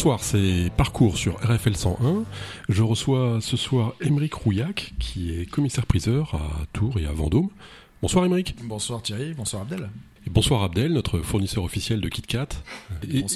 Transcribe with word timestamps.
Bonsoir, 0.00 0.24
c'est 0.24 0.70
Parcours 0.78 1.18
sur 1.18 1.34
RFL 1.46 1.76
101. 1.76 2.24
Je 2.70 2.82
reçois 2.82 3.38
ce 3.42 3.58
soir 3.58 3.92
Émeric 4.00 4.32
Rouillac, 4.32 4.94
qui 4.98 5.30
est 5.30 5.44
commissaire-priseur 5.44 6.34
à 6.36 6.64
Tours 6.72 6.98
et 6.98 7.04
à 7.04 7.12
Vendôme. 7.12 7.50
Bonsoir 8.00 8.24
Émeric. 8.24 8.56
Bonsoir 8.64 9.02
Thierry, 9.02 9.34
bonsoir 9.34 9.60
Abdel. 9.60 9.90
Et 10.26 10.30
bonsoir 10.30 10.62
Abdel, 10.62 10.94
notre 10.94 11.18
fournisseur 11.18 11.64
officiel 11.64 12.00
de 12.00 12.08
KitKat. 12.08 12.48
Et. 13.12 13.26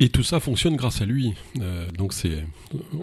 Et 0.00 0.08
tout 0.08 0.22
ça 0.22 0.38
fonctionne 0.38 0.76
grâce 0.76 1.00
à 1.02 1.04
lui. 1.04 1.34
Euh, 1.60 1.86
donc 1.96 2.12
c'est, 2.12 2.44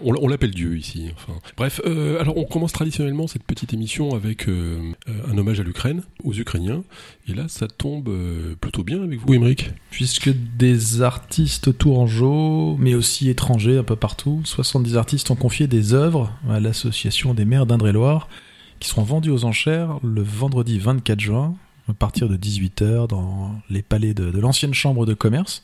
on, 0.02 0.28
l'appelle 0.28 0.52
Dieu 0.52 0.76
ici. 0.76 1.10
Enfin, 1.14 1.38
bref, 1.56 1.80
euh, 1.84 2.20
alors 2.20 2.36
on 2.38 2.44
commence 2.44 2.72
traditionnellement 2.72 3.26
cette 3.26 3.42
petite 3.42 3.74
émission 3.74 4.14
avec 4.14 4.48
euh, 4.48 4.92
un 5.28 5.36
hommage 5.36 5.60
à 5.60 5.62
l'Ukraine, 5.62 6.02
aux 6.24 6.32
Ukrainiens. 6.32 6.82
Et 7.28 7.34
là, 7.34 7.44
ça 7.48 7.68
tombe 7.68 8.10
plutôt 8.60 8.82
bien 8.82 9.02
avec 9.02 9.20
vous, 9.20 9.34
Émeric. 9.34 9.70
Puisque 9.90 10.30
des 10.56 11.02
artistes 11.02 11.76
tourangeaux, 11.76 12.76
mais 12.78 12.94
aussi 12.94 13.28
étrangers 13.28 13.78
un 13.78 13.84
peu 13.84 13.96
partout, 13.96 14.40
70 14.44 14.96
artistes 14.96 15.30
ont 15.30 15.36
confié 15.36 15.66
des 15.66 15.92
œuvres 15.92 16.32
à 16.48 16.60
l'association 16.60 17.34
des 17.34 17.44
maires 17.44 17.66
d'Indre-et-Loire 17.66 18.28
qui 18.80 18.88
seront 18.88 19.02
vendues 19.02 19.30
aux 19.30 19.44
enchères 19.44 19.98
le 20.02 20.22
vendredi 20.22 20.78
24 20.78 21.18
juin 21.20 21.54
à 21.88 21.94
partir 21.94 22.28
de 22.28 22.36
18h 22.36 23.08
dans 23.08 23.54
les 23.70 23.82
palais 23.82 24.12
de 24.12 24.38
l'ancienne 24.38 24.74
chambre 24.74 25.06
de 25.06 25.14
commerce. 25.14 25.62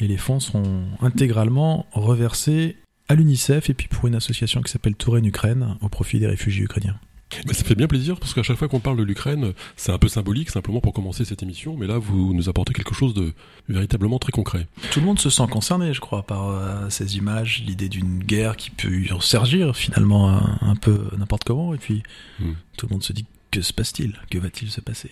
Et 0.00 0.06
les 0.06 0.16
fonds 0.16 0.40
seront 0.40 0.84
intégralement 1.00 1.86
reversés 1.92 2.76
à 3.08 3.14
l'UNICEF 3.14 3.68
et 3.70 3.74
puis 3.74 3.88
pour 3.88 4.06
une 4.06 4.14
association 4.14 4.62
qui 4.62 4.70
s'appelle 4.72 4.94
Touraine 4.94 5.26
Ukraine 5.26 5.76
au 5.82 5.88
profit 5.88 6.18
des 6.18 6.26
réfugiés 6.26 6.64
ukrainiens. 6.64 6.98
Bah, 7.46 7.52
ça 7.54 7.62
fait 7.62 7.76
bien 7.76 7.86
plaisir 7.86 8.18
parce 8.18 8.34
qu'à 8.34 8.42
chaque 8.42 8.56
fois 8.56 8.66
qu'on 8.66 8.80
parle 8.80 8.96
de 8.96 9.04
l'Ukraine, 9.04 9.52
c'est 9.76 9.92
un 9.92 9.98
peu 9.98 10.08
symbolique 10.08 10.50
simplement 10.50 10.80
pour 10.80 10.92
commencer 10.92 11.24
cette 11.24 11.42
émission. 11.44 11.76
Mais 11.76 11.86
là, 11.86 11.98
vous 11.98 12.34
nous 12.34 12.48
apportez 12.48 12.72
quelque 12.72 12.94
chose 12.94 13.14
de 13.14 13.34
véritablement 13.68 14.18
très 14.18 14.32
concret. 14.32 14.66
Tout 14.90 14.98
le 15.00 15.06
monde 15.06 15.20
se 15.20 15.30
sent 15.30 15.46
concerné, 15.48 15.92
je 15.94 16.00
crois, 16.00 16.24
par 16.24 16.48
euh, 16.48 16.88
ces 16.90 17.16
images, 17.18 17.62
l'idée 17.64 17.88
d'une 17.88 18.18
guerre 18.18 18.56
qui 18.56 18.70
peut 18.70 18.90
surgir 19.20 19.76
finalement 19.76 20.28
un, 20.30 20.58
un 20.60 20.74
peu 20.76 21.08
n'importe 21.18 21.44
comment, 21.44 21.72
et 21.74 21.78
puis 21.78 22.02
Hmm. 22.40 22.54
tout 22.76 22.86
le 22.88 22.94
monde 22.94 23.02
se 23.04 23.12
dit 23.12 23.26
que 23.52 23.60
se 23.60 23.72
passe-t-il? 23.72 24.18
Que 24.30 24.38
va-t-il 24.38 24.70
se 24.70 24.80
passer? 24.80 25.10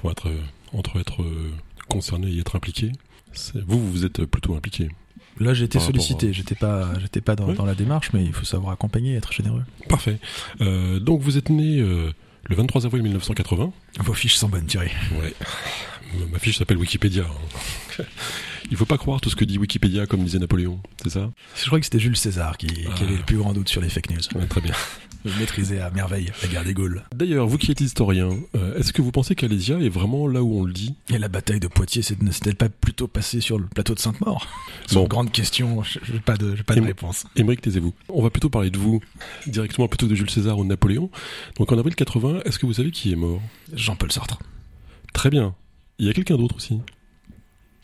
Faut 0.00 0.10
être, 0.10 0.28
euh, 0.28 0.40
entre 0.72 0.98
être 1.00 1.22
euh, 1.22 1.50
concerné 1.88 2.30
et 2.30 2.38
être 2.38 2.56
impliqué. 2.56 2.92
Vous, 3.66 3.90
vous 3.90 4.04
êtes 4.04 4.24
plutôt 4.24 4.54
impliqué. 4.54 4.88
Là, 5.40 5.52
j'ai 5.52 5.64
été 5.64 5.80
sollicité, 5.80 6.32
j'étais 6.32 6.54
pas, 6.54 6.90
j'étais 7.00 7.20
pas 7.20 7.34
dans, 7.34 7.64
la 7.64 7.74
démarche, 7.74 8.10
mais 8.12 8.24
il 8.24 8.32
faut 8.32 8.44
savoir 8.44 8.72
accompagner 8.72 9.14
et 9.14 9.16
être 9.16 9.32
généreux. 9.32 9.64
Parfait. 9.88 10.18
Euh, 10.60 11.00
donc 11.00 11.20
vous 11.22 11.36
êtes 11.36 11.50
né 11.50 11.80
euh, 11.80 12.12
le 12.44 12.54
23 12.56 12.86
avril 12.86 13.02
1980. 13.02 13.72
Vos 14.00 14.14
fiches 14.14 14.36
sont 14.36 14.48
bonnes, 14.48 14.66
Thierry. 14.66 14.90
Ouais. 15.20 15.34
Ma 16.30 16.38
fiche 16.38 16.58
s'appelle 16.58 16.76
Wikipédia. 16.76 17.24
hein. 17.98 18.04
Il 18.70 18.76
faut 18.78 18.86
pas 18.86 18.96
croire 18.96 19.20
tout 19.20 19.28
ce 19.28 19.36
que 19.36 19.44
dit 19.44 19.58
Wikipédia 19.58 20.06
comme 20.06 20.22
disait 20.24 20.38
Napoléon, 20.38 20.80
c'est 21.02 21.10
ça? 21.10 21.30
Je 21.56 21.66
crois 21.66 21.78
que 21.80 21.84
c'était 21.84 21.98
Jules 21.98 22.16
César 22.16 22.56
qui, 22.56 22.68
qui 22.68 22.86
Ah. 22.88 23.02
avait 23.02 23.16
le 23.16 23.22
plus 23.22 23.36
grand 23.36 23.52
doute 23.52 23.68
sur 23.68 23.80
les 23.82 23.90
fake 23.90 24.10
news. 24.10 24.20
Ouais, 24.40 24.46
Très 24.46 24.60
bien. 24.62 24.72
Il 25.24 25.34
maîtrisait 25.36 25.80
à 25.80 25.90
merveille 25.90 26.30
la 26.42 26.48
guerre 26.48 26.64
des 26.64 26.74
Gaules. 26.74 27.02
D'ailleurs, 27.14 27.46
vous 27.46 27.56
qui 27.56 27.70
êtes 27.70 27.80
historien, 27.80 28.30
euh, 28.54 28.78
est-ce 28.78 28.92
que 28.92 29.00
vous 29.00 29.10
pensez 29.10 29.34
qu'Alésia 29.34 29.78
est 29.78 29.88
vraiment 29.88 30.26
là 30.26 30.42
où 30.42 30.58
on 30.60 30.64
le 30.64 30.72
dit? 30.72 30.94
Et 31.08 31.16
la 31.18 31.28
bataille 31.28 31.60
de 31.60 31.66
Poitiers, 31.68 32.02
ne 32.20 32.30
s'est-elle 32.30 32.56
pas 32.56 32.68
plutôt 32.68 33.08
passée 33.08 33.40
sur 33.40 33.58
le 33.58 33.64
plateau 33.66 33.94
de 33.94 34.00
Sainte-Maure? 34.00 34.46
C'est 34.86 34.96
Bon. 34.96 35.02
une 35.02 35.08
grande 35.08 35.32
question, 35.32 35.82
je 35.82 36.12
n'ai 36.12 36.20
pas 36.20 36.36
de, 36.36 36.54
pas 36.62 36.74
réponse. 36.74 37.24
Émeric, 37.36 37.62
taisez-vous. 37.62 37.94
On 38.10 38.22
va 38.22 38.28
plutôt 38.30 38.50
parler 38.50 38.70
de 38.70 38.78
vous 38.78 39.00
directement 39.46 39.88
plutôt 39.88 40.06
que 40.06 40.10
de 40.10 40.14
Jules 40.16 40.28
César 40.30 40.58
ou 40.58 40.64
de 40.64 40.68
Napoléon. 40.68 41.10
Donc 41.58 41.72
en 41.72 41.78
avril 41.78 41.94
80, 41.94 42.40
est-ce 42.44 42.58
que 42.58 42.66
vous 42.66 42.74
savez 42.74 42.90
qui 42.90 43.12
est 43.12 43.16
mort? 43.16 43.40
Jean-Paul 43.72 44.12
Sartre. 44.12 44.38
Très 45.14 45.30
bien. 45.30 45.54
Il 45.98 46.06
y 46.06 46.10
a 46.10 46.12
quelqu'un 46.12 46.36
d'autre 46.36 46.56
aussi? 46.56 46.80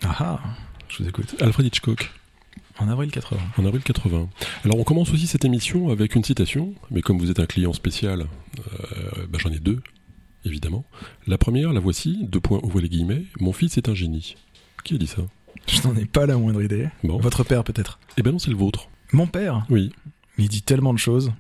Ah 0.03 0.17
ah, 0.19 0.41
je 0.89 1.03
vous 1.03 1.09
écoute. 1.09 1.35
Alfred 1.41 1.67
Hitchcock. 1.67 2.11
En 2.81 2.89
avril 2.89 3.11
80. 3.11 3.39
En 3.59 3.65
avril 3.67 3.83
80. 3.83 4.29
Alors 4.65 4.79
on 4.79 4.85
commence 4.85 5.13
aussi 5.13 5.27
cette 5.27 5.45
émission 5.45 5.91
avec 5.91 6.15
une 6.15 6.25
citation, 6.25 6.75
mais 6.91 7.03
comme 7.03 7.19
vous 7.19 7.31
êtes 7.31 7.41
un 7.41 7.47
client 7.47 7.73
spécial, 7.73 8.23
euh, 8.59 9.27
bah, 9.31 9.39
j'en 9.41 9.51
ai 9.51 9.59
deux, 9.59 9.81
évidemment. 10.45 10.85
La 11.27 11.37
première, 11.39 11.73
la 11.73 11.81
voici, 11.81 12.19
deux 12.29 12.41
points, 12.41 12.61
ouvrez 12.63 12.83
les 12.83 12.89
guillemets, 12.89 13.25
mon 13.39 13.53
fils 13.53 13.77
est 13.79 13.89
un 13.89 13.95
génie. 13.95 14.35
Qui 14.85 14.95
a 14.95 14.99
dit 14.99 15.07
ça? 15.07 15.23
Je 15.67 15.87
n'en 15.87 15.95
ai 15.97 16.07
pas 16.07 16.25
la 16.27 16.37
moindre 16.39 16.63
idée. 16.63 16.89
Bon. 17.05 17.19
Votre 17.19 17.45
père 17.45 17.65
peut-être? 17.65 17.99
Eh 18.17 18.23
ben 18.23 18.33
non, 18.33 18.39
c'est 18.39 18.51
le 18.51 18.57
vôtre. 18.57 18.89
Mon 19.13 19.27
père, 19.27 19.67
Oui. 19.69 19.91
il 20.39 20.49
dit 20.49 20.63
tellement 20.63 20.95
de 20.95 20.99
choses. 20.99 21.33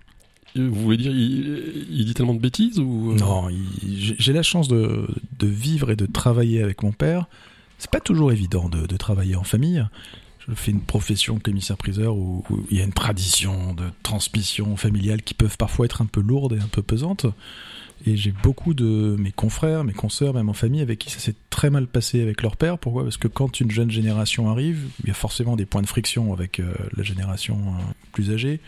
Vous 0.56 0.74
voulez 0.74 0.96
dire, 0.96 1.12
il, 1.12 1.86
il 1.90 2.04
dit 2.04 2.12
tellement 2.14 2.34
de 2.34 2.40
bêtises 2.40 2.80
ou... 2.80 3.12
euh, 3.12 3.14
Non, 3.14 3.48
j'ai 3.88 4.16
j'ai 4.18 4.32
la 4.32 4.42
chance 4.42 4.66
de, 4.68 5.06
de 5.38 5.46
vivre 5.46 5.90
et 5.92 5.96
de 5.96 6.06
travailler 6.06 6.60
avec 6.62 6.82
mon 6.82 6.90
père. 6.92 7.26
C'est 7.78 7.90
pas 7.90 8.00
toujours 8.00 8.32
évident 8.32 8.68
de, 8.68 8.84
de 8.86 8.96
travailler 8.96 9.36
en 9.36 9.44
famille. 9.44 9.86
Je 10.48 10.54
fais 10.54 10.70
une 10.70 10.80
profession 10.80 11.38
commissaire-priseur 11.38 12.16
où, 12.16 12.44
où 12.50 12.66
il 12.70 12.78
y 12.78 12.80
a 12.80 12.84
une 12.84 12.92
tradition 12.92 13.74
de 13.74 13.84
transmission 14.02 14.76
familiale 14.76 15.22
qui 15.22 15.34
peuvent 15.34 15.56
parfois 15.56 15.84
être 15.84 16.02
un 16.02 16.06
peu 16.06 16.20
lourde 16.20 16.54
et 16.54 16.62
un 16.62 16.68
peu 16.68 16.82
pesante. 16.82 17.26
Et 18.06 18.16
j'ai 18.16 18.32
beaucoup 18.32 18.72
de 18.72 19.16
mes 19.18 19.32
confrères, 19.32 19.84
mes 19.84 19.92
consoeurs, 19.92 20.32
même 20.32 20.48
en 20.48 20.54
famille, 20.54 20.80
avec 20.80 20.98
qui 20.98 21.10
ça 21.10 21.18
s'est 21.18 21.34
très 21.50 21.68
mal 21.68 21.86
passé 21.86 22.22
avec 22.22 22.42
leur 22.42 22.56
père. 22.56 22.78
Pourquoi? 22.78 23.02
Parce 23.02 23.18
que 23.18 23.28
quand 23.28 23.60
une 23.60 23.70
jeune 23.70 23.90
génération 23.90 24.50
arrive, 24.50 24.88
il 25.02 25.08
y 25.08 25.10
a 25.10 25.14
forcément 25.14 25.54
des 25.54 25.66
points 25.66 25.82
de 25.82 25.86
friction 25.86 26.32
avec 26.32 26.60
euh, 26.60 26.72
la 26.96 27.02
génération 27.02 27.58
euh, 27.58 27.82
plus 28.12 28.30
âgée, 28.30 28.60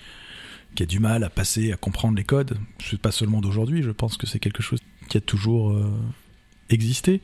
qui 0.75 0.83
a 0.83 0.87
du 0.87 1.00
mal 1.00 1.25
à 1.25 1.31
passer, 1.31 1.72
à 1.72 1.77
comprendre 1.77 2.16
les 2.16 2.25
codes. 2.25 2.59
C'est 2.84 3.00
pas 3.00 3.12
seulement 3.12 3.41
d'aujourd'hui, 3.41 3.83
je 3.83 3.91
pense 3.91 4.19
que 4.19 4.27
c'est 4.27 4.39
quelque 4.39 4.62
chose 4.62 4.81
qui 5.09 5.16
a 5.16 5.22
toujours 5.22 5.71
euh, 5.71 5.91
existé. 6.69 7.22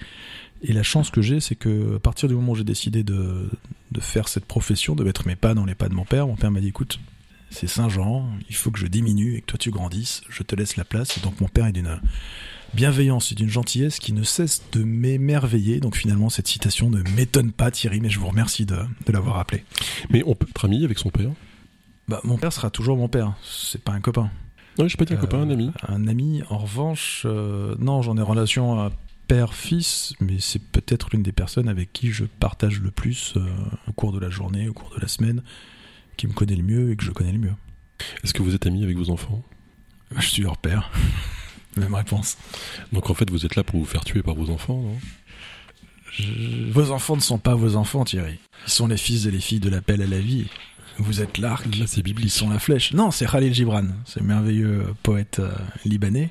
Et 0.62 0.72
la 0.72 0.82
chance 0.82 1.10
que 1.10 1.22
j'ai, 1.22 1.40
c'est 1.40 1.54
que 1.54 1.96
à 1.96 1.98
partir 2.00 2.28
du 2.28 2.34
moment 2.34 2.52
où 2.52 2.56
j'ai 2.56 2.64
décidé 2.64 3.02
de, 3.04 3.48
de 3.92 4.00
faire 4.00 4.28
cette 4.28 4.44
profession, 4.44 4.94
de 4.96 5.04
mettre 5.04 5.26
mes 5.26 5.36
pas 5.36 5.54
dans 5.54 5.64
les 5.64 5.74
pas 5.74 5.88
de 5.88 5.94
mon 5.94 6.04
père, 6.04 6.26
mon 6.26 6.36
père 6.36 6.50
m'a 6.50 6.60
dit 6.60 6.68
écoute, 6.68 6.98
c'est 7.50 7.68
Saint-Jean, 7.68 8.28
il 8.48 8.54
faut 8.56 8.70
que 8.70 8.78
je 8.78 8.86
diminue 8.86 9.36
et 9.36 9.40
que 9.40 9.46
toi 9.46 9.58
tu 9.58 9.70
grandisses, 9.70 10.22
je 10.28 10.42
te 10.42 10.54
laisse 10.56 10.76
la 10.76 10.84
place. 10.84 11.16
Et 11.16 11.20
donc 11.20 11.40
mon 11.40 11.48
père 11.48 11.66
est 11.66 11.72
d'une 11.72 12.00
bienveillance 12.74 13.32
et 13.32 13.34
d'une 13.34 13.48
gentillesse 13.48 13.98
qui 14.00 14.12
ne 14.12 14.22
cesse 14.24 14.62
de 14.72 14.82
m'émerveiller. 14.84 15.80
Donc 15.80 15.96
finalement, 15.96 16.28
cette 16.28 16.48
citation 16.48 16.90
ne 16.90 17.02
m'étonne 17.16 17.52
pas, 17.52 17.70
Thierry, 17.70 18.00
mais 18.00 18.10
je 18.10 18.18
vous 18.18 18.28
remercie 18.28 18.66
de, 18.66 18.76
de 19.06 19.12
l'avoir 19.12 19.36
rappelé. 19.36 19.64
Mais 20.10 20.22
on 20.26 20.34
peut 20.34 20.46
être 20.50 20.64
ami 20.64 20.84
avec 20.84 20.98
son 20.98 21.10
père? 21.10 21.30
Bah, 22.08 22.20
mon 22.24 22.36
père 22.36 22.52
sera 22.52 22.70
toujours 22.70 22.96
mon 22.96 23.08
père, 23.08 23.34
c'est 23.42 23.82
pas 23.82 23.92
un 23.92 24.00
copain. 24.00 24.30
Non, 24.78 24.86
je 24.88 24.96
pas 24.96 25.04
dit 25.04 25.12
un 25.12 25.16
Euh, 25.16 25.20
copain, 25.20 25.38
un 25.38 25.50
ami. 25.50 25.70
Un 25.88 26.06
ami, 26.08 26.42
en 26.50 26.58
revanche, 26.58 27.22
euh, 27.26 27.74
non, 27.78 28.02
j'en 28.02 28.16
ai 28.16 28.22
relation 28.22 28.78
à 28.80 28.92
père-fils, 29.28 30.14
mais 30.20 30.36
c'est 30.40 30.58
peut-être 30.62 31.10
l'une 31.12 31.22
des 31.22 31.32
personnes 31.32 31.68
avec 31.68 31.92
qui 31.92 32.10
je 32.10 32.24
partage 32.24 32.80
le 32.80 32.90
plus 32.90 33.34
euh, 33.36 33.46
au 33.86 33.92
cours 33.92 34.12
de 34.12 34.18
la 34.18 34.30
journée, 34.30 34.68
au 34.68 34.72
cours 34.72 34.92
de 34.96 35.00
la 35.00 35.08
semaine, 35.08 35.42
qui 36.16 36.26
me 36.26 36.32
connaît 36.32 36.56
le 36.56 36.62
mieux 36.64 36.90
et 36.90 36.96
que 36.96 37.04
je 37.04 37.10
connais 37.12 37.32
le 37.32 37.38
mieux. 37.38 37.54
Est-ce 38.24 38.34
que 38.34 38.42
vous 38.42 38.54
êtes 38.54 38.66
ami 38.66 38.82
avec 38.82 38.96
vos 38.96 39.10
enfants? 39.10 39.44
Je 40.16 40.26
suis 40.26 40.42
leur 40.42 40.56
père. 40.56 40.90
Même 41.76 41.94
réponse. 41.94 42.36
Donc 42.92 43.10
en 43.10 43.14
fait, 43.14 43.30
vous 43.30 43.46
êtes 43.46 43.54
là 43.54 43.62
pour 43.62 43.78
vous 43.78 43.86
faire 43.86 44.04
tuer 44.04 44.22
par 44.22 44.34
vos 44.34 44.50
enfants, 44.50 44.80
non? 44.82 44.96
Je- 46.10 46.70
Vos 46.72 46.90
enfants 46.90 47.16
ne 47.16 47.20
sont 47.20 47.38
pas 47.38 47.54
vos 47.54 47.76
enfants, 47.76 48.04
Thierry. 48.04 48.38
Ils 48.66 48.72
sont 48.72 48.86
les 48.88 48.96
fils 48.96 49.26
et 49.26 49.30
les 49.30 49.40
filles 49.40 49.60
de 49.60 49.68
l'appel 49.68 50.00
à 50.02 50.06
la 50.06 50.18
vie. 50.20 50.46
Vous 50.96 51.20
êtes 51.20 51.38
l'arc, 51.38 51.66
Là, 51.76 51.86
c'est 51.86 51.98
ils 51.98 52.02
biblique. 52.02 52.30
sont 52.32 52.48
la 52.50 52.58
flèche. 52.58 52.92
Non, 52.92 53.10
c'est 53.12 53.26
Khalil 53.30 53.54
Gibran, 53.54 53.84
ce 54.04 54.18
merveilleux 54.20 54.86
euh, 54.88 54.94
poète 55.02 55.38
euh, 55.38 55.52
libanais. 55.84 56.30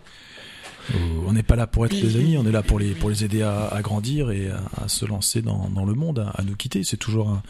Où 0.94 0.98
On 1.28 1.34
n'est 1.34 1.44
pas 1.44 1.56
là 1.56 1.68
pour 1.68 1.86
être 1.86 1.92
des 2.00 2.16
amis, 2.18 2.38
on 2.38 2.46
est 2.46 2.52
là 2.52 2.64
pour 2.64 2.80
les, 2.80 2.92
pour 2.94 3.10
les 3.10 3.24
aider 3.24 3.42
à, 3.42 3.68
à 3.68 3.82
grandir 3.82 4.32
et 4.32 4.50
à, 4.50 4.62
à 4.84 4.88
se 4.88 5.06
lancer 5.06 5.42
dans, 5.42 5.70
dans 5.70 5.86
le 5.86 5.94
monde, 5.94 6.20
à, 6.20 6.30
à 6.30 6.44
nous 6.44 6.56
quitter. 6.56 6.84
C'est 6.84 6.98
toujours 6.98 7.30
un, 7.30 7.44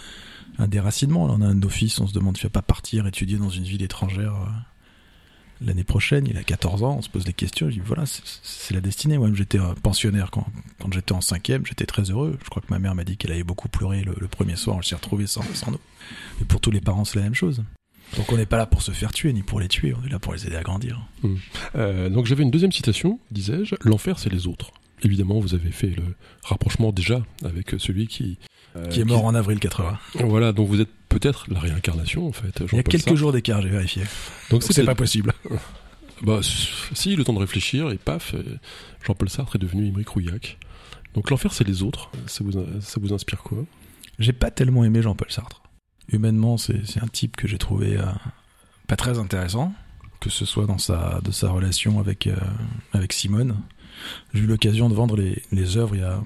un 0.60 0.68
déracinement. 0.68 1.28
Là, 1.28 1.36
on 1.38 1.42
a 1.42 1.46
un 1.48 1.56
de 1.56 1.60
nos 1.60 1.70
fils, 1.70 2.00
on 2.00 2.08
se 2.08 2.14
demande, 2.14 2.36
tu 2.36 2.44
vas 2.44 2.50
pas 2.50 2.62
partir 2.62 3.06
étudier 3.08 3.38
dans 3.38 3.50
une 3.50 3.64
ville 3.64 3.84
étrangère 3.84 4.34
euh, 4.34 4.46
l'année 5.62 5.84
prochaine 5.84 6.26
Il 6.28 6.38
a 6.38 6.44
14 6.44 6.84
ans, 6.84 6.96
on 6.98 7.02
se 7.02 7.10
pose 7.10 7.26
des 7.26 7.34
questions. 7.34 7.70
Je 7.70 7.76
dis, 7.76 7.82
voilà, 7.86 8.06
c'est- 8.06 8.74
la 8.74 8.82
destinée. 8.82 9.18
Moi, 9.18 9.30
j'étais 9.34 9.60
euh, 9.60 9.74
pensionnaire 9.84 10.32
quand, 10.32 10.46
quand 10.80 10.92
j'étais 10.94 11.14
en 11.14 11.22
cinquième, 11.22 11.66
j'étais 11.66 11.86
très 11.86 12.04
heureux. 12.10 12.38
Je 12.44 12.50
crois 12.50 12.62
que 12.62 12.68
ma 12.72 12.80
mère 12.80 12.96
m'a 12.96 13.04
dit 13.04 13.18
qu'elle 13.18 13.32
avait 13.32 13.44
beaucoup 13.44 13.70
pleuré 13.70 14.04
le, 14.04 14.16
le 14.20 14.28
premier 14.28 14.56
soir, 14.56 14.78
elle 14.80 14.84
s'est 14.84 14.96
retrouvée 14.96 15.28
sans, 15.28 15.44
sans 15.54 15.72
nous. 15.72 15.80
Et 16.42 16.46
pour 16.46 16.60
tous 16.60 16.72
les 16.72 16.82
parents, 16.82 17.06
c'est 17.06 17.18
la 17.20 17.24
même 17.24 17.36
chose. 17.36 17.64
Donc 18.16 18.32
on 18.32 18.38
n'est 18.38 18.46
pas 18.46 18.58
là 18.58 18.66
pour 18.66 18.82
se 18.82 18.92
faire 18.92 19.12
tuer, 19.12 19.34
ni 19.34 19.44
pour 19.44 19.60
les 19.60 19.68
tuer, 19.68 19.94
on 19.94 20.06
est 20.06 20.10
là 20.10 20.18
pour 20.20 20.34
les 20.34 20.48
aider 20.48 20.56
à 20.56 20.64
grandir. 20.64 21.02
Euh, 21.76 22.10
donc 22.10 22.26
j'avais 22.26 22.44
une 22.44 22.52
deuxième 22.52 22.72
citation, 22.72 23.20
disais-je. 23.32 23.76
L'enfer, 23.84 24.18
c'est 24.20 24.32
les 24.32 24.48
autres. 24.48 24.72
Évidemment, 25.04 25.40
vous 25.40 25.54
avez 25.54 25.70
fait 25.72 25.90
le 25.90 26.04
rapprochement 26.44 26.92
déjà 26.92 27.24
avec 27.44 27.76
celui 27.78 28.08
qui... 28.08 28.40
euh, 28.76 28.88
qui 28.88 29.02
est 29.02 29.06
mort 29.06 29.26
en 29.26 29.36
avril 29.36 29.60
80. 29.60 30.00
Voilà, 30.22 30.54
donc 30.54 30.68
vous 30.70 30.82
êtes 30.82 30.90
peut-être 31.10 31.46
la 31.52 31.60
réincarnation, 31.60 32.28
en 32.28 32.32
fait. 32.32 32.64
Il 32.72 32.78
y 32.78 32.80
a 32.80 32.84
quelques 32.84 33.14
jours 33.16 33.32
d'écart, 33.32 33.62
j'ai 33.62 33.70
vérifié. 33.70 34.04
Donc 34.50 34.64
c'est 34.64 34.74
c'était- 34.74 34.86
pas 34.86 34.96
possible. 34.96 35.34
Bah, 36.24 36.40
si, 36.94 37.16
le 37.16 37.24
temps 37.24 37.34
de 37.34 37.38
réfléchir, 37.38 37.92
et 37.92 37.98
paf, 38.00 38.34
euh, 38.34 38.42
Jean-Paul 39.06 39.30
Sartre 39.30 39.58
est 39.58 39.60
devenu 39.60 39.86
Émeric 39.86 40.10
Rouillac. 40.10 40.58
Donc 41.14 41.30
l'enfer, 41.30 41.54
c'est 41.54 41.64
les 41.68 41.84
autres. 41.84 42.10
Ça 42.26 42.44
vous, 42.44 42.54
ça 42.54 43.00
vous 43.00 43.14
inspire 43.14 43.44
quoi? 43.44 43.60
J'ai 44.18 44.34
pas 44.34 44.50
tellement 44.50 44.84
aimé 44.84 45.04
Jean-Paul 45.04 45.30
Sartre. 45.30 45.62
Humainement, 46.12 46.58
c'est 46.58 46.82
un 47.02 47.08
type 47.08 47.36
que 47.36 47.48
j'ai 47.48 47.58
trouvé 47.58 47.98
euh, 47.98 48.06
pas 48.88 48.96
très 48.96 49.20
intéressant, 49.20 49.74
que 50.20 50.30
ce 50.30 50.46
soit 50.46 50.66
dans 50.66 50.78
sa, 50.78 51.20
de 51.22 51.32
sa 51.32 51.50
relation 51.50 52.00
avec, 52.00 52.28
euh, 52.28 52.36
avec 52.94 53.14
Simone. 53.14 53.58
J'ai 54.34 54.42
eu 54.42 54.48
l'occasion 54.48 54.90
de 54.90 54.96
vendre 54.96 55.18
les, 55.18 55.42
les 55.52 55.78
œuvres 55.78 55.96
il 55.96 56.02
y 56.02 56.06
a 56.06 56.20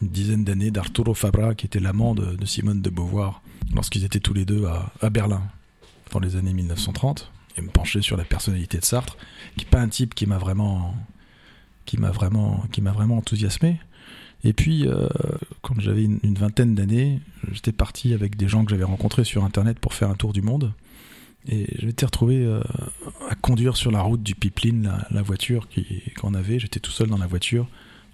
une 0.00 0.08
dizaine 0.08 0.44
d'années 0.44 0.70
d'Arturo 0.70 1.14
Fabra, 1.14 1.54
qui 1.54 1.66
était 1.66 1.80
l'amant 1.80 2.14
de, 2.14 2.44
Simone 2.44 2.80
de 2.80 2.90
Beauvoir, 2.90 3.42
lorsqu'ils 3.74 4.04
étaient 4.04 4.20
tous 4.20 4.34
les 4.34 4.44
deux 4.44 4.64
à, 4.66 4.92
à 5.00 5.10
Berlin, 5.10 5.42
dans 6.12 6.20
les 6.20 6.36
années 6.36 6.52
1930, 6.52 7.30
et 7.56 7.62
me 7.62 7.70
pencher 7.70 8.02
sur 8.02 8.16
la 8.16 8.24
personnalité 8.24 8.78
de 8.78 8.84
Sartre, 8.84 9.16
qui 9.56 9.64
n'est 9.64 9.70
pas 9.70 9.80
un 9.80 9.88
type 9.88 10.14
qui 10.14 10.26
m'a 10.26 10.38
vraiment, 10.38 10.94
qui 11.84 11.98
m'a 11.98 12.10
vraiment, 12.10 12.64
qui 12.72 12.82
m'a 12.82 12.92
vraiment 12.92 13.18
enthousiasmé. 13.18 13.80
Et 14.46 14.52
puis, 14.52 14.86
euh, 14.86 15.08
quand 15.62 15.74
j'avais 15.80 16.04
une, 16.04 16.20
une 16.22 16.36
vingtaine 16.36 16.76
d'années, 16.76 17.20
j'étais 17.50 17.72
parti 17.72 18.14
avec 18.14 18.36
des 18.36 18.46
gens 18.46 18.64
que 18.64 18.70
j'avais 18.70 18.84
rencontrés 18.84 19.24
sur 19.24 19.44
Internet 19.44 19.80
pour 19.80 19.92
faire 19.92 20.08
un 20.08 20.14
tour 20.14 20.32
du 20.32 20.40
monde. 20.40 20.72
Et 21.48 21.66
je 21.80 21.86
m'étais 21.86 22.06
retrouvé 22.06 22.44
euh, 22.44 22.60
à 23.28 23.34
conduire 23.34 23.76
sur 23.76 23.90
la 23.90 24.02
route 24.02 24.22
du 24.22 24.36
pipeline 24.36 24.84
la, 24.84 25.06
la 25.10 25.22
voiture 25.22 25.68
qu'on 26.20 26.32
avait. 26.34 26.60
J'étais 26.60 26.78
tout 26.78 26.92
seul 26.92 27.08
dans 27.08 27.18
la 27.18 27.26
voiture 27.26 27.66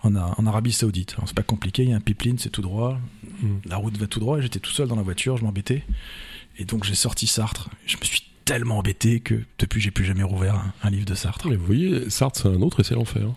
en, 0.03 0.17
en 0.17 0.47
Arabie 0.47 0.73
Saoudite. 0.73 1.13
Alors, 1.17 1.29
C'est 1.29 1.37
pas 1.37 1.43
compliqué, 1.43 1.83
il 1.83 1.91
y 1.91 1.93
a 1.93 1.97
un 1.97 2.01
pipeline, 2.01 2.39
c'est 2.39 2.51
tout 2.51 2.63
droit. 2.63 2.99
Mm. 3.43 3.49
La 3.67 3.77
route 3.77 3.99
va 3.99 4.07
tout 4.07 4.21
droit 4.21 4.39
et 4.39 4.43
j'étais 4.43 4.59
tout 4.59 4.73
seul 4.73 4.89
dans 4.89 4.97
la 4.97 5.03
voiture, 5.03 5.37
je 5.37 5.45
m'embêtais. 5.45 5.85
Et 6.57 6.65
donc 6.65 6.85
j'ai 6.85 6.95
sorti 6.95 7.27
Sartre. 7.27 7.69
Je 7.87 7.99
me 7.99 8.05
suis 8.05 8.23
tellement 8.47 8.79
embêté 8.79 9.21
que 9.21 9.43
depuis 9.59 9.83
j'ai 9.83 9.91
plus 9.91 10.07
jamais 10.07 10.23
rouvert 10.23 10.55
un, 10.55 10.73
un 10.83 10.91
livre 10.91 11.05
de 11.05 11.15
Sartre. 11.15 11.49
Mais 11.49 11.57
vous 11.57 11.67
voyez, 11.67 12.09
Sartre, 12.09 12.41
c'est 12.41 12.49
un 12.49 12.63
autre 12.63 12.81
et 12.81 12.85
c'est 12.85 12.95
l'enfer. 12.95 13.29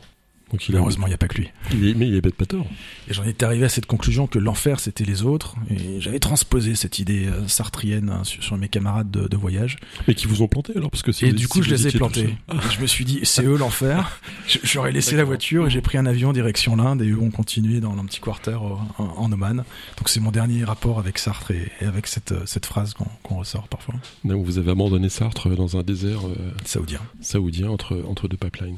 Donc 0.55 0.69
il 0.69 0.75
Heureusement, 0.77 1.05
il 1.07 1.09
n'y 1.09 1.13
a 1.15 1.17
pas 1.17 1.27
que 1.27 1.35
lui. 1.37 1.49
il 1.73 1.89
est- 1.89 1.93
mais 1.95 2.07
il 2.07 2.15
est 2.15 2.21
bête 2.21 2.35
pas 2.35 2.45
tort. 2.45 2.65
Et 3.09 3.13
j'en 3.13 3.25
étais 3.25 3.45
arrivé 3.45 3.65
à 3.65 3.69
cette 3.69 3.85
conclusion 3.87 4.25
que 4.25 4.39
l'enfer 4.39 4.79
c'était 4.79 5.03
les 5.03 5.23
autres. 5.23 5.55
Et 5.69 5.99
j'avais 5.99 6.19
transposé 6.19 6.75
cette 6.75 6.97
idée 6.99 7.25
euh, 7.25 7.45
sartrienne 7.47 8.09
hein, 8.09 8.23
sur, 8.23 8.41
sur 8.41 8.57
mes 8.57 8.69
camarades 8.69 9.11
de, 9.11 9.27
de 9.27 9.35
voyage. 9.37 9.75
Mais 10.07 10.15
qui 10.15 10.27
vous 10.27 10.41
ont 10.41 10.47
planté 10.47 10.71
alors 10.77 10.89
parce 10.91 11.03
que 11.03 11.11
si 11.11 11.25
et 11.25 11.31
vous- 11.31 11.35
du 11.35 11.47
coup, 11.49 11.61
je 11.61 11.69
les 11.69 11.87
ai 11.87 11.91
plantés. 11.91 12.35
je 12.73 12.79
me 12.81 12.87
suis 12.87 13.03
dit, 13.03 13.19
c'est 13.23 13.43
eux 13.43 13.57
l'enfer. 13.57 14.19
J'aurais 14.63 14.91
laissé 14.93 15.17
la 15.17 15.25
voiture 15.25 15.67
et 15.67 15.69
j'ai 15.69 15.81
pris 15.81 15.97
un 15.97 16.05
avion 16.05 16.31
direction 16.31 16.77
l'Inde 16.77 17.01
et 17.01 17.09
eux 17.09 17.19
ont 17.19 17.31
continué 17.31 17.81
dans 17.81 17.91
un 17.97 18.05
petit 18.05 18.21
quarter 18.21 18.51
euh, 18.51 18.75
en, 18.97 19.03
en 19.03 19.31
Oman. 19.33 19.57
Donc 19.97 20.07
c'est 20.07 20.21
mon 20.21 20.31
dernier 20.31 20.63
rapport 20.63 20.99
avec 20.99 21.17
Sartre 21.17 21.51
et, 21.51 21.69
et 21.81 21.85
avec 21.85 22.07
cette, 22.07 22.31
euh, 22.31 22.43
cette 22.45 22.65
phrase 22.65 22.93
qu'on 22.93 23.35
ressort 23.35 23.67
parfois. 23.67 23.95
Vous 24.23 24.57
avez 24.57 24.71
abandonné 24.71 25.09
Sartre 25.09 25.49
dans 25.49 25.75
un 25.77 25.83
désert 25.83 26.25
euh, 26.27 26.35
Saoudien. 26.63 27.01
saoudien 27.19 27.69
entre, 27.69 28.01
entre 28.07 28.27
deux 28.27 28.37
pipelines. 28.37 28.77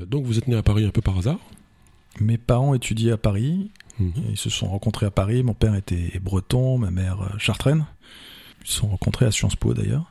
Euh, 0.00 0.06
donc 0.06 0.24
vous 0.24 0.38
êtes 0.38 0.48
né 0.48 0.56
à 0.56 0.62
Paris 0.62 0.84
un 0.84 0.90
peu 0.90 1.00
par 1.02 1.18
hasard. 1.18 1.38
Mes 2.20 2.38
parents 2.38 2.74
étudiaient 2.74 3.12
à 3.12 3.16
Paris. 3.16 3.70
Mhm. 3.98 4.12
Ils 4.30 4.36
se 4.36 4.50
sont 4.50 4.68
rencontrés 4.68 5.06
à 5.06 5.10
Paris. 5.10 5.42
Mon 5.42 5.54
père 5.54 5.74
était 5.74 6.18
breton, 6.22 6.78
ma 6.78 6.90
mère 6.90 7.20
euh, 7.22 7.38
chartraine. 7.38 7.86
Ils 8.64 8.70
se 8.70 8.78
sont 8.78 8.88
rencontrés 8.88 9.26
à 9.26 9.30
Sciences 9.32 9.56
Po 9.56 9.74
d'ailleurs. 9.74 10.10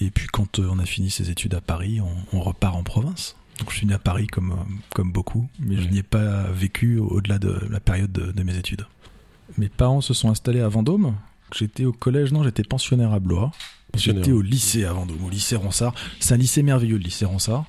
Et, 0.00 0.10
puis 0.10 0.26
quand 0.28 0.58
euh, 0.58 0.68
on 0.70 0.78
a 0.78 0.86
fini 0.86 1.10
ses 1.10 1.30
études 1.30 1.54
à 1.54 1.60
Paris, 1.60 2.00
on, 2.00 2.36
on 2.36 2.40
repart 2.40 2.76
en 2.76 2.82
province. 2.84 3.36
Donc 3.58 3.70
je 3.72 3.76
suis 3.76 3.86
né 3.86 3.94
à 3.94 3.98
Paris 3.98 4.26
comme, 4.26 4.54
comme 4.94 5.12
beaucoup, 5.12 5.48
mais 5.58 5.76
je 5.76 5.88
n'y 5.88 5.98
ai 5.98 6.02
pas 6.02 6.44
vécu 6.50 6.98
au- 6.98 7.08
au-delà 7.08 7.38
de 7.38 7.60
la 7.70 7.80
période 7.80 8.10
de, 8.12 8.32
de 8.32 8.42
mes 8.42 8.56
études. 8.56 8.86
Mes 9.58 9.68
parents 9.68 10.00
se 10.00 10.14
sont 10.14 10.30
installés 10.30 10.60
à 10.60 10.68
Vendôme. 10.68 11.14
J'étais 11.54 11.84
au 11.84 11.92
collège, 11.92 12.32
non, 12.32 12.42
j'étais 12.44 12.62
pensionnaire 12.62 13.12
à 13.12 13.18
Blois. 13.18 13.50
J'étais 13.96 14.30
au 14.30 14.40
lycée 14.40 14.84
à 14.84 14.92
Vendôme, 14.92 15.22
au 15.24 15.28
lycée 15.28 15.56
Ronsard. 15.56 15.92
C'est 16.20 16.32
un 16.32 16.36
lycée 16.36 16.62
merveilleux, 16.62 16.96
le 16.96 17.02
lycée 17.02 17.24
Ronsard, 17.24 17.66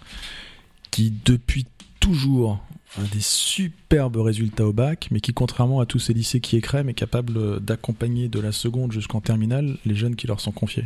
qui 0.92 1.14
depuis 1.26 1.66
toujours 2.00 2.64
a 2.98 3.04
des 3.14 3.22
superbes 3.22 4.18
résultats 4.18 4.66
au 4.66 4.74
bac, 4.74 5.08
mais 5.12 5.22
qui, 5.22 5.34
contrairement 5.34 5.80
à 5.80 5.86
tous 5.86 6.00
ces 6.00 6.14
lycées 6.14 6.42
qui 6.42 6.58
écrèment, 6.58 6.90
est 6.90 6.94
capable 6.94 7.62
d'accompagner 7.62 8.28
de 8.28 8.40
la 8.40 8.52
seconde 8.52 8.92
jusqu'en 8.92 9.22
terminale 9.22 9.78
les 9.86 9.96
jeunes 9.96 10.16
qui 10.16 10.28
leur 10.28 10.42
sont 10.42 10.52
confiés. 10.52 10.86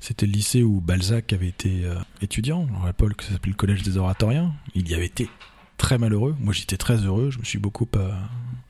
C'était 0.00 0.26
le 0.26 0.32
lycée 0.32 0.62
où 0.62 0.80
Balzac 0.80 1.32
avait 1.32 1.48
été 1.48 1.84
euh, 1.84 1.94
étudiant, 2.20 2.68
à 2.82 2.88
l'époque 2.88 3.22
ça 3.22 3.32
s'appelait 3.32 3.50
le 3.50 3.56
collège 3.56 3.82
des 3.82 3.96
oratoriens. 3.96 4.52
Il 4.74 4.88
y 4.88 4.94
avait 4.94 5.06
été 5.06 5.28
très 5.76 5.98
malheureux. 5.98 6.36
Moi 6.40 6.52
j'étais 6.52 6.76
très 6.76 6.98
heureux, 6.98 7.30
je 7.30 7.38
me 7.38 7.44
suis 7.44 7.58
beaucoup 7.58 7.88
euh, 7.96 8.12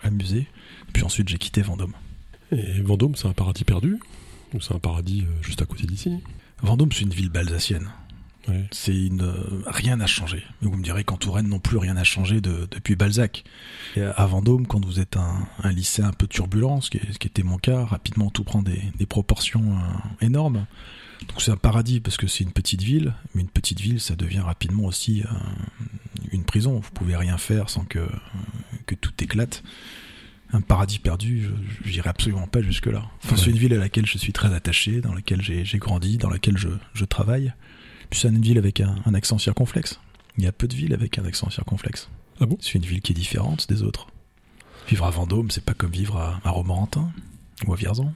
amusé. 0.02 0.46
Puis 0.92 1.02
ensuite 1.02 1.28
j'ai 1.28 1.38
quitté 1.38 1.62
Vendôme. 1.62 1.92
Et 2.50 2.80
Vendôme, 2.80 3.14
c'est 3.14 3.28
un 3.28 3.32
paradis 3.32 3.64
perdu? 3.64 3.98
Ou 4.54 4.60
c'est 4.60 4.74
un 4.74 4.78
paradis 4.78 5.22
euh, 5.22 5.42
juste 5.42 5.62
à 5.62 5.66
côté 5.66 5.86
d'ici? 5.86 6.18
Vendôme, 6.62 6.92
c'est 6.92 7.02
une 7.02 7.10
ville 7.10 7.30
balsacienne. 7.30 7.88
Ouais. 8.48 8.66
C'est 8.72 8.94
une 8.96 9.22
euh, 9.22 9.62
rien 9.66 9.96
n'a 9.96 10.06
changé. 10.06 10.42
Mais 10.60 10.68
vous 10.68 10.76
me 10.76 10.82
direz 10.82 11.04
qu'en 11.04 11.16
Touraine 11.16 11.48
non 11.48 11.58
plus 11.60 11.76
rien 11.76 11.94
n'a 11.94 12.04
changé 12.04 12.40
de- 12.40 12.66
depuis 12.70 12.96
Balzac. 12.96 13.44
Et 13.96 14.02
à 14.02 14.26
Vendôme, 14.26 14.66
quand 14.66 14.84
vous 14.84 14.98
êtes 14.98 15.16
un, 15.16 15.46
un 15.62 15.70
lycée 15.70 16.02
un 16.02 16.12
peu 16.12 16.26
turbulent, 16.26 16.80
ce 16.80 16.90
qui, 16.90 16.96
est- 16.98 17.12
ce 17.12 17.18
qui 17.18 17.28
était 17.28 17.42
mon 17.44 17.58
cas, 17.58 17.84
rapidement 17.84 18.30
tout 18.30 18.42
prend 18.44 18.62
des, 18.62 18.82
des 18.98 19.06
proportions 19.06 19.76
euh, 19.76 20.24
énormes. 20.26 20.66
Donc 21.28 21.40
c'est 21.40 21.52
un 21.52 21.56
paradis 21.56 22.00
parce 22.00 22.16
que 22.16 22.26
c'est 22.26 22.42
une 22.42 22.50
petite 22.52 22.82
ville, 22.82 23.14
mais 23.34 23.42
une 23.42 23.48
petite 23.48 23.80
ville, 23.80 24.00
ça 24.00 24.16
devient 24.16 24.40
rapidement 24.40 24.84
aussi 24.86 25.22
euh, 25.22 25.26
une 26.32 26.42
prison. 26.44 26.80
Vous 26.80 26.90
pouvez 26.90 27.16
rien 27.16 27.38
faire 27.38 27.70
sans 27.70 27.84
que 27.84 28.00
que 28.86 28.96
tout 28.96 29.12
éclate. 29.22 29.62
Un 30.54 30.60
paradis 30.60 30.98
perdu, 30.98 31.44
je 31.84 31.90
j'irai 31.90 32.10
absolument 32.10 32.46
pas 32.48 32.60
jusque 32.60 32.86
là. 32.86 33.04
Enfin, 33.24 33.36
c'est 33.36 33.50
une 33.50 33.56
ville 33.56 33.72
à 33.72 33.78
laquelle 33.78 34.04
je 34.04 34.18
suis 34.18 34.32
très 34.32 34.52
attaché, 34.52 35.00
dans 35.00 35.14
laquelle 35.14 35.40
j'ai 35.40 35.64
j'ai 35.64 35.78
grandi, 35.78 36.18
dans 36.18 36.28
laquelle 36.28 36.58
je, 36.58 36.68
je 36.92 37.04
travaille. 37.04 37.54
Puis 38.12 38.20
c'est 38.20 38.28
une 38.28 38.42
ville 38.42 38.58
avec 38.58 38.80
un, 38.82 38.94
un 39.06 39.14
accent 39.14 39.38
circonflexe. 39.38 39.98
Il 40.36 40.44
y 40.44 40.46
a 40.46 40.52
peu 40.52 40.68
de 40.68 40.74
villes 40.74 40.92
avec 40.92 41.18
un 41.18 41.24
accent 41.24 41.48
circonflexe. 41.48 42.10
Ah 42.42 42.44
bon? 42.46 42.58
C'est 42.60 42.74
une 42.74 42.84
ville 42.84 43.00
qui 43.00 43.12
est 43.12 43.14
différente 43.14 43.66
des 43.70 43.82
autres. 43.82 44.06
Vivre 44.86 45.06
à 45.06 45.10
Vendôme, 45.10 45.50
c'est 45.50 45.64
pas 45.64 45.72
comme 45.72 45.92
vivre 45.92 46.18
à, 46.18 46.38
à 46.44 46.50
Romorantin 46.50 47.10
ou 47.66 47.72
à 47.72 47.76
Vierzon. 47.76 48.12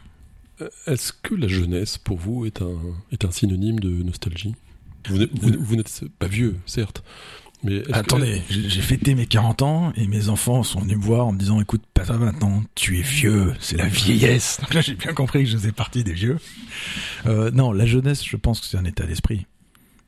Euh, 0.61 0.69
Est-ce 0.87 1.15
que 1.15 1.35
la 1.35 1.49
jeunesse, 1.49 1.97
pour 1.97 2.19
vous, 2.19 2.45
est 2.45 2.61
un, 2.61 2.77
est 3.11 3.25
un 3.25 3.31
synonyme 3.31 3.81
de 3.81 3.89
nostalgie? 4.03 4.55
Vous 5.09 5.17
n'êtes 5.17 5.31
vous- 5.39 5.55
vous 5.59 5.77
n'êtes 5.77 6.03
pas 6.19 6.27
vieux, 6.29 6.57
certes. 6.67 7.03
Mais 7.63 7.77
est-ce 7.77 7.89
que- 7.89 7.93
Attendez, 7.95 8.43
j'ai 8.51 8.69
j'ai 8.69 8.83
fêté 8.83 9.15
mes 9.15 9.25
40 9.25 9.63
ans 9.63 9.95
et 9.97 10.07
mes 10.09 10.29
enfants 10.29 10.63
sont 10.63 10.81
venus 10.81 10.99
me 10.99 11.03
voir 11.03 11.27
en 11.27 11.33
me 11.33 11.39
disant 11.39 11.59
écoute, 11.63 11.83
papa, 11.95 12.19
maintenant, 12.19 12.63
tu 12.75 12.99
es 12.99 13.03
vieux, 13.03 13.55
c'est 13.61 13.79
la 13.79 13.87
vieillesse. 13.89 14.59
Donc 14.61 14.75
là, 14.75 14.83
j'ai 14.83 14.95
bien 14.95 15.15
compris 15.15 15.45
que 15.45 15.49
je 15.51 15.57
faisais 15.57 15.73
partie 15.73 16.05
des 16.05 16.13
vieux. 16.13 16.39
Euh, 17.25 17.51
non, 17.51 17.73
la 17.73 17.87
jeunesse, 17.87 18.23
je 18.23 18.37
pense 18.37 18.61
que 18.61 18.67
c'est 18.67 18.77
un 18.77 18.85
état 18.85 19.07
d'esprit. 19.07 19.47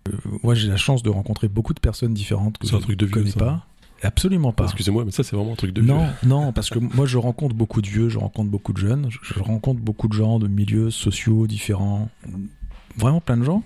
Euh, 0.09 0.39
moi, 0.43 0.55
j'ai 0.55 0.69
la 0.69 0.77
chance 0.77 1.03
de 1.03 1.11
rencontrer 1.11 1.49
beaucoup 1.49 1.75
de 1.75 1.81
personnes 1.81 2.15
différentes 2.15 2.59
que 2.59 2.67
je 2.67 2.75
ne 2.77 3.07
connais 3.11 3.31
ça. 3.31 3.39
pas. 3.39 3.67
Absolument 4.03 4.53
pas. 4.53 4.65
Excusez-moi, 4.65 5.05
mais 5.05 5.11
ça, 5.11 5.25
c'est 5.25 5.35
vraiment 5.35 5.53
un 5.53 5.57
truc 5.57 5.73
de 5.73 5.83
Non, 5.83 5.99
vieux. 6.05 6.29
non, 6.29 6.53
parce 6.53 6.71
que 6.71 6.79
moi 6.79 7.05
je 7.07 7.19
rencontre 7.19 7.57
beaucoup 7.57 7.83
de 7.83 7.89
vieux, 7.89 8.09
je 8.09 8.19
rencontre 8.19 8.49
beaucoup 8.49 8.73
de 8.73 8.79
jeunes, 8.79 9.09
je, 9.11 9.19
je 9.35 9.41
rencontre 9.41 9.81
beaucoup 9.81 10.07
de 10.07 10.13
gens 10.13 10.39
de 10.39 10.47
milieux 10.47 10.91
sociaux 10.91 11.49
différents, 11.49 12.09
vraiment 12.97 13.21
plein 13.21 13.37
de 13.37 13.43
gens. 13.45 13.65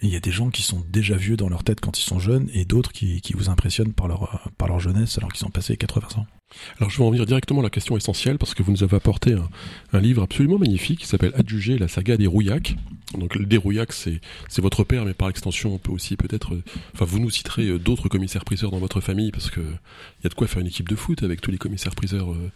Et 0.00 0.06
il 0.06 0.12
y 0.12 0.16
a 0.16 0.20
des 0.20 0.30
gens 0.30 0.50
qui 0.50 0.62
sont 0.62 0.82
déjà 0.92 1.16
vieux 1.16 1.36
dans 1.36 1.48
leur 1.48 1.64
tête 1.64 1.80
quand 1.80 1.98
ils 1.98 2.02
sont 2.04 2.20
jeunes 2.20 2.48
et 2.54 2.64
d'autres 2.64 2.92
qui, 2.92 3.20
qui 3.22 3.32
vous 3.34 3.48
impressionnent 3.50 3.92
par 3.92 4.06
leur, 4.08 4.22
euh, 4.34 4.50
par 4.58 4.68
leur 4.68 4.78
jeunesse 4.80 5.18
alors 5.18 5.32
qu'ils 5.32 5.46
ont 5.46 5.50
passé 5.50 5.76
80 5.76 6.08
ans. 6.20 6.26
Alors, 6.78 6.90
je 6.90 6.98
vais 6.98 7.04
en 7.04 7.10
venir 7.10 7.26
directement 7.26 7.60
à 7.60 7.62
la 7.64 7.70
question 7.70 7.96
essentielle 7.96 8.38
parce 8.38 8.54
que 8.54 8.62
vous 8.62 8.72
nous 8.72 8.82
avez 8.82 8.96
apporté 8.96 9.32
un, 9.32 9.48
un 9.92 10.00
livre 10.00 10.22
absolument 10.22 10.58
magnifique 10.58 11.00
qui 11.00 11.06
s'appelle 11.06 11.32
Adjugé, 11.36 11.78
la 11.78 11.88
saga 11.88 12.16
des 12.16 12.26
Rouillacs. 12.26 12.76
Donc, 13.18 13.34
le- 13.34 13.44
des 13.44 13.56
Rouillacs, 13.58 13.92
c'est, 13.92 14.20
c'est 14.48 14.62
votre 14.62 14.84
père, 14.84 15.04
mais 15.04 15.12
par 15.14 15.28
extension, 15.28 15.74
on 15.74 15.78
peut 15.78 15.92
aussi 15.92 16.16
peut-être, 16.16 16.54
euh, 16.54 16.62
enfin, 16.94 17.04
vous 17.04 17.18
nous 17.18 17.30
citerez 17.30 17.66
euh, 17.68 17.78
d'autres 17.78 18.08
commissaires-priseurs 18.08 18.70
dans 18.70 18.78
votre 18.78 19.00
famille 19.00 19.30
parce 19.32 19.50
que 19.50 19.60
il 19.60 20.24
y 20.24 20.26
a 20.26 20.28
de 20.30 20.34
quoi 20.34 20.46
faire 20.46 20.60
une 20.60 20.68
équipe 20.68 20.88
de 20.88 20.96
foot 20.96 21.22
avec 21.22 21.40
tous 21.40 21.50
les 21.50 21.58
commissaires-priseurs 21.58 22.32
euh, 22.32 22.50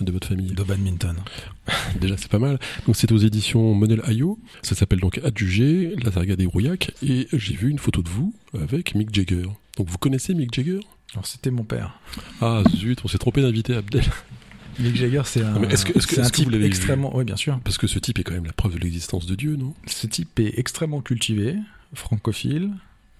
de 0.00 0.10
votre 0.12 0.28
famille. 0.28 0.52
De 0.52 0.62
badminton. 0.62 1.16
Déjà, 2.00 2.16
c'est 2.16 2.30
pas 2.30 2.38
mal. 2.38 2.58
Donc, 2.86 2.96
c'est 2.96 3.12
aux 3.12 3.18
éditions 3.18 3.74
Monel 3.74 4.00
Ayo. 4.06 4.38
Ça 4.62 4.74
s'appelle 4.74 5.00
donc 5.00 5.18
Adjugé, 5.24 5.94
la 6.02 6.10
saga 6.10 6.36
des 6.36 6.46
Rouillacs. 6.46 6.92
Et 7.02 7.28
j'ai 7.32 7.54
vu 7.54 7.70
une 7.70 7.78
photo 7.78 8.02
de 8.02 8.08
vous 8.08 8.34
avec 8.58 8.94
Mick 8.94 9.14
Jagger. 9.14 9.44
Donc, 9.78 9.88
vous 9.88 9.98
connaissez 9.98 10.34
Mick 10.34 10.52
Jagger? 10.52 10.80
Alors 11.14 11.24
c'était 11.26 11.50
mon 11.50 11.64
père. 11.64 11.98
Ah, 12.42 12.62
zut, 12.76 13.00
on 13.04 13.08
s'est 13.08 13.16
trompé 13.18 13.40
d'inviter 13.40 13.74
Abdel. 13.74 14.04
Mick 14.78 14.94
Jagger, 14.96 15.22
c'est 15.24 15.42
un, 15.42 15.52
Non, 15.52 15.60
mais 15.60 15.68
est-ce 15.72 15.84
que- 15.86 15.96
est-ce 15.96 16.06
que- 16.06 16.16
c'est 16.16 16.20
un 16.20 16.24
est-ce 16.24 16.32
que 16.32 16.42
vous 16.42 16.50
type 16.50 16.62
extrêmement. 16.62 17.16
Oui, 17.16 17.24
bien 17.24 17.36
sûr. 17.36 17.58
Parce 17.64 17.78
que 17.78 17.86
ce 17.86 17.98
type 17.98 18.18
est 18.18 18.24
quand 18.24 18.34
même 18.34 18.44
la 18.44 18.52
preuve 18.52 18.74
de 18.74 18.78
l'existence 18.78 19.26
de 19.26 19.34
Dieu, 19.34 19.56
non? 19.56 19.74
Ce 19.86 20.06
type 20.06 20.38
est 20.40 20.58
extrêmement 20.58 21.00
cultivé, 21.00 21.56
francophile, 21.94 22.70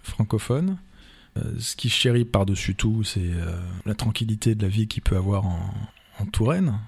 francophone. 0.03 0.79
Euh, 1.37 1.43
ce 1.59 1.77
qu'il 1.77 1.91
chérit 1.91 2.25
par-dessus 2.25 2.75
tout, 2.75 3.03
c'est 3.05 3.21
euh, 3.23 3.59
la 3.87 3.95
tranquillité 3.95 4.55
de 4.55 4.63
la 4.63 4.69
vie 4.69 4.87
qu'il 4.89 5.03
peut 5.03 5.17
avoir 5.17 5.47
en, 5.47 5.73
en 6.19 6.27
Touraine. 6.27 6.79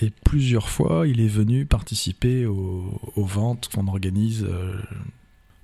Et 0.00 0.10
plusieurs 0.10 0.68
fois, 0.68 1.08
il 1.08 1.20
est 1.20 1.28
venu 1.28 1.66
participer 1.66 2.46
aux, 2.46 3.00
aux 3.16 3.24
ventes 3.24 3.68
qu'on 3.74 3.88
organise 3.88 4.44
euh, 4.48 4.76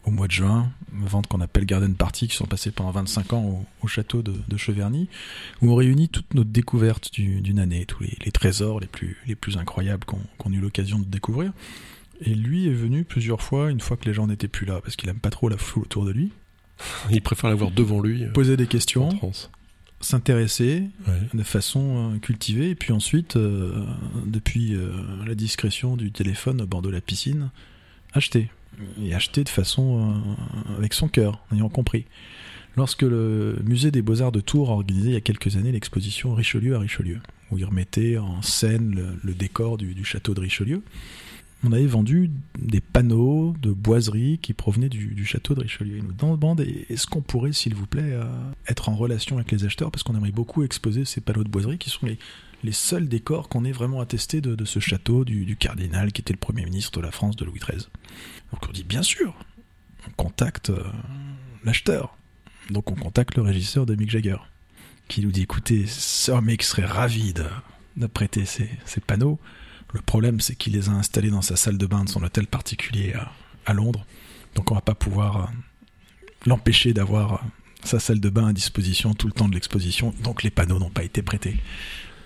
au 0.07 0.11
mois 0.11 0.27
de 0.27 0.33
juin, 0.33 0.71
ventes 0.93 1.27
qu'on 1.29 1.41
appelle 1.41 1.65
Garden 1.65 1.95
Party, 1.95 2.29
qui 2.29 2.37
sont 2.37 2.45
passées 2.47 2.71
pendant 2.71 2.91
25 2.91 3.33
ans 3.33 3.43
au, 3.45 3.67
au 3.83 3.87
château 3.89 4.23
de, 4.23 4.35
de 4.49 4.57
Cheverny, 4.57 5.09
où 5.63 5.71
on 5.73 5.75
réunit 5.75 6.09
toutes 6.11 6.35
nos 6.35 6.45
découvertes 6.45 7.11
du- 7.13 7.41
d'une 7.41 7.59
année, 7.59 7.87
tous 7.87 8.03
les, 8.03 8.17
les 8.25 8.31
trésors 8.31 8.81
les 8.81 8.87
plus, 8.87 9.17
les 9.27 9.35
plus 9.35 9.57
incroyables 9.57 10.05
qu'on 10.05 10.21
qu'on 10.39 10.53
a 10.53 10.55
eu 10.57 10.61
l'occasion 10.61 10.99
de 10.99 11.05
découvrir. 11.07 11.53
Et 12.21 12.35
lui 12.35 12.67
est 12.69 12.73
venu 12.75 13.05
plusieurs 13.05 13.43
fois, 13.43 13.71
une 13.71 13.81
fois 13.81 13.97
que 13.97 14.05
les 14.05 14.15
gens 14.15 14.27
n'étaient 14.27 14.47
plus 14.49 14.67
là, 14.67 14.81
parce 14.83 14.95
qu'il 14.97 15.09
aime 15.09 15.19
pas 15.19 15.31
trop 15.31 15.49
la 15.49 15.57
foule 15.57 15.83
autour 15.85 16.05
de 16.05 16.11
lui, 16.13 16.31
Il 17.11 17.23
préfère 17.23 17.49
l'avoir 17.51 17.71
devant 17.71 18.01
lui. 18.01 18.25
euh, 18.25 18.31
poser 18.33 18.57
des 18.57 18.67
questions, 18.67 19.09
s'intéresser 20.01 20.83
Ouais. 21.09 21.21
de 21.33 21.43
façon 21.43 22.13
euh, 22.15 22.19
cultivée, 22.19 22.71
et 22.71 22.75
puis 22.75 22.93
ensuite, 22.93 23.37
euh, 23.37 23.85
depuis 24.27 24.75
euh, 24.75 24.91
la 25.27 25.35
discrétion 25.35 25.97
du 25.97 26.13
téléphone 26.13 26.61
au 26.63 26.67
bord 26.67 26.83
de 26.83 26.91
la 26.91 27.01
piscine, 27.01 27.51
acheter. 28.13 28.51
Et 29.03 29.15
acheter 29.15 29.45
de 29.45 29.49
façon 29.49 30.01
euh, 30.01 30.77
avec 30.79 30.95
son 30.95 31.09
cœur, 31.09 31.41
ayant 31.53 31.69
compris. 31.69 32.07
Lorsque 32.77 33.03
le 33.03 33.57
musée 33.65 33.91
des 33.91 34.03
Beaux-Arts 34.03 34.33
de 34.33 34.41
Tours 34.41 34.71
a 34.71 34.73
organisé 34.73 35.11
il 35.11 35.15
y 35.15 35.17
a 35.17 35.21
quelques 35.21 35.57
années 35.57 35.71
l'exposition 35.71 36.35
Richelieu 36.35 36.75
à 36.75 36.81
Richelieu, 36.81 37.21
où 37.51 37.59
il 37.59 37.65
remettait 37.65 38.19
en 38.19 38.43
scène 38.43 39.17
le, 39.23 39.35
décor 39.35 39.79
du, 39.79 40.05
château 40.05 40.35
de 40.35 40.41
Richelieu, 40.41 40.83
on 41.63 41.73
avait 41.73 41.87
vendu 41.87 42.31
des 42.59 42.81
panneaux 42.81 43.55
de 43.63 43.71
boiserie 43.71 44.39
qui 44.43 44.53
provenaient 44.53 44.89
du, 44.89 45.25
château 45.25 45.55
de 45.55 45.61
Richelieu. 45.61 46.01
nous 46.03 46.37
demandait 46.37 46.85
est-ce 46.91 47.07
qu'on 47.07 47.23
pourrait, 47.23 47.53
s'il 47.53 47.75
vous 47.75 47.87
plaît, 47.87 48.03
euh, 48.03 48.25
être 48.69 48.89
en 48.89 48.97
relation 48.97 49.37
avec 49.37 49.53
les 49.53 49.65
acheteurs? 49.65 49.91
Parce 49.93 50.03
qu'on 50.03 50.17
aimerait 50.17 50.33
beaucoup 50.33 50.65
exposer 50.65 51.05
ces 51.05 51.21
panneaux 51.21 51.45
de 51.45 51.49
boiserie 51.49 51.79
qui 51.79 51.91
sont 51.91 52.07
les, 52.07 52.19
les 52.65 52.73
seuls 52.73 53.09
décors 53.09 53.49
qu'on 53.49 53.65
ait 53.65 53.73
vraiment 53.73 54.01
attestés 54.01 54.41
de, 54.41 54.65
ce 54.65 54.81
château 54.81 55.25
du, 55.25 55.57
cardinal 55.57 56.13
qui 56.13 56.23
était 56.23 56.33
le 56.33 56.39
premier 56.39 56.65
ministre 56.65 56.99
de 56.99 57.05
la 57.05 57.13
France 57.13 57.37
de 57.37 57.45
Louis 57.45 57.61
XIII. 57.61 57.87
Donc 58.53 58.67
on 58.67 58.73
dit 58.73 58.85
bien 58.85 59.03
sûr, 59.03 59.35
on 60.09 60.11
contacte 60.13 60.71
euh, 60.71 60.83
l'acheteur. 61.63 62.17
Donc 62.71 62.91
on 62.91 62.95
contacte 62.95 63.37
le 63.37 63.43
régisseur 63.43 63.85
de 63.85 63.95
Mick 63.95 64.11
Jagger 64.11 64.39
qui 65.09 65.21
nous 65.21 65.31
dit 65.31 65.43
écoutez, 65.43 65.87
Sir 65.87 66.41
Mick 66.41 66.63
serait 66.63 66.87
ravi 66.87 67.35
de, 67.35 68.07
prêter 68.07 68.47
ces, 68.47 68.71
panneaux. 69.07 69.39
Le 69.93 70.01
problème, 70.01 70.41
c'est 70.41 70.57
qu'il 70.57 70.73
les 70.73 70.89
a 70.89 70.93
installés 70.93 71.31
dans 71.31 71.43
sa 71.43 71.57
salle 71.57 71.77
de 71.77 71.87
bain 71.87 72.05
de 72.05 72.09
son 72.09 72.23
hôtel 72.23 72.47
particulier 72.47 73.13
à, 73.67 73.75
Londres. 73.75 74.07
Donc 74.55 74.71
on 74.71 74.75
va 74.75 74.81
pas 74.81 74.95
pouvoir 74.95 75.37
euh, 75.37 75.47
l'empêcher 76.47 76.95
d'avoir 76.95 77.35
euh, 77.35 77.39
sa 77.83 78.01
salle 78.01 78.21
de 78.21 78.31
bain 78.31 78.49
à 78.49 78.53
disposition 78.55 79.13
tout 79.13 79.27
le 79.27 79.35
temps 79.35 79.49
de 79.49 79.55
l'exposition. 79.55 80.15
Donc 80.23 80.43
les 80.43 80.51
panneaux 80.51 80.79
n'ont 80.79 80.91
pas 80.91 81.05
été 81.05 81.23
prêtés. 81.23 81.57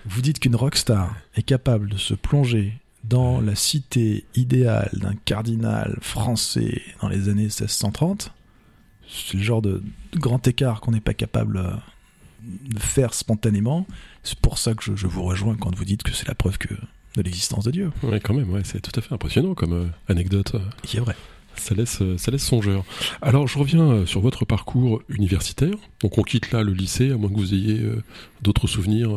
Vous 0.09 0.23
dites 0.23 0.39
qu'une 0.39 0.55
rockstar 0.55 1.15
est 1.35 1.43
capable 1.43 1.87
de 1.87 1.97
se 1.97 2.15
plonger 2.15 2.73
dans 3.03 3.41
la 3.41 3.53
cité 3.53 4.25
idéale 4.33 4.89
d'un 4.93 5.13
cardinal 5.13 5.99
français 6.01 6.81
dans 6.99 7.09
les 7.09 7.29
années 7.29 7.43
1630. 7.43 8.33
C'est 9.07 9.37
le 9.37 9.43
genre 9.43 9.61
de 9.61 9.83
grand 10.15 10.45
écart 10.47 10.81
qu'on 10.81 10.91
n'est 10.91 10.99
pas 10.99 11.13
capable 11.13 11.57
euh, 11.57 11.73
de 12.41 12.79
faire 12.79 13.13
spontanément. 13.13 13.85
C'est 14.23 14.39
pour 14.39 14.57
ça 14.57 14.73
que 14.73 14.95
je, 14.95 15.05
vous 15.05 15.23
rejoins 15.23 15.55
quand 15.55 15.75
vous 15.75 15.85
dites 15.85 16.01
que 16.01 16.11
c'est 16.11 16.27
la 16.27 16.35
preuve 16.35 16.57
que, 16.57 16.73
de 16.73 17.21
l'existence 17.21 17.65
de 17.65 17.71
Dieu. 17.71 17.91
Oui, 18.01 18.19
quand 18.19 18.33
même, 18.33 18.49
ouais, 18.49 18.61
c'est 18.63 18.81
tout 18.81 18.91
à 18.95 19.01
fait 19.01 19.13
impressionnant 19.13 19.53
comme 19.53 19.73
euh, 19.73 19.85
anecdote. 20.07 20.55
Qui 20.81 20.97
est 20.97 21.01
vrai. 21.01 21.15
Ça 21.55 21.75
laisse, 21.75 22.01
euh, 22.01 22.17
ça 22.17 22.31
laisse 22.31 22.43
songeur. 22.43 22.83
Alors, 23.21 23.47
je 23.47 23.59
reviens 23.59 24.07
sur 24.07 24.21
votre 24.21 24.43
parcours 24.43 25.03
universitaire. 25.07 25.75
Donc, 26.01 26.17
on 26.17 26.23
quitte 26.23 26.51
là 26.51 26.63
le 26.63 26.73
lycée, 26.73 27.11
à 27.11 27.17
moins 27.17 27.29
que 27.29 27.35
vous 27.35 27.53
ayez 27.53 27.87
d'autres 28.41 28.65
souvenirs. 28.65 29.11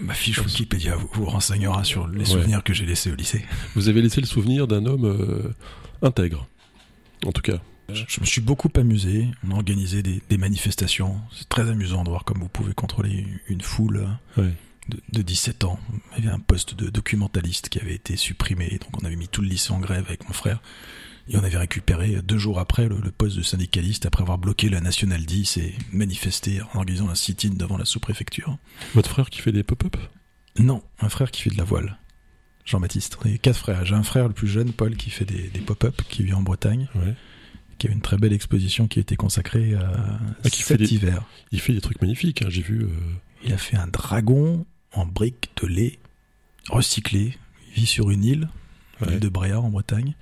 Ma 0.00 0.14
fiche 0.14 0.38
Wikipédia 0.38 0.96
vous, 0.96 1.08
vous 1.12 1.26
renseignera 1.26 1.84
sur 1.84 2.08
les 2.08 2.24
souvenirs 2.24 2.62
que 2.64 2.72
j'ai 2.72 2.86
laissés 2.86 3.10
au 3.12 3.14
lycée. 3.14 3.44
Vous 3.74 3.88
avez 3.88 4.02
laissé 4.02 4.20
le 4.20 4.26
souvenir 4.26 4.66
d'un 4.66 4.86
homme 4.86 5.52
intègre, 6.02 6.48
en 7.26 7.32
tout 7.32 7.42
cas. 7.42 7.60
Je 7.92 8.20
me 8.20 8.26
suis 8.26 8.40
beaucoup 8.40 8.70
amusé. 8.76 9.26
On 9.46 9.50
a 9.50 9.54
organisé 9.54 10.02
des, 10.02 10.22
des 10.28 10.38
manifestations. 10.38 11.20
C'est 11.32 11.48
très 11.48 11.68
amusant 11.68 12.04
de 12.04 12.08
voir 12.08 12.24
comme 12.24 12.38
vous 12.38 12.48
pouvez 12.48 12.72
contrôler 12.72 13.26
une 13.48 13.60
foule. 13.62 14.06
Ouais 14.36 14.54
de, 15.12 15.22
17 15.22 15.64
ans. 15.64 15.78
Il 16.16 16.24
y 16.24 16.26
avait 16.26 16.34
un 16.34 16.40
poste 16.40 16.74
de 16.74 16.90
documentaliste 16.90 17.68
qui 17.68 17.78
avait 17.78 17.94
été 17.94 18.16
supprimé, 18.16 18.78
donc 18.80 19.02
on 19.02 19.06
avait 19.06 19.16
mis 19.16 19.28
tout 19.28 19.42
le 19.42 19.48
lycée 19.48 19.72
en 19.72 19.80
grève 19.80 20.04
avec 20.06 20.26
mon 20.26 20.32
frère. 20.32 20.60
Et 21.32 21.36
on 21.36 21.44
avait 21.44 21.58
récupéré 21.58 22.20
deux 22.24 22.38
jours 22.38 22.58
après 22.58 22.88
le, 22.88 22.96
poste 23.12 23.36
de 23.36 23.42
syndicaliste 23.42 24.04
après 24.04 24.22
avoir 24.22 24.36
bloqué 24.36 24.68
la 24.68 24.80
Nationale 24.80 25.24
10 25.24 25.58
et 25.58 25.74
manifesté 25.92 26.60
en 26.60 26.78
organisant 26.78 27.08
un 27.08 27.14
sit-in 27.14 27.50
devant 27.54 27.76
la 27.76 27.84
sous-préfecture. 27.84 28.58
Votre 28.94 29.10
frère 29.10 29.30
qui 29.30 29.40
fait 29.40 29.52
des 29.52 29.62
pop-up? 29.62 29.96
Non, 30.58 30.82
un 30.98 31.08
frère 31.08 31.30
qui 31.30 31.42
fait 31.42 31.50
de 31.50 31.56
la 31.56 31.62
voile. 31.62 31.98
Jean-Baptiste. 32.64 33.16
On 33.24 33.36
quatre 33.36 33.56
frères. 33.56 33.84
J'ai 33.84 33.94
un 33.94 34.02
frère 34.02 34.26
le 34.26 34.34
plus 34.34 34.48
jeune, 34.48 34.72
Paul, 34.72 34.96
qui 34.96 35.10
fait 35.10 35.24
des, 35.24 35.48
pop-up, 35.60 36.02
qui 36.08 36.24
vit 36.24 36.32
en 36.32 36.42
Bretagne. 36.42 36.88
Qui 37.78 37.86
a 37.86 37.92
une 37.92 38.00
très 38.00 38.18
belle 38.18 38.32
exposition 38.32 38.88
qui 38.88 38.98
a 38.98 39.02
été 39.02 39.14
consacrée 39.14 39.74
à 39.74 40.18
ah, 40.44 40.48
cet 40.50 40.90
hiver. 40.90 41.24
Il 41.52 41.60
fait 41.60 41.72
des 41.72 41.80
trucs 41.80 42.02
magnifiques, 42.02 42.42
hein, 42.42 42.48
j'ai 42.48 42.60
vu. 42.60 42.82
Euh, 42.82 42.88
il 43.44 43.52
a 43.52 43.56
fait 43.56 43.76
un 43.76 43.86
dragon 43.86 44.66
en 44.92 45.06
briques 45.06 45.50
de 45.62 45.68
lait 45.68 45.98
recyclé. 46.68 47.38
Il 47.68 47.74
vit 47.74 47.86
sur 47.86 48.10
une 48.10 48.24
île, 48.24 48.48
de 49.06 49.28
Bréa 49.28 49.60
en 49.60 49.70
Bretagne. 49.70 50.14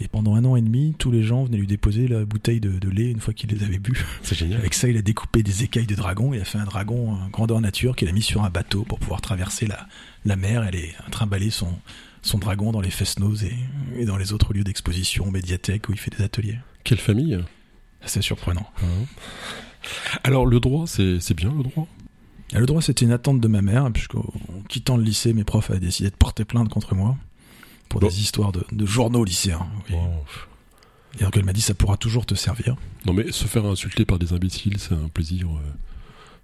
Et 0.00 0.08
pendant 0.08 0.34
un 0.34 0.44
an 0.44 0.56
et 0.56 0.62
demi, 0.62 0.94
tous 0.98 1.10
les 1.10 1.22
gens 1.22 1.44
venaient 1.44 1.56
lui 1.56 1.66
déposer 1.66 2.06
la 2.06 2.24
bouteille 2.24 2.60
de, 2.60 2.88
lait 2.88 3.10
une 3.10 3.20
fois 3.20 3.34
qu'il 3.34 3.50
les 3.50 3.64
avait 3.64 3.78
bu. 3.78 4.04
C'est 4.22 4.36
génial. 4.36 4.60
Avec 4.60 4.74
ça, 4.74 4.88
il 4.88 4.96
a 4.96 5.02
découpé 5.02 5.42
des 5.42 5.64
écailles 5.64 5.86
de 5.86 5.94
dragon. 5.94 6.32
Il 6.32 6.40
a 6.40 6.44
fait 6.44 6.58
un 6.58 6.64
dragon 6.64 7.18
grandeur 7.32 7.60
nature 7.60 7.96
qu'il 7.96 8.08
a 8.08 8.12
mis 8.12 8.22
sur 8.22 8.44
un 8.44 8.50
bateau 8.50 8.84
pour 8.84 8.98
pouvoir 8.98 9.20
traverser 9.20 9.66
la, 9.66 9.86
la 10.24 10.36
mer. 10.36 10.64
Elle 10.64 10.76
est 10.76 10.94
trimballer 11.10 11.50
son, 11.50 11.72
son 12.22 12.38
dragon 12.38 12.72
dans 12.72 12.80
les 12.80 12.90
Fest-Noz 12.90 13.44
et, 13.44 14.04
dans 14.04 14.16
les 14.16 14.32
autres 14.32 14.54
lieux 14.54 14.64
d'exposition, 14.64 15.30
médiathèques 15.30 15.88
où 15.88 15.92
il 15.92 15.98
fait 15.98 16.16
des 16.16 16.22
ateliers. 16.22 16.58
Quelle 16.84 16.98
famille 16.98 17.38
C'est 18.04 18.22
surprenant. 18.22 18.70
Ah. 18.80 18.84
Alors 20.24 20.46
le 20.46 20.60
droit, 20.60 20.86
c'est 20.86 21.34
bien 21.34 21.52
le 21.54 21.62
droit? 21.62 21.88
Le 22.54 22.64
droit, 22.64 22.80
c'était 22.80 23.04
une 23.04 23.12
attente 23.12 23.40
de 23.40 23.48
ma 23.48 23.60
mère, 23.60 23.90
puisqu'en 23.92 24.24
quittant 24.68 24.96
le 24.96 25.02
lycée, 25.02 25.34
mes 25.34 25.44
profs 25.44 25.70
avaient 25.70 25.80
décidé 25.80 26.10
de 26.10 26.16
porter 26.16 26.44
plainte 26.44 26.70
contre 26.70 26.94
moi 26.94 27.16
pour 27.88 28.00
des 28.00 28.20
histoires 28.20 28.52
de, 28.52 28.86
journaux 28.86 29.24
lycéens. 29.24 29.66
Et 31.20 31.24
donc 31.24 31.36
elle 31.36 31.44
m'a 31.44 31.52
dit 31.52 31.60
ça 31.60 31.74
pourra 31.74 31.96
toujours 31.96 32.26
te 32.26 32.34
servir. 32.34 32.76
Non 33.06 33.12
mais 33.12 33.32
se 33.32 33.46
faire 33.46 33.64
insulter 33.64 34.04
par 34.04 34.18
des 34.18 34.32
imbéciles, 34.32 34.78
c'est 34.78 34.94
un 34.94 35.08
plaisir 35.08 35.48
euh, 35.48 35.60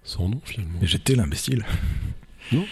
sans 0.03 0.27
nom 0.27 0.41
finalement. 0.43 0.79
Et 0.81 0.87
j'étais 0.87 1.15
l'imbécile. 1.15 1.65
non 2.51 2.65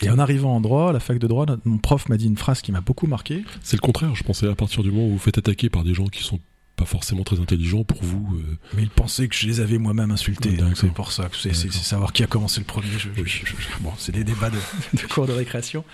et 0.00 0.10
en 0.10 0.18
arrivant 0.18 0.56
en 0.56 0.60
droit, 0.60 0.90
à 0.90 0.92
la 0.92 1.00
fac 1.00 1.18
de 1.18 1.26
droit, 1.26 1.46
mon 1.64 1.78
prof 1.78 2.08
m'a 2.08 2.16
dit 2.16 2.26
une 2.26 2.36
phrase 2.36 2.62
qui 2.62 2.72
m'a 2.72 2.80
beaucoup 2.80 3.06
marqué. 3.06 3.44
C'est 3.62 3.76
le 3.76 3.80
contraire, 3.80 4.14
je 4.14 4.24
pensais 4.24 4.48
à 4.48 4.54
partir 4.54 4.82
du 4.82 4.90
moment 4.90 5.06
où 5.06 5.12
vous 5.12 5.18
faites 5.18 5.38
attaquer 5.38 5.70
par 5.70 5.84
des 5.84 5.94
gens 5.94 6.06
qui 6.06 6.22
sont 6.22 6.40
pas 6.76 6.84
forcément 6.84 7.22
très 7.22 7.40
intelligent 7.40 7.84
pour 7.84 8.02
vous. 8.02 8.36
Euh. 8.36 8.58
Mais 8.74 8.82
il 8.82 8.90
pensait 8.90 9.28
que 9.28 9.34
je 9.34 9.46
les 9.46 9.60
avais 9.60 9.78
moi-même 9.78 10.10
insultés. 10.10 10.56
c'est 10.74 10.92
pour 10.92 11.12
ça. 11.12 11.28
C'est 11.32 11.54
savoir 11.54 12.12
qui 12.12 12.22
a 12.22 12.26
commencé 12.26 12.60
le 12.60 12.66
premier. 12.66 12.88
bon, 13.80 13.92
c'est 13.98 14.12
des 14.12 14.24
débats 14.24 14.50
de, 14.50 14.58
cours 15.08 15.26
de 15.26 15.32
récréation. 15.32 15.84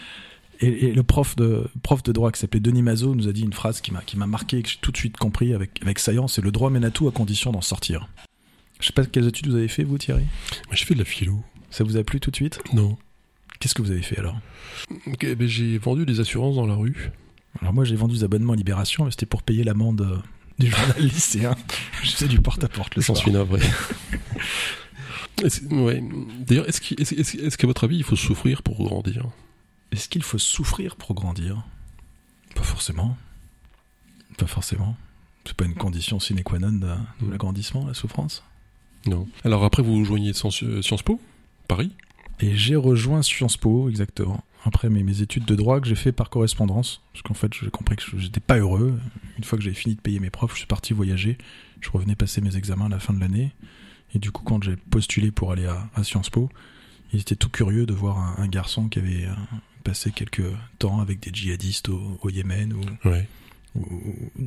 Et, 0.63 0.93
le 0.93 1.03
prof 1.03 1.37
de, 1.37 1.65
prof 1.83 2.03
de 2.03 2.13
droit 2.13 2.31
qui 2.31 2.39
s'appelait 2.39 2.61
Denis 2.61 2.83
Mazot 2.83 3.15
nous 3.15 3.29
a 3.29 3.33
dit 3.33 3.43
une 3.43 3.53
phrase 3.53 3.81
qui 3.81 3.93
m'a 3.93 4.27
marqué, 4.27 4.63
que 4.63 4.69
j'ai 4.69 4.77
tout 4.81 4.93
de 4.93 4.97
suite 4.97 5.17
compris 5.17 5.55
avec, 5.55 5.81
avec 5.83 5.99
saillance, 5.99 6.35
c'est 6.35 6.43
le 6.43 6.53
droit 6.53 6.69
mène 6.69 6.85
à 6.85 6.91
tout 6.91 7.09
à 7.09 7.13
condition 7.13 7.51
d'en 7.51 7.63
sortir. 7.63 8.09
Je 8.79 8.87
sais 8.87 8.93
pas 8.93 9.05
quelles 9.05 9.27
études 9.27 9.49
vous 9.49 9.57
avez 9.57 9.69
fait, 9.69 9.85
vous, 9.85 9.99
Thierry? 9.99 10.25
Moi, 10.67 10.75
j'ai 10.75 10.85
fait 10.85 10.95
de 10.95 10.99
la 10.99 11.05
philo. 11.05 11.43
Ça 11.71 11.85
vous 11.85 11.97
a 11.97 12.05
plu 12.05 12.21
tout 12.21 12.31
de 12.31 12.37
suite? 12.37 12.61
Non. 12.75 12.99
Qu'est-ce 13.59 13.75
que 13.75 13.83
vous 13.83 13.91
avez 13.91 14.03
fait 14.03 14.19
alors? 14.19 14.39
Ben, 15.21 15.47
J'ai 15.47 15.79
vendu 15.79 16.07
des 16.07 16.21
assurances 16.21 16.57
dans 16.57 16.67
la 16.67 16.75
rue. 16.75 17.11
Alors 17.61 17.73
moi, 17.73 17.85
j'ai 17.85 17.97
vendu 17.97 18.17
des 18.17 18.25
abonnements 18.25 18.53
à 18.55 18.57
Libération, 18.57 19.05
mais 19.05 19.11
c'était 19.11 19.27
pour 19.27 19.43
payer 19.43 19.65
l'amende 19.65 20.23
du 20.59 20.71
journal 20.71 20.97
lycéen. 20.99 21.55
Je 22.03 22.11
fais 22.11 22.29
du 22.29 22.41
porte-à-porte 22.41 22.97
le 22.97 23.03
soir. 23.03 23.19
suis 23.19 23.31
navré. 23.31 23.61
ouais. 25.71 26.03
D'ailleurs, 26.47 26.69
est-ce 26.69 27.57
qu'à 27.57 27.67
votre 27.67 27.85
avis, 27.85 27.97
il 27.97 28.05
faut 28.05 28.17
souffrir 28.17 28.63
pour 28.63 28.83
grandir? 28.83 29.27
Est-ce 29.93 30.09
qu'il 30.09 30.23
faut 30.23 30.39
souffrir 30.39 30.97
pour 30.97 31.15
grandir? 31.15 31.65
Pas 32.55 32.63
forcément. 32.63 33.17
Pas 34.37 34.47
forcément. 34.47 34.97
C'est 35.45 35.55
pas 35.55 35.65
une 35.65 35.75
condition 35.75 36.21
sine 36.21 36.43
qua 36.43 36.59
non 36.59 36.73
de, 36.73 37.31
l'agrandissement, 37.31 37.87
la 37.87 37.95
souffrance? 37.95 38.43
Non. 39.07 39.27
Alors 39.45 39.65
après, 39.65 39.83
vous 39.83 40.05
joignez 40.05 40.33
Sciences 40.33 41.03
Po, 41.03 41.21
Paris? 41.67 41.93
Et 42.41 42.57
j'ai 42.57 42.77
rejoint 42.77 43.23
Sciences 43.23 43.57
Po, 43.57 43.89
exactement 43.89 44.45
après 44.65 44.91
mes, 44.91 45.03
mes, 45.03 45.23
études 45.23 45.45
de 45.45 45.55
droit 45.55 45.81
que 45.81 45.89
j'ai 45.89 45.95
fait 45.95 46.13
par 46.13 46.31
correspondance. 46.31 47.03
Parce 47.13 47.23
qu'en 47.23 47.35
fait, 47.35 47.53
j'ai 47.55 47.71
compris 47.71 47.97
que 47.97 48.03
j'étais 48.19 48.41
pas 48.41 48.59
heureux. 48.59 48.99
Une 49.39 49.45
fois 49.45 49.59
que 49.59 49.65
j'avais 49.65 49.77
fini 49.77 49.95
de 49.95 50.01
payer 50.01 50.21
mes 50.21 50.31
profs, 50.31 50.53
je 50.53 50.59
suis 50.59 50.67
parti 50.67 50.93
voyager. 50.93 51.39
Je 51.81 51.91
revenais 51.91 52.15
passer 52.15 52.41
mes 52.41 52.57
examens 52.57 52.87
à 52.87 52.91
la 52.91 52.99
fin 52.99 53.15
de 53.15 53.21
l'année. 53.21 53.53
Et 54.15 54.19
du 54.19 54.31
coup, 54.31 54.43
quand 54.43 54.63
j'ai 54.63 54.77
postulé 54.77 55.31
pour 55.31 55.53
aller 55.53 55.67
à, 55.67 56.05
Sciences 56.05 56.31
Po, 56.31 56.51
il 57.13 57.21
était 57.21 57.37
tout 57.37 57.49
curieux 57.49 57.87
de 57.87 57.95
voir 57.95 58.39
un, 58.39 58.49
garçon 58.49 58.89
qui 58.89 58.99
avait 58.99 59.25
euh, 59.25 59.35
passé 59.81 60.11
quelques 60.11 60.43
temps 60.79 61.01
avec 61.01 61.21
des 61.21 61.31
djihadistes 61.33 61.89
au, 61.89 62.31
Yémen 62.31 62.73
ou, 62.73 63.81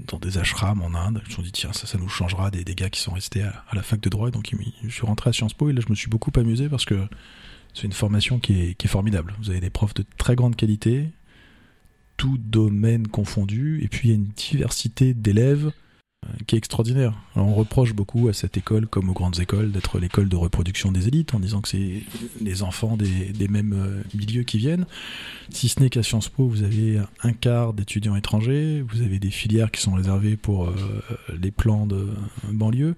dans 0.08 0.20
des 0.20 0.38
ashrams 0.38 0.82
en 0.82 0.94
Inde. 0.94 1.22
Je 1.24 1.30
me 1.30 1.34
suis 1.34 1.44
dit, 1.44 1.52
tiens, 1.52 1.74
ça, 1.74 1.88
ça 1.88 1.98
nous 1.98 2.10
changera 2.10 2.52
des, 2.52 2.63
des 2.63 2.75
gars 2.75 2.90
qui 2.90 3.00
sont 3.00 3.13
restés 3.13 3.44
à, 3.44 3.63
la 3.74 3.84
fac 3.84 4.00
de 4.00 4.10
droit. 4.10 4.32
Donc, 4.32 4.52
je 4.84 4.90
suis 4.90 5.06
rentré 5.06 5.30
à 5.30 5.34
Sciences 5.34 5.54
Po 5.54 5.70
et 5.70 5.74
là, 5.74 5.82
je 5.86 5.90
me 5.90 5.96
suis 5.96 6.10
beaucoup 6.10 6.32
amusé 6.36 6.70
parce 6.70 6.86
que 6.86 7.08
c'est 7.74 7.84
une 7.84 7.94
formation 7.94 8.40
qui 8.40 8.75
est, 8.80 8.88
formidable. 8.88 9.34
Vous 9.40 9.50
avez 9.50 9.60
des 9.60 9.70
profs 9.70 9.94
de 9.94 10.06
très 10.18 10.36
grande 10.36 10.56
qualité, 10.56 11.10
tout 12.18 12.38
domaine 12.38 13.08
confondu, 13.08 13.84
et 13.84 13.88
puis 13.88 14.10
il 14.10 14.12
y 14.12 14.13
a 14.13 14.18
une 14.18 14.32
diversité 14.36 15.13
d'élèves 15.13 15.72
qui 16.48 16.56
est 16.56 16.58
extraordinaire. 16.58 17.13
on 17.36 17.53
reproche 17.53 17.94
beaucoup 17.94 18.27
à 18.27 18.34
cette 18.34 18.58
école, 18.58 18.88
comme 18.88 19.10
aux 19.10 19.13
grandes 19.13 19.39
écoles, 19.39 19.72
d'être 19.72 20.00
l'école 20.00 20.30
de 20.30 20.36
reproduction 20.36 20.92
des 20.92 21.08
élites, 21.08 21.34
en 21.34 21.39
disant 21.39 21.62
que 21.62 21.70
c'est 21.70 22.03
les 22.42 22.63
enfants 22.63 22.98
des, 22.98 23.48
mêmes 23.48 23.74
euh, 23.74 24.03
milieux 24.15 24.44
qui 24.44 24.58
viennent. 24.58 24.86
Si 25.50 25.70
ce 25.70 25.80
n'est 25.80 25.89
qu'à 25.89 26.03
Sciences 26.03 26.30
Po, 26.30 26.48
vous 26.48 26.63
avez 26.63 27.00
un 27.22 27.34
quart 27.34 27.74
d'étudiants 27.74 28.15
étrangers, 28.15 28.82
vous 28.82 29.01
avez 29.01 29.20
des 29.20 29.32
filières 29.32 29.72
qui 29.72 29.82
sont 29.82 29.94
réservées 29.94 30.38
pour 30.38 30.65
euh, 30.65 30.75
les 31.39 31.51
plans 31.51 31.86
de 31.86 32.10
banlieue, 32.50 32.96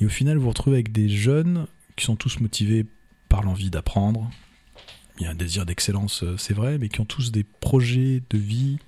et 0.00 0.06
au 0.06 0.08
final, 0.08 0.36
vous 0.36 0.44
vous 0.44 0.48
retrouvez 0.50 0.76
avec 0.76 0.92
des 0.92 1.08
jeunes 1.08 1.66
qui 1.96 2.04
sont 2.04 2.16
tous 2.16 2.40
motivés 2.40 2.86
par 3.28 3.42
l'envie 3.42 3.70
d'apprendre. 3.70 4.30
Il 5.18 5.24
y 5.24 5.26
a 5.26 5.30
un 5.30 5.34
désir 5.34 5.66
d'excellence, 5.66 6.22
euh, 6.22 6.36
c'est 6.36 6.54
vrai, 6.54 6.78
mais 6.78 6.88
qui 6.88 7.00
ont 7.00 7.04
tous 7.04 7.32
des 7.32 7.44
projets 7.44 8.22
de 8.30 8.38
vie 8.38 8.78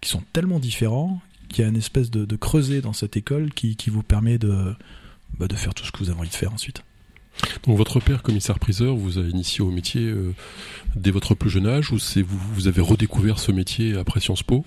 qui 0.00 0.08
sont 0.08 0.22
tellement 0.32 0.58
différents 0.58 1.20
qu'il 1.52 1.62
y 1.62 1.66
a 1.66 1.68
une 1.68 1.76
espèce 1.76 2.10
de, 2.10 2.36
creuset 2.36 2.80
dans 2.80 2.92
cette 2.92 3.16
école 3.16 3.52
qui, 3.52 3.76
vous 3.88 4.02
permet 4.02 4.38
de, 4.38 4.74
bah, 5.38 5.46
de 5.46 5.54
faire 5.54 5.74
tout 5.74 5.84
ce 5.84 5.92
que 5.92 5.98
vous 5.98 6.10
avez 6.10 6.18
envie 6.18 6.30
de 6.30 6.34
faire 6.34 6.52
ensuite. 6.52 6.82
Donc 7.64 7.76
votre 7.76 8.00
père, 8.00 8.22
commissaire-priseur, 8.22 8.94
vous 8.94 9.18
a 9.18 9.22
initié 9.22 9.62
au 9.62 9.70
métier 9.70 10.02
euh, 10.02 10.34
dès 10.96 11.10
votre 11.10 11.34
plus 11.34 11.48
jeune 11.48 11.66
âge 11.66 11.90
ou 11.92 11.98
c'est 11.98 12.22
vous, 12.22 12.38
vous 12.54 12.68
avez 12.68 12.82
redécouvert 12.82 13.38
ce 13.38 13.52
métier 13.52 13.96
après 13.96 14.20
Sciences 14.20 14.42
Po? 14.42 14.64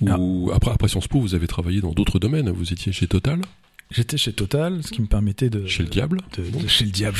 Ou 0.00 0.50
après, 0.54 0.70
après 0.70 0.88
Sciences 0.88 1.08
Po, 1.08 1.20
vous 1.20 1.34
avez 1.34 1.46
travaillé 1.46 1.80
dans 1.80 1.92
d'autres 1.92 2.18
domaines. 2.18 2.50
Vous 2.50 2.72
étiez 2.72 2.90
chez 2.90 3.06
Total? 3.06 3.40
J'étais 3.90 4.16
chez 4.16 4.32
Total, 4.32 4.82
ce 4.84 4.90
qui 4.92 5.00
me 5.02 5.06
permettait 5.08 5.50
de. 5.50 5.66
Chez 5.66 5.82
le 5.82 5.88
diable 5.88 6.20
de- 6.36 6.48
de- 6.60 6.68
Chez 6.68 6.84
le 6.84 6.92
diable. 6.92 7.18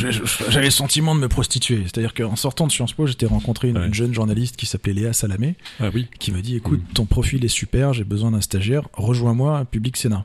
J'avais 0.51 0.67
le 0.67 0.71
sentiment 0.71 1.17
de 1.17 1.21
me 1.21 1.27
prostituer. 1.29 1.83
C'est-à-dire 1.83 2.15
qu'en 2.15 2.37
sortant 2.37 2.67
de 2.69 2.73
Sciences 2.73 2.93
Po, 2.93 3.07
j'étais 3.09 3.27
rencontré 3.27 3.69
une, 3.71 3.79
Ouais. 3.79 3.87
une 3.89 3.95
jeune 3.95 4.15
journaliste 4.15 4.57
qui 4.57 4.67
s'appelait 4.67 4.93
Léa 4.93 5.13
Salamé, 5.13 5.57
Ah 5.81 5.91
oui. 5.93 6.07
qui 6.21 6.31
me 6.31 6.41
dit 6.43 6.55
écoute, 6.57 6.81
Mm. 6.81 6.93
ton 6.95 7.07
profil 7.07 7.45
est 7.45 7.49
super, 7.49 7.93
j'ai 7.93 8.05
besoin 8.05 8.31
d'un 8.31 8.41
stagiaire, 8.41 8.83
rejoins-moi 8.93 9.59
à 9.59 9.65
Public 9.65 9.97
Sénat. 9.97 10.25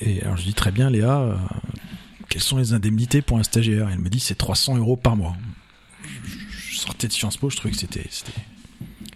Et 0.00 0.22
alors 0.22 0.36
je 0.38 0.44
dis 0.44 0.54
très 0.54 0.70
bien, 0.72 0.88
Léa, 0.88 1.18
euh, 1.20 1.34
quelles 2.30 2.42
sont 2.42 2.56
les 2.56 2.72
indemnités 2.72 3.20
pour 3.20 3.38
un 3.38 3.42
stagiaire? 3.42 3.88
Elle 3.92 3.98
me 3.98 4.08
dit 4.08 4.20
c'est 4.20 4.36
300 4.36 4.76
euros 4.78 4.96
par 4.96 5.14
mois. 5.16 5.36
Je, 6.04 6.74
je 6.74 6.78
sortais 6.78 7.06
de 7.06 7.12
Sciences 7.12 7.36
Po, 7.36 7.50
je 7.50 7.56
trouvais 7.56 7.72
que 7.74 7.78
c'était. 7.80 8.06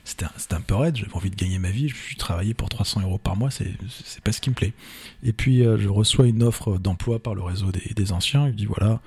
C'était- 0.04 0.26
un, 0.26 0.56
un 0.56 0.60
peu 0.60 0.74
raide, 0.74 0.96
j'avais 0.96 1.14
envie 1.14 1.30
de 1.30 1.36
gagner 1.36 1.58
ma 1.58 1.70
vie, 1.70 1.88
je 1.88 1.96
suis 1.96 2.16
travaillé 2.16 2.54
pour 2.54 2.68
300 2.68 3.00
euros 3.02 3.18
par 3.18 3.36
mois, 3.36 3.50
c'est 3.50 3.74
pas 4.22 4.32
ce 4.32 4.40
qui 4.40 4.50
me 4.50 4.54
plaît. 4.54 4.72
Et 5.22 5.32
puis 5.32 5.64
euh, 5.66 5.78
je 5.78 5.88
reçois 5.88 6.26
une 6.26 6.42
offre 6.42 6.78
d'emploi 6.78 7.18
par 7.22 7.34
le 7.34 7.42
réseau 7.42 7.72
des, 7.72 8.12
anciens, 8.12 8.48
il 8.48 8.54
dit 8.54 8.66
voilà, 8.66 9.00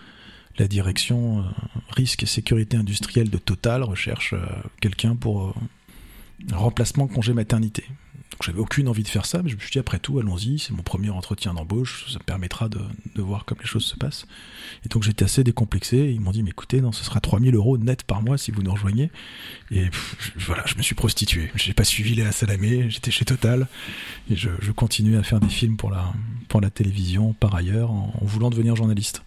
la 0.58 0.68
direction 0.68 1.40
euh, 1.40 1.44
risque 1.92 2.24
et 2.24 2.26
sécurité 2.26 2.78
industrielle 2.78 3.30
de 3.30 3.38
Total 3.38 3.84
recherche 3.84 4.34
euh, 4.34 4.40
quelqu'un 4.82 5.16
pour 5.16 5.56
remplacement 6.52 7.08
congé 7.08 7.34
maternité. 7.34 7.84
Donc 8.32 8.44
j'avais 8.44 8.60
aucune 8.60 8.88
envie 8.90 9.04
de 9.04 9.08
faire 9.08 9.26
ça, 9.26 9.42
mais 9.42 9.50
je 9.50 9.56
me 9.56 9.60
suis 9.62 9.72
dit 9.72 9.80
après 9.80 10.00
tout, 10.00 10.20
allons-y, 10.20 10.60
c'est 10.60 10.72
mon 10.74 10.84
premier 10.84 11.10
entretien 11.10 11.54
d'embauche, 11.54 12.06
ça 12.12 12.20
me 12.20 12.24
permettra 12.24 12.68
de, 12.70 12.80
de 13.16 13.22
voir 13.22 13.46
comme 13.46 13.58
les 13.62 13.66
choses 13.66 13.86
se 13.86 13.96
passent. 13.96 14.26
Et 14.86 14.90
donc 14.90 15.04
j'étais 15.04 15.24
assez 15.26 15.44
décomplexé, 15.44 16.12
ils 16.14 16.20
m'ont 16.20 16.32
dit 16.32 16.44
mais 16.44 16.50
écoutez, 16.52 16.82
non, 16.82 16.92
ce 16.92 17.04
sera 17.06 17.20
3000 17.22 17.56
euros 17.56 17.78
net 17.78 18.04
par 18.04 18.22
mois 18.22 18.38
si 18.38 18.52
vous 18.52 18.62
nous 18.62 18.72
rejoignez. 18.72 19.10
Et 19.72 19.86
pff, 19.86 20.34
je- 20.38 20.46
voilà, 20.46 20.64
je 20.68 20.76
me 20.76 20.82
suis 20.84 20.94
prostitué. 20.94 21.50
J'ai 21.56 21.74
pas 21.74 21.86
suivi 21.86 22.16
Léa 22.16 22.32
Salamé, 22.32 22.90
j'étais 22.90 23.12
chez 23.12 23.24
Total, 23.26 23.68
et 24.30 24.36
je, 24.36 24.50
je 24.62 24.72
continuais 24.72 25.18
à 25.18 25.24
faire 25.24 25.40
des 25.40 25.50
films 25.50 25.78
pour 25.78 25.90
la, 25.90 26.14
pour 26.50 26.60
la 26.62 26.70
télévision 26.70 27.34
par 27.34 27.56
ailleurs, 27.56 27.92
en, 27.92 28.14
en 28.22 28.26
voulant 28.26 28.50
devenir 28.50 28.76
journaliste. 28.76 29.24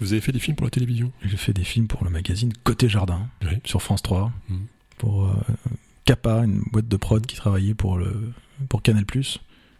Vous 0.00 0.12
avez 0.12 0.20
fait 0.20 0.32
des 0.32 0.40
films 0.40 0.56
pour 0.56 0.66
la 0.66 0.70
télévision? 0.70 1.12
J'ai 1.24 1.36
fait 1.38 1.52
des 1.52 1.64
films 1.64 1.86
pour 1.86 2.04
le 2.04 2.10
magazine 2.10 2.52
Côté 2.64 2.88
Jardin, 2.88 3.28
Oui. 3.42 3.58
sur 3.64 3.80
France 3.80 4.02
3, 4.02 4.32
Mhm. 4.50 4.66
pour 4.98 5.26
euh, 5.26 5.32
Kappa, 6.10 6.38
une 6.44 6.62
boîte 6.72 6.88
de 6.88 6.96
prod 6.96 7.24
qui 7.24 7.36
travaillait 7.36 7.74
pour, 7.74 7.96
le, 7.96 8.32
pour 8.68 8.82
Canal+, 8.82 9.04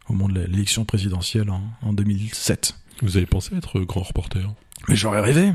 au 0.08 0.12
moment 0.12 0.28
de 0.32 0.40
l'élection 0.42 0.84
présidentielle 0.84 1.50
en, 1.50 1.60
en 1.82 1.92
2007. 1.92 2.76
Vous 3.02 3.16
avez 3.16 3.26
pensé 3.26 3.56
être 3.56 3.80
grand 3.80 4.02
reporter? 4.02 4.48
Mais 4.88 4.94
j'aurais 4.94 5.20
rêvé 5.20 5.52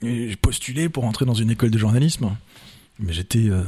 J'ai 0.00 0.34
postulé 0.36 0.88
pour 0.88 1.04
entrer 1.04 1.26
dans 1.26 1.34
une 1.34 1.50
école 1.50 1.70
de 1.70 1.76
journalisme, 1.76 2.30
mais 2.98 3.12
j'étais 3.12 3.50
euh, 3.50 3.64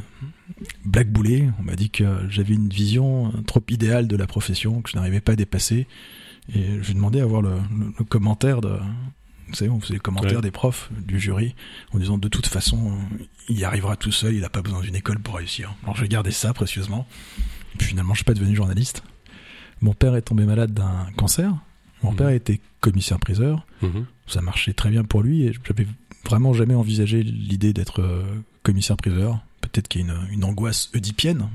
blackboulé. 0.86 1.50
On 1.58 1.64
m'a 1.64 1.76
dit 1.76 1.90
que 1.90 2.04
j'avais 2.30 2.54
une 2.54 2.70
vision 2.70 3.28
euh, 3.28 3.42
trop 3.42 3.62
idéale 3.68 4.08
de 4.08 4.16
la 4.16 4.26
profession, 4.26 4.80
que 4.80 4.88
je 4.90 4.96
n'arrivais 4.96 5.20
pas 5.20 5.32
à 5.32 5.36
dépasser. 5.36 5.86
Et 6.54 6.82
je 6.82 6.94
demandais 6.94 7.20
à 7.20 7.24
avoir 7.24 7.42
le, 7.42 7.56
le- 7.78 7.92
le 7.98 8.04
commentaire 8.06 8.62
de... 8.62 8.74
Vous 9.48 9.54
savez, 9.54 9.70
on 9.70 9.80
faisait 9.80 9.94
les 9.94 10.00
commentaires 10.00 10.36
Ouais. 10.36 10.42
des 10.42 10.50
profs, 10.50 10.90
du 11.06 11.18
jury, 11.18 11.54
en 11.92 11.98
disant 11.98 12.18
de 12.18 12.28
toute 12.28 12.46
façon, 12.46 12.98
il 13.48 13.58
y 13.58 13.64
arrivera 13.64 13.96
tout 13.96 14.12
seul, 14.12 14.34
il 14.34 14.40
n'a 14.42 14.50
pas 14.50 14.62
besoin 14.62 14.80
d'une 14.80 14.94
école 14.94 15.18
pour 15.18 15.36
réussir. 15.36 15.74
Alors 15.84 15.96
j'ai 15.96 16.08
gardé 16.08 16.30
ça 16.30 16.52
précieusement. 16.52 17.06
Et 17.74 17.78
puis 17.78 17.88
finalement, 17.88 18.12
je 18.14 18.18
suis 18.18 18.24
pas 18.24 18.34
devenu 18.34 18.54
journaliste. 18.54 19.02
Mon 19.80 19.94
père 19.94 20.14
est 20.16 20.22
tombé 20.22 20.44
malade 20.44 20.72
d'un 20.74 21.06
cancer. 21.16 21.52
Mon 22.02 22.10
Mhm. 22.10 22.16
père 22.16 22.28
était 22.30 22.60
commissaire-priseur 22.80 23.66
Mhm. 23.82 24.06
ça 24.26 24.40
marchait 24.42 24.72
très 24.72 24.90
bien 24.90 25.02
pour 25.04 25.22
lui 25.22 25.42
et 25.44 25.52
j'avais 25.66 25.86
vraiment 26.24 26.52
jamais 26.52 26.74
envisagé 26.74 27.22
l'idée 27.22 27.72
d'être 27.72 28.00
euh, 28.02 28.24
commissaire-priseur. 28.62 29.40
Peut-être 29.62 29.88
qu'il 29.88 30.06
y 30.06 30.10
a 30.10 30.12
une, 30.14 30.28
une 30.32 30.44
angoisse 30.44 30.90
oedipienne. 30.94 31.48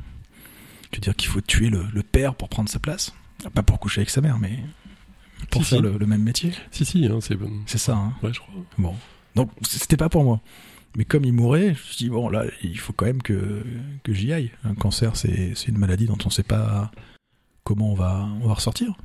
Je 0.91 0.98
veux 0.98 1.02
dire 1.02 1.15
qu'il 1.15 1.30
faut 1.30 1.41
tuer 1.41 1.70
le, 1.70 1.86
le 1.94 2.04
père 2.04 2.36
pour 2.36 2.50
prendre 2.50 2.70
sa 2.70 2.80
place. 2.80 3.13
Pas 3.54 3.63
pour 3.63 3.80
coucher 3.80 4.02
avec 4.02 4.10
sa 4.10 4.22
mère, 4.22 4.38
mais 4.39 4.60
pour 5.48 5.64
Si, 5.64 5.70
faire 5.70 5.80
si. 5.80 5.84
Le, 5.84 5.98
le 5.98 6.06
même 6.06 6.24
métier? 6.24 6.52
Si, 6.72 6.86
si, 6.86 7.06
hein, 7.06 7.20
c'est 7.22 7.38
C'est 7.66 7.78
ça, 7.78 7.96
hein. 7.96 8.14
Ouais, 8.24 8.34
je 8.34 8.40
crois. 8.40 8.54
Bon. 8.78 8.96
Donc 9.36 9.52
c'était 9.62 9.98
pas 9.98 10.10
pour 10.10 10.24
moi. 10.24 10.42
Mais 10.96 11.06
comme 11.06 11.26
il 11.26 11.34
mourait, 11.34 11.66
je 11.66 11.70
me 11.70 11.76
suis 11.76 11.98
dit, 11.98 12.10
bon, 12.10 12.30
là, 12.30 12.46
il 12.62 12.78
faut 12.78 12.94
quand 12.94 13.06
même 13.06 13.24
que, 13.24 13.64
que 14.04 14.14
j'y 14.14 14.32
aille. 14.32 14.52
Un 14.64 14.76
cancer, 14.76 15.16
c'est 15.16 15.56
une 15.68 15.80
maladie 15.80 16.06
dont 16.06 16.18
on 16.24 16.30
sait 16.30 16.44
pas 16.44 16.92
comment 17.64 17.92
on 17.92 17.96
va, 17.96 18.28
on 18.42 18.48
va 18.48 18.54
ressortir. 18.54 18.96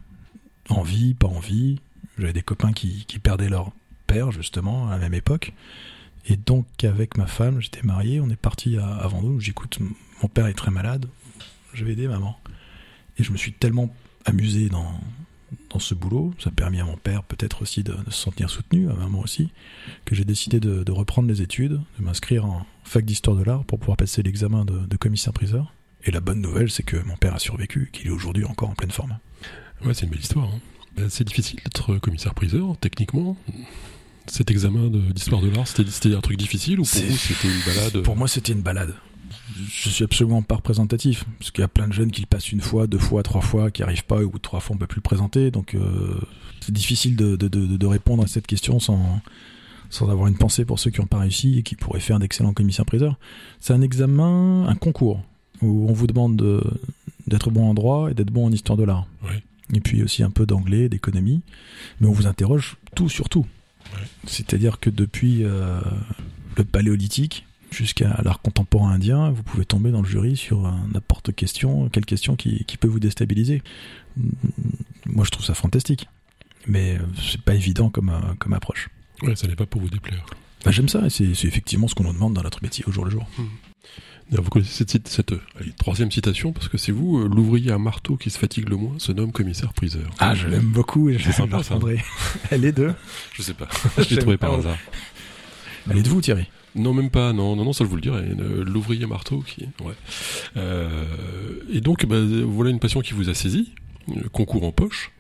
Envie, 0.69 1.15
pas 1.15 1.29
envie. 1.29 1.81
J'avais 2.19 2.35
des 2.35 2.43
copains 2.43 2.73
qui, 2.75 3.07
qui 3.07 3.19
perdaient 3.19 3.49
leur 3.49 3.73
père, 4.07 4.33
justement, 4.33 4.89
à 4.89 4.93
la 4.93 4.99
même 4.99 5.15
époque. 5.15 5.55
Et 6.27 6.37
donc, 6.37 6.67
avec 6.85 7.17
ma 7.17 7.27
femme, 7.27 7.61
j'étais 7.61 7.81
marié, 7.83 8.21
on 8.21 8.29
est 8.29 8.37
parti 8.37 8.77
à, 8.77 8.87
à 8.87 9.09
Vendôme. 9.09 9.41
J'écoute, 9.41 9.79
mon 10.23 10.29
père 10.29 10.47
est 10.47 10.53
très 10.53 10.71
malade, 10.71 11.07
je 11.73 11.87
vais 11.87 11.93
aider 11.93 12.07
maman. 12.07 12.39
Et 13.17 13.25
je 13.25 13.33
me 13.33 13.39
suis 13.39 13.55
tellement 13.55 13.89
amusé 14.27 14.69
dans, 14.69 15.01
dans 15.71 15.79
ce 15.79 15.95
boulot, 15.95 16.35
ça 16.39 16.51
a 16.51 16.53
permis 16.53 16.81
à 16.81 16.85
mon 16.85 16.97
père 16.97 17.23
peut-être 17.23 17.63
aussi 17.63 17.83
de, 17.83 17.93
de 17.93 18.11
se 18.11 18.21
sentir 18.23 18.51
soutenu, 18.51 18.89
à 18.91 18.95
maman 18.95 19.21
aussi, 19.21 19.51
que 20.05 20.15
j'ai 20.15 20.25
décidé 20.25 20.61
de, 20.61 20.83
de 20.85 20.93
reprendre 20.93 21.29
les 21.29 21.41
études, 21.43 21.81
de 21.99 22.05
m'inscrire 22.05 22.45
en 22.45 22.67
fac 22.85 23.05
d'histoire 23.05 23.37
de 23.37 23.45
l'art 23.45 23.65
pour 23.65 23.79
pouvoir 23.79 23.97
passer 23.97 24.23
l'examen 24.23 24.65
de, 24.65 24.79
de 24.87 24.97
commissaire-priseur. 24.97 25.73
Et 26.05 26.11
la 26.11 26.21
bonne 26.21 26.41
nouvelle, 26.41 26.71
c'est 26.71 26.83
que 26.83 26.97
mon 27.05 27.17
père 27.17 27.35
a 27.35 27.39
survécu, 27.39 27.91
qu'il 27.93 28.07
est 28.07 28.11
aujourd'hui 28.11 28.45
encore 28.45 28.71
en 28.71 28.75
pleine 28.75 28.91
forme. 28.91 29.19
Ouais, 29.85 29.95
c'est 29.95 30.05
une 30.05 30.11
belle 30.11 30.21
histoire. 30.21 30.47
hein. 30.47 30.61
Euh, 31.01 31.07
C'est 31.09 31.25
difficile 31.25 31.61
d'être 31.65 31.97
commissaire-priseur, 31.99 32.77
techniquement. 32.81 33.37
Cet 34.27 34.51
examen 34.51 34.89
d'histoire 34.89 35.41
de, 35.41 35.49
l'art, 35.49 35.67
c'était 35.67 36.15
un 36.15 36.21
truc 36.21 36.37
difficile 36.37 36.81
ou 36.81 36.85
pour 36.85 37.01
vous 37.01 37.17
c'était 37.17 37.49
une 37.49 37.63
balade? 37.65 38.03
Pour 38.03 38.17
moi, 38.17 38.29
c'était 38.29 38.53
une 38.53 38.61
balade. 38.63 38.95
Je 39.69 39.89
suis 39.89 40.05
absolument 40.05 40.43
pas 40.43 40.57
représentatif, 40.57 41.25
parce 41.39 41.51
qu'il 41.51 41.63
y 41.63 41.65
a 41.65 41.69
plein 41.69 41.89
de 41.89 41.93
jeunes 41.93 42.11
qui 42.11 42.21
le 42.21 42.27
passent 42.27 42.53
une 42.53 42.61
fois, 42.61 42.87
deux 42.87 42.99
fois, 42.99 43.23
trois 43.23 43.41
fois, 43.41 43.71
qui 43.71 43.83
arrivent 43.83 44.05
pas, 44.05 44.21
et 44.21 44.25
au 44.25 44.31
bout 44.31 44.39
de 44.39 44.43
trois 44.43 44.61
fois, 44.61 44.77
on 44.77 44.79
peut 44.79 44.87
plus 44.87 44.99
le 44.99 45.03
présenter. 45.03 45.51
Donc, 45.51 45.75
euh, 45.75 46.19
c'est 46.61 46.73
difficile 46.73 47.17
de, 47.17 47.35
de- 47.37 47.49
de- 47.49 47.77
de 47.77 47.87
répondre 47.87 48.23
à 48.23 48.27
cette 48.27 48.47
question 48.47 48.79
sans, 48.79 49.21
sans 49.91 50.11
avoir 50.11 50.27
une 50.29 50.37
pensée 50.37 50.65
pour 50.65 50.79
ceux 50.79 50.91
qui 50.91 51.01
n'ont 51.01 51.07
pas 51.07 51.19
réussi 51.19 51.59
et 51.59 51.63
qui 51.63 51.77
pourraient 51.77 52.01
faire 52.01 52.19
d'excellents 52.19 52.53
commissaires-priseurs. 52.53 53.17
C'est 53.61 53.73
un 53.73 53.81
examen, 53.81 54.67
un 54.69 54.75
concours, 54.75 55.23
où 55.63 55.89
on 55.89 55.93
vous 55.93 56.07
demande 56.07 56.37
de- 56.37 56.63
d'être 57.27 57.51
bon 57.51 57.69
en 57.71 57.75
droit 57.75 58.11
et 58.11 58.15
d'être 58.15 58.31
bon 58.31 58.47
en 58.47 58.53
histoire 58.53 58.77
de 58.77 58.85
l'art. 58.85 59.07
Et 59.75 59.81
puis 59.81 60.03
aussi 60.03 60.23
un 60.23 60.31
peu 60.31 60.47
d'anglais, 60.47 60.89
d'économie. 60.89 61.41
Mais 62.01 62.07
on 62.07 62.13
vous 62.13 62.27
interroge 62.27 62.77
tout 62.95 63.09
sur 63.09 63.29
tout. 63.29 63.47
C'est-à-dire 64.27 64.79
que 64.81 64.91
depuis 64.91 65.45
euh, 65.45 65.81
le 66.57 66.65
paléolithique 66.65 67.47
jusqu'à 67.71 68.21
l'art 68.25 68.41
contemporain 68.41 68.93
indien, 68.93 69.31
vous 69.31 69.43
pouvez 69.43 69.65
tomber 69.65 69.91
dans 69.91 70.03
le 70.03 70.09
jury 70.09 70.37
sur 70.37 70.67
euh, 70.67 70.71
n'importe 70.93 71.35
question, 71.35 71.89
quelle 71.89 72.07
question 72.07 72.37
qui, 72.37 72.65
qui 72.65 72.77
peut 72.77 72.89
vous 72.89 73.01
déstabiliser. 73.01 73.63
Mm, 74.17 74.29
Moi, 75.07 75.25
je 75.25 75.31
trouve 75.31 75.45
ça 75.45 75.55
fantastique. 75.55 76.09
Mais 76.67 76.97
euh, 76.99 77.03
c'est 77.23 77.41
pas 77.41 77.55
évident 77.55 77.89
comme, 77.91 78.11
euh, 78.11 78.35
comme 78.39 78.53
approche. 78.53 78.89
Ouais, 79.23 79.37
ça 79.37 79.47
n'est 79.47 79.57
pas 79.57 79.67
pour 79.67 79.81
vous 79.81 79.89
déplaire. 79.91 80.25
Bah, 80.65 80.71
J'aime 80.71 80.89
ça, 80.89 81.07
et 81.07 81.11
c'est 81.11 81.25
effectivement 81.25 81.89
ce 81.89 81.95
qu'on 81.95 82.05
nous 82.05 82.13
demande 82.13 82.35
dans 82.35 82.43
notre 82.43 82.63
métier 82.63 82.85
au 82.87 82.93
jour 82.93 83.05
le 83.05 83.11
jour. 83.11 83.27
Alors, 84.31 84.45
vous 84.45 84.51
connaissez 84.51 84.73
cette, 84.75 84.91
cite- 84.91 85.09
cette, 85.09 85.33
allez, 85.59 85.73
troisième 85.79 86.11
citation, 86.11 86.53
parce 86.53 86.69
que 86.69 86.77
c'est 86.77 86.93
vous, 86.93 87.27
l'ouvrier 87.29 87.71
à 87.73 87.79
marteau 87.79 88.17
qui 88.19 88.29
se 88.29 88.39
fatigue 88.39 88.69
le 88.69 88.77
moins 88.77 88.99
se 88.99 89.13
nomme 89.13 89.33
commissaire-priseur. 89.33 90.11
Ah, 90.19 90.35
je 90.35 90.47
l'aime 90.49 90.67
beaucoup, 90.67 91.09
et 91.09 91.19
je 91.19 91.31
la. 91.31 91.63
Elle 92.51 92.65
est 92.67 92.73
de 92.73 92.93
Je 93.33 93.41
sais 93.43 93.55
pas, 93.55 93.69
je 93.99 94.15
l'ai 94.15 94.19
trouvé 94.19 94.37
par 94.37 94.53
hasard. 94.53 94.77
Elle 95.89 95.99
est 95.99 96.03
de 96.03 96.09
vous, 96.11 96.21
Thierry? 96.21 96.47
Non, 96.79 96.95
même 96.95 97.11
pas, 97.11 97.33
non, 97.33 97.57
non, 97.57 97.65
non, 97.65 97.73
ça 97.73 97.85
je 97.85 97.89
vous 97.91 97.97
le 97.97 98.03
dirai. 98.03 98.35
L'ouvrier 98.37 99.07
marteau 99.07 99.41
qui. 99.41 99.67
Euh, 100.57 101.61
et 101.71 101.81
donc, 101.81 102.07
bah, 102.07 102.21
voilà 102.47 102.71
une 102.71 102.79
passion 102.79 103.01
qui 103.01 103.15
vous 103.15 103.29
a 103.29 103.35
saisi, 103.35 103.75
euh, 104.11 104.29
concours 104.33 104.65
en 104.65 104.73
poche, 104.73 105.13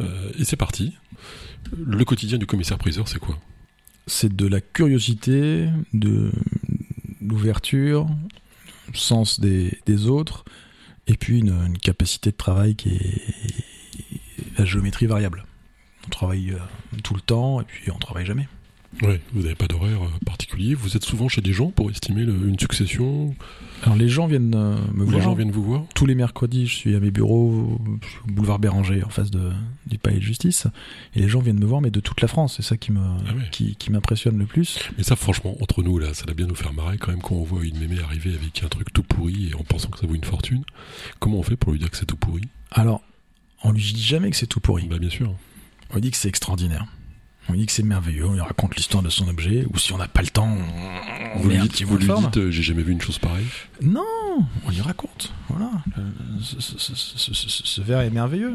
euh, 0.00 0.32
et 0.38 0.44
c'est 0.44 0.56
parti. 0.56 0.92
Le 1.76 2.04
quotidien 2.04 2.38
du 2.38 2.46
commissaire-priseur, 2.46 3.08
c'est 3.08 3.18
quoi? 3.18 3.38
C'est 4.06 4.34
de 4.34 4.46
la 4.46 4.60
curiosité, 4.60 5.68
de 5.92 6.30
l'ouverture, 7.22 8.06
sens 8.92 9.40
des, 9.40 10.06
autres, 10.06 10.44
et 11.06 11.16
puis 11.16 11.38
une, 11.38 11.78
capacité 11.78 12.30
de 12.30 12.36
travail 12.36 12.74
qui 12.74 12.90
est 12.90 13.22
la 14.58 14.64
géométrie 14.64 15.06
variable. 15.06 15.44
On 16.06 16.10
travaille 16.10 16.54
tout 17.02 17.14
le 17.14 17.20
temps, 17.20 17.60
et 17.60 17.64
puis 17.64 17.90
on 17.90 17.98
travaille 17.98 18.26
jamais. 18.26 18.46
Ouais, 19.02 19.20
vous 19.32 19.42
n'avez 19.42 19.54
pas 19.54 19.66
d'horaire 19.66 20.02
euh, 20.04 20.08
particulier, 20.24 20.74
vous 20.74 20.96
êtes 20.96 21.04
souvent 21.04 21.28
chez 21.28 21.40
des 21.40 21.52
gens 21.52 21.70
pour 21.70 21.90
estimer 21.90 22.22
le- 22.22 22.48
une 22.48 22.58
succession, 22.58 23.34
Alors 23.82 23.96
les 23.96 24.08
gens 24.08 24.26
viennent 24.26 24.54
euh, 24.54 24.76
me 24.94 25.04
les 25.04 25.10
voir. 25.10 25.22
gens 25.22 25.34
viennent 25.34 25.50
vous 25.50 25.64
voir 25.64 25.82
Tous 25.94 26.06
les 26.06 26.14
mercredis, 26.14 26.66
je 26.66 26.74
suis 26.74 26.94
à 26.94 27.00
mes 27.00 27.10
bureaux, 27.10 27.78
au 28.26 28.30
boulevard 28.30 28.58
Béranger, 28.58 29.02
en 29.04 29.08
face 29.10 29.30
de, 29.30 29.50
du 29.86 29.98
palais 29.98 30.18
de 30.18 30.22
justice, 30.22 30.66
et 31.14 31.20
les 31.20 31.28
gens 31.28 31.40
viennent 31.40 31.58
me 31.58 31.66
voir, 31.66 31.80
mais 31.80 31.90
de 31.90 32.00
toute 32.00 32.20
la 32.20 32.28
France. 32.28 32.54
C'est 32.56 32.62
ça 32.62 32.76
qui 32.76 32.92
me, 32.92 33.00
Ah 33.00 33.32
qui, 33.50 33.74
qui 33.76 33.90
m'impressionne 33.90 34.38
le 34.38 34.46
plus. 34.46 34.78
Mais 34.96 35.02
ça, 35.04 35.16
franchement, 35.16 35.56
entre 35.60 35.82
nous, 35.82 35.98
là, 35.98 36.14
ça 36.14 36.24
doit 36.24 36.34
bien 36.34 36.46
nous 36.46 36.54
faire 36.54 36.72
marrer 36.72 36.96
quand 36.98 37.10
même 37.10 37.20
quand 37.22 37.34
on 37.34 37.42
voit 37.44 37.64
une 37.64 37.78
mémé 37.78 37.98
arriver 38.00 38.34
avec 38.34 38.62
un 38.62 38.68
truc 38.68 38.92
tout 38.92 39.02
pourri 39.02 39.50
et 39.50 39.54
en 39.54 39.64
pensant 39.64 39.88
que 39.88 39.98
ça 39.98 40.06
vaut 40.06 40.14
une 40.14 40.24
fortune. 40.24 40.62
Comment 41.18 41.38
on 41.38 41.42
fait 41.42 41.56
pour 41.56 41.72
lui 41.72 41.78
dire 41.80 41.90
que 41.90 41.96
c'est 41.96 42.06
tout 42.06 42.16
pourri? 42.16 42.42
Alors, 42.70 43.02
on 43.64 43.72
lui 43.72 43.82
dit 43.82 44.02
jamais 44.02 44.30
que 44.30 44.36
c'est 44.36 44.46
tout 44.46 44.60
pourri. 44.60 44.86
Bah, 44.88 44.98
bien 44.98 45.10
sûr. 45.10 45.32
On 45.90 45.94
lui 45.96 46.02
dit 46.02 46.10
que 46.10 46.16
c'est 46.16 46.28
extraordinaire. 46.28 46.86
On 47.50 47.52
dit 47.52 47.66
que 47.66 47.72
c'est 47.72 47.82
merveilleux, 47.82 48.24
on 48.26 48.32
lui 48.32 48.40
raconte 48.40 48.74
l'histoire 48.74 49.02
de 49.02 49.10
son 49.10 49.28
objet, 49.28 49.66
ou 49.72 49.78
si 49.78 49.92
on 49.92 49.98
n'a 49.98 50.08
pas 50.08 50.22
le 50.22 50.28
temps, 50.28 50.48
on 51.36 51.38
Vous 51.40 51.50
lui 51.50 51.58
dites, 51.58 51.82
vous 51.82 51.98
lui 51.98 52.06
dites, 52.06 52.36
euh, 52.38 52.50
j'ai 52.50 52.62
jamais 52.62 52.82
vu 52.82 52.92
une 52.92 53.00
chose 53.02 53.18
pareille. 53.18 53.44
Non, 53.82 54.02
on 54.64 54.70
lui 54.70 54.80
raconte. 54.80 55.32
Voilà. 55.50 55.70
Euh, 55.98 56.02
Ce, 56.42 56.60
ce- 56.60 56.78
ce- 56.78 56.94
ce- 56.94 57.34
ce- 57.34 57.66
ce 57.66 57.80
verre 57.82 58.00
est 58.00 58.10
merveilleux. 58.10 58.54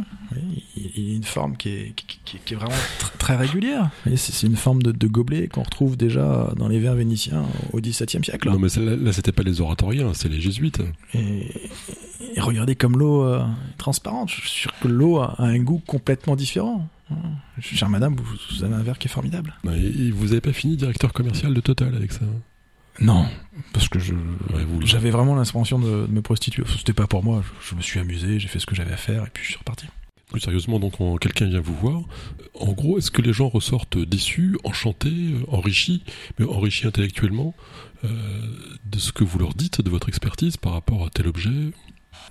Il 0.76 0.92
il 0.96 1.12
a 1.12 1.16
une 1.16 1.24
forme 1.24 1.56
qui 1.56 1.70
est, 1.70 1.94
qui, 1.96 2.06
qui- 2.26 2.40
qui 2.44 2.54
est 2.54 2.58
vraiment 2.58 2.74
tr- 3.00 3.18
très 3.20 3.36
régulière. 3.36 3.90
C'est 4.16 4.46
une 4.48 4.56
forme 4.56 4.82
de, 4.82 4.92
de 4.92 5.08
gobelet 5.08 5.48
qu'on 5.48 5.64
retrouve 5.64 5.96
déjà 5.96 6.52
dans 6.58 6.68
les 6.68 6.80
verres 6.80 6.96
vénitiens 6.96 7.44
au 7.74 7.80
XVIIe 7.80 8.24
siècle. 8.24 8.50
Non, 8.50 8.58
mais 8.60 8.70
celle-là, 8.70 8.96
là, 8.96 9.14
c'était 9.14 9.32
pas 9.32 9.44
les 9.44 9.62
oratoriens, 9.62 10.14
c'est 10.14 10.30
les 10.30 10.42
jésuites. 10.42 10.82
Et, 11.14 11.48
et 12.36 12.42
regardez 12.42 12.76
comme 12.76 12.98
l'eau 12.98 13.24
euh, 13.24 13.40
est 13.74 13.78
transparente. 13.78 14.30
Je 14.30 14.42
suis 14.42 14.50
sûr 14.50 14.72
que 14.82 14.88
l'eau 14.88 15.20
a 15.20 15.36
un 15.40 15.60
goût 15.60 15.82
complètement 15.86 16.36
différent. 16.36 16.88
Chère 17.62 17.90
madame, 17.90 18.16
vous, 18.16 18.24
vous 18.52 18.64
avez 18.64 18.76
un 18.76 18.84
verre 18.84 18.98
qui 18.98 19.08
est 19.08 19.12
formidable. 19.12 19.54
Et, 19.74 20.08
et 20.08 20.12
vous 20.12 20.32
avez 20.32 20.42
pas 20.42 20.54
fini 20.54 20.78
directeur 20.78 21.14
commercial 21.14 21.54
de 21.54 21.60
Total 21.62 21.94
avec 21.96 22.12
ça 22.12 22.22
Non, 23.02 23.26
parce 23.74 23.90
que 23.90 24.00
je, 24.00 24.14
Ouais, 24.14 24.66
j'avais 24.86 25.10
vraiment 25.10 25.36
l'intention 25.36 25.80
de, 25.80 26.08
de 26.08 26.12
me 26.12 26.22
prostituer. 26.22 26.64
C'était 26.78 26.94
pas 26.94 27.08
pour 27.08 27.24
moi. 27.24 27.44
Je, 27.62 27.70
je 27.72 27.76
me 27.76 27.82
suis 27.82 28.00
amusé, 28.00 28.40
j'ai 28.40 28.48
fait 28.48 28.60
ce 28.60 28.66
que 28.66 28.76
j'avais 28.76 28.94
à 28.94 28.98
faire 28.98 29.24
et 29.26 29.30
puis 29.34 29.44
je 29.44 29.50
suis 29.50 29.60
reparti. 29.60 29.88
Plus 30.30 30.42
sérieusement, 30.42 30.80
donc, 30.80 30.98
quand 31.00 31.18
quelqu'un 31.18 31.48
vient 31.48 31.60
vous 31.60 31.74
voir, 31.74 32.02
en 32.54 32.72
gros, 32.74 33.00
est-ce 33.00 33.10
que 33.10 33.24
les 33.24 33.34
gens 33.34 33.50
ressortent 33.50 33.98
déçus, 33.98 34.58
enchantés, 34.64 35.10
euh, 35.10 35.44
enrichis, 35.48 36.04
mais 36.38 36.46
enrichis 36.46 36.86
intellectuellement 36.86 37.56
euh, 38.04 38.08
de 38.86 39.00
ce 39.00 39.12
que 39.12 39.24
vous 39.24 39.40
leur 39.40 39.56
dites, 39.56 39.82
de 39.82 39.90
votre 39.90 40.08
expertise 40.08 40.56
par 40.56 40.74
rapport 40.74 41.04
à 41.04 41.10
tel 41.10 41.28
objet? 41.28 41.72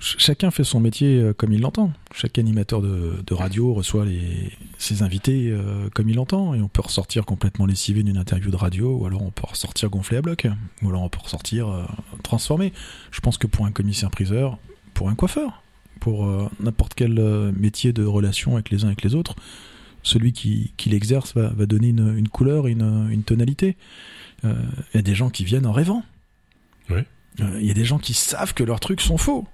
Chacun 0.00 0.50
fait 0.52 0.62
son 0.64 0.78
métier 0.78 1.20
euh, 1.20 1.32
comme 1.32 1.52
il 1.52 1.60
l'entend. 1.60 1.92
Chaque 2.14 2.38
animateur 2.38 2.80
de, 2.80 3.22
de 3.26 3.34
radio 3.34 3.74
reçoit 3.74 4.04
les, 4.04 4.52
ses 4.78 5.02
invités 5.02 5.50
euh, 5.50 5.88
comme 5.92 6.08
il 6.08 6.16
l'entend. 6.16 6.54
Et 6.54 6.60
on 6.60 6.68
peut 6.68 6.82
ressortir 6.82 7.24
complètement 7.24 7.66
lessivé 7.66 8.02
d'une 8.04 8.16
interview 8.16 8.50
de 8.50 8.56
radio, 8.56 8.96
ou 8.96 9.06
alors 9.06 9.22
on 9.22 9.30
peut 9.30 9.46
ressortir 9.46 9.90
gonflé 9.90 10.18
à 10.18 10.22
bloc, 10.22 10.46
ou 10.82 10.88
alors 10.88 11.02
on 11.02 11.08
peut 11.08 11.18
ressortir 11.20 11.68
euh, 11.68 11.84
transformé. 12.22 12.72
Je 13.10 13.20
pense 13.20 13.38
que 13.38 13.48
pour 13.48 13.66
un 13.66 13.72
commissaire-priseur, 13.72 14.58
pour 14.94 15.08
un 15.08 15.16
coiffeur, 15.16 15.62
pour 15.98 16.26
euh, 16.26 16.48
n'importe 16.60 16.94
quel 16.94 17.14
métier 17.56 17.92
de 17.92 18.04
relation 18.04 18.54
avec 18.54 18.70
les 18.70 18.84
uns 18.84 18.88
et 18.88 18.90
avec 18.90 19.02
les 19.02 19.16
autres, 19.16 19.34
celui 20.04 20.32
qui, 20.32 20.72
qui 20.76 20.90
l'exerce 20.90 21.34
va, 21.34 21.48
va 21.48 21.66
donner 21.66 21.88
une, 21.88 22.16
une 22.16 22.28
couleur, 22.28 22.68
une, 22.68 23.08
une 23.10 23.24
tonalité. 23.24 23.76
Il 24.44 24.50
y 24.94 24.98
a 24.98 25.02
des 25.02 25.16
gens 25.16 25.28
qui 25.28 25.44
viennent 25.44 25.66
en 25.66 25.72
rêvant. 25.72 26.04
Il 27.40 27.66
y 27.66 27.70
a 27.70 27.74
des 27.74 27.84
gens 27.84 27.98
qui 27.98 28.14
savent 28.14 28.54
que 28.54 28.62
leurs 28.64 28.80
trucs 28.80 29.00
sont 29.00 29.16
faux 29.16 29.46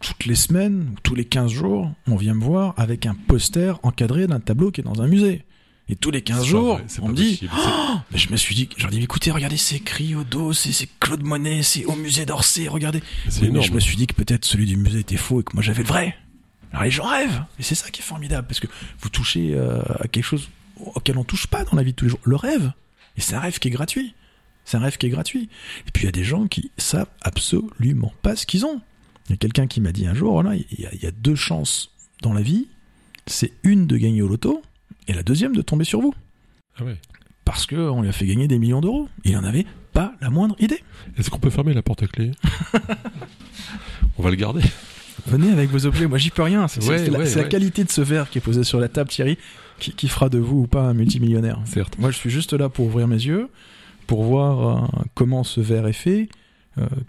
toutes 0.00 0.26
les 0.26 0.34
semaines, 0.34 0.92
ou 0.92 1.00
tous 1.02 1.14
les 1.14 1.24
15 1.24 1.50
jours, 1.50 1.90
on 2.06 2.16
vient 2.16 2.34
me 2.34 2.44
voir 2.44 2.74
avec 2.76 3.06
un 3.06 3.14
poster 3.14 3.78
encadré 3.82 4.26
d'un 4.26 4.40
tableau 4.40 4.70
qui 4.70 4.80
est 4.80 4.84
dans 4.84 5.00
un 5.02 5.06
musée. 5.06 5.44
Et 5.88 5.94
tous 5.94 6.10
les 6.10 6.20
15 6.20 6.36
C'est 6.36 6.42
pas 6.42 6.48
jours, 6.48 6.74
vrai, 6.78 6.86
on 7.00 7.08
me 7.08 7.14
dit, 7.14 7.48
Oh 7.52 7.94
mais 8.10 8.18
je 8.18 8.30
me 8.32 8.36
suis 8.36 8.54
dit, 8.56 8.68
je 8.76 8.82
leur 8.82 8.90
dis, 8.90 9.00
écoutez, 9.02 9.30
regardez, 9.30 9.56
c'est 9.56 9.76
écrit 9.76 10.16
au 10.16 10.24
dos, 10.24 10.52
c'est 10.52 10.88
Claude 10.98 11.22
Monet, 11.22 11.62
c'est 11.62 11.84
au 11.84 11.94
musée 11.94 12.26
d'Orsay, 12.26 12.66
regardez. 12.66 13.02
Mais 13.40 13.62
je 13.62 13.72
me 13.72 13.78
suis 13.80 13.96
dit 13.96 14.06
que 14.08 14.14
peut-être 14.14 14.44
celui 14.44 14.66
du 14.66 14.76
musée 14.76 15.00
était 15.00 15.16
faux 15.16 15.40
et 15.40 15.44
que 15.44 15.54
moi 15.54 15.62
j'avais 15.62 15.82
le 15.82 15.88
vrai. 15.88 16.16
Alors 16.72 16.84
les 16.84 16.90
gens 16.90 17.06
rêvent, 17.06 17.44
et 17.60 17.62
c'est 17.62 17.76
ça 17.76 17.90
qui 17.90 18.00
est 18.00 18.04
formidable, 18.04 18.48
parce 18.48 18.58
que 18.58 18.66
vous 18.98 19.08
touchez 19.08 19.54
euh, 19.54 19.80
à 20.00 20.08
quelque 20.08 20.24
chose 20.24 20.48
auquel 20.94 21.16
on 21.18 21.24
touche 21.24 21.46
pas 21.46 21.64
dans 21.64 21.76
la 21.76 21.84
vie 21.84 21.92
de 21.92 21.96
tous 21.96 22.04
les 22.06 22.10
jours, 22.10 22.20
le 22.24 22.36
rêve. 22.36 22.72
Et 23.16 23.20
c'est 23.20 23.34
un 23.34 23.40
rêve 23.40 23.58
qui 23.58 23.68
est 23.68 23.70
gratuit. 23.70 24.14
C'est 24.64 24.76
un 24.76 24.80
rêve 24.80 24.96
qui 24.96 25.06
est 25.06 25.10
gratuit. 25.10 25.48
Et 25.86 25.90
puis 25.92 26.02
il 26.02 26.06
y 26.06 26.08
a 26.08 26.12
des 26.12 26.24
gens 26.24 26.48
qui 26.48 26.70
savent 26.76 27.08
absolument 27.22 28.12
pas 28.22 28.34
ce 28.36 28.44
qu'ils 28.44 28.66
ont. 28.66 28.80
Il 29.26 29.30
y 29.30 29.34
a 29.34 29.36
quelqu'un 29.36 29.66
qui 29.66 29.80
m'a 29.80 29.92
dit 29.92 30.06
un 30.06 30.14
jour, 30.14 30.42
il 30.52 30.80
y, 30.80 30.86
a, 30.86 30.94
il 30.94 31.02
y 31.02 31.06
a 31.06 31.10
deux 31.10 31.34
chances 31.34 31.90
dans 32.22 32.32
la 32.32 32.42
vie. 32.42 32.68
C'est 33.26 33.52
une 33.64 33.86
de 33.86 33.96
gagner 33.96 34.22
au 34.22 34.28
loto 34.28 34.62
et 35.08 35.12
la 35.12 35.22
deuxième 35.22 35.54
de 35.54 35.62
tomber 35.62 35.84
sur 35.84 36.00
vous. 36.00 36.14
Ah 36.78 36.84
ouais. 36.84 36.96
Parce 37.44 37.66
qu'on 37.66 38.02
lui 38.02 38.08
a 38.08 38.12
fait 38.12 38.26
gagner 38.26 38.48
des 38.48 38.58
millions 38.58 38.80
d'euros. 38.80 39.08
Il 39.24 39.32
n'en 39.32 39.44
avait 39.44 39.66
pas 39.92 40.14
la 40.20 40.30
moindre 40.30 40.56
idée. 40.58 40.82
Est-ce 41.16 41.30
qu'on 41.30 41.38
peut 41.38 41.50
fermer 41.50 41.74
la 41.74 41.82
porte 41.82 42.02
à 42.02 42.06
clé? 42.06 42.32
On 44.18 44.22
va 44.22 44.30
le 44.30 44.36
garder. 44.36 44.62
Venez 45.26 45.50
avec 45.50 45.70
vos 45.70 45.86
objets, 45.86 46.06
moi 46.06 46.18
j'y 46.18 46.30
peux 46.30 46.42
rien. 46.42 46.68
C'est 46.68 46.86
Ouais, 46.86 47.08
la, 47.08 47.44
qualité 47.44 47.84
de 47.84 47.90
ce 47.90 48.00
verre 48.00 48.30
qui 48.30 48.38
est 48.38 48.40
posé 48.40 48.62
sur 48.64 48.78
la 48.78 48.88
table, 48.88 49.10
Thierry, 49.10 49.38
qui, 49.78 49.92
qui 49.92 50.08
fera 50.08 50.28
de 50.28 50.38
vous 50.38 50.62
ou 50.62 50.66
pas 50.66 50.82
un 50.82 50.94
multimillionnaire. 50.94 51.58
Certes. 51.64 51.98
Moi 51.98 52.10
je 52.10 52.16
suis 52.16 52.30
juste 52.30 52.52
là 52.52 52.68
pour 52.68 52.86
ouvrir 52.86 53.08
mes 53.08 53.16
yeux, 53.16 53.48
pour 54.06 54.22
voir 54.22 54.68
euh, 54.68 55.04
comment 55.14 55.42
ce 55.42 55.60
verre 55.60 55.86
est 55.86 55.92
fait, 55.92 56.28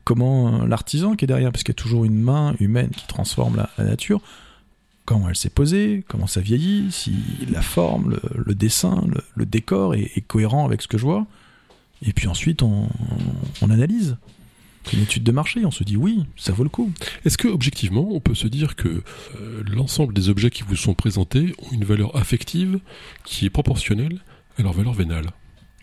comment 0.03 0.62
euh, 0.62 0.67
l'artisan 0.67 1.15
qui 1.15 1.25
est 1.25 1.27
derrière, 1.27 1.51
parce 1.51 1.63
qu'il 1.63 1.73
y 1.73 1.80
a 1.80 1.82
toujours 1.82 2.06
une 2.06 2.19
main 2.19 2.56
humaine 2.60 2.89
qui 2.89 3.06
transforme 3.08 3.56
la, 3.56 3.69
la 3.77 3.86
nature, 3.86 4.21
comment 5.06 5.30
elle 5.30 5.36
s'est 5.36 5.49
posée, 5.49 6.03
comment 6.08 6.27
ça 6.27 6.41
vieillit, 6.41 6.91
si 6.91 7.13
la 7.51 7.62
forme, 7.62 8.12
le, 8.12 8.21
le 8.45 8.56
dessin, 8.56 9.03
le, 9.08 9.21
le 9.36 9.45
décor 9.45 9.95
est, 9.95 10.12
est 10.15 10.21
cohérent 10.21 10.65
avec 10.65 10.82
ce 10.82 10.88
que 10.88 10.97
je 10.97 11.03
vois. 11.03 11.25
Et 12.01 12.13
puis 12.13 12.27
ensuite 12.27 12.62
on, 12.62 12.89
on 13.62 13.69
analyse. 13.69 14.17
C'est 14.86 14.95
une 14.95 15.03
étude 15.03 15.23
de 15.23 15.34
marché, 15.34 15.65
on 15.65 15.71
se 15.71 15.84
dit 15.84 15.97
oui, 15.97 16.25
ça 16.38 16.53
vaut 16.53 16.63
le 16.63 16.69
coup. 16.69 16.93
Est-ce 17.25 17.38
que, 17.38 17.49
objectivement, 17.49 18.08
on 18.10 18.21
peut 18.21 18.36
se 18.36 18.47
dire 18.47 18.77
que 18.77 19.03
euh, 19.41 19.63
l'ensemble 19.65 20.13
des 20.13 20.30
objets 20.30 20.49
qui 20.49 20.63
vous 20.63 20.77
sont 20.77 20.93
présentés 20.93 21.53
ont 21.60 21.73
une 21.73 21.84
valeur 21.84 22.15
affective 22.15 22.80
qui 23.25 23.45
est 23.45 23.49
proportionnelle 23.49 24.19
à 24.58 24.62
leur 24.62 24.71
valeur 24.71 24.93
vénale? 24.93 25.25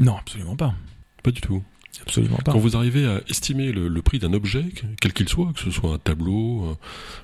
Non, 0.01 0.17
absolument 0.17 0.57
pas. 0.57 0.75
Pas 1.23 1.33
du 1.33 1.43
tout. 1.43 1.63
Absolument 2.03 2.37
pas. 2.39 2.53
Quand 2.53 2.59
vous 2.59 2.77
arrivez 2.77 3.07
à 3.07 3.21
estimer 3.29 3.73
le, 3.73 3.89
le 3.89 4.03
prix 4.03 4.19
d'un 4.19 4.33
objet, 4.33 4.65
quel 5.01 5.13
qu'il 5.13 5.29
soit, 5.29 5.53
que 5.53 5.61
ce 5.61 5.71
soit 5.71 5.95
un 5.95 5.99
tableau, 5.99 6.77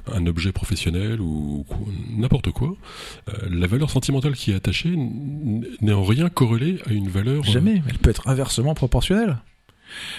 un, 0.06 0.16
un 0.16 0.26
objet 0.26 0.52
professionnel 0.52 1.20
ou 1.20 1.66
n'importe 2.11 2.50
quoi, 2.50 2.74
euh, 3.28 3.33
la 3.50 3.66
valeur 3.66 3.90
sentimentale 3.90 4.35
qui 4.35 4.52
est 4.52 4.54
attachée 4.54 4.94
n'est 4.96 5.92
en 5.92 6.04
rien 6.04 6.28
corrélée 6.28 6.78
à 6.87 6.92
une 6.92 7.09
valeur. 7.09 7.40
euh, 7.42 7.50
Jamais. 7.52 7.83
Elle 7.88 7.98
peut 7.98 8.11
être 8.11 8.28
inversement 8.28 8.74
proportionnelle. 8.74 9.38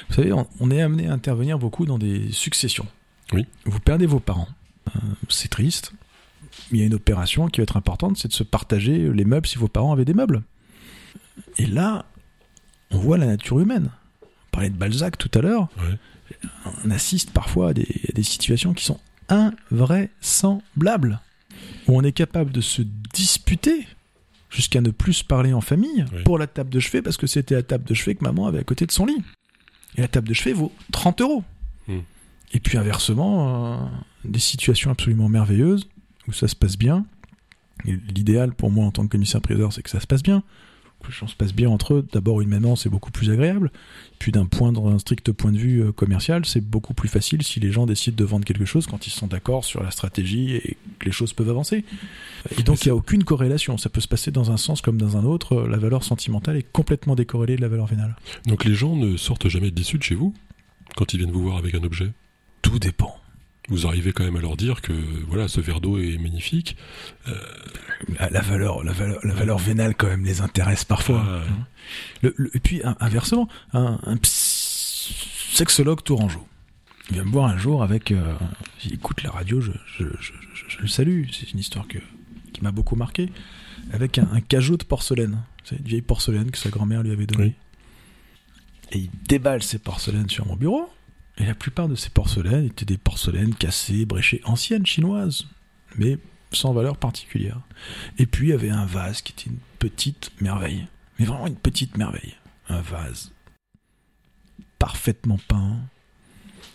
Vous 0.10 0.16
savez, 0.16 0.34
on, 0.34 0.48
on 0.60 0.70
est 0.72 0.82
amené 0.82 1.08
à 1.08 1.14
intervenir 1.14 1.58
beaucoup 1.58 1.86
dans 1.86 1.98
des 1.98 2.32
successions. 2.32 2.88
Oui. 3.34 3.46
Vous 3.66 3.80
perdez 3.80 4.06
vos 4.06 4.20
parents. 4.20 4.50
Euh, 4.96 5.00
c'est 5.30 5.48
triste. 5.50 5.94
Il 6.72 6.80
y 6.80 6.84
a 6.84 6.86
une 6.86 6.94
opération 6.94 7.48
qui 7.48 7.62
va 7.62 7.64
être 7.64 7.78
importante, 7.78 8.18
c'est 8.18 8.28
de 8.28 8.34
se 8.34 8.44
partager 8.44 9.10
les 9.14 9.24
meubles 9.26 9.48
si 9.48 9.58
vos 9.58 9.70
parents 9.70 9.94
avaient 9.94 10.04
des 10.06 10.14
meubles. 10.14 10.44
Et 11.58 11.66
là, 11.66 12.06
on 12.92 12.98
voit 12.98 13.18
la 13.18 13.26
nature 13.28 13.60
humaine. 13.62 13.90
On 14.52 14.58
parlait 14.58 14.70
de 14.70 14.78
Balzac 14.78 15.18
tout 15.18 15.32
à 15.34 15.42
l'heure. 15.42 15.70
Ouais. 15.78 15.98
On 16.84 16.92
assiste 16.92 17.32
parfois 17.32 17.70
à 17.70 17.74
des, 17.74 17.88
à 18.10 18.14
des 18.14 18.24
situations 18.24 18.74
qui 18.74 18.84
sont 18.84 19.00
invraisemblables. 19.30 21.20
Où 21.88 21.98
on 21.98 22.04
est 22.04 22.12
capable 22.12 22.52
de 22.52 22.62
se 22.62 22.82
disputer 23.14 23.88
jusqu'à 24.50 24.82
ne 24.82 24.92
plus 24.92 25.24
parler 25.24 25.54
en 25.54 25.62
famille 25.62 26.06
pour 26.26 26.38
la 26.38 26.48
table 26.48 26.70
de 26.70 26.80
chevet 26.80 27.02
parce 27.02 27.18
que 27.18 27.28
c'était 27.28 27.56
la 27.56 27.64
table 27.64 27.86
de 27.86 27.94
chevet 27.94 28.16
que 28.16 28.24
maman 28.24 28.48
avait 28.48 28.60
à 28.60 28.64
côté 28.64 28.86
de 28.86 28.92
son 28.92 29.06
lit. 29.06 29.24
Et 29.98 30.02
la 30.02 30.08
table 30.08 30.28
de 30.28 30.34
chevet 30.34 30.54
vaut 30.54 30.72
30 30.92 31.22
euros. 31.22 31.44
Hmm. 31.88 32.00
Et 32.54 32.60
puis 32.60 32.78
inversement, 32.78 33.76
euh, 33.76 33.86
des 34.26 34.40
situations 34.40 34.92
absolument 34.92 35.30
merveilleuses 35.30 35.88
où 36.28 36.34
ça 36.34 36.48
se 36.48 36.56
passe 36.56 36.78
bien. 36.78 37.06
L'idéal 37.86 38.54
pour 38.54 38.70
moi 38.70 38.86
en 38.86 38.92
tant 38.92 39.04
que 39.04 39.10
commissaire-priseur, 39.10 39.74
c'est 39.74 39.82
que 39.82 39.90
ça 39.90 40.00
se 40.00 40.08
passe 40.08 40.22
bien. 40.22 40.44
Les 41.08 41.14
gens 41.14 41.28
se 41.28 41.36
passent 41.36 41.54
bien 41.54 41.70
entre 41.70 41.96
eux. 41.96 42.08
D'abord, 42.12 42.42
humainement, 42.42 42.76
c'est 42.76 42.90
beaucoup 42.90 43.12
plus 43.12 43.30
agréable. 43.30 43.72
Puis 44.20 44.32
d'un 44.32 44.46
point, 44.46 44.72
d'un 44.72 45.00
strict 45.00 45.32
point 45.32 45.52
de 45.52 45.58
vue 45.58 45.84
euh, 45.84 45.92
commercial, 45.92 46.46
c'est 46.46 46.62
beaucoup 46.62 46.94
plus 46.94 47.10
facile 47.10 47.44
si 47.44 47.60
les 47.60 47.72
gens 47.72 47.86
décident 47.86 48.16
de 48.16 48.24
vendre 48.24 48.46
quelque 48.46 48.66
chose 48.66 48.88
quand 48.88 49.08
ils 49.08 49.12
sont 49.12 49.28
d'accord 49.28 49.66
sur 49.66 49.84
la 49.84 49.92
stratégie 49.92 50.56
et 50.56 50.78
que 51.00 51.06
les 51.06 51.12
choses 51.12 51.34
peuvent 51.34 51.50
avancer. 51.50 51.84
Et 52.58 52.64
donc, 52.64 52.84
il 52.84 52.88
n'y 52.88 52.92
a 52.92 52.96
aucune 52.96 53.24
corrélation. 53.24 53.78
Ça 53.78 53.90
peut 53.90 54.02
se 54.02 54.08
passer 54.08 54.32
dans 54.32 54.52
un 54.52 54.58
sens 54.58 54.82
comme 54.82 54.98
dans 54.98 55.18
un 55.18 55.24
autre. 55.24 55.62
La 55.64 55.78
valeur 55.78 56.04
sentimentale 56.04 56.58
est 56.58 56.72
complètement 56.72 57.16
décorrélée 57.16 57.56
de 57.56 57.62
la 57.62 57.68
valeur 57.68 57.88
vénale. 57.88 58.16
Donc 58.46 58.66
les 58.66 58.74
gens 58.74 58.96
ne 58.96 59.18
sortent 59.18 59.50
jamais 59.50 59.72
déçus 59.72 59.98
de 59.98 60.04
chez 60.04 60.16
vous 60.16 60.34
quand 60.96 61.14
ils 61.14 61.18
viennent 61.18 61.32
vous 61.32 61.44
voir 61.44 61.58
avec 61.58 61.76
un 61.76 61.84
objet? 61.84 62.12
Tout 62.62 62.80
dépend. 62.80 63.21
Vous 63.72 63.88
arrivez 63.88 64.12
quand 64.14 64.24
même 64.24 64.36
à 64.36 64.42
leur 64.42 64.58
dire 64.58 64.82
que 64.82 64.94
voilà, 65.28 65.48
ce 65.48 65.60
verre 65.62 65.82
d'eau 65.82 65.98
est 65.98 66.18
magnifique. 66.20 66.76
La, 68.20 68.30
la 68.30 68.42
valeur, 68.42 68.84
la, 68.84 68.92
valeur, 68.92 69.20
la 69.24 69.34
valeur 69.34 69.58
vénale, 69.58 69.96
quand 69.96 70.08
même, 70.08 70.24
les 70.26 70.42
intéresse 70.42 70.84
parfois. 70.86 71.24
Ah, 71.26 71.42
Le- 72.22 72.34
le- 72.38 72.56
et 72.56 72.60
puis, 72.60 72.82
inversement, 73.00 73.48
un, 73.74 73.98
sexologue 75.54 76.04
tourangeau. 76.04 76.46
Il 77.10 77.16
vient 77.16 77.24
me 77.26 77.32
voir 77.32 77.46
un 77.50 77.58
jour 77.58 77.84
avec. 77.84 78.12
euh, 78.12 78.34
il 78.86 78.94
écoute 78.94 79.24
la 79.24 79.32
radio, 79.32 79.60
je, 79.62 79.72
je- 79.98 80.06
je- 80.20 80.34
je- 80.54 80.66
je 80.70 80.78
le 80.80 80.88
salue. 80.88 81.24
C'est 81.32 81.52
une 81.52 81.60
histoire 81.60 81.88
que, 81.88 81.98
qui 82.54 82.62
m'a 82.64 82.72
beaucoup 82.72 82.96
marqué. 82.96 83.30
Avec 83.94 84.18
un, 84.18 84.28
un 84.32 84.42
cajot 84.42 84.78
de 84.78 84.84
porcelaine. 84.84 85.40
C'est 85.64 85.78
une 85.78 85.86
vieille 85.86 86.02
porcelaine 86.02 86.52
que 86.52 86.58
sa 86.58 86.70
grand-mère 86.70 87.04
lui 87.04 87.12
avait 87.12 87.26
donnée. 87.26 87.56
Oui. 88.94 88.94
Et 88.94 88.98
il 89.00 89.10
déballe 89.28 89.64
ces 89.64 89.80
porcelaines 89.80 90.30
sur 90.30 90.46
mon 90.46 90.56
bureau. 90.56 90.90
Et 91.38 91.46
la 91.46 91.56
plupart 91.56 91.88
de 91.88 91.96
ces 91.96 92.10
porcelaines 92.10 92.65
étaient 92.65 92.86
des 92.86 92.98
porcelaines 92.98 93.56
cassées, 93.56 94.06
bréchées, 94.06 94.41
anciennes, 94.44 94.86
chinoises. 94.86 95.48
Mais 95.98 96.17
sans 96.52 96.74
valeur 96.74 96.98
particulière. 96.98 97.60
Et 98.17 98.26
puis 98.26 98.48
il 98.48 98.50
y 98.52 98.54
avait 98.54 98.70
un 98.70 98.86
vase 98.86 99.22
qui 99.22 99.32
était 99.34 99.50
une 99.50 99.60
petite 99.80 100.32
merveille. 100.41 100.86
Mais 101.17 101.26
vraiment 101.26 101.48
une 101.48 101.56
petite 101.56 101.98
merveille. 101.98 102.36
Un 102.70 102.82
vase 102.82 103.32
parfaitement 104.80 105.39
peint, 105.48 105.78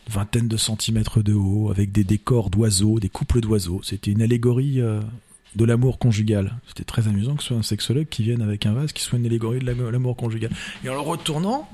vingtaine 0.09 0.49
de 0.49 0.57
centimètres 0.57 1.23
de 1.23 1.35
haut, 1.35 1.71
avec 1.71 1.91
des 1.93 2.05
décors 2.05 2.51
d'oiseaux, 2.51 3.01
des 3.01 3.09
couples 3.09 3.41
d'oiseaux. 3.41 3.81
C'était 3.83 4.13
une 4.13 4.23
allégorie 4.23 4.81
euh, 4.81 5.01
de 5.57 5.65
l'amour 5.65 5.99
conjugal. 5.99 6.59
C'était 6.69 6.85
très 6.85 7.09
amusant 7.09 7.35
que 7.35 7.43
ce 7.43 7.49
soit 7.49 7.57
un 7.57 7.63
sexologue 7.63 8.09
qui 8.09 8.23
vienne 8.23 8.43
avec 8.43 8.65
un 8.67 8.73
vase 8.75 8.93
qui 8.93 9.03
soit 9.03 9.19
une 9.19 9.27
allégorie 9.27 9.59
de 9.59 9.67
l'amo- 9.67 9.91
l'amour 9.91 10.17
conjugal. 10.17 10.51
Et 10.85 10.89
en 10.89 10.95
le 10.95 11.01
retournant, 11.01 11.69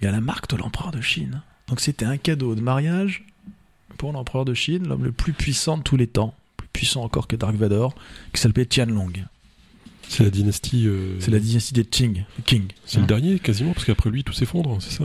il 0.00 0.04
y 0.04 0.08
a 0.08 0.12
la 0.12 0.20
marque 0.20 0.50
de 0.50 0.56
l'empereur 0.56 0.90
de 0.90 1.00
Chine. 1.00 1.42
Donc 1.68 1.80
c'était 1.80 2.04
un 2.04 2.16
cadeau 2.16 2.54
de 2.54 2.60
mariage 2.60 3.24
pour 3.98 4.12
l'empereur 4.12 4.44
de 4.44 4.54
Chine, 4.54 4.86
l'homme 4.88 5.04
le 5.04 5.12
plus 5.12 5.32
puissant 5.32 5.78
de 5.78 5.82
tous 5.82 5.96
les 5.96 6.06
temps, 6.06 6.34
plus 6.56 6.68
puissant 6.72 7.02
encore 7.02 7.26
que 7.26 7.36
Dark 7.36 7.54
Vador, 7.54 7.94
qui 8.32 8.40
s'appelait 8.40 8.66
Tianlong. 8.66 9.12
C'est 10.08 10.24
la 10.24 10.30
dynastie. 10.30 10.86
euh, 10.86 11.16
C'est 11.20 11.30
la 11.30 11.38
dynastie 11.38 11.72
des 11.72 11.84
Qing. 11.84 12.24
King. 12.44 12.64
C'est 12.84 13.00
le 13.00 13.06
dernier 13.06 13.38
quasiment, 13.38 13.72
parce 13.72 13.86
qu'après 13.86 14.10
lui 14.10 14.22
tout 14.24 14.34
s'effondre, 14.34 14.76
c'est 14.82 14.98
ça 14.98 15.04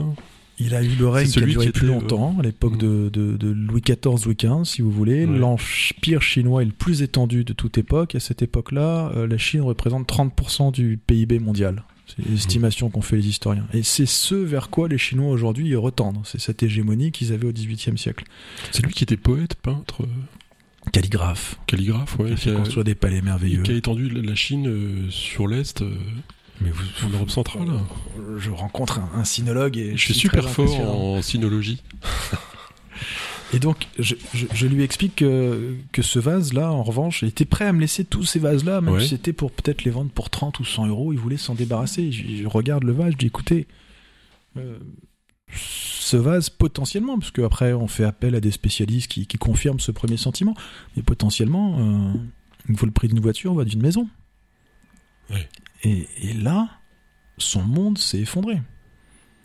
Il 0.58 0.74
a 0.74 0.82
eu 0.82 0.90
le 0.98 1.08
règne 1.08 1.26
qui 1.26 1.38
a 1.38 1.42
duré 1.46 1.64
qui 1.66 1.70
plus 1.72 1.86
était, 1.86 1.90
euh, 1.90 2.00
longtemps, 2.00 2.36
à 2.38 2.42
l'époque 2.42 2.76
de, 2.76 3.08
de- 3.10 3.38
de 3.38 3.48
Louis 3.50 3.80
XIV, 3.80 4.26
Louis 4.26 4.34
XV, 4.36 4.64
si 4.64 4.82
vous 4.82 4.90
voulez. 4.90 5.24
Ouais. 5.24 5.38
L'empire 5.38 6.20
chinois 6.20 6.60
est 6.60 6.66
le 6.66 6.72
plus 6.72 7.00
étendu 7.00 7.44
de 7.44 7.54
toute 7.54 7.78
époque. 7.78 8.14
À 8.14 8.20
cette 8.20 8.42
époque-là, 8.42 9.10
euh, 9.16 9.26
la 9.26 9.38
Chine 9.38 9.62
représente 9.62 10.06
30% 10.06 10.70
du 10.72 10.98
PIB 11.06 11.38
mondial. 11.38 11.82
C'est 12.16 12.28
l'estimation 12.28 12.90
qu'ont 12.90 13.02
fait 13.02 13.16
les 13.16 13.28
historiens. 13.28 13.66
Et 13.72 13.82
c'est 13.82 14.06
ce 14.06 14.34
vers 14.34 14.70
quoi 14.70 14.88
les 14.88 14.98
Chinois 14.98 15.30
aujourd'hui 15.30 15.74
retendent. 15.76 16.20
C'est 16.24 16.40
cette 16.40 16.62
hégémonie 16.62 17.12
qu'ils 17.12 17.32
avaient 17.32 17.46
au 17.46 17.52
XVIIIe 17.52 17.98
siècle. 17.98 18.24
C'est 18.72 18.84
lui 18.84 18.92
qui 18.92 19.04
était 19.04 19.16
poète, 19.16 19.54
peintre, 19.54 20.02
euh, 20.02 20.06
Calligraphe, 20.92 21.56
calligraphe, 21.66 22.18
ouais, 22.18 22.34
qui 22.34 22.48
a 22.48 22.54
construire 22.54 22.84
des 22.84 22.94
palais 22.94 23.20
merveilleux. 23.20 23.62
qui 23.62 23.70
a 23.70 23.74
étendu 23.74 24.08
la 24.08 24.34
Chine 24.34 24.66
euh, 24.66 25.10
sur 25.10 25.46
l'est, 25.46 25.82
euh, 25.82 25.94
Mais 26.60 26.70
vous, 26.70 27.06
en 27.06 27.10
Europe 27.10 27.30
centrale. 27.30 27.68
je 28.38 28.50
rencontre 28.50 28.98
un, 28.98 29.10
un 29.20 29.24
sinologue 29.24 29.76
et 29.76 29.96
Je 29.96 30.02
suis 30.02 30.14
super 30.14 30.48
fort 30.48 30.80
en 30.80 31.22
sinologie. 31.22 31.82
Et 33.52 33.58
donc, 33.58 33.88
je, 33.98 34.14
je- 34.32 34.46
je 34.52 34.66
lui 34.66 34.82
explique 34.84 35.16
que, 35.16 35.74
que 35.92 36.02
ce 36.02 36.18
vase-là, 36.20 36.70
en 36.72 36.82
revanche, 36.84 37.22
il 37.22 37.28
était 37.28 37.44
prêt 37.44 37.66
à 37.66 37.72
me 37.72 37.80
laisser 37.80 38.04
tous 38.04 38.24
ces 38.24 38.38
vases-là, 38.38 38.80
même 38.80 38.94
Ouais. 38.94 39.00
si 39.00 39.08
c'était 39.08 39.32
pour 39.32 39.50
peut-être 39.50 39.82
les 39.84 39.90
vendre 39.90 40.10
pour 40.10 40.30
30 40.30 40.60
ou 40.60 40.64
100 40.64 40.86
euros. 40.86 41.12
Il 41.12 41.18
voulait 41.18 41.36
s'en 41.36 41.54
débarrasser. 41.54 42.12
Je, 42.12 42.42
je 42.42 42.46
regarde 42.46 42.84
le 42.84 42.92
vase, 42.92 43.12
je 43.12 43.16
dis 43.18 43.26
écoutez, 43.26 43.66
euh, 44.56 44.78
ce 45.52 46.16
vase, 46.16 46.48
potentiellement, 46.48 47.18
parce 47.18 47.32
qu'après, 47.32 47.72
on 47.72 47.88
fait 47.88 48.04
appel 48.04 48.36
à 48.36 48.40
des 48.40 48.52
spécialistes 48.52 49.10
qui, 49.10 49.26
qui 49.26 49.36
confirment 49.38 49.80
ce 49.80 49.90
premier 49.90 50.16
sentiment, 50.16 50.54
mais 50.96 51.02
potentiellement, 51.02 51.76
euh, 51.80 52.12
il 52.68 52.76
vaut 52.76 52.86
le 52.86 52.92
prix 52.92 53.08
d'une 53.08 53.20
voiture, 53.20 53.52
voire 53.52 53.66
d'une 53.66 53.82
maison. 53.82 54.08
Ouais. 55.30 55.48
Et, 55.82 56.06
et 56.22 56.32
là, 56.34 56.68
son 57.38 57.62
monde 57.62 57.98
s'est 57.98 58.20
effondré. 58.20 58.60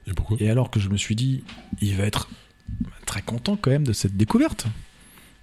Et 0.05 0.13
pourquoi? 0.13 0.37
Et 0.39 0.49
alors 0.49 0.69
que 0.69 0.79
je 0.79 0.89
me 0.89 0.97
suis 0.97 1.15
dit, 1.15 1.43
il 1.81 1.95
va 1.95 2.03
être 2.03 2.29
très 3.15 3.21
content 3.21 3.55
quand 3.55 3.71
même 3.71 3.85
de 3.85 3.93
cette 3.93 4.17
découverte. 4.17 4.67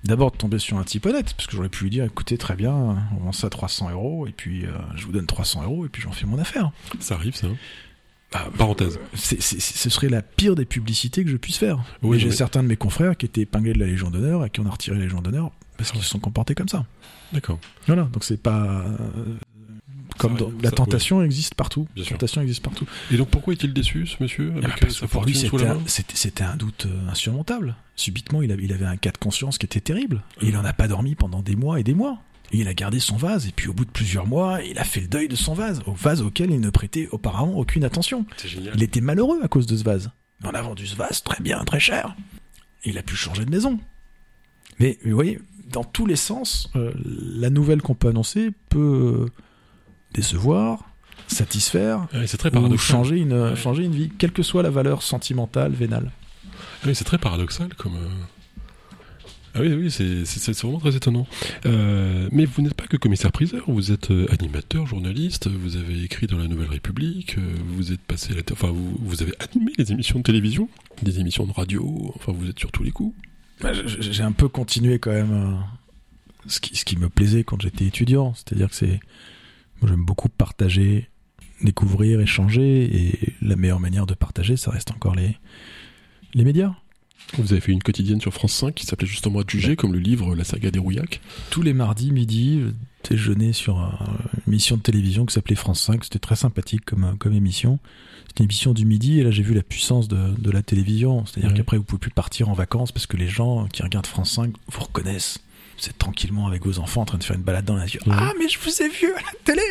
D'abord 0.05 0.31
de 0.33 0.37
tomber 0.37 0.59
sur 0.59 0.77
un 0.79 0.85
type 0.85 1.07
honnête, 1.07 1.33
parce 1.35 1.47
que 1.47 1.55
j'aurais 1.57 1.69
pu 1.71 1.85
lui 1.85 1.91
dire, 1.91 2.05
écoutez, 2.05 2.37
très 2.37 2.55
bien, 2.57 2.73
on 2.75 3.25
vend 3.25 3.33
ça 3.33 3.47
à 3.47 3.51
300 3.51 3.91
euros, 3.93 4.27
et 4.27 4.33
puis 4.33 4.67
euh, 4.67 4.71
je 4.97 5.07
vous 5.07 5.13
donne 5.13 5.27
300 5.27 5.63
euros, 5.63 5.87
et 5.87 5.89
puis 5.89 6.03
j'en 6.03 6.13
fais 6.13 6.27
mon 6.27 6.39
affaire. 6.39 6.71
Ça 7.01 7.15
arrive, 7.15 7.35
ça. 7.37 7.47
Bah, 8.33 8.51
Parenthèse. 8.59 8.99
c'est- 9.15 9.41
ce 9.41 9.91
serait 9.91 10.09
la 10.11 10.21
pire 10.21 10.55
des 10.55 10.65
publicités 10.67 11.25
que 11.25 11.31
je 11.31 11.37
puisse 11.37 11.57
faire. 11.57 11.83
Oui, 12.03 12.19
j'ai 12.19 12.31
certains 12.33 12.63
de 12.63 12.69
mes 12.69 12.77
confrères 12.77 13.17
qui 13.17 13.27
étaient 13.27 13.43
épinglés 13.43 13.73
de 13.75 13.79
la 13.79 13.87
Légion 13.87 14.11
d'honneur, 14.11 14.45
et 14.45 14.51
qui 14.51 14.61
on 14.61 14.67
a 14.67 14.71
retiré 14.71 14.97
la 14.99 15.05
Légion 15.05 15.23
d'honneur, 15.23 15.51
parce 15.79 15.93
qu'ils 15.93 16.03
se 16.03 16.09
sont 16.09 16.19
comportés 16.19 16.55
comme 16.55 16.69
ça. 16.69 16.85
D'accord. 17.33 17.59
Voilà, 17.87 18.03
donc 18.13 18.25
c'est 18.25 18.43
pas... 18.43 18.85
comme 20.19 20.37
dans- 20.37 20.51
la 20.63 20.71
ça- 20.71 20.77
tentation 20.77 21.23
existe 21.23 21.55
partout. 21.55 21.87
La 21.97 22.05
sûr. 22.05 22.13
tentation 22.13 22.41
existe 22.43 22.63
partout. 22.63 22.87
Et 23.11 23.17
donc 23.17 23.29
pourquoi 23.29 23.53
est-il 23.55 23.73
déçu, 23.73 24.07
ce 24.07 24.23
monsieur, 24.23 24.51
avec 24.63 24.81
parce 24.81 24.95
sa 24.99 25.07
que 25.07 25.11
pour 25.13 25.25
lui, 25.25 25.35
fortune 25.35 25.49
sous 25.87 26.03
c'était 26.15 26.45
un, 26.45 26.57
doute 26.57 26.87
euh, 26.87 27.11
insurmontable. 27.11 27.77
Subitement, 27.97 28.43
il 28.43 28.51
avait, 28.53 28.65
il 28.65 28.73
avait 28.73 28.87
un 28.87 28.97
cas 28.97 29.11
de 29.13 29.19
conscience 29.19 29.59
qui 29.59 29.67
était 29.67 29.81
terrible. 29.81 30.23
Et 30.41 30.49
il 30.49 30.57
en 30.57 30.65
a 30.65 30.73
pas 30.73 30.89
dormi 30.89 31.15
pendant 31.15 31.43
des 31.43 31.57
mois 31.57 31.79
et 31.81 31.83
des 31.83 31.95
mois. 31.95 32.19
Et 32.53 32.59
il 32.59 32.69
a 32.69 32.75
gardé 32.75 33.01
son 33.01 33.17
vase, 33.17 33.47
et 33.47 33.53
puis 33.53 33.69
au 33.69 33.73
bout 33.73 33.87
de 33.87 33.91
plusieurs 33.91 34.27
mois, 34.27 34.63
il 34.63 34.79
a 34.79 34.85
fait 34.85 35.01
le 35.01 35.07
deuil 35.09 35.27
de 35.27 35.37
son 35.37 35.55
vase, 35.55 35.81
au 35.87 35.93
vase 35.93 36.21
auquel 36.21 36.51
il 36.51 36.61
ne 36.61 36.69
prêtait 36.69 37.09
auparavant 37.11 37.53
aucune 37.55 37.83
attention. 37.83 38.27
Il 38.75 38.83
était 38.83 39.01
malheureux 39.01 39.41
à 39.43 39.49
cause 39.49 39.67
de 39.67 39.75
ce 39.77 39.83
vase. 39.85 40.11
On 40.45 40.51
a 40.51 40.61
vendu 40.61 40.87
ce 40.87 40.95
vase 40.97 41.23
très 41.23 41.43
bien, 41.43 41.65
très 41.65 41.81
cher. 41.81 42.15
Et 42.85 42.91
il 42.91 42.99
a 42.99 43.03
pu 43.03 43.17
changer 43.17 43.45
de 43.47 43.51
maison. 43.51 43.79
Mais, 44.79 44.99
mais 45.05 45.11
vous 45.11 45.17
voyez, 45.17 45.39
dans 45.71 45.85
tous 45.85 46.05
les 46.05 46.17
sens, 46.17 46.69
euh, 46.77 46.93
la 47.05 47.49
nouvelle 47.49 47.81
qu'on 47.81 47.95
peut 47.95 48.09
annoncer 48.09 48.51
peut 48.69 49.27
euh, 49.29 49.33
décevoir, 50.15 50.81
satisfaire, 51.29 52.07
très 52.39 52.51
ou 52.57 52.77
changer 52.79 53.19
une, 53.19 53.33
Ouais. 53.33 53.57
changer 53.57 53.85
une 53.85 53.95
vie, 53.95 54.11
quelle 54.19 54.33
que 54.33 54.43
soit 54.43 54.63
la 54.63 54.71
valeur 54.71 55.03
sentimentale, 55.03 55.73
vénale. 55.73 56.11
Oui, 56.87 56.95
c'est 56.95 57.05
très 57.05 57.19
paradoxal 57.19 57.75
comme. 57.75 57.95
euh, 57.95 58.09
Ah 59.55 59.61
oui, 59.61 59.73
oui, 59.75 59.91
c'est 59.91 60.53
vraiment 60.63 60.79
très 60.81 60.97
étonnant. 60.97 61.27
Euh, 61.67 62.27
mais 62.33 62.47
vous 62.47 62.63
n'êtes 62.63 62.75
pas 62.75 62.87
que 62.87 62.97
commissaire-priseur, 62.97 63.65
vous 63.69 63.93
êtes 63.93 64.11
euh, 64.11 64.27
animateur, 64.33 64.87
journaliste, 64.87 65.49
vous 65.49 65.77
avez 65.77 66.03
écrit 66.03 66.27
dans 66.27 66.39
la 66.39 66.49
Nouvelle 66.49 66.71
République, 66.71 67.37
vous 67.77 67.93
êtes 67.93 68.01
passé 68.01 68.33
à 68.33 68.37
la. 68.37 68.43
té- 68.43 68.55
Enfin, 68.55 68.69
vous, 68.69 68.97
vous 68.99 69.23
avez 69.23 69.35
animé 69.41 69.73
les 69.79 69.93
émissions 69.93 70.19
de 70.19 70.25
télévision, 70.25 70.69
des 71.03 71.21
émissions 71.21 71.47
de 71.47 71.53
radio, 71.53 72.13
enfin, 72.17 72.33
vous 72.33 72.49
êtes 72.49 72.59
sur 72.59 72.73
tous 72.73 72.83
les 72.83 72.93
coups. 72.93 73.15
Bah, 73.61 73.73
J'ai 73.87 74.23
un 74.23 74.33
peu 74.33 74.49
continué 74.49 74.99
quand 74.99 75.13
même 75.13 75.33
euh, 75.33 75.55
ce, 76.49 76.59
qui, 76.59 76.75
ce 76.75 76.85
qui 76.87 76.97
me 76.97 77.09
plaisait 77.11 77.45
quand 77.45 77.61
j'étais 77.61 77.85
étudiant. 77.85 78.35
C'est-à-dire 78.35 78.71
que 78.71 78.75
c'est. 78.75 79.01
J'aime 79.87 80.05
beaucoup 80.05 80.29
partager, 80.29 81.09
découvrir, 81.63 82.21
échanger. 82.21 82.85
Et 82.97 83.33
la 83.43 83.57
meilleure 83.57 83.81
manière 83.81 84.07
de 84.07 84.15
partager, 84.15 84.57
ça 84.57 84.71
reste 84.71 84.91
encore 84.91 85.15
les, 85.15 85.37
les 86.35 86.45
médias. 86.45 86.75
Vous 87.39 87.53
avez 87.53 87.61
fait 87.61 87.73
une 87.73 87.83
quotidienne 87.83 88.21
sur 88.21 88.35
France 88.35 88.53
5 88.53 88.75
qui 88.75 88.85
s'appelait 88.85 89.07
justement 89.07 89.39
Adjugé, 89.41 89.77
comme 89.77 89.93
le 89.93 89.99
livre 90.01 90.35
La 90.35 90.45
saga 90.45 90.71
des 90.71 90.79
Rouillacs. 90.79 91.21
Tous 91.51 91.63
les 91.63 91.73
mardis 91.73 92.11
midi, 92.11 92.61
je 92.61 93.09
déjeunais 93.11 93.53
sur 93.53 93.79
un- 93.79 93.99
une 94.47 94.53
émission 94.53 94.77
de 94.77 94.83
télévision 94.83 95.25
qui 95.25 95.33
s'appelait 95.33 95.55
France 95.57 95.81
5. 95.83 96.05
C'était 96.05 96.19
très 96.19 96.37
sympathique 96.37 96.85
comme, 96.85 97.17
comme 97.19 97.33
émission. 97.33 97.79
C'était 98.29 98.43
une 98.45 98.49
émission 98.51 98.73
du 98.75 98.85
midi 98.85 99.21
et 99.21 99.25
là 99.25 99.31
j'ai 99.31 99.43
vu 99.43 99.55
la 99.55 99.63
puissance 99.63 100.09
de, 100.09 100.35
de 100.39 100.51
la 100.51 100.63
télévision. 100.63 101.25
C'est-à-dire 101.27 101.51
Ouais. 101.53 101.57
qu'après 101.57 101.77
vous 101.79 101.85
pouvez 101.85 102.01
plus 102.01 102.11
partir 102.11 102.49
en 102.49 102.55
vacances 102.55 102.93
parce 102.93 103.07
que 103.07 103.17
les 103.17 103.29
gens 103.29 103.67
qui 103.69 103.83
regardent 103.83 104.07
France 104.07 104.33
5 104.33 104.53
vous 104.71 104.81
reconnaissent. 104.81 105.39
Vous 105.79 105.89
êtes 105.89 105.99
tranquillement 105.99 106.47
avec 106.47 106.65
vos 106.65 106.79
enfants 106.79 107.03
en 107.03 107.05
train 107.07 107.19
de 107.19 107.25
faire 107.25 107.37
une 107.37 107.43
balade 107.43 107.65
dans 107.65 107.75
la 107.77 107.83
nature. 107.83 108.03
Ah 108.11 108.33
mais 108.39 108.49
je 108.49 108.59
vous 108.59 108.83
ai 108.83 108.89
vu 108.89 109.13
à 109.13 109.21
la 109.21 109.33
télé 109.45 109.63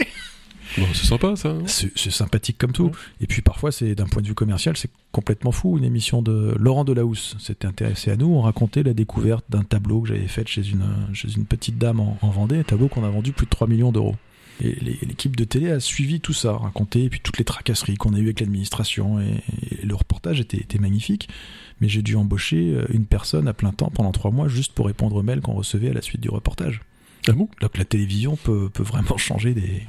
Bon, 0.77 0.85
c'est 0.93 1.05
sympa 1.05 1.35
ça. 1.35 1.49
hein 1.49 1.63
C'est 1.67 1.91
c'est 1.97 2.11
sympathique 2.11 2.57
comme 2.57 2.71
tout. 2.71 2.85
Ouais. 2.85 2.91
Et 3.19 3.27
puis 3.27 3.41
parfois, 3.41 3.73
c'est 3.73 3.93
d'un 3.93 4.05
point 4.05 4.21
de 4.21 4.27
vue 4.27 4.33
commercial, 4.35 4.77
c'est 4.77 4.89
complètement 5.11 5.51
fou. 5.51 5.77
Une 5.77 5.83
émission 5.83 6.21
de 6.21 6.55
Laurent 6.57 6.85
Delahousse 6.85 7.35
s'était 7.39 7.67
intéressé 7.67 8.09
à 8.11 8.15
nous. 8.15 8.27
On 8.27 8.41
racontait 8.41 8.81
la 8.83 8.93
découverte 8.93 9.43
d'un 9.49 9.63
tableau 9.63 9.99
que 10.01 10.07
j'avais 10.07 10.27
fait 10.29 10.47
chez 10.47 10.65
une, 10.69 10.85
chez 11.13 11.29
une 11.35 11.45
petite 11.45 11.77
dame 11.77 11.99
en, 11.99 12.17
en 12.21 12.29
Vendée, 12.29 12.59
un 12.59 12.63
tableau 12.63 12.87
qu'on 12.87 13.03
a 13.03 13.09
vendu 13.09 13.33
plus 13.33 13.45
de 13.45 13.49
3 13.51 13.67
millions 13.67 13.91
d'euros. 13.91 14.15
Et 14.63 14.75
l'équipe 15.05 15.35
de 15.35 15.43
télé 15.43 15.71
a 15.71 15.79
suivi 15.79 16.19
tout 16.19 16.33
ça, 16.33 16.53
raconté, 16.53 17.05
et 17.05 17.09
puis 17.09 17.19
toutes 17.19 17.37
les 17.37 17.45
tracasseries 17.45 17.95
qu'on 17.95 18.13
a 18.13 18.19
eues 18.19 18.25
avec 18.25 18.39
l'administration. 18.41 19.19
Et, 19.19 19.41
et 19.71 19.85
le 19.85 19.95
reportage 19.95 20.39
était, 20.39 20.57
était 20.57 20.77
magnifique. 20.79 21.29
Mais 21.79 21.89
j'ai 21.89 22.01
dû 22.03 22.15
embaucher 22.15 22.73
euh, 22.75 22.85
une 22.93 23.05
personne 23.05 23.47
à 23.47 23.53
plein 23.53 23.71
temps 23.71 23.89
pendant 23.89 24.11
trois 24.11 24.29
mois 24.31 24.47
juste 24.47 24.73
pour 24.73 24.85
répondre 24.85 25.15
aux 25.15 25.23
mails 25.23 25.41
qu'on 25.41 25.53
recevait 25.53 25.89
à 25.89 25.93
la 25.93 26.01
suite 26.01 26.21
du 26.21 26.29
reportage. 26.29 26.81
Ah 27.27 27.31
bon? 27.31 27.49
Donc 27.59 27.77
la 27.77 27.85
télévision 27.85 28.35
peut, 28.35 28.69
peut 28.69 28.83
vraiment 28.83 29.17
changer 29.17 29.53
des. 29.53 29.81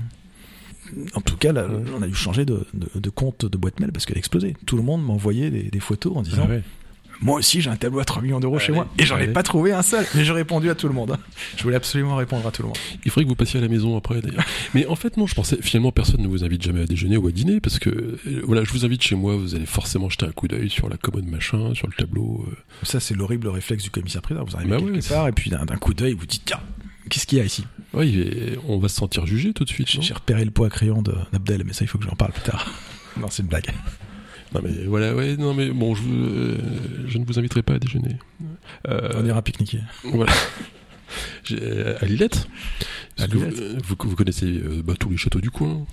En 1.14 1.20
tout 1.22 1.36
cas, 1.36 1.52
là, 1.52 1.66
on 1.96 2.02
a 2.02 2.06
dû 2.06 2.14
changer 2.14 2.44
de, 2.44 2.66
de- 2.74 3.00
de 3.00 3.10
compte 3.10 3.46
de 3.46 3.56
boîte 3.56 3.80
mail 3.80 3.92
parce 3.92 4.04
qu'elle 4.04 4.18
explosait. 4.18 4.54
Tout 4.66 4.76
le 4.76 4.82
monde 4.82 5.02
m'envoyait 5.04 5.50
des, 5.50 5.62
des 5.64 5.80
photos 5.80 6.16
en 6.16 6.22
disant 6.22 6.42
Ah 6.46 6.50
ouais. 6.50 6.62
Moi 7.22 7.38
aussi, 7.38 7.60
j'ai 7.60 7.70
un 7.70 7.76
tableau 7.76 8.00
à 8.00 8.04
3 8.04 8.20
millions 8.20 8.40
d'euros 8.40 8.58
chez 8.58 8.72
moi. 8.72 8.88
Et 8.98 9.06
j'en 9.06 9.16
ai 9.18 9.28
pas 9.28 9.42
trouvé 9.42 9.72
un 9.72 9.82
seul. 9.82 10.04
Mais 10.14 10.24
j'ai 10.24 10.32
répondu 10.32 10.68
à 10.70 10.74
tout 10.74 10.88
le 10.88 10.94
monde. 10.94 11.16
Je 11.56 11.62
voulais 11.62 11.76
absolument 11.76 12.16
répondre 12.16 12.46
à 12.46 12.50
tout 12.50 12.62
le 12.62 12.68
monde. 12.68 12.76
Il 13.04 13.10
faudrait 13.10 13.24
que 13.24 13.28
vous 13.28 13.36
passiez 13.36 13.58
à 13.58 13.62
la 13.62 13.68
maison 13.68 13.96
après 13.96 14.20
d'ailleurs. 14.20 14.44
Mais 14.74 14.86
en 14.86 14.96
fait 14.96 15.16
non, 15.16 15.26
je 15.26 15.34
pensais 15.34 15.56
finalement 15.62 15.92
personne 15.92 16.20
ne 16.20 16.26
vous 16.28 16.44
invite 16.44 16.62
jamais 16.62 16.82
à 16.82 16.86
déjeuner 16.86 17.16
ou 17.16 17.26
à 17.28 17.30
dîner 17.30 17.60
parce 17.60 17.78
que 17.78 17.90
euh, 17.90 18.18
voilà, 18.44 18.64
je 18.64 18.72
vous 18.72 18.84
invite 18.84 19.02
chez 19.02 19.14
moi, 19.14 19.36
vous 19.36 19.54
allez 19.54 19.66
forcément 19.66 20.08
jeter 20.08 20.26
un 20.26 20.32
coup 20.32 20.48
d'œil 20.48 20.68
sur 20.68 20.88
la 20.88 20.96
commode 20.96 21.26
machin, 21.26 21.74
sur 21.74 21.86
le 21.86 21.92
tableau. 21.92 22.44
euh. 22.50 22.56
Ça, 22.82 22.98
c'est 23.00 23.14
l'horrible 23.14 23.48
réflexe 23.48 23.84
du 23.84 23.90
commissaire-priseur. 23.90 24.44
Vous 24.44 24.56
arrivez 24.56 24.70
Bah 24.70 24.78
quelque 24.78 24.94
ouais, 24.94 25.00
part 25.08 25.28
et 25.28 25.32
puis 25.32 25.50
d'un 25.50 25.64
coup 25.76 25.94
d'œil, 25.94 26.14
vous 26.14 26.26
dites 26.26 26.42
Tiens, 26.44 26.60
qu'est-ce 27.08 27.26
qu'il 27.26 27.38
y 27.38 27.40
a 27.40 27.44
ici? 27.44 27.64
Et 28.00 28.58
on 28.68 28.78
va 28.78 28.88
se 28.88 28.96
sentir 28.96 29.26
jugé 29.26 29.52
tout 29.52 29.64
de 29.64 29.68
suite. 29.68 29.86
J'ai 29.88 30.14
repéré 30.14 30.44
le 30.44 30.50
pot 30.50 30.64
à 30.64 30.70
crayon 30.70 31.02
de- 31.02 31.14
d'Abdel, 31.32 31.62
mais 31.64 31.72
ça, 31.72 31.84
il 31.84 31.88
faut 31.88 31.98
que 31.98 32.04
j'en 32.04 32.16
parle 32.16 32.32
plus 32.32 32.42
tard. 32.42 32.66
non, 33.20 33.28
c'est 33.30 33.42
une 33.42 33.48
blague. 33.48 33.66
Non 34.54 34.60
mais 34.62 34.84
voilà, 34.86 35.14
ouais, 35.14 35.36
non 35.36 35.54
mais 35.54 35.70
bon, 35.70 35.94
je, 35.94 36.02
euh, 36.08 36.56
je 37.08 37.18
ne 37.18 37.24
vous 37.24 37.38
inviterai 37.38 37.62
pas 37.62 37.74
à 37.74 37.78
déjeuner. 37.78 38.16
Euh, 38.88 39.10
On 39.16 39.24
ira 39.24 39.40
pique-niquer. 39.42 39.80
voilà. 40.04 40.32
J'ai- 41.44 41.96
À 42.00 42.04
Lillette. 42.06 42.46
À 43.18 43.26
Parce 43.26 43.30
que 43.30 43.36
Lillette. 43.36 43.82
Vous, 43.84 43.96
vous, 43.98 44.10
vous 44.10 44.16
connaissez 44.16 44.46
euh, 44.46 44.82
bah, 44.84 44.94
tous 44.98 45.10
les 45.10 45.16
châteaux 45.16 45.40
du 45.40 45.50
coin. 45.50 45.84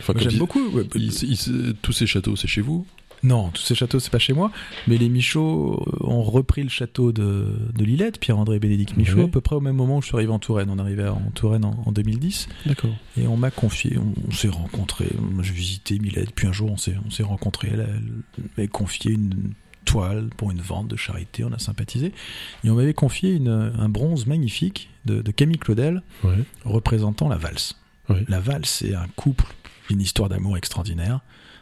Enfin, 0.00 0.12
J'aime 0.16 0.38
beaucoup. 0.38 0.68
ouais. 0.70 0.84
il- 0.94 1.12
il- 1.24 1.74
tous 1.82 1.92
ces 1.92 2.06
châteaux, 2.06 2.34
c'est 2.36 2.48
chez 2.48 2.60
vous. 2.60 2.86
Non, 3.24 3.48
tous 3.48 3.62
ces 3.62 3.74
châteaux, 3.74 3.98
c'est 3.98 4.10
pas 4.12 4.18
chez 4.20 4.32
moi. 4.34 4.52
Mais 4.86 4.96
les 4.98 5.08
Michaud 5.08 5.82
euh, 5.86 6.06
ont 6.06 6.22
repris 6.22 6.62
le 6.62 6.68
château 6.68 7.10
de, 7.10 7.48
de 7.74 7.84
Lillette, 7.84 8.20
Pierre-André 8.20 8.58
Bénédicte 8.60 8.96
Michaud, 8.96 9.16
Oui. 9.16 9.24
à 9.24 9.28
peu 9.28 9.40
près 9.40 9.56
au 9.56 9.60
même 9.60 9.74
moment 9.76 9.96
où 9.96 10.02
je 10.02 10.06
suis 10.08 10.16
arrivé 10.16 10.30
en 10.30 10.38
Touraine. 10.38 10.68
On 10.70 10.78
arrivait 10.78 11.08
en 11.08 11.22
Touraine 11.34 11.64
en, 11.64 11.82
en 11.86 11.90
2010. 11.90 12.48
D'accord. 12.66 12.94
Et 13.16 13.26
on 13.26 13.36
m'a 13.36 13.50
confié, 13.50 13.98
on, 13.98 14.12
on 14.28 14.30
s'est 14.30 14.48
rencontrés. 14.48 15.08
J'ai 15.42 15.52
visité 15.52 15.98
Millette, 15.98 16.32
puis 16.34 16.46
un 16.46 16.52
jour 16.52 16.70
on 16.70 16.76
s'est, 16.76 16.94
on 17.06 17.10
s'est 17.10 17.22
rencontrés. 17.24 17.70
Elle, 17.72 17.88
m'a 18.56 18.66
confié 18.68 19.12
une 19.12 19.52
toile 19.84 20.30
pour 20.36 20.50
une 20.50 20.60
vente 20.60 20.88
de 20.88 20.96
charité, 20.96 21.44
on 21.44 21.52
a 21.52 21.58
sympathisé. 21.58 22.12
Et 22.64 22.70
on 22.70 22.74
m'avait 22.74 22.94
confié 22.94 23.32
une, 23.32 23.48
un 23.78 23.88
bronze 23.88 24.26
magnifique 24.26 24.88
de, 25.04 25.20
de 25.22 25.30
Camille 25.30 25.58
Claudel 25.58 26.02
représentant 26.64 27.28
la 27.28 27.36
valse. 27.36 27.76
La 28.28 28.38
valse, 28.40 28.68
c'est 28.70 28.94
un 28.94 29.06
couple, 29.16 29.44
une 29.90 30.00
histoire 30.00 30.28
d'amour 30.28 30.56
extraordinaire. 30.56 31.20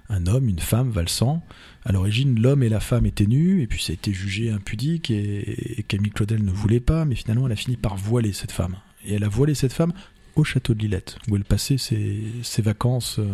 Un 0.08 0.26
homme, 0.26 0.48
une 0.48 0.58
femme 0.58 0.90
valsant. 0.90 1.44
À 1.84 1.92
l'origine, 1.92 2.40
l'homme 2.40 2.62
et 2.62 2.68
la 2.68 2.80
femme 2.80 3.06
étaient 3.06 3.26
nus, 3.26 3.62
et 3.62 3.66
puis 3.66 3.82
ça 3.82 3.92
a 3.92 3.94
été 3.94 4.12
jugé 4.12 4.50
impudique, 4.50 5.10
et, 5.10 5.84
Camille 5.88 6.10
Claudel 6.10 6.44
ne 6.44 6.50
voulait 6.50 6.80
pas, 6.80 7.04
mais 7.04 7.14
finalement, 7.14 7.46
elle 7.46 7.52
a 7.52 7.56
fini 7.56 7.76
par 7.76 7.96
voiler 7.96 8.32
cette 8.32 8.52
femme. 8.52 8.76
Et 9.04 9.14
elle 9.14 9.24
a 9.24 9.28
voilé 9.28 9.54
cette 9.54 9.72
femme 9.72 9.92
au 10.36 10.44
château 10.44 10.74
de 10.74 10.80
Lillette, 10.80 11.18
où 11.28 11.36
elle 11.36 11.44
passait 11.44 11.78
ses, 11.78 12.62
vacances 12.62 13.18
euh, 13.18 13.28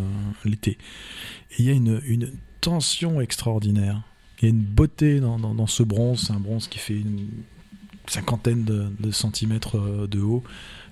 l'été. 0.45 0.77
Et 1.51 1.55
il 1.59 1.65
y 1.65 1.69
a 1.69 1.73
une, 1.73 2.31
tension 2.61 3.21
extraordinaire. 3.21 4.01
Il 4.41 4.45
y 4.45 4.47
a 4.47 4.49
une 4.49 4.61
beauté 4.61 5.21
dans, 5.21 5.67
ce 5.67 5.81
bronze. 5.81 6.29
Un 6.29 6.41
bronze 6.41 6.67
qui 6.67 6.77
fait 6.77 6.95
une 6.95 7.29
cinquantaine 8.05 8.65
de, 8.65 8.87
de 8.99 9.11
centimètres 9.11 9.77
euh, 9.77 10.07
de 10.07 10.19
haut. 10.19 10.43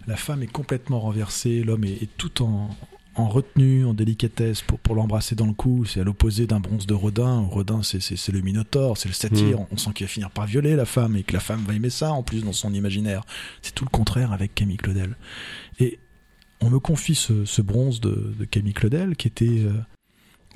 La 0.05 0.15
femme 0.15 0.43
est 0.43 0.51
complètement 0.51 1.01
renversée, 1.01 1.63
l'homme 1.63 1.83
est 1.83 2.07
tout 2.15 2.41
en, 2.41 2.69
en 3.17 3.27
retenue, 3.29 3.85
en 3.85 3.93
délicatesse 3.93 4.61
pour, 4.61 4.77
pour 4.79 4.93
l'embrasser 4.95 5.35
dans 5.35 5.47
le 5.47 5.53
cou. 5.53 5.85
C'est 5.85 5.99
à 5.99 6.03
l'opposé 6.03 6.45
d'un 6.47 6.59
bronze 6.59 6.85
de 6.85 6.93
Rodin. 6.93 7.39
Rodin, 7.41 7.81
c'est- 7.83 8.27
le 8.31 8.41
Minotaure, 8.41 8.97
c'est 8.97 9.09
le 9.09 9.13
satyre. 9.13 9.59
On 9.71 9.77
sent 9.77 9.89
qu'il 9.95 10.05
va 10.05 10.09
finir 10.11 10.29
par 10.31 10.45
violer 10.45 10.75
la 10.75 10.85
femme 10.85 11.15
et 11.15 11.23
que 11.23 11.33
la 11.33 11.39
femme 11.39 11.63
va 11.67 11.73
aimer 11.73 11.89
ça 11.89 12.11
en 12.13 12.21
plus 12.23 12.43
dans 12.43 12.53
son 12.53 12.73
imaginaire. 12.73 13.23
C'est 13.61 13.73
tout 13.73 13.85
le 13.85 13.89
contraire 13.89 14.31
avec 14.33 14.53
Camille 14.55 14.77
Claudel. 14.77 15.15
Et 15.79 15.99
on 16.61 16.69
me 16.69 16.79
confie 16.79 17.15
ce, 17.15 17.45
ce 17.45 17.61
bronze 17.61 17.99
de, 18.01 18.33
de 18.39 18.45
Camille 18.45 18.73
Claudel 18.73 19.15
qui 19.15 19.27
était 19.27 19.45
euh, 19.65 19.73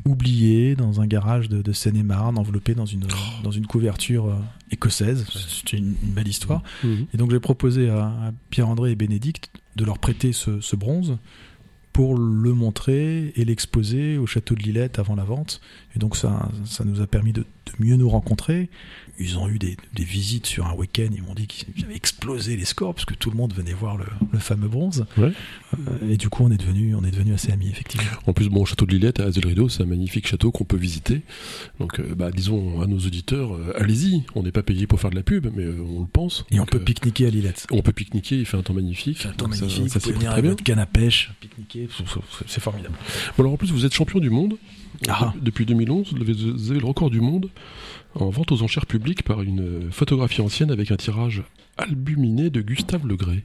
oublié 0.06 0.76
dans 0.76 1.00
un 1.02 1.08
garage 1.08 1.48
de, 1.50 1.62
de 1.62 1.72
Seine-et-Marne, 1.74 2.38
enveloppé 2.38 2.74
dans 2.74 2.86
une, 2.88 3.06
dans 3.44 3.52
une 3.52 3.68
couverture 3.68 4.28
euh, 4.28 4.36
écossaise. 4.72 5.26
C'était 5.32 5.78
une, 5.78 5.96
une 6.04 6.12
belle 6.12 6.28
histoire. 6.28 6.64
Mhm. 6.84 7.06
Et 7.14 7.18
donc 7.18 7.32
j'ai 7.32 7.40
proposé 7.40 7.90
à, 7.90 8.06
à 8.08 8.32
Pierre-André 8.50 8.92
et 8.92 8.96
Bénédicte 8.96 9.52
de 9.76 9.86
leur 9.86 10.00
prêter 10.00 10.34
ce, 10.34 10.60
ce 10.60 10.76
bronze 10.76 11.18
pour 11.94 12.18
le 12.18 12.54
montrer 12.54 13.34
et 13.36 13.46
l'exposer 13.46 14.18
au 14.18 14.26
château 14.26 14.56
de 14.56 14.62
Lillette 14.62 15.00
avant 15.00 15.16
la 15.16 15.24
vente. 15.24 15.62
Et 15.96 16.00
donc 16.00 16.16
ça, 16.16 16.50
ça 16.66 16.84
nous 16.84 17.02
a 17.02 17.08
permis 17.08 17.34
de, 17.34 17.46
de 17.68 17.86
mieux 17.86 17.96
nous 17.96 18.10
rencontrer. 18.10 18.70
Ils 19.20 19.38
ont 19.38 19.48
eu 19.48 19.60
des, 19.60 19.78
des 19.94 20.04
visites 20.04 20.48
sur 20.48 20.66
un 20.68 20.74
week-end, 20.74 21.08
ils 21.16 21.22
m'ont 21.22 21.36
dit 21.36 21.46
qu'ils 21.46 21.84
avaient 21.86 21.96
explosé 21.96 22.56
les 22.58 22.66
scores 22.66 22.96
parce 22.96 23.06
que 23.06 23.14
tout 23.14 23.30
le 23.30 23.38
monde 23.38 23.54
venait 23.54 23.74
voir 23.74 23.98
le, 23.98 24.06
le 24.32 24.40
fameux 24.40 24.68
bronze. 24.68 25.06
Ouais. 25.18 25.32
Euh, 25.88 26.10
et 26.10 26.18
du 26.18 26.30
coup 26.30 26.44
on 26.44 26.50
est 26.52 26.58
devenu 26.58 26.96
on 26.96 27.04
est 27.04 27.12
devenu 27.12 27.34
assez 27.34 27.52
amis 27.52 27.70
effectivement. 27.70 28.08
En 28.26 28.34
plus, 28.34 28.50
bon, 28.50 28.66
château 28.66 28.86
de 28.86 28.92
Lillette 28.92 29.20
à 29.20 29.26
Azel-Rideau, 29.26 29.70
c'est 29.70 29.84
un 29.84 29.86
magnifique 29.86 30.28
château 30.28 30.52
qu'on 30.52 30.64
peut 30.64 30.78
visiter. 30.78 31.22
Donc, 31.80 32.00
euh, 32.00 32.16
bah, 32.16 32.32
disons 32.32 32.82
à 32.82 32.88
nos 32.88 32.98
auditeurs, 33.00 33.54
euh, 33.54 33.74
allez-y. 33.80 34.24
On 34.36 34.44
n'est 34.44 34.52
pas 34.52 34.64
payé 34.64 34.88
pour 34.88 35.00
faire 35.00 35.12
de 35.12 35.16
la 35.16 35.24
pub, 35.24 35.48
mais 35.56 35.66
on 35.68 36.02
le 36.02 36.08
pense. 36.08 36.46
Et 36.52 36.60
on 36.60 36.66
peut 36.66 36.80
pique-niquer 36.80 37.28
à 37.28 37.30
Lillette. 37.30 37.68
on 37.72 37.82
peut 37.82 37.92
pique-niquer. 37.94 38.38
Il 38.40 38.46
fait 38.46 38.58
un 38.58 38.64
temps 38.64 38.74
magnifique. 38.74 39.26
Un 39.26 39.32
temps 39.34 39.46
Donc, 39.46 39.56
ça- 39.56 39.62
magnifique, 39.66 39.90
ça 39.90 40.00
vous 40.00 40.04
pouvez 40.04 40.14
prête 40.14 40.16
venir 40.16 40.30
très 40.30 40.34
avec 40.34 40.44
bien. 40.44 40.52
votre 40.52 40.64
canne 40.64 40.80
à 40.80 40.86
pêche, 40.88 41.32
pique-niquer, 41.40 41.90
c'est 42.48 42.60
formidable. 42.62 42.96
Bon, 43.38 43.44
alors 43.44 43.54
en 43.54 43.58
plus, 43.58 43.72
vous 43.72 43.86
êtes 43.86 43.94
champion 43.94 44.20
du 44.20 44.30
monde. 44.30 44.56
Ah. 45.08 45.34
De- 45.36 45.46
Depuis 45.46 45.66
2011, 45.66 46.14
vous 46.14 46.22
avez, 46.72 46.80
le 46.80 46.86
record 46.86 47.10
du 47.10 47.22
monde 47.22 47.50
en 48.16 48.30
vente 48.30 48.52
aux 48.52 48.62
enchères 48.62 48.86
publiques 48.86 49.24
par 49.24 49.42
une 49.42 49.92
photographie 49.92 50.42
ancienne 50.42 50.72
avec 50.72 50.92
un 50.92 50.98
tirage 50.98 51.44
albuminé 51.78 52.50
de 52.50 52.62
Gustave 52.62 53.08
Legré. 53.08 53.44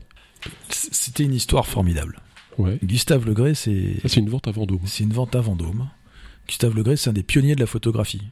C'était 0.69 1.25
une 1.25 1.35
histoire 1.35 1.67
formidable. 1.67 2.21
Ouais. 2.59 2.79
Gustave 2.83 3.27
Legré, 3.27 3.55
c'est 3.55 3.95
c'est 4.05 4.21
une 4.21 4.29
vente 4.31 4.49
à 4.49 4.51
Vendôme. 4.51 4.81
C'est 4.85 5.05
une 5.05 5.13
vente 5.13 5.35
à 5.37 5.41
Vendôme. 5.41 5.89
Gustave 6.49 6.75
Legré, 6.77 6.97
c'est 6.97 7.11
un 7.11 7.13
des 7.13 7.23
pionniers 7.23 7.55
de 7.55 7.61
la 7.61 7.67
photographie, 7.67 8.23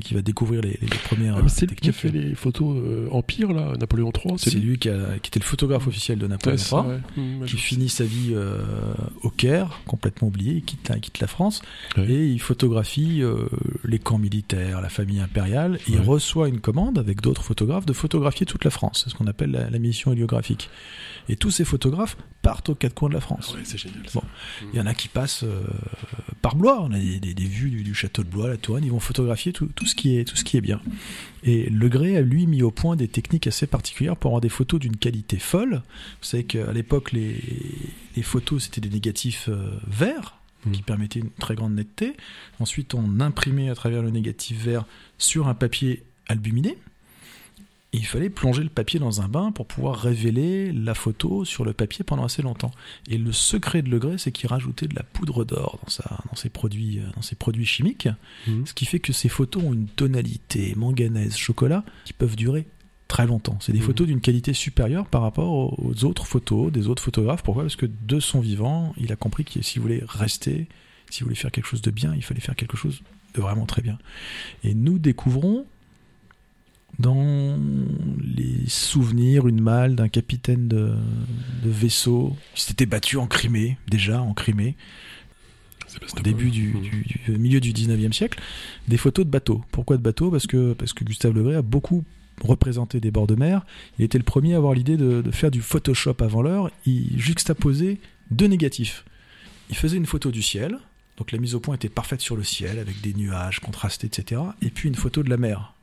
qui 0.00 0.14
va 0.14 0.22
découvrir 0.22 0.60
les, 0.62 0.78
les- 0.80 0.88
premières. 1.04 1.36
Ah, 1.38 1.48
c'est 1.48 1.66
lui 1.66 1.76
qui 1.76 1.88
a 1.88 1.92
fait 1.92 2.10
les 2.10 2.34
photos 2.34 2.76
euh, 2.76 3.08
Empire, 3.10 3.52
là, 3.52 3.72
Napoléon 3.78 4.10
III. 4.12 4.34
C'est 4.38 4.54
lui 4.58 4.78
qui, 4.78 4.88
a- 4.88 5.18
qui 5.22 5.28
était 5.28 5.40
le 5.40 5.44
photographe 5.44 5.86
officiel 5.86 6.18
de 6.18 6.26
Napoléon 6.26 6.56
III, 6.56 6.80
ouais. 6.80 7.00
Mmh, 7.16 7.44
qui 7.46 7.56
finit 7.56 7.88
sa 7.88 8.04
vie 8.04 8.30
euh, 8.32 8.62
au 9.22 9.30
Caire, 9.30 9.80
complètement 9.86 10.28
oublié, 10.28 10.54
il 10.54 10.62
quitte 10.62 10.88
la, 10.88 10.96
il 10.96 11.00
quitte 11.00 11.20
la 11.20 11.26
France, 11.26 11.62
Ouais. 11.96 12.10
et 12.10 12.26
il 12.28 12.40
photographie 12.40 13.22
euh, 13.22 13.46
les 13.84 13.98
camps 13.98 14.18
militaires, 14.18 14.80
la 14.80 14.88
famille 14.88 15.20
impériale, 15.20 15.78
et 15.88 15.92
il 15.92 16.00
reçoit 16.00 16.48
une 16.48 16.60
commande 16.60 16.98
avec 16.98 17.20
d'autres 17.20 17.42
photographes 17.42 17.86
de 17.86 17.92
photographier 17.92 18.46
toute 18.46 18.64
la 18.64 18.70
France. 18.70 19.02
C'est 19.04 19.10
ce 19.10 19.14
qu'on 19.14 19.26
appelle 19.26 19.50
la, 19.50 19.68
la 19.70 19.78
mission 19.78 20.12
héliographique. 20.12 20.70
Et 21.28 21.36
tous 21.36 21.50
ces 21.50 21.64
photographes 21.64 22.16
partent 22.42 22.68
aux 22.70 22.74
quatre 22.74 22.94
coins 22.94 23.08
de 23.08 23.14
la 23.14 23.20
France. 23.20 23.54
Ouais, 23.54 23.60
c'est 23.64 23.78
génial. 23.78 24.02
Bon. 24.12 24.22
Il 24.72 24.78
y 24.78 24.82
en 24.82 24.86
a 24.86 24.94
qui 24.94 25.06
passent 25.06 25.44
euh, 25.44 25.62
par 26.40 26.56
Blois. 26.56 26.80
On 26.82 26.90
a 26.92 26.98
des, 26.98 27.20
des- 27.20 27.34
des 27.34 27.44
vues 27.44 27.70
du, 27.70 27.84
du 27.84 27.94
château 27.94 28.24
de 28.24 28.28
Blois, 28.28 28.48
la 28.48 28.56
Touraine. 28.56 28.84
Ils 28.84 28.90
vont 28.90 28.98
photographier 28.98 29.51
tout, 29.52 29.68
tout 29.74 29.86
ce 29.86 29.94
qui 29.94 30.16
est, 30.16 30.24
tout 30.24 30.36
ce 30.36 30.44
qui 30.44 30.56
est 30.56 30.60
bien. 30.60 30.80
Et 31.44 31.68
Legré 31.70 32.16
a 32.16 32.20
lui 32.20 32.46
mis 32.46 32.62
au 32.62 32.70
point 32.70 32.96
des 32.96 33.08
techniques 33.08 33.46
assez 33.46 33.66
particulières 33.66 34.16
pour 34.16 34.30
avoir 34.30 34.40
des 34.40 34.48
photos 34.48 34.80
d'une 34.80 34.96
qualité 34.96 35.38
folle. 35.38 35.82
Vous 36.20 36.26
savez 36.26 36.44
qu'à 36.44 36.72
l'époque, 36.72 37.12
les, 37.12 37.40
les 38.16 38.22
photos, 38.22 38.64
c'était 38.64 38.80
des 38.80 38.90
négatifs 38.90 39.48
euh, 39.48 39.78
verts 39.86 40.38
Mm. 40.66 40.72
qui 40.72 40.82
permettaient 40.82 41.20
une 41.20 41.30
très 41.30 41.54
grande 41.54 41.74
netteté. 41.74 42.14
Ensuite, 42.60 42.94
on 42.94 43.20
imprimait 43.20 43.68
à 43.68 43.74
travers 43.74 44.02
le 44.02 44.10
négatif 44.10 44.64
vert 44.64 44.84
sur 45.18 45.48
un 45.48 45.54
papier 45.54 46.02
albuminé. 46.28 46.78
Et 47.94 47.98
il 47.98 48.06
fallait 48.06 48.30
plonger 48.30 48.62
le 48.62 48.70
papier 48.70 48.98
dans 48.98 49.20
un 49.20 49.28
bain 49.28 49.52
pour 49.52 49.66
pouvoir 49.66 49.96
révéler 50.00 50.72
la 50.72 50.94
photo 50.94 51.44
sur 51.44 51.62
le 51.64 51.74
papier 51.74 52.04
pendant 52.04 52.24
assez 52.24 52.40
longtemps. 52.40 52.70
Et 53.08 53.18
le 53.18 53.32
secret 53.32 53.82
de 53.82 53.90
Legré, 53.90 54.16
c'est 54.16 54.32
qu'il 54.32 54.48
rajoutait 54.48 54.86
de 54.88 54.94
la 54.94 55.02
poudre 55.02 55.44
d'or 55.44 55.78
dans, 55.82 55.90
sa, 55.90 56.18
dans, 56.30 56.34
ses 56.36 56.48
produits, 56.48 57.00
euh, 57.00 57.02
dans 57.14 57.20
ses 57.22 57.34
produits 57.36 57.66
chimiques, 57.66 58.08
Mhm. 58.46 58.66
ce 58.66 58.72
qui 58.72 58.86
fait 58.86 58.98
que 58.98 59.12
ces 59.12 59.28
photos 59.28 59.62
ont 59.62 59.72
une 59.74 59.88
tonalité 59.88 60.72
manganèse, 60.74 61.36
chocolat, 61.36 61.84
qui 62.06 62.14
peuvent 62.14 62.34
durer 62.36 62.66
très 63.08 63.26
longtemps. 63.26 63.58
C'est 63.60 63.72
des 63.72 63.80
Mhm. 63.80 63.84
photos 63.84 64.06
d'une 64.06 64.20
qualité 64.22 64.54
supérieure 64.54 65.04
par 65.06 65.20
rapport 65.20 65.52
aux 65.52 65.76
aux 65.78 66.04
autres 66.06 66.24
photos 66.26 66.72
des 66.72 66.88
autres 66.88 67.02
photographes. 67.02 67.42
Pourquoi? 67.42 67.64
Parce 67.64 67.76
que 67.76 67.84
de 67.84 68.20
son 68.20 68.40
vivant, 68.40 68.94
il 68.96 69.12
a 69.12 69.16
compris 69.16 69.44
que 69.44 69.60
s'il 69.60 69.82
voulait 69.82 70.02
rester, 70.08 70.66
s'il 71.10 71.24
voulait 71.24 71.34
faire 71.36 71.50
quelque 71.50 71.66
chose 71.66 71.82
de 71.82 71.90
bien, 71.90 72.14
il 72.14 72.22
fallait 72.22 72.40
faire 72.40 72.56
quelque 72.56 72.78
chose 72.78 73.02
de 73.34 73.40
vraiment 73.42 73.66
très 73.66 73.82
bien. 73.82 73.98
Et 74.64 74.72
nous 74.72 74.98
découvrons 74.98 75.66
dans 76.98 77.58
les 78.22 78.68
souvenirs 78.68 79.46
une 79.48 79.60
malle 79.60 79.96
d'un 79.96 80.08
capitaine 80.08 80.68
de, 80.68 80.92
de 81.64 81.70
vaisseau 81.70 82.36
qui 82.54 82.62
s'était 82.64 82.86
battu 82.86 83.16
en 83.16 83.26
Crimée, 83.26 83.78
déjà 83.88 84.20
en 84.22 84.34
Crimée, 84.34 84.76
au 86.16 86.20
début 86.22 86.50
du, 86.50 86.72
du- 86.72 87.04
du 87.26 87.38
milieu 87.38 87.60
du 87.60 87.72
19e 87.72 88.12
siècle, 88.12 88.40
des 88.88 88.96
photos 88.96 89.26
de 89.26 89.30
bateaux. 89.30 89.62
Pourquoi 89.72 89.96
de 89.96 90.02
bateaux? 90.02 90.30
Parce 90.30 90.46
que, 90.46 90.72
parce 90.74 90.92
que 90.92 91.04
Gustave 91.04 91.34
Legré 91.34 91.56
a 91.56 91.62
beaucoup 91.62 92.04
représenté 92.42 92.98
des 93.00 93.10
bords 93.10 93.26
de 93.26 93.34
mer. 93.34 93.64
Il 93.98 94.04
était 94.04 94.18
le 94.18 94.24
premier 94.24 94.54
à 94.54 94.56
avoir 94.56 94.72
l'idée 94.74 94.96
de, 94.96 95.20
de 95.22 95.30
faire 95.30 95.50
du 95.50 95.60
Photoshop 95.60 96.16
avant 96.20 96.40
l'heure. 96.42 96.70
Il 96.86 97.18
juxtaposait 97.20 97.98
deux 98.30 98.46
négatifs. 98.46 99.04
Il 99.70 99.76
faisait 99.76 99.96
une 99.98 100.06
photo 100.06 100.30
du 100.30 100.42
ciel, 100.42 100.78
donc 101.18 101.30
la 101.32 101.38
mise 101.38 101.54
au 101.54 101.60
point 101.60 101.74
était 101.74 101.88
parfaite 101.90 102.20
sur 102.20 102.36
le 102.36 102.42
ciel, 102.44 102.78
avec 102.78 103.00
des 103.02 103.12
nuages 103.14 103.60
contrastés, 103.60 104.06
etc. 104.06 104.40
Et 104.62 104.70
puis 104.70 104.88
une 104.88 104.94
photo 104.94 105.22
de 105.22 105.28
la 105.30 105.36
mer. 105.36 105.74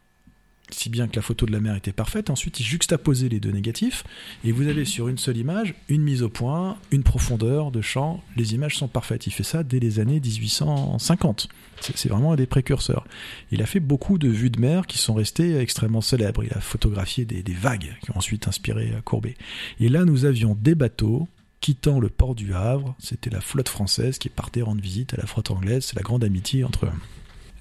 Si 0.72 0.90
bien 0.90 1.08
que 1.08 1.16
la 1.16 1.22
photo 1.22 1.46
de 1.46 1.52
la 1.52 1.60
mer 1.60 1.76
était 1.76 1.92
parfaite, 1.92 2.30
ensuite 2.30 2.60
il 2.60 2.64
juxtaposait 2.64 3.30
les 3.30 3.40
deux 3.40 3.52
négatifs, 3.52 4.04
et 4.44 4.52
vous 4.52 4.68
avez 4.68 4.86
sur 4.86 5.08
une 5.08 5.18
seule 5.18 5.38
image 5.38 5.74
une 5.88 6.02
mise 6.02 6.24
au 6.24 6.30
point, 6.30 6.78
une 6.92 7.04
profondeur 7.04 7.72
de 7.72 7.82
champ, 7.82 8.24
les 8.36 8.54
images 8.54 8.78
sont 8.78 8.88
parfaites. 8.88 9.28
Il 9.28 9.32
fait 9.32 9.44
ça 9.44 9.64
dès 9.64 9.80
les 9.80 10.00
années 10.00 10.20
1850. 10.20 11.50
C'est 11.82 12.10
vraiment 12.10 12.34
un 12.34 12.36
des 12.36 12.46
précurseurs. 12.46 13.06
Il 13.52 13.62
a 13.62 13.66
fait 13.66 13.80
beaucoup 13.80 14.18
de 14.18 14.28
vues 14.28 14.50
de 14.50 14.60
mer 14.60 14.86
qui 14.86 14.98
sont 14.98 15.14
restées 15.14 15.58
extrêmement 15.58 16.02
célèbres. 16.02 16.44
Il 16.44 16.54
a 16.54 16.60
photographié 16.60 17.26
des, 17.26 17.42
des 17.42 17.54
vagues 17.54 17.96
qui 18.04 18.12
ont 18.12 18.18
ensuite 18.18 18.48
inspiré 18.48 18.92
euh, 18.94 19.02
Courbet. 19.02 19.36
Et 19.80 19.90
là, 19.90 20.06
nous 20.06 20.26
avions 20.26 20.58
des 20.60 20.76
bateaux 20.76 21.28
quittant 21.62 22.00
le 22.00 22.10
port 22.10 22.36
du 22.36 22.54
Havre. 22.54 22.96
C'était 23.00 23.30
la 23.30 23.42
flotte 23.42 23.70
française 23.70 24.18
qui 24.18 24.30
partait 24.30 24.62
rendre 24.62 24.82
visite 24.82 25.14
à 25.14 25.18
la 25.18 25.26
flotte 25.26 25.52
anglaise. 25.52 25.86
C'est 25.86 25.96
la 25.96 26.02
grande 26.02 26.24
amitié 26.24 26.64
entre 26.64 26.88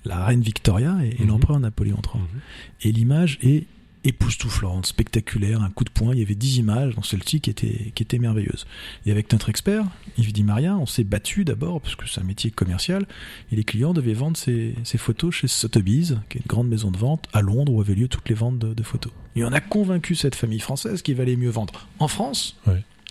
la 0.08 0.24
reine 0.24 0.40
Victoria 0.40 0.96
et, 1.04 1.16
et 1.18 1.22
Mhm. 1.22 1.28
l'empereur 1.28 1.60
Napoléon 1.60 2.00
III. 2.04 2.20
Mhm. 2.22 2.40
Et 2.82 2.92
l'image 2.92 3.38
est 3.42 3.64
époustouflante, 4.04 4.86
spectaculaire, 4.86 5.60
un 5.62 5.70
coup 5.70 5.84
de 5.84 5.90
poing. 5.90 6.14
Il 6.14 6.20
y 6.20 6.22
avait 6.22 6.36
10 6.36 6.58
images 6.58 6.94
dans 6.94 7.02
celle-ci 7.02 7.40
qui 7.40 7.50
étaient, 7.50 7.92
qui 7.94 8.02
étaient 8.04 8.18
merveilleuses. 8.18 8.64
Et 9.04 9.10
avec 9.10 9.30
notre 9.32 9.48
expert, 9.50 9.84
Yves 10.16 10.32
Di 10.32 10.44
Maria, 10.44 10.76
on 10.76 10.86
s'est 10.86 11.04
battu 11.04 11.44
d'abord, 11.44 11.80
parce 11.80 11.96
que 11.96 12.08
c'est 12.08 12.20
un 12.20 12.24
métier 12.24 12.50
commercial, 12.50 13.06
et 13.52 13.56
les 13.56 13.64
clients 13.64 13.92
devaient 13.92 14.14
vendre 14.14 14.36
ces, 14.36 14.74
ces 14.84 14.98
photos 14.98 15.34
chez 15.34 15.48
Sotheby's, 15.48 16.14
qui 16.28 16.38
est 16.38 16.40
une 16.42 16.46
grande 16.46 16.68
maison 16.68 16.90
de 16.92 16.96
vente 16.96 17.26
à 17.32 17.42
Londres 17.42 17.72
où 17.72 17.80
avaient 17.80 17.96
lieu 17.96 18.08
toutes 18.08 18.28
les 18.28 18.34
ventes 18.36 18.58
de, 18.58 18.72
de 18.72 18.82
photos. 18.82 19.12
Et 19.36 19.44
on 19.44 19.52
a 19.52 19.60
convaincu 19.60 20.14
cette 20.14 20.36
famille 20.36 20.60
française 20.60 21.02
qu'il 21.02 21.16
valait 21.16 21.36
mieux 21.36 21.50
vendre 21.50 21.86
en 21.98 22.08
France, 22.08 22.56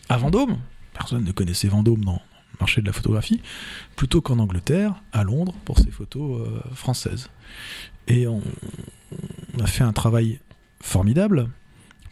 à 0.10 0.18
Vendôme. 0.18 0.58
Personne 0.94 1.26
ne 1.26 1.32
connaissait 1.34 1.68
Vendôme 1.68 2.04
dans 2.06 2.22
marché 2.60 2.82
de 2.82 2.88
la 2.88 2.94
photographie, 2.94 3.42
plutôt 3.96 4.22
qu'en 4.22 4.40
Angleterre, 4.40 5.02
à 5.14 5.24
Londres, 5.24 5.54
pour 5.66 5.78
ces 5.80 5.92
photos 5.92 6.42
euh, 6.48 6.60
françaises. 6.74 7.30
Et 8.08 8.28
on, 8.28 8.42
on 9.58 9.64
a 9.64 9.68
fait 9.68 9.84
un 9.84 9.94
travail 9.94 10.40
formidable, 10.82 11.50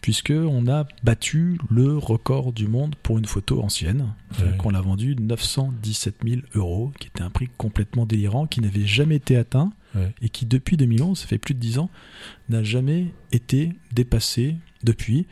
puisque 0.02 0.34
on 0.36 0.68
a 0.68 0.86
battu 1.04 1.58
le 1.72 1.98
record 1.98 2.54
du 2.54 2.68
monde 2.68 2.96
pour 3.02 3.18
une 3.18 3.26
photo 3.26 3.62
ancienne, 3.64 4.14
euh, 4.42 4.52
qu'on 4.58 4.70
l'a 4.70 4.82
vendu 4.82 5.16
917 5.16 6.16
000 6.24 6.42
euros, 6.54 6.92
qui 7.00 7.08
était 7.08 7.24
un 7.24 7.30
prix 7.32 7.50
complètement 7.58 8.06
délirant, 8.06 8.46
qui 8.46 8.62
n'avait 8.62 8.86
jamais 8.86 9.16
été 9.16 9.36
atteint 9.38 9.72
Ouais. 9.96 10.14
et 10.22 10.28
qui 10.28 10.46
depuis 10.46 10.76
2011, 10.76 11.18
ça 11.18 11.26
fait 11.26 11.38
plus 11.38 11.54
de 11.54 11.60
10 11.60 11.80
ans, 11.80 11.90
n'a 12.50 12.64
jamais 12.64 13.14
été 13.32 13.72
dépassé 13.94 14.58
depuis. 14.84 15.26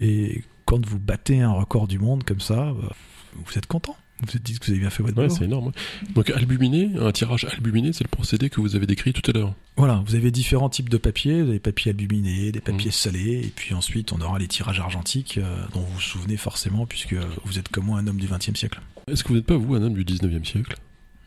Et 0.00 0.42
quand 0.64 0.84
vous 0.84 0.98
battez 0.98 1.40
un 1.42 1.52
record 1.52 1.86
du 1.86 2.00
monde 2.00 2.24
comme 2.24 2.40
ça, 2.40 2.72
bah, 2.72 2.92
vous 3.36 3.56
êtes 3.56 3.66
content. 3.66 3.96
Vous 4.20 4.26
vous 4.32 4.38
dites 4.38 4.58
que 4.58 4.66
vous 4.66 4.72
avez 4.72 4.80
bien 4.80 4.90
fait 4.90 5.02
votre 5.02 5.16
Ouais, 5.18 5.28
c'est 5.30 5.44
énorme. 5.44 5.72
Donc 6.14 6.30
albuminé, 6.30 6.90
un 7.00 7.12
tirage 7.12 7.44
albuminé, 7.46 7.92
c'est 7.92 8.04
le 8.04 8.08
procédé 8.10 8.50
que 8.50 8.60
vous 8.60 8.76
avez 8.76 8.86
décrit 8.86 9.12
tout 9.12 9.28
à 9.30 9.32
l'heure. 9.32 9.54
Voilà, 9.76 10.02
vous 10.06 10.14
avez 10.14 10.30
différents 10.30 10.68
types 10.68 10.88
de 10.88 10.98
papiers, 10.98 11.36
vous 11.42 11.48
avez 11.48 11.52
des 11.54 11.58
papiers 11.60 11.90
albuminés, 11.90 12.52
des 12.52 12.58
Mm. 12.58 12.62
papiers 12.62 12.90
salés, 12.90 13.40
et 13.44 13.52
puis 13.54 13.74
ensuite 13.74 14.12
on 14.12 14.20
aura 14.20 14.38
les 14.38 14.48
tirages 14.48 14.80
argentiques 14.80 15.38
euh, 15.38 15.64
dont 15.72 15.80
vous 15.80 15.94
vous 15.94 16.00
souvenez 16.00 16.36
forcément 16.36 16.86
puisque 16.86 17.14
vous 17.44 17.58
êtes 17.58 17.68
comme 17.68 17.86
moi 17.86 17.98
un 17.98 18.06
homme 18.06 18.18
du 18.20 18.26
20e 18.26 18.56
siècle. 18.56 18.80
Est-ce 19.10 19.22
que 19.24 19.28
vous 19.28 19.34
n'êtes 19.36 19.46
pas, 19.46 19.56
vous, 19.56 19.74
un 19.74 19.82
homme 19.82 19.94
du 19.94 20.04
19e 20.04 20.44
siècle? 20.44 20.76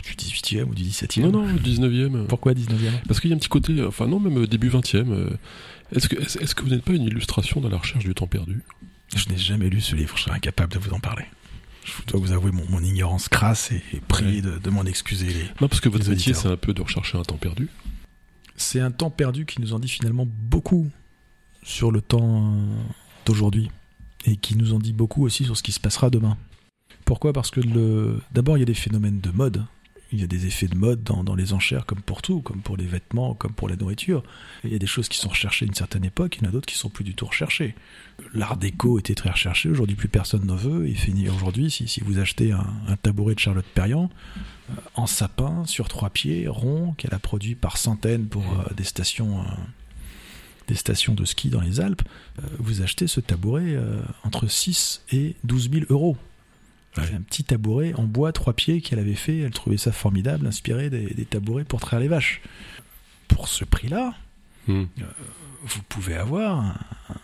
Du 0.04 0.12
18e 0.16 0.64
ou 0.70 0.76
du 0.76 0.84
17e 0.84 1.22
Non, 1.22 1.32
non, 1.32 1.54
du 1.54 1.60
19e. 1.72 2.28
Pourquoi 2.28 2.54
19e 2.54 2.92
Parce 3.08 3.20
qu'il 3.22 3.30
y 3.30 3.34
a 3.34 3.36
un 3.36 3.40
petit 3.40 3.48
côté, 3.50 3.74
euh, 3.80 3.88
enfin 3.88 4.06
non, 4.08 4.20
même 4.20 4.38
euh, 4.38 4.48
début 4.48 4.70
20e. 4.70 5.10
euh, 5.12 5.30
Est-ce 5.96 6.10
que, 6.10 6.18
est-ce 6.22 6.54
que 6.56 6.62
vous 6.64 6.70
n'êtes 6.70 6.84
pas 6.84 6.92
une 6.94 7.04
illustration 7.04 7.62
dans 7.62 7.70
la 7.70 7.78
recherche 7.78 8.04
du 8.04 8.14
temps 8.14 8.28
perdu? 8.28 8.62
Je 9.16 9.30
n'ai 9.30 9.38
jamais 9.38 9.70
lu 9.70 9.80
ce 9.80 9.96
livre, 9.96 10.18
je 10.18 10.24
serais 10.24 10.36
incapable 10.36 10.74
de 10.74 10.80
vous 10.80 10.92
en 10.92 11.00
parler. 11.00 11.24
Je 11.86 11.92
dois 12.08 12.20
vous 12.20 12.32
avouer 12.32 12.52
mon, 12.52 12.66
mon 12.70 12.82
ignorance 12.82 13.28
crasse 13.30 13.72
et, 13.72 13.82
et 13.94 14.00
prier 14.00 14.42
de, 14.42 14.58
de 14.58 14.70
m'en 14.70 14.84
excuser. 14.86 15.28
les- 15.28 15.44
Non, 15.62 15.68
parce 15.68 15.82
que 15.82 15.90
votre 15.90 16.10
métier, 16.10 16.34
c'est 16.34 16.48
un 16.48 16.58
peu 16.58 16.74
de 16.74 16.82
rechercher 16.82 17.18
un 17.18 17.24
temps 17.24 17.38
perdu. 17.38 17.70
C'est 18.56 18.80
un 18.80 18.92
temps 18.92 19.10
perdu 19.10 19.46
qui 19.46 19.60
nous 19.62 19.74
en 19.74 19.80
dit 19.80 19.88
finalement 19.90 20.26
beaucoup 20.28 20.90
sur 21.64 21.92
le 21.92 22.02
temps 22.02 22.54
euh, 22.54 22.76
d'aujourd'hui 23.26 23.70
et 24.26 24.36
qui 24.38 24.56
nous 24.56 24.74
en 24.74 24.80
dit 24.80 24.94
beaucoup 24.94 25.24
aussi 25.26 25.44
sur 25.44 25.58
ce 25.58 25.64
qui 25.64 25.72
se 25.72 25.80
passera 25.80 26.10
demain. 26.10 26.38
Pourquoi? 27.06 27.34
Parce 27.34 27.52
que 27.52 27.60
d'abord 28.32 28.58
il 28.58 28.62
y 28.62 28.64
a 28.64 28.66
des 28.66 28.74
phénomènes 28.74 29.20
de 29.20 29.32
mode. 29.32 29.66
Il 30.14 30.22
y 30.22 30.24
a 30.24 30.28
des 30.28 30.46
effets 30.46 30.68
de 30.68 30.76
mode 30.76 31.04
dans, 31.04 31.34
les 31.34 31.54
enchères 31.54 31.88
comme 31.88 32.02
pour 32.02 32.22
tout, 32.22 32.42
comme 32.42 32.62
pour 32.62 32.78
les 32.78 32.86
vêtements, 32.86 33.34
comme 33.34 33.52
pour 33.52 33.68
la 33.68 33.76
nourriture. 33.76 34.24
Il 34.64 34.72
y 34.72 34.76
a 34.76 34.78
des 34.78 34.86
choses 34.86 35.10
qui 35.10 35.18
sont 35.18 35.30
recherchées 35.30 35.66
à 35.66 35.68
une 35.68 35.74
certaine 35.74 36.06
époque, 36.06 36.38
il 36.38 36.44
y 36.44 36.46
en 36.46 36.50
a 36.50 36.52
d'autres 36.52 36.68
qui 36.68 36.78
sont 36.78 36.90
plus 36.90 37.04
du 37.04 37.16
tout 37.16 37.26
recherchées. 37.26 37.74
L'art 38.36 38.58
déco 38.58 39.00
était 39.00 39.16
très 39.16 39.32
recherché, 39.32 39.70
aujourd'hui 39.70 39.96
plus 39.96 40.10
personne 40.10 40.46
n'en 40.46 40.56
veut. 40.56 40.88
Et 40.88 40.96
aujourd'hui, 41.30 41.72
si, 41.72 42.00
vous 42.06 42.20
achetez 42.20 42.52
un, 42.52 42.96
tabouret 43.02 43.34
de 43.34 43.40
Charlotte 43.40 43.66
Perriand, 43.74 44.12
euh, 44.70 44.76
en 44.94 45.08
sapin, 45.08 45.66
sur 45.66 45.90
trois 45.90 46.12
pieds, 46.12 46.48
rond, 46.48 46.94
qu'elle 46.94 47.16
a 47.16 47.20
produit 47.20 47.56
par 47.56 47.78
centaines 47.78 48.28
pour 48.28 48.44
euh, 48.44 48.72
des 48.76 48.84
stations, 48.84 49.42
euh, 49.42 49.46
des 50.68 50.76
stations 50.76 51.16
de 51.16 51.26
ski 51.26 51.50
dans 51.50 51.62
les 51.62 51.80
Alpes, 51.80 52.04
vous 52.60 52.84
achetez 52.84 53.08
ce 53.08 53.20
tabouret 53.20 53.78
entre 54.24 54.48
6 54.48 55.02
et 55.12 55.36
12 55.44 55.72
000 55.72 55.86
euros. 55.90 56.18
Ouais. 56.98 57.04
Un 57.16 57.22
petit 57.22 57.44
tabouret 57.44 57.94
en 57.96 58.04
bois, 58.04 58.32
trois 58.32 58.54
pieds 58.54 58.82
qu'elle 58.82 59.00
avait 59.00 59.16
fait. 59.16 59.40
Elle 59.40 59.52
trouvait 59.52 59.78
ça 59.78 59.92
formidable, 59.92 60.46
inspiré 60.48 60.90
des, 60.90 61.14
des 61.14 61.26
tabourets 61.26 61.64
pour 61.64 61.80
traire 61.80 62.00
les 62.00 62.08
vaches. 62.08 62.42
Pour 63.28 63.48
ce 63.48 63.66
prix-là, 63.66 64.14
Hmm. 64.66 64.86
vous 65.66 65.82
pouvez 65.90 66.16
avoir 66.16 66.58
un, 66.62 66.76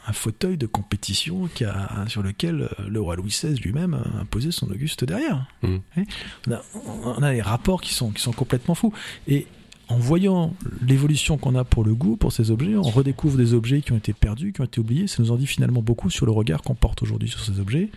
un 0.08 0.12
fauteuil 0.12 0.58
de 0.58 0.66
compétition 0.66 1.48
qui 1.48 1.64
a, 1.64 2.06
sur 2.10 2.22
lequel 2.22 2.64
euh, 2.64 2.68
le 2.90 3.00
roi 3.00 3.16
Louis 3.16 3.30
XVI 3.30 3.56
lui-même 3.56 3.94
a 3.94 4.20
imposé 4.20 4.52
son 4.52 4.70
Auguste 4.70 5.06
derrière. 5.06 5.46
Mm. 5.64 5.78
Hein 5.98 6.04
On, 6.48 6.52
a, 6.52 6.62
on 7.06 7.24
a 7.24 7.32
des 7.32 7.42
rapports 7.42 7.80
qui 7.80 7.94
sont, 7.94 8.12
qui 8.12 8.22
sont 8.22 8.34
complètement 8.34 8.76
fous. 8.76 8.92
Et 9.30 9.48
en 9.88 9.98
voyant 9.98 10.54
l'évolution 10.86 11.38
qu'on 11.38 11.56
a 11.56 11.64
pour 11.64 11.86
le 11.86 11.96
goût, 11.96 12.18
pour 12.18 12.34
ces 12.34 12.52
objets, 12.52 12.76
on 12.76 12.82
redécouvre 12.82 13.38
des 13.38 13.54
objets 13.54 13.82
qui 13.82 13.94
ont 13.94 13.98
été 13.98 14.12
perdus, 14.12 14.52
qui 14.52 14.60
ont 14.60 14.66
été 14.66 14.82
oubliés. 14.82 15.08
Ça 15.08 15.24
nous 15.24 15.32
en 15.32 15.38
dit 15.38 15.48
finalement 15.48 15.82
beaucoup 15.82 16.10
sur 16.10 16.26
le 16.26 16.34
regard 16.34 16.62
qu'on 16.62 16.76
porte 16.76 17.02
aujourd'hui 17.04 17.30
sur 17.30 17.40
ces 17.40 17.62
objets 17.62 17.90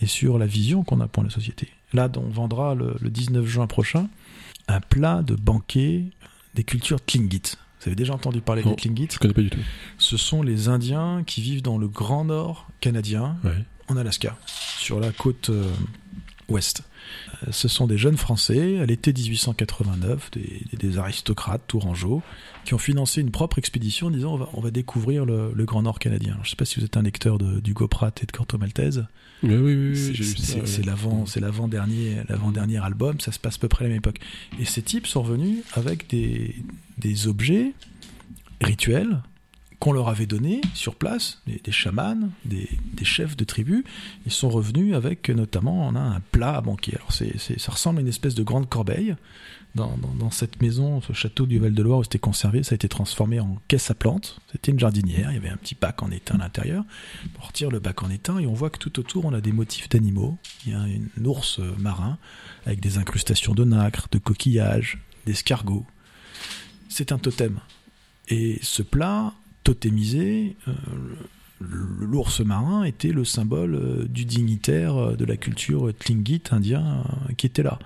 et 0.00 0.06
sur 0.06 0.38
la 0.38 0.46
vision 0.46 0.84
qu'on 0.84 1.00
a 1.00 1.08
pour 1.08 1.22
la 1.24 1.30
société. 1.30 1.68
Là, 1.92 2.10
on 2.16 2.28
vendra 2.28 2.74
le, 2.74 2.94
le 3.00 3.10
19 3.10 3.46
juin 3.46 3.66
prochain 3.66 4.08
un 4.68 4.80
plat 4.80 5.22
de 5.22 5.34
banquet 5.34 6.04
des 6.54 6.64
cultures 6.64 7.00
Tlingit. 7.04 7.54
Vous 7.80 7.86
avez 7.88 7.94
déjà 7.96 8.12
entendu 8.14 8.40
parler 8.40 8.62
Non. 8.64 8.70
des 8.70 8.76
Tlingit 8.76 9.08
Je 9.12 9.18
connais 9.18 9.34
pas 9.34 9.40
du 9.42 9.50
tout. 9.50 9.58
ce 9.98 10.16
sont 10.16 10.42
les 10.42 10.68
Indiens 10.68 11.22
qui 11.26 11.40
vivent 11.40 11.62
dans 11.62 11.78
le 11.78 11.88
Grand 11.88 12.24
Nord 12.24 12.68
canadien, 12.80 13.36
Ouais. 13.44 13.64
en 13.88 13.96
Alaska, 13.96 14.36
sur 14.46 15.00
la 15.00 15.10
côte 15.12 15.50
euh, 15.50 15.70
ouest. 16.48 16.82
Euh, 17.46 17.52
Ce 17.52 17.68
sont 17.68 17.86
des 17.86 17.98
jeunes 17.98 18.16
Français, 18.16 18.78
à 18.78 18.86
l'été 18.86 19.12
1889, 19.12 20.30
des, 20.78 20.98
aristocrates 20.98 21.62
tourangeaux, 21.66 22.22
qui 22.64 22.74
ont 22.74 22.78
financé 22.78 23.20
une 23.20 23.30
propre 23.30 23.58
expédition 23.58 24.08
en 24.08 24.10
disant 24.10 24.34
on 24.34 24.38
va, 24.38 24.48
on 24.54 24.60
va 24.60 24.70
découvrir 24.70 25.24
le, 25.24 25.52
le 25.54 25.64
Grand 25.64 25.82
Nord 25.82 25.98
canadien. 25.98 26.32
Alors, 26.32 26.44
je 26.44 26.48
ne 26.48 26.50
sais 26.50 26.56
pas 26.56 26.64
si 26.64 26.78
vous 26.78 26.84
êtes 26.84 26.96
un 26.96 27.02
lecteur 27.02 27.38
de, 27.38 27.60
du 27.60 27.74
Pratt 27.74 28.22
et 28.22 28.26
de 28.26 28.32
Corto 28.32 28.58
Maltese. 28.58 29.04
Oui, 29.42 29.54
oui, 29.54 29.74
oui, 29.90 29.96
C'est- 29.96 30.14
j'ai 30.14 30.24
lu 30.24 30.36
ça. 30.36 30.58
C'est 30.66 30.84
l'avant, 30.84 31.24
l'avant-dernier, 31.40 32.16
l'avant-dernier 32.28 32.78
album. 32.78 33.20
Ça 33.20 33.30
se 33.32 33.38
passe 33.38 33.56
à 33.56 33.58
peu 33.58 33.68
près 33.68 33.84
à 33.84 33.88
la 33.88 33.90
même 33.94 33.98
époque. 33.98 34.18
Et 34.60 34.64
ces 34.64 34.82
types 34.82 35.06
sont 35.06 35.22
revenus 35.22 35.58
avec 35.74 36.08
des, 36.10 36.56
des 36.98 37.28
objets 37.28 37.72
rituels 38.60 39.22
qu'on 39.80 39.92
leur 39.92 40.08
avait 40.08 40.26
donnés 40.26 40.60
sur 40.74 40.96
place, 40.96 41.40
des, 41.46 41.60
chamans, 41.72 42.28
des, 42.44 42.68
chefs 43.04 43.36
de 43.36 43.44
tribu. 43.44 43.84
Ils 44.26 44.32
sont 44.32 44.48
revenus 44.48 44.94
avec 44.94 45.28
notamment 45.30 45.86
on 45.86 45.94
a 45.94 46.00
un 46.00 46.20
plat 46.32 46.56
à 46.56 46.60
banquer. 46.60 46.96
Alors 46.96 47.12
c'est- 47.12 47.38
ça 47.58 47.72
ressemble 47.72 47.98
à 47.98 48.02
une 48.02 48.08
espèce 48.08 48.34
de 48.34 48.42
grande 48.42 48.68
corbeille. 48.68 49.14
Dans, 49.74 49.96
dans- 50.18 50.30
cette 50.30 50.60
maison, 50.62 51.00
ce 51.02 51.12
château 51.12 51.46
du 51.46 51.58
Val-de-Loire 51.58 51.98
où 52.00 52.02
c'était 52.02 52.18
conservé, 52.18 52.62
ça 52.64 52.72
a 52.72 52.74
été 52.76 52.88
transformé 52.88 53.38
en 53.38 53.58
caisse 53.68 53.90
à 53.90 53.94
plantes. 53.94 54.40
C'était 54.50 54.72
une 54.72 54.78
jardinière, 54.80 55.30
il 55.30 55.34
y 55.34 55.36
avait 55.36 55.50
un 55.50 55.56
petit 55.58 55.76
bac 55.80 56.02
en 56.02 56.10
étain 56.10 56.36
à 56.36 56.38
l'intérieur. 56.38 56.84
On 57.38 57.46
retire 57.46 57.70
le 57.70 57.78
bac 57.78 58.02
en 58.02 58.10
étain 58.10 58.38
et 58.38 58.46
on 58.46 58.54
voit 58.54 58.70
que 58.70 58.78
tout 58.78 58.98
autour 58.98 59.26
on 59.26 59.34
a 59.34 59.40
des 59.40 59.52
motifs 59.52 59.88
d'animaux. 59.88 60.36
Il 60.66 60.72
y 60.72 60.74
a 60.74 60.80
un 60.80 61.24
ours 61.24 61.60
marin 61.78 62.18
avec 62.66 62.80
des 62.80 62.98
incrustations 62.98 63.54
de 63.54 63.62
nacre, 63.64 64.08
de 64.10 64.18
coquillages, 64.18 64.98
d'escargots. 65.26 65.86
C'est 66.88 67.12
un 67.12 67.18
totem. 67.18 67.60
Et 68.28 68.58
ce 68.62 68.82
plat 68.82 69.32
totémisé, 69.68 70.56
euh, 70.66 70.72
l'ours 71.60 72.40
marin 72.40 72.84
était 72.84 73.12
le 73.12 73.22
symbole 73.26 73.74
euh, 73.74 74.06
du 74.08 74.24
dignitaire 74.24 74.96
euh, 74.96 75.14
de 75.14 75.26
la 75.26 75.36
culture 75.36 75.92
tlingit 75.98 76.40
indien 76.52 77.04
qui 77.36 77.44
était 77.44 77.62
là. 77.62 77.78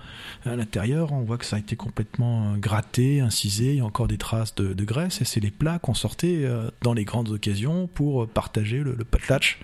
À 0.45 0.55
l'intérieur, 0.55 1.11
on 1.11 1.23
voit 1.23 1.37
que 1.37 1.43
ça 1.43 1.57
a 1.57 1.59
été 1.59 1.75
complètement 1.75 2.55
gratté, 2.55 3.19
incisé, 3.19 3.71
il 3.71 3.77
y 3.79 3.81
a 3.81 3.85
encore 3.85 4.07
des 4.07 4.17
traces 4.17 4.55
de, 4.55 4.85
graisse, 4.85 5.19
et 5.19 5.25
c'est 5.25 5.41
les 5.41 5.51
plats 5.51 5.77
qu'on 5.77 5.93
sortait 5.93 6.47
dans 6.81 6.93
les 6.93 7.03
grandes 7.03 7.31
occasions 7.31 7.87
pour 7.93 8.29
partager 8.29 8.79
le, 8.79 8.95
le 8.95 9.03
patlach, 9.03 9.59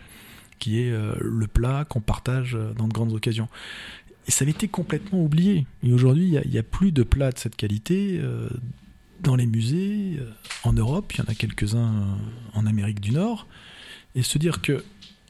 qui 0.60 0.82
est 0.82 0.92
le 1.22 1.48
plat 1.48 1.86
qu'on 1.86 2.02
partage 2.02 2.58
dans 2.78 2.88
de 2.90 2.94
grandes 2.94 3.14
occasions. 3.14 3.48
Et 4.28 4.32
ça 4.32 4.44
avait 4.44 4.52
été 4.52 4.68
complètement 4.68 5.24
oublié. 5.24 5.66
Et 5.84 5.94
aujourd'hui, 5.94 6.26
il 6.26 6.50
n'y 6.50 6.58
a, 6.58 6.60
a 6.60 6.64
plus 6.64 6.92
de 6.92 7.04
plats 7.04 7.32
de 7.32 7.38
cette 7.38 7.56
qualité 7.56 8.20
dans 9.24 9.36
les 9.36 9.46
musées. 9.46 10.18
euh, 10.20 10.30
en 10.64 10.74
Europe, 10.74 11.14
il 11.14 11.20
y 11.20 11.22
en 11.22 11.32
a 11.32 11.36
quelques-uns 11.36 12.18
en 12.54 12.66
Amérique 12.66 13.00
du 13.00 13.12
Nord. 13.12 13.48
Et 14.16 14.24
se 14.24 14.38
dire 14.38 14.62
que, 14.62 14.84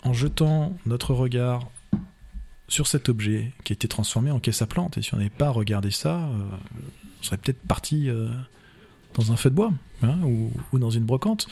en 0.04 0.14
jetant 0.14 0.76
notre 0.86 1.14
regard 1.14 1.70
sur 2.68 2.88
cet 2.88 3.10
objet 3.10 3.52
qui 3.64 3.74
a 3.74 3.76
été 3.76 3.88
transformé 3.88 4.32
en 4.32 4.40
caisse 4.40 4.62
à 4.62 4.68
plantes, 4.68 4.98
et 4.98 5.02
si 5.02 5.14
on 5.14 5.18
n'avait 5.18 5.30
pas 5.30 5.50
regardé 5.50 5.92
ça, 5.92 6.20
euh, 6.20 6.50
on 7.20 7.24
serait 7.24 7.38
peut-être 7.38 7.60
parti 7.62 8.10
euh, 8.10 8.30
dans 9.16 9.32
un 9.32 9.36
feu 9.36 9.50
de 9.50 9.56
bois 9.56 9.72
hein, 10.04 10.18
ou, 10.24 10.52
ou 10.72 10.80
dans 10.80 10.90
une 10.92 11.04
brocante. 11.04 11.48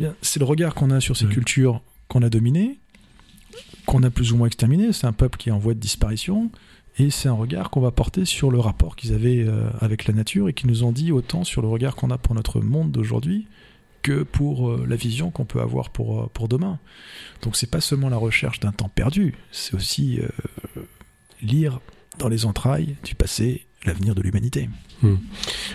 Eh 0.00 0.06
C'est 0.22 0.38
le 0.38 0.44
regard 0.46 0.74
qu'on 0.74 0.90
a 0.90 1.00
sur 1.00 1.16
ces 1.16 1.26
Oui. 1.26 1.32
cultures 1.34 1.80
qu'on 2.08 2.22
a 2.22 2.30
dominées, 2.30 2.78
qu'on 3.86 4.02
a 4.02 4.10
plus 4.10 4.32
ou 4.32 4.36
moins 4.36 4.46
exterminées. 4.46 4.92
C'est 4.92 5.06
un 5.06 5.12
peuple 5.12 5.36
qui 5.38 5.48
est 5.48 5.52
en 5.52 5.58
voie 5.58 5.74
de 5.74 5.80
disparition. 5.80 6.50
Et 6.98 7.10
c'est 7.10 7.28
un 7.28 7.34
regard 7.34 7.70
qu'on 7.70 7.80
va 7.80 7.90
porter 7.90 8.24
sur 8.24 8.50
le 8.50 8.58
rapport 8.58 8.96
qu'ils 8.96 9.12
avaient 9.12 9.44
euh, 9.46 9.70
avec 9.80 10.06
la 10.06 10.14
nature 10.14 10.48
et 10.48 10.52
qui 10.52 10.66
nous 10.66 10.82
en 10.82 10.92
dit 10.92 11.12
autant 11.12 11.44
sur 11.44 11.62
le 11.62 11.68
regard 11.68 11.94
qu'on 11.94 12.10
a 12.10 12.18
pour 12.18 12.34
notre 12.34 12.60
monde 12.60 12.90
d'aujourd'hui 12.90 13.46
que 14.02 14.22
pour 14.22 14.70
euh, 14.70 14.86
la 14.88 14.96
vision 14.96 15.30
qu'on 15.30 15.44
peut 15.44 15.60
avoir 15.60 15.90
pour, 15.90 16.22
euh, 16.22 16.30
pour 16.32 16.48
demain. 16.48 16.78
Donc 17.42 17.56
c'est 17.56 17.70
pas 17.70 17.80
seulement 17.80 18.08
la 18.08 18.16
recherche 18.16 18.60
d'un 18.60 18.72
temps 18.72 18.88
perdu, 18.88 19.34
c'est 19.52 19.74
aussi 19.74 20.20
lire 21.40 21.80
dans 22.18 22.28
les 22.28 22.46
entrailles 22.46 22.96
du 23.04 23.14
passé 23.14 23.66
l'avenir 23.84 24.14
de 24.14 24.22
l'humanité. 24.22 24.68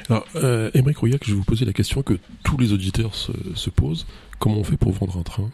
Alors, 0.10 0.26
euh, 0.36 0.70
Rouillac, 0.74 1.24
je 1.24 1.32
vais 1.32 1.38
vous 1.38 1.44
poser 1.44 1.66
la 1.66 1.74
question 1.74 2.04
que 2.04 2.20
tous 2.44 2.58
les 2.58 2.74
auditeurs 2.74 3.16
se 3.16 3.70
posent. 3.70 4.06
Comment 4.40 4.58
on 4.58 4.64
fait 4.64 4.78
pour 4.78 4.92
vendre 4.92 5.18
un 5.18 5.24
train? 5.24 5.50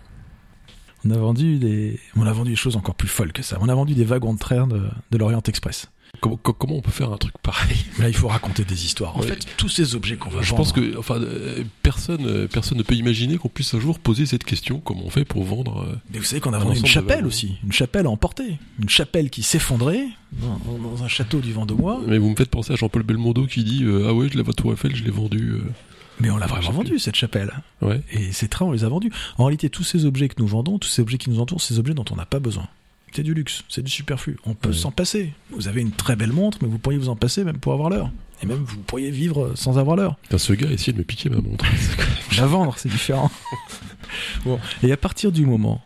On 1.06 1.12
a 1.12 1.18
vendu 1.18 1.58
des, 1.58 2.00
on 2.16 2.26
a 2.26 2.34
vendu 2.34 2.50
des 2.52 2.56
choses 2.56 2.76
encore 2.76 2.96
plus 2.96 3.08
folles 3.08 3.32
que 3.32 3.42
ça. 3.44 3.58
On 3.62 3.70
a 3.70 3.76
vendu 3.76 3.94
des 3.94 4.04
wagons 4.06 4.34
de 4.34 4.40
train 4.40 4.68
de, 4.68 4.82
de 5.12 5.18
l'Orient 5.18 5.42
Express. 5.48 5.88
comment, 6.22 6.36
co- 6.38 6.52
comment 6.54 6.76
on 6.76 6.82
peut 6.82 6.92
faire 6.92 7.12
un 7.14 7.18
truc 7.18 7.34
pareil? 7.42 7.78
Là, 8.00 8.10
il 8.10 8.16
faut 8.16 8.28
raconter 8.28 8.66
des 8.66 8.84
histoires. 8.86 9.16
En 9.16 9.22
Ouais. 9.22 9.28
fait, 9.28 9.46
tous 9.58 9.70
ces 9.70 9.96
objets 9.96 10.18
qu'on 10.18 10.30
va 10.30 10.42
Je 10.42 10.50
vendre, 10.50 10.64
pense 10.64 10.74
que 10.74 10.98
enfin, 10.98 11.16
euh, 11.22 11.64
personne, 11.84 12.26
euh, 12.26 12.48
personne 12.52 12.78
ne 12.78 12.84
peut 12.84 12.96
imaginer 12.96 13.38
qu'on 13.38 13.48
puisse 13.48 13.74
un 13.74 13.80
jour 13.80 13.98
poser 14.00 14.26
cette 14.26 14.44
question. 14.44 14.80
Comment 14.82 15.04
on 15.06 15.10
fait 15.10 15.24
pour 15.24 15.44
vendre 15.46 15.84
euh, 15.88 15.96
Mais 16.12 16.20
vous 16.20 16.26
savez 16.26 16.42
qu'on 16.42 16.52
a 16.52 16.58
Un 16.58 16.62
vendu 16.62 16.80
une 16.80 16.86
chapelle 16.86 17.26
aussi, 17.26 17.56
une 17.64 17.72
chapelle 17.72 18.06
à 18.06 18.10
emporter, 18.10 18.58
une 18.82 18.90
chapelle 18.90 19.30
qui 19.30 19.42
s'effondrait 19.44 20.06
dans, 20.34 20.60
dans 20.80 21.04
un 21.04 21.08
château 21.08 21.40
du 21.40 21.54
Vendômois. 21.54 22.02
Mais 22.08 22.18
vous 22.18 22.30
me 22.32 22.36
faites 22.36 22.50
penser 22.50 22.74
à 22.74 22.76
Jean-Paul 22.76 23.04
Belmondo 23.04 23.46
qui 23.46 23.64
dit 23.64 23.84
euh, 23.86 24.08
Ah 24.10 24.14
ouais, 24.14 24.28
je 24.30 24.38
l'ai 24.38 24.42
à 24.50 24.54
Tour 24.54 24.74
Eiffel, 24.74 24.96
je 24.96 25.04
l'ai 25.06 25.12
vendu. 25.12 25.52
euh. 25.52 25.62
Mais 26.20 26.30
on 26.30 26.38
l'a 26.38 26.48
vraiment 26.48 26.72
vendue 26.72 27.00
cette 27.00 27.16
chapelle. 27.16 27.52
Ouais. 27.82 28.02
Et 28.12 28.32
ces 28.32 28.48
trains, 28.48 28.66
on 28.66 28.72
les 28.72 28.84
a 28.84 28.90
vendus. 28.90 29.12
En 29.38 29.46
réalité, 29.46 29.70
tous 29.70 29.84
ces 29.84 30.06
objets 30.06 30.28
que 30.28 30.36
nous 30.40 30.48
vendons, 30.48 30.78
tous 30.80 30.90
ces 30.90 31.02
objets 31.02 31.18
qui 31.18 31.30
nous 31.30 31.40
entourent, 31.40 31.62
ces 31.62 31.80
objets 31.80 31.94
dont 31.94 32.06
on 32.12 32.16
n'a 32.16 32.26
pas 32.26 32.40
besoin. 32.40 32.68
C'est 33.14 33.24
du 33.24 33.34
luxe, 33.34 33.64
c'est 33.70 33.82
du 33.82 33.90
superflu. 33.90 34.38
On 34.46 34.54
peut 34.54 34.70
Ouais. 34.70 34.76
s'en 34.76 34.92
passer. 34.92 35.34
Vous 35.52 35.68
avez 35.68 35.82
une 35.82 35.92
très 35.92 36.16
belle 36.16 36.32
montre, 36.32 36.60
mais 36.62 36.68
vous 36.68 36.78
pourriez 36.78 37.00
vous 37.00 37.10
en 37.10 37.16
passer 37.16 37.44
même 37.44 37.58
pour 37.58 37.74
avoir 37.74 37.90
l'heure. 37.90 38.12
Et 38.44 38.46
même 38.46 38.64
vous 38.64 38.78
pourriez 38.78 39.10
vivre 39.12 39.54
sans 39.56 39.80
avoir 39.80 39.96
l'heure. 39.98 40.16
Ce 40.38 40.54
gars 40.54 40.68
a 40.68 40.72
essayé 40.72 40.94
de 40.94 40.98
me 41.00 41.04
piquer 41.04 41.30
ma 41.30 41.38
montre. 41.42 41.66
La 42.38 42.46
vendre, 42.46 42.76
c'est 42.78 42.90
différent. 42.90 43.32
bon. 44.46 44.60
Et 44.84 44.92
à 44.92 44.98
partir 44.98 45.32
du 45.32 45.46
moment 45.46 45.82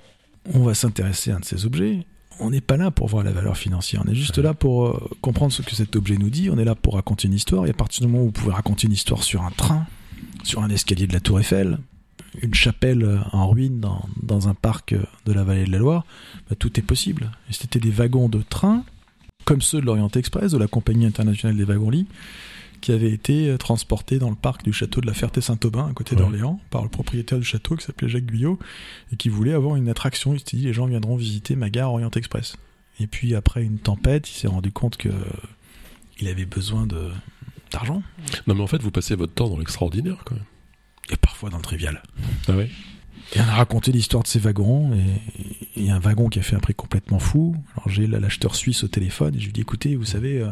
où 0.52 0.60
on 0.60 0.64
va 0.64 0.74
s'intéresser 0.74 1.32
à 1.32 1.38
un 1.38 1.40
de 1.40 1.46
ces 1.46 1.66
objets, 1.66 2.06
on 2.40 2.50
n'est 2.50 2.62
pas 2.62 2.78
là 2.78 2.92
pour 2.92 3.08
voir 3.08 3.24
la 3.24 3.32
valeur 3.32 3.56
financière. 3.58 4.04
On 4.06 4.12
est 4.12 4.16
juste 4.16 4.38
là 4.40 4.54
pour 4.54 4.88
euh, 4.88 5.10
comprendre 5.22 5.54
ce 5.54 5.62
que 5.62 5.76
cet 5.76 5.96
objet 5.96 6.18
nous 6.18 6.30
dit. 6.30 6.50
On 6.50 6.58
est 6.58 6.66
là 6.66 6.76
pour 6.76 6.96
raconter 6.96 7.28
une 7.28 7.34
histoire. 7.36 7.66
Et 7.68 7.70
à 7.70 7.74
partir 7.74 8.02
du 8.06 8.12
moment 8.12 8.24
où 8.24 8.28
vous 8.28 8.32
pouvez 8.32 8.52
raconter 8.54 8.88
une 8.88 8.94
histoire 8.94 9.24
sur 9.24 9.44
un 9.44 9.52
train, 9.52 9.86
sur 10.44 10.62
un 10.62 10.70
escalier 10.70 11.08
de 11.08 11.14
la 11.14 11.20
Tour 11.20 11.40
Eiffel, 11.40 11.78
une 12.42 12.54
chapelle 12.54 13.04
euh, 13.04 13.20
en 13.32 13.50
ruine 13.50 13.80
dans, 13.80 14.06
dans 14.22 14.48
un 14.50 14.54
parc 14.54 14.94
euh, 14.94 15.04
de 15.26 15.34
la 15.34 15.44
vallée 15.44 15.66
de 15.66 15.72
la 15.72 15.78
Loire, 15.78 16.06
bah, 16.50 16.56
tout 16.58 16.80
est 16.80 16.84
possible. 16.84 17.32
Et 17.50 17.54
c'était 17.54 17.80
des 17.80 17.92
wagons 17.92 18.30
de 18.30 18.42
train, 18.42 18.84
comme 19.46 19.62
ceux 19.62 19.82
de 19.82 19.86
l'Orient 19.86 20.10
Express, 20.10 20.52
de 20.52 20.58
la 20.58 20.68
Compagnie 20.68 21.06
internationale 21.06 21.56
des 21.58 21.64
wagons-lits, 21.64 22.08
qui 22.82 22.92
avaient 22.92 23.12
été 23.12 23.50
euh, 23.50 23.58
transportés 23.58 24.20
dans 24.20 24.30
le 24.30 24.36
parc 24.36 24.64
du 24.64 24.74
château 24.74 25.00
de 25.00 25.06
la 25.08 25.14
Ferté-Saint-Aubin, 25.14 25.88
à 25.90 25.94
côté 25.94 26.16
Ouais. 26.16 26.22
d'Orléans, 26.22 26.60
par 26.70 26.84
le 26.84 26.90
propriétaire 26.90 27.38
du 27.40 27.46
château 27.46 27.76
qui 27.76 27.86
s'appelait 27.86 28.10
Jacques 28.10 28.26
Guyot, 28.26 28.60
et 29.12 29.16
qui 29.16 29.30
voulait 29.30 29.54
avoir 29.54 29.76
une 29.76 29.88
attraction. 29.88 30.34
Il 30.34 30.40
s'était 30.40 30.58
dit, 30.58 30.64
les 30.66 30.74
gens 30.74 30.88
viendront 30.88 31.16
visiter 31.16 31.56
ma 31.56 31.70
gare 31.70 31.94
Orient 31.94 32.12
Express. 32.12 32.58
Et 33.00 33.08
puis, 33.08 33.36
après 33.36 33.64
une 33.64 33.78
tempête, 33.80 34.30
il 34.30 34.34
s'est 34.34 34.48
rendu 34.48 34.72
compte 34.72 34.98
que 34.98 35.10
il 36.20 36.28
avait 36.28 36.46
besoin 36.46 36.86
de 36.86 37.10
d'argent, 37.74 38.02
non, 38.48 38.56
mais 38.56 38.62
en 38.62 38.68
fait, 38.68 38.82
vous 38.82 38.92
passez 38.92 39.16
votre 39.16 39.34
temps 39.34 39.50
dans 39.50 39.58
l'extraordinaire, 39.58 40.22
quand 40.26 40.36
même. 40.36 40.46
et 41.10 41.18
parfois 41.18 41.50
dans 41.50 41.58
le 41.58 41.64
trivial. 41.64 42.02
Ah 42.48 42.54
ouais 42.54 42.70
Et 43.36 43.40
on 43.42 43.44
a 43.44 43.56
raconté 43.56 43.92
l'histoire 43.92 44.24
de 44.24 44.28
ces 44.28 44.40
wagons, 44.40 44.94
et 44.94 45.60
il 45.76 45.86
y 45.86 45.90
a 45.90 45.96
un 45.96 46.00
wagon 46.00 46.30
qui 46.30 46.40
a 46.40 46.42
fait 46.44 46.56
un 46.56 46.60
prix 46.60 46.74
complètement 46.76 47.20
fou. 47.20 47.56
Alors 47.76 47.90
j'ai 47.90 48.08
l'acheteur 48.08 48.56
suisse 48.56 48.84
au 48.84 48.88
téléphone, 48.88 49.36
et 49.36 49.40
je 49.40 49.46
lui 49.48 49.54
dis 49.54 49.62
écoutez, 49.62 49.96
vous 49.96 50.06
savez, 50.06 50.40
euh, 50.42 50.50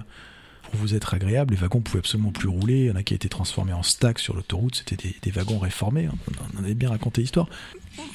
pour 0.63 0.75
vous 0.79 0.95
être 0.95 1.13
agréable, 1.13 1.53
les 1.53 1.59
wagons 1.59 1.81
pouvaient 1.81 1.99
absolument 1.99 2.31
plus 2.31 2.47
rouler. 2.47 2.81
Il 2.81 2.85
y 2.87 2.91
en 2.91 2.95
a 2.95 3.03
qui 3.03 3.13
a 3.13 3.15
été 3.15 3.27
transformés 3.29 3.73
en 3.73 3.83
stack 3.83 4.19
sur 4.19 4.35
l'autoroute, 4.35 4.75
c'était 4.75 4.95
des, 4.95 5.15
des 5.21 5.31
wagons 5.31 5.59
réformés. 5.59 6.05
hein. 6.05 6.15
On 6.55 6.59
en 6.59 6.63
avait 6.63 6.75
bien 6.75 6.89
raconté 6.89 7.21
l'histoire. 7.21 7.47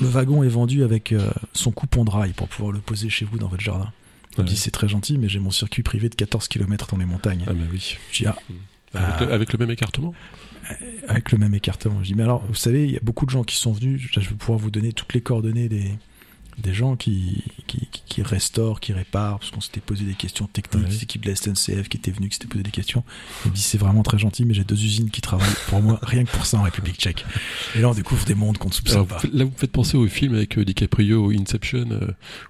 Le 0.00 0.06
wagon 0.06 0.42
est 0.42 0.48
vendu 0.48 0.82
avec 0.82 1.12
euh, 1.12 1.30
son 1.52 1.70
coupon 1.70 2.04
de 2.04 2.10
rail 2.10 2.32
pour 2.32 2.48
pouvoir 2.48 2.72
le 2.72 2.80
poser 2.80 3.08
chez 3.10 3.24
vous 3.26 3.38
dans 3.38 3.48
votre 3.48 3.62
jardin. 3.62 3.92
Il 4.38 4.40
me 4.42 4.44
Ouais. 4.44 4.50
dit 4.50 4.56
c'est 4.58 4.70
très 4.70 4.88
gentil, 4.88 5.16
mais 5.18 5.28
j'ai 5.30 5.38
mon 5.38 5.50
circuit 5.50 5.82
privé 5.82 6.08
de 6.10 6.14
14 6.14 6.48
km 6.48 6.88
dans 6.90 6.96
les 6.98 7.04
montagnes. 7.06 7.44
Ah, 7.46 7.52
bah 7.52 7.64
oui. 7.72 7.96
Je 8.12 8.18
dis 8.24 8.26
ah, 8.26 8.36
Avec, 8.96 9.14
Ah. 9.20 9.24
le, 9.26 9.32
avec 9.32 9.52
le 9.52 9.58
même 9.58 9.70
écartement 9.70 10.14
avec 11.06 11.30
le 11.30 11.38
même 11.38 11.54
écartement. 11.54 12.00
Je 12.02 12.08
dis, 12.08 12.14
mais 12.16 12.24
alors, 12.24 12.44
vous 12.48 12.54
savez, 12.54 12.84
il 12.86 12.90
y 12.90 12.96
a 12.96 13.00
beaucoup 13.00 13.24
de 13.24 13.30
gens 13.30 13.44
qui 13.44 13.54
sont 13.56 13.72
venus. 13.72 14.08
Je 14.12 14.18
vais 14.18 14.26
pouvoir 14.34 14.58
vous 14.58 14.72
donner 14.72 14.92
toutes 14.92 15.14
les 15.14 15.20
coordonnées 15.20 15.68
des, 15.68 15.92
des 16.58 16.74
gens 16.74 16.96
qui, 16.96 17.44
qui, 17.68 18.22
restaurent, 18.22 18.80
qui 18.80 18.92
réparent, 18.92 19.38
parce 19.38 19.52
qu'on 19.52 19.60
s'était 19.60 19.78
posé 19.80 20.04
des 20.04 20.14
questions 20.14 20.46
techniques. 20.48 20.82
Ouais. 20.84 20.90
Des 20.90 21.02
équipes 21.04 21.24
de 21.24 21.30
la 21.30 21.36
SNCF 21.36 21.88
qui 21.88 21.98
étaient 21.98 22.10
venues, 22.10 22.28
qui 22.30 22.34
s'étaient 22.34 22.48
posé 22.48 22.64
des 22.64 22.72
questions. 22.72 23.04
Il 23.44 23.50
me 23.52 23.54
dit, 23.54 23.62
c'est 23.62 23.78
vraiment 23.78 24.02
très 24.02 24.18
gentil, 24.18 24.44
mais 24.44 24.54
j'ai 24.54 24.64
deux 24.64 24.82
usines 24.82 25.10
qui 25.10 25.20
travaillent 25.20 25.46
pour 25.68 25.80
moi, 25.82 26.00
rien 26.02 26.24
que 26.24 26.30
pour 26.32 26.46
ça 26.46 26.58
en 26.58 26.62
République 26.62 26.96
tchèque. 26.96 27.24
Et 27.76 27.80
là, 27.80 27.88
on 27.90 27.94
découvre 27.94 28.24
des 28.24 28.34
mondes 28.34 28.58
qu'on 28.58 28.68
ne 28.70 28.74
soupçonne 28.74 28.96
Alors, 28.96 29.06
pas. 29.06 29.20
là, 29.32 29.44
vous 29.44 29.50
me 29.52 29.56
faites 29.56 29.70
penser 29.70 29.96
au 29.96 30.08
film 30.08 30.34
avec 30.34 30.58
euh, 30.58 30.64
DiCaprio, 30.64 31.30
Inception, 31.30 31.86
euh, 31.92 32.08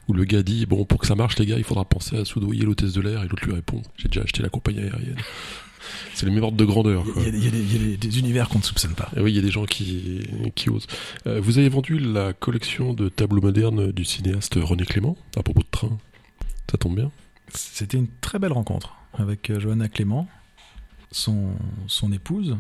où 0.09 0.15
le 0.15 0.25
gars 0.25 0.43
dit 0.43 0.65
Bon, 0.65 0.87
pour 0.87 1.01
que 1.01 1.07
ça 1.07 1.17
marche, 1.17 1.39
les 1.39 1.45
gars, 1.45 1.59
il 1.59 1.65
faudra 1.65 1.85
penser 1.85 2.17
à 2.17 2.25
soudoyer 2.25 2.63
l'hôtesse 2.63 2.95
de 2.95 3.01
l'air, 3.03 3.23
et 3.25 3.29
l'autre 3.29 3.45
lui 3.45 3.53
répond 3.55 3.83
J'ai 3.99 4.09
déjà 4.09 4.23
acheté 4.23 4.43
la 4.43 4.49
compagnie 4.49 4.79
aérienne. 4.81 5.17
C'est 6.15 6.27
le 6.27 6.33
même 6.33 6.43
ordre 6.45 6.57
de 6.57 6.65
grandeur. 6.65 7.05
Il 7.17 7.23
y 7.23 7.27
a, 7.27 7.29
il 7.29 7.45
y 7.45 7.49
a 7.49 7.51
des- 7.51 7.59
il 7.61 7.91
y 7.91 7.95
a 7.95 7.97
des, 7.97 8.19
univers 8.19 8.49
qu'on 8.49 8.59
ne 8.59 8.65
soupçonne 8.65 8.95
pas. 8.95 9.11
Ah 9.17 9.23
oui, 9.23 9.33
il 9.33 9.37
y 9.37 9.39
a 9.39 9.43
des 9.43 9.51
gens 9.51 9.65
qui, 9.67 10.23
qui 10.55 10.71
osent. 10.71 10.87
Euh, 11.27 11.41
vous 11.41 11.59
avez 11.59 11.69
vendu 11.69 11.99
la 11.99 12.33
collection 12.33 12.95
de 12.95 13.09
tableaux 13.09 13.43
modernes 13.43 13.93
du 13.93 14.05
cinéaste 14.05 14.55
René 14.57 14.85
Clément, 14.85 15.17
à 15.37 15.43
propos 15.43 15.61
de 15.63 15.69
train. 15.71 15.99
Ça 16.71 16.79
tombe 16.79 16.97
bien. 16.97 17.11
C'était 17.55 17.97
une 17.99 18.09
très 18.21 18.39
belle 18.39 18.53
rencontre 18.53 18.95
avec 19.15 19.51
euh, 19.51 19.61
Johanna 19.61 19.89
Clément, 19.89 20.29
son, 21.13 21.51
son 21.87 22.13
épouse. 22.13 22.57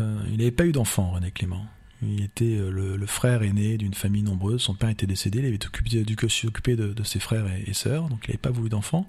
Euh, 0.00 0.18
il 0.30 0.38
n'avait 0.38 0.50
pas 0.50 0.66
eu 0.66 0.72
d'enfant, 0.72 1.12
René 1.12 1.30
Clément. 1.30 1.64
Il 2.02 2.22
était 2.22 2.56
le, 2.58 2.96
le 2.96 3.06
frère 3.06 3.42
aîné 3.42 3.78
d'une 3.78 3.94
famille 3.94 4.22
nombreuse. 4.22 4.60
Son 4.60 4.74
père 4.74 4.90
était 4.90 5.06
décédé. 5.06 5.38
Il 5.38 5.46
avait 5.46 5.64
occupé, 5.64 6.02
dû 6.04 6.16
s'occuper 6.28 6.76
de, 6.76 6.92
de 6.92 7.02
ses 7.02 7.18
frères 7.18 7.46
et, 7.46 7.64
et 7.66 7.72
sœurs, 7.72 8.08
donc 8.10 8.24
il 8.26 8.30
n'avait 8.30 8.38
pas 8.38 8.50
voulu 8.50 8.68
d'enfant. 8.68 9.06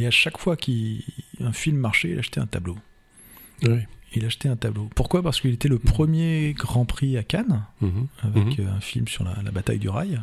Et 0.00 0.06
à 0.06 0.10
chaque 0.10 0.38
fois 0.38 0.56
qu'un 0.56 1.52
film 1.52 1.76
marchait, 1.78 2.10
il 2.10 2.18
achetait 2.18 2.40
un 2.40 2.46
tableau. 2.46 2.76
Oui. 3.62 3.80
Il 4.14 4.24
achetait 4.24 4.48
un 4.48 4.56
tableau. 4.56 4.88
Pourquoi? 4.94 5.22
Parce 5.22 5.40
qu'il 5.40 5.52
était 5.52 5.68
le 5.68 5.78
premier 5.78 6.54
Grand 6.56 6.84
Prix 6.86 7.16
à 7.18 7.22
Cannes, 7.22 7.64
Mhm. 7.80 8.06
avec 8.22 8.58
euh, 8.60 8.70
un 8.70 8.80
film 8.80 9.06
sur 9.08 9.24
la, 9.24 9.36
la 9.42 9.50
bataille 9.50 9.78
du 9.78 9.88
rail. 9.88 10.20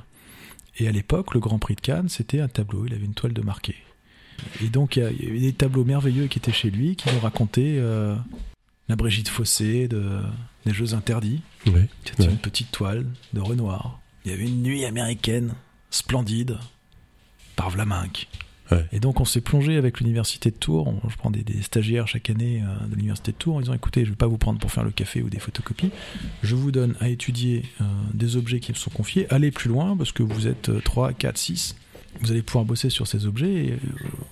Et 0.78 0.88
à 0.88 0.92
l'époque, 0.92 1.34
le 1.34 1.40
Grand 1.40 1.60
Prix 1.60 1.76
de 1.76 1.82
Cannes, 1.82 2.10
c'était 2.10 2.40
un 2.40 2.48
tableau. 2.48 2.86
Il 2.86 2.94
avait 2.94 3.06
une 3.06 3.14
toile 3.14 3.34
de 3.34 3.42
marqué. 3.42 3.76
Et 4.64 4.68
donc, 4.70 4.96
il 4.96 5.04
y 5.04 5.06
a- 5.06 5.12
il 5.12 5.24
y 5.24 5.28
avait 5.30 5.40
des 5.40 5.54
tableaux 5.54 5.86
merveilleux 5.86 6.28
qui 6.28 6.40
étaient 6.40 6.52
chez 6.52 6.70
lui, 6.72 6.96
qui 6.96 7.12
nous 7.14 7.20
racontaient 7.20 7.76
euh, 7.78 8.16
la 8.90 8.96
Brigitte 8.96 9.30
Fossé 9.30 9.88
de, 9.88 10.20
des 10.66 10.74
Jeux 10.74 10.94
Interdits. 10.94 11.42
Oui. 11.68 11.82
C'était 12.06 12.24
Ouais. 12.24 12.30
une 12.32 12.38
petite 12.38 12.72
toile 12.72 13.06
de 13.34 13.40
Renoir. 13.42 14.00
Il 14.26 14.32
y 14.32 14.34
avait 14.34 14.48
une 14.48 14.64
nuit 14.64 14.84
américaine, 14.86 15.54
splendide, 15.92 16.58
par 17.56 17.70
Vlaminck. 17.70 18.28
Ouais. 18.72 18.86
Et 18.92 19.00
donc 19.00 19.20
on 19.22 19.26
s'est 19.26 19.42
plongé 19.42 19.78
avec 19.78 20.00
l'université 20.00 20.50
de 20.50 20.56
Tours. 20.56 20.88
On- 20.88 21.10
je 21.10 21.16
prends 21.18 21.30
des, 21.32 21.44
des 21.44 21.62
stagiaires 21.62 22.08
chaque 22.08 22.30
année 22.30 22.64
euh, 22.64 22.88
de 22.88 22.96
l'université 22.96 23.32
de 23.32 23.38
Tours 23.38 23.56
en 23.56 23.60
disant 23.60 23.74
écoutez, 23.74 24.02
je 24.02 24.06
ne 24.08 24.12
vais 24.12 24.18
pas 24.18 24.28
vous 24.28 24.38
prendre 24.40 24.60
pour 24.60 24.72
faire 24.72 24.84
le 24.84 24.92
café 24.92 25.22
ou 25.22 25.30
des 25.30 25.40
photocopies. 25.40 25.92
Je 26.44 26.56
vous 26.56 26.72
donne 26.72 26.96
à 27.00 27.10
étudier 27.10 27.64
euh, 27.82 27.84
des 28.14 28.38
objets 28.38 28.60
qui 28.60 28.72
me 28.72 28.78
sont 28.78 28.90
confiés. 28.90 29.28
Allez 29.32 29.52
plus 29.52 29.70
loin 29.70 29.96
parce 29.96 30.12
que 30.12 30.24
vous 30.24 30.48
êtes 30.48 30.70
euh, 30.70 30.82
3, 30.84 31.14
4, 31.14 31.38
6. 31.38 31.76
Vous 32.22 32.32
allez 32.32 32.42
pouvoir 32.42 32.64
bosser 32.64 32.90
sur 32.90 33.08
ces 33.08 33.26
objets 33.26 33.54
et 33.54 33.72
euh, 33.74 33.78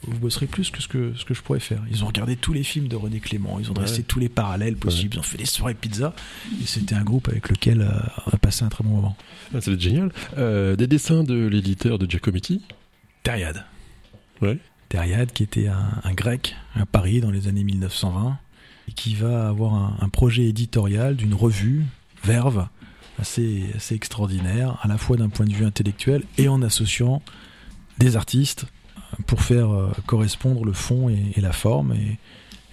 vous 0.08 0.18
bosserez 0.18 0.48
plus 0.48 0.72
que 0.72 0.82
ce, 0.82 0.88
que 0.88 1.14
ce 1.16 1.26
que 1.26 1.34
je 1.34 1.42
pourrais 1.42 1.60
faire. 1.60 1.84
Ils 1.92 2.04
ont 2.04 2.08
regardé 2.08 2.36
tous 2.38 2.54
les 2.54 2.64
films 2.64 2.88
de 2.88 2.96
René 2.96 3.20
Clément, 3.20 3.60
ils 3.60 3.70
ont 3.70 3.74
dressé 3.74 3.98
Ouais. 3.98 4.06
tous 4.08 4.20
les 4.20 4.30
parallèles 4.30 4.78
possibles, 4.78 5.16
ils 5.16 5.20
ont 5.20 5.24
fait 5.24 5.38
des 5.38 5.46
soirées 5.46 5.74
pizza. 5.74 6.16
Et 6.62 6.66
c'était 6.66 6.96
un 6.96 7.04
groupe 7.04 7.28
avec 7.28 7.50
lequel 7.50 7.86
on 8.26 8.32
a 8.32 8.38
passé 8.38 8.64
un 8.64 8.70
très 8.70 8.86
bon 8.86 8.92
moment. 8.92 9.18
Ah, 9.54 9.60
ça 9.60 9.70
va 9.70 9.76
être 9.76 9.82
génial. 9.82 10.12
Des 10.38 10.88
dessins 10.88 11.24
de 11.26 11.36
l'éditeur 11.46 12.00
de 12.00 12.10
Giacometti. 12.10 12.62
Thériade. 13.24 13.66
Thériade, 14.90 15.32
qui 15.32 15.44
était 15.44 15.68
un, 15.68 16.14
grec 16.14 16.56
à 16.76 16.86
Paris 16.86 17.20
dans 17.22 17.32
les 17.32 17.48
années 17.48 17.64
1920, 17.64 18.38
et 18.88 18.92
qui 18.92 19.16
va 19.16 19.48
avoir 19.48 19.74
un, 20.02 20.10
projet 20.10 20.44
éditorial 20.44 21.16
d'une 21.16 21.34
revue, 21.34 21.86
Verve, 22.24 22.68
assez, 23.20 23.66
assez 23.76 23.96
extraordinaire, 23.96 24.80
à 24.82 24.88
la 24.88 24.98
fois 24.98 25.18
d'un 25.18 25.30
point 25.30 25.46
de 25.46 25.54
vue 25.54 25.66
intellectuel 25.66 26.24
et 26.38 26.48
en 26.48 26.62
associant 26.62 27.22
des 27.98 28.16
artistes 28.16 28.66
euh, 28.98 29.24
pour 29.28 29.42
faire 29.42 29.72
euh, 29.72 29.92
correspondre 30.06 30.64
le 30.64 30.74
fond 30.74 31.10
et, 31.10 31.42
la 31.42 31.52
forme. 31.52 31.94
Et, 31.94 32.20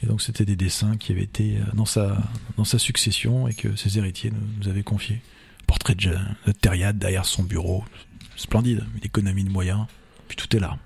donc 0.07 0.23
c'était 0.23 0.45
des 0.45 0.57
dessins 0.57 0.97
qui 0.97 1.12
avaient 1.12 1.25
été 1.25 1.57
euh, 1.57 1.62
dans 1.75 1.85
sa, 1.85 2.16
dans 2.57 2.64
sa 2.64 2.79
succession 2.79 3.49
et 3.49 3.55
que 3.55 3.75
ses 3.77 3.99
héritiers 3.99 4.31
nous, 4.31 4.47
nous 4.62 4.68
avaient 4.68 4.83
confiés. 4.83 5.21
Portrait 5.66 5.95
de, 5.95 6.16
de 6.47 6.53
Thériade 6.53 6.99
derrière 6.99 7.25
son 7.25 7.43
bureau, 7.43 7.85
splendide, 8.37 8.85
une 8.97 9.05
économie 9.05 9.45
de 9.45 9.51
moyens, 9.51 9.87
puis 10.29 10.37
tout 10.37 10.55
est 10.57 10.61
là. 10.61 10.79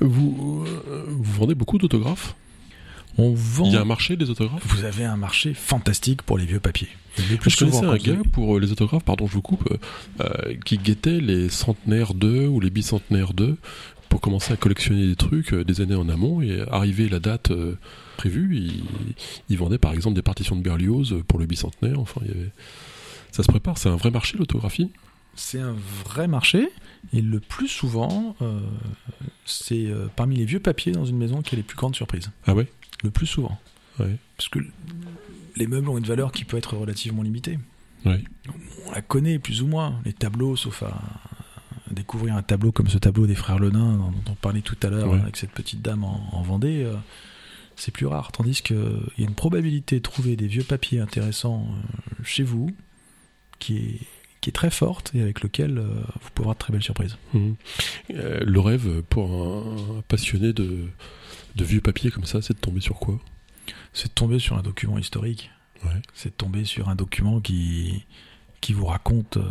Vous, 0.00 0.64
euh, 0.88 1.04
vous 1.08 1.32
vendez 1.32 1.54
beaucoup 1.54 1.78
d'autographes? 1.78 2.34
On 3.16 3.32
vend. 3.32 3.66
Il 3.66 3.72
y 3.72 3.76
a 3.76 3.80
un 3.80 3.84
marché 3.84 4.16
des 4.16 4.30
autographes? 4.30 4.62
Vous 4.66 4.84
avez 4.84 5.04
un 5.04 5.16
marché 5.16 5.54
fantastique 5.54 6.22
pour 6.22 6.36
les 6.36 6.46
vieux 6.46 6.60
papiers. 6.60 6.88
Plus 7.38 7.50
Je 7.50 7.58
connaissais 7.58 7.84
un 7.84 7.96
gars 7.96 8.16
pour 8.32 8.56
euh, 8.56 8.60
les 8.60 8.72
autographes, 8.72 9.04
pardon, 9.04 9.28
je 9.28 9.34
vous 9.34 9.42
coupe, 9.42 9.78
euh, 10.20 10.54
qui 10.64 10.78
guettait 10.78 11.20
les 11.20 11.48
centenaires 11.48 12.12
2 12.14 12.48
ou 12.48 12.58
les 12.58 12.70
bicentenaires 12.70 13.34
2 13.34 13.56
pour 14.08 14.20
commencer 14.20 14.52
à 14.52 14.56
collectionner 14.56 15.06
des 15.06 15.16
trucs 15.16 15.54
des 15.54 15.80
années 15.80 15.94
en 15.94 16.08
amont 16.08 16.40
et 16.40 16.64
arrivé 16.70 17.08
la 17.08 17.20
date 17.20 17.52
euh, 17.52 17.78
prévue, 18.16 18.56
il, 18.56 18.84
il 19.48 19.58
vendait 19.58 19.78
par 19.78 19.92
exemple 19.92 20.16
des 20.16 20.22
partitions 20.22 20.56
de 20.56 20.62
Berlioz 20.62 21.22
pour 21.28 21.38
le 21.38 21.46
bicentenaire. 21.46 22.00
Enfin, 22.00 22.20
il 22.24 22.28
y 22.28 22.30
avait... 22.32 22.50
ça 23.30 23.44
se 23.44 23.48
prépare. 23.48 23.78
C'est 23.78 23.88
un 23.88 23.96
vrai 23.96 24.10
marché 24.10 24.36
l'autographie. 24.36 24.90
C'est 25.36 25.60
un 25.60 25.74
vrai 26.04 26.28
marché, 26.28 26.68
et 27.12 27.20
le 27.20 27.40
plus 27.40 27.68
souvent, 27.68 28.36
euh, 28.42 28.60
c'est 29.44 29.86
euh, 29.86 30.06
parmi 30.14 30.36
les 30.36 30.44
vieux 30.44 30.60
papiers 30.60 30.92
dans 30.92 31.04
une 31.04 31.16
maison 31.16 31.42
qui 31.42 31.54
a 31.54 31.56
les 31.56 31.62
plus 31.64 31.76
grandes 31.76 31.96
surprises. 31.96 32.30
Ah 32.46 32.54
ouais? 32.54 32.68
Le 33.02 33.10
plus 33.10 33.26
souvent. 33.26 33.58
Ouais. 33.98 34.16
Parce 34.36 34.48
que 34.48 34.60
les 35.56 35.66
meubles 35.66 35.88
ont 35.88 35.98
une 35.98 36.04
valeur 36.06 36.32
qui 36.32 36.44
peut 36.44 36.56
être 36.56 36.76
relativement 36.76 37.22
limitée. 37.22 37.58
Ouais. 38.04 38.22
On 38.86 38.92
la 38.92 39.02
connaît 39.02 39.38
plus 39.38 39.62
ou 39.62 39.66
moins, 39.66 40.00
les 40.04 40.12
tableaux, 40.12 40.56
sauf 40.56 40.82
à 40.82 41.00
découvrir 41.90 42.34
un 42.36 42.42
tableau 42.42 42.72
comme 42.72 42.88
ce 42.88 42.98
tableau 42.98 43.26
des 43.26 43.34
frères 43.34 43.58
Lenain 43.58 43.96
dont 43.96 44.12
on 44.30 44.34
parlait 44.34 44.62
tout 44.62 44.76
à 44.82 44.88
l'heure 44.88 45.10
Ouais. 45.10 45.20
avec 45.20 45.36
cette 45.36 45.52
petite 45.52 45.80
dame 45.82 46.04
en, 46.04 46.28
en 46.32 46.42
Vendée. 46.42 46.82
euh, 46.84 46.94
c'est 47.76 47.90
plus 47.92 48.06
rare, 48.06 48.30
tandis 48.30 48.62
qu'il 48.62 48.76
y 49.18 49.22
a 49.22 49.26
une 49.26 49.34
probabilité 49.34 49.96
de 49.96 50.02
trouver 50.02 50.36
des 50.36 50.46
vieux 50.46 50.62
papiers 50.62 51.00
intéressants 51.00 51.66
chez 52.22 52.44
vous 52.44 52.70
qui 53.58 53.76
est, 53.78 54.00
qui 54.44 54.50
est 54.50 54.52
très 54.52 54.68
forte 54.68 55.10
et 55.14 55.22
avec 55.22 55.40
lequel 55.40 55.78
euh, 55.78 55.84
vous 56.20 56.28
pouvez 56.34 56.44
avoir 56.44 56.54
de 56.54 56.58
très 56.58 56.70
belles 56.70 56.82
surprises. 56.82 57.16
Mhm. 57.32 57.56
Euh, 58.10 58.40
le 58.44 58.60
rêve 58.60 59.00
pour 59.08 59.32
un 59.32 60.02
passionné 60.06 60.52
de, 60.52 60.86
de 61.56 61.64
vieux 61.64 61.80
papiers 61.80 62.10
comme 62.10 62.26
ça, 62.26 62.42
c'est 62.42 62.52
de 62.52 62.58
tomber 62.58 62.82
sur 62.82 62.98
quoi 62.98 63.18
C'est 63.94 64.08
de 64.08 64.12
tomber 64.12 64.38
sur 64.38 64.58
un 64.58 64.62
document 64.62 64.98
historique, 64.98 65.50
Ouais. 65.82 66.00
c'est 66.12 66.28
de 66.28 66.34
tomber 66.34 66.64
sur 66.66 66.90
un 66.90 66.94
document 66.94 67.40
qui, 67.40 68.04
qui 68.60 68.74
vous 68.74 68.84
raconte 68.84 69.38
euh, 69.38 69.48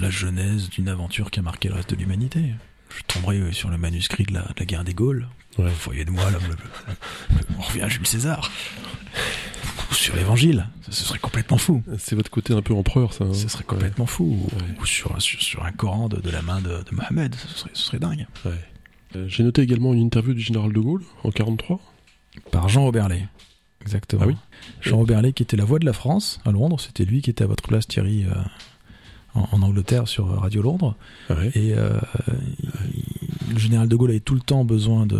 la 0.00 0.10
genèse 0.10 0.68
d'une 0.70 0.88
aventure 0.88 1.30
qui 1.32 1.40
a 1.40 1.42
marqué 1.42 1.68
le 1.68 1.74
reste 1.74 1.90
de 1.90 1.96
l'humanité. 1.96 2.52
Je 2.96 3.02
tomberai 3.08 3.52
sur 3.52 3.68
le 3.68 3.78
manuscrit 3.78 4.24
de 4.24 4.32
la, 4.34 4.42
de 4.42 4.54
la 4.58 4.64
guerre 4.64 4.84
des 4.84 4.94
Gaules. 4.94 5.28
Ouais. 5.58 5.68
Vous 5.68 5.76
voyez 5.84 6.04
de 6.04 6.10
moi, 6.12 6.30
là, 6.30 6.38
on 7.58 7.62
revient 7.62 7.82
à 7.82 7.88
Jules 7.88 8.06
César. 8.06 8.48
Ou 9.90 9.94
sur 9.94 10.16
l'évangile. 10.16 10.66
Ce 10.90 11.04
serait 11.04 11.18
complètement 11.18 11.58
fou. 11.58 11.82
C'est 11.98 12.14
votre 12.16 12.30
côté 12.30 12.52
un 12.54 12.62
peu 12.62 12.74
empereur, 12.74 13.12
ça. 13.12 13.24
hein 13.24 13.34
Ce 13.34 13.48
serait 13.48 13.64
complètement 13.64 14.06
fou. 14.06 14.46
Ou, 14.80 14.86
sur, 14.86 15.20
sur, 15.22 15.40
sur 15.40 15.64
un 15.64 15.72
Coran 15.72 16.08
de, 16.08 16.20
de 16.20 16.30
la 16.30 16.42
main 16.42 16.60
de, 16.60 16.68
de 16.68 16.92
Mohamed. 16.94 17.34
Ce 17.34 17.48
serait, 17.58 17.70
ce 17.72 17.82
serait 17.84 17.98
dingue. 17.98 18.26
Ouais. 18.44 18.52
Euh, 19.16 19.26
J'ai 19.28 19.42
noté 19.44 19.62
également 19.62 19.94
une 19.94 20.00
interview 20.00 20.34
du 20.34 20.40
général 20.40 20.72
de 20.72 20.80
Gaulle 20.80 21.02
en 21.24 21.30
43. 21.30 21.80
Par 22.50 22.68
Jean 22.68 22.86
Oberlé. 22.86 23.24
Exactement. 23.80 24.22
Ah 24.24 24.28
oui 24.28 24.36
Jean 24.82 25.00
Oberlé 25.00 25.32
qui 25.32 25.42
était 25.42 25.56
la 25.56 25.64
voix 25.64 25.78
de 25.78 25.86
la 25.86 25.92
France 25.94 26.40
à 26.44 26.50
Londres. 26.50 26.78
C'était 26.80 27.04
lui 27.04 27.22
qui 27.22 27.30
était 27.30 27.44
à 27.44 27.46
votre 27.46 27.62
place, 27.62 27.86
Thierry, 27.88 28.24
euh, 28.24 28.34
en, 29.34 29.48
en 29.52 29.62
Angleterre 29.62 30.06
sur 30.08 30.26
Radio 30.40 30.60
Londres. 30.62 30.94
Ouais. 31.30 31.50
Et 31.54 31.72
euh, 31.74 31.98
il- 32.94 33.54
le 33.54 33.58
général 33.58 33.88
de 33.88 33.96
Gaulle 33.96 34.10
avait 34.10 34.20
tout 34.20 34.34
le 34.34 34.40
temps 34.42 34.64
besoin 34.66 35.06
de, 35.06 35.18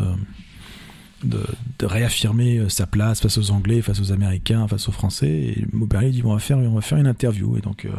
de, 1.25 1.41
de 1.79 1.87
réaffirmer 1.87 2.59
euh, 2.59 2.69
sa 2.69 2.87
place 2.87 3.21
face 3.21 3.39
aux 3.39 3.51
Anglais, 3.51 3.83
face 3.83 4.01
aux 4.01 4.13
Américains, 4.13 4.69
face 4.69 4.89
aux 4.89 4.93
Français. 4.93 5.29
Et 5.29 5.67
Oberlé 5.81 6.11
dit 6.11 6.23
on 6.25 6.33
va 6.33 6.39
faire, 6.39 6.59
on 6.59 6.75
va 6.75 6.81
faire 6.81 6.99
une 6.99 7.07
interview. 7.07 7.57
Et 7.57 7.61
donc 7.61 7.85
euh, 7.85 7.91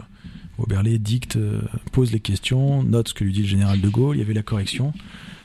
Oberlé 0.58 1.00
dicte, 1.00 1.38
euh, 1.38 1.62
pose 1.92 2.12
les 2.12 2.20
questions, 2.20 2.84
note 2.84 3.10
ce 3.10 3.14
que 3.14 3.24
lui 3.24 3.34
dit 3.34 3.42
le 3.42 3.48
général 3.48 3.82
de 3.82 3.90
Gaulle. 3.90 4.18
Il 4.18 4.20
y 4.20 4.24
avait 4.24 4.34
la 4.34 4.44
correction. 4.44 4.94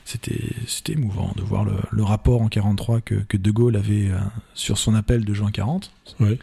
C'était 0.03 0.53
c'était 0.67 0.93
émouvant 0.93 1.33
de 1.35 1.41
voir 1.41 1.65
le, 1.65 1.77
le 1.91 2.03
rapport 2.03 2.41
en 2.41 2.47
43 2.47 3.01
que, 3.01 3.15
que 3.15 3.37
de 3.37 3.51
Gaulle 3.51 3.75
avait 3.75 4.09
euh, 4.09 4.19
sur 4.53 4.77
son 4.77 4.93
appel 4.93 5.25
de 5.25 5.33
juin 5.33 5.51
40. 5.51 5.91
Ouais. 6.19 6.37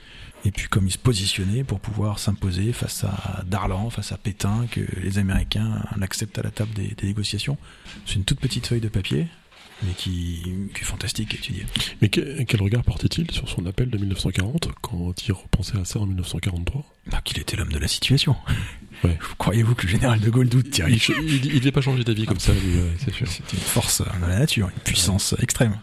Et 0.45 0.51
puis 0.51 0.69
comme 0.69 0.87
il 0.89 0.91
se 0.91 0.99
positionnait 0.99 1.63
pour 1.63 1.79
pouvoir 1.79 2.19
s'imposer 2.19 2.73
face 2.73 3.05
à 3.05 3.45
Darlan, 3.47 3.91
face 3.91 4.11
à 4.11 4.17
Pétain, 4.17 4.67
que 4.71 4.81
les 5.01 5.19
Américains 5.19 5.85
l'acceptent 5.97 6.39
à 6.39 6.43
la 6.43 6.51
table 6.51 6.73
des, 6.75 6.95
des 6.97 7.07
négociations. 7.07 7.57
C'est 8.07 8.17
une 8.17 8.25
toute 8.25 8.41
petite 8.41 8.67
feuille 8.67 8.81
de 8.81 8.89
papier, 8.89 9.29
mais 9.85 9.93
qui, 9.95 10.43
qui 10.75 10.81
est 10.81 10.85
fantastique 10.85 11.35
à 11.35 11.39
étudier. 11.39 11.67
Mais 12.01 12.09
que- 12.09 12.43
quel 12.45 12.63
regard 12.63 12.83
portait-il 12.85 13.31
sur 13.31 13.49
son 13.49 13.67
appel 13.67 13.91
de 13.91 13.99
1940 13.99 14.69
quand 14.81 15.15
il 15.27 15.33
repensait 15.33 15.79
à 15.79 15.85
ça 15.85 15.99
en 16.01 16.07
1943 16.07 16.85
Bah, 17.11 17.21
qu'il 17.25 17.39
était 17.41 17.57
l'homme 17.57 17.73
de 17.73 17.79
la 17.79 17.89
situation. 17.89 18.37
Ouais. 19.05 19.19
Croyez-vous 19.39 19.75
que 19.75 19.83
le 19.87 19.89
général 19.89 20.21
de 20.21 20.31
Gaulle 20.31 20.49
doute, 20.49 20.67
Il 20.67 20.71
Thierry 21.01 21.01
il 21.45 21.59
devait 21.59 21.73
pas 21.73 21.81
changer 21.81 22.05
d'avis 22.05 22.25
comme 22.25 22.39
ça, 22.39 22.53
lui, 22.53 22.61
c'est 22.99 23.13
sûr. 23.13 23.27
C'était 23.27 23.57
une 23.57 23.63
force 23.63 24.01
euh, 24.01 24.05
de 24.25 24.31
la 24.31 24.39
nature, 24.39 24.69
une 24.69 24.81
puissance 24.85 25.35
extrême. 25.41 25.77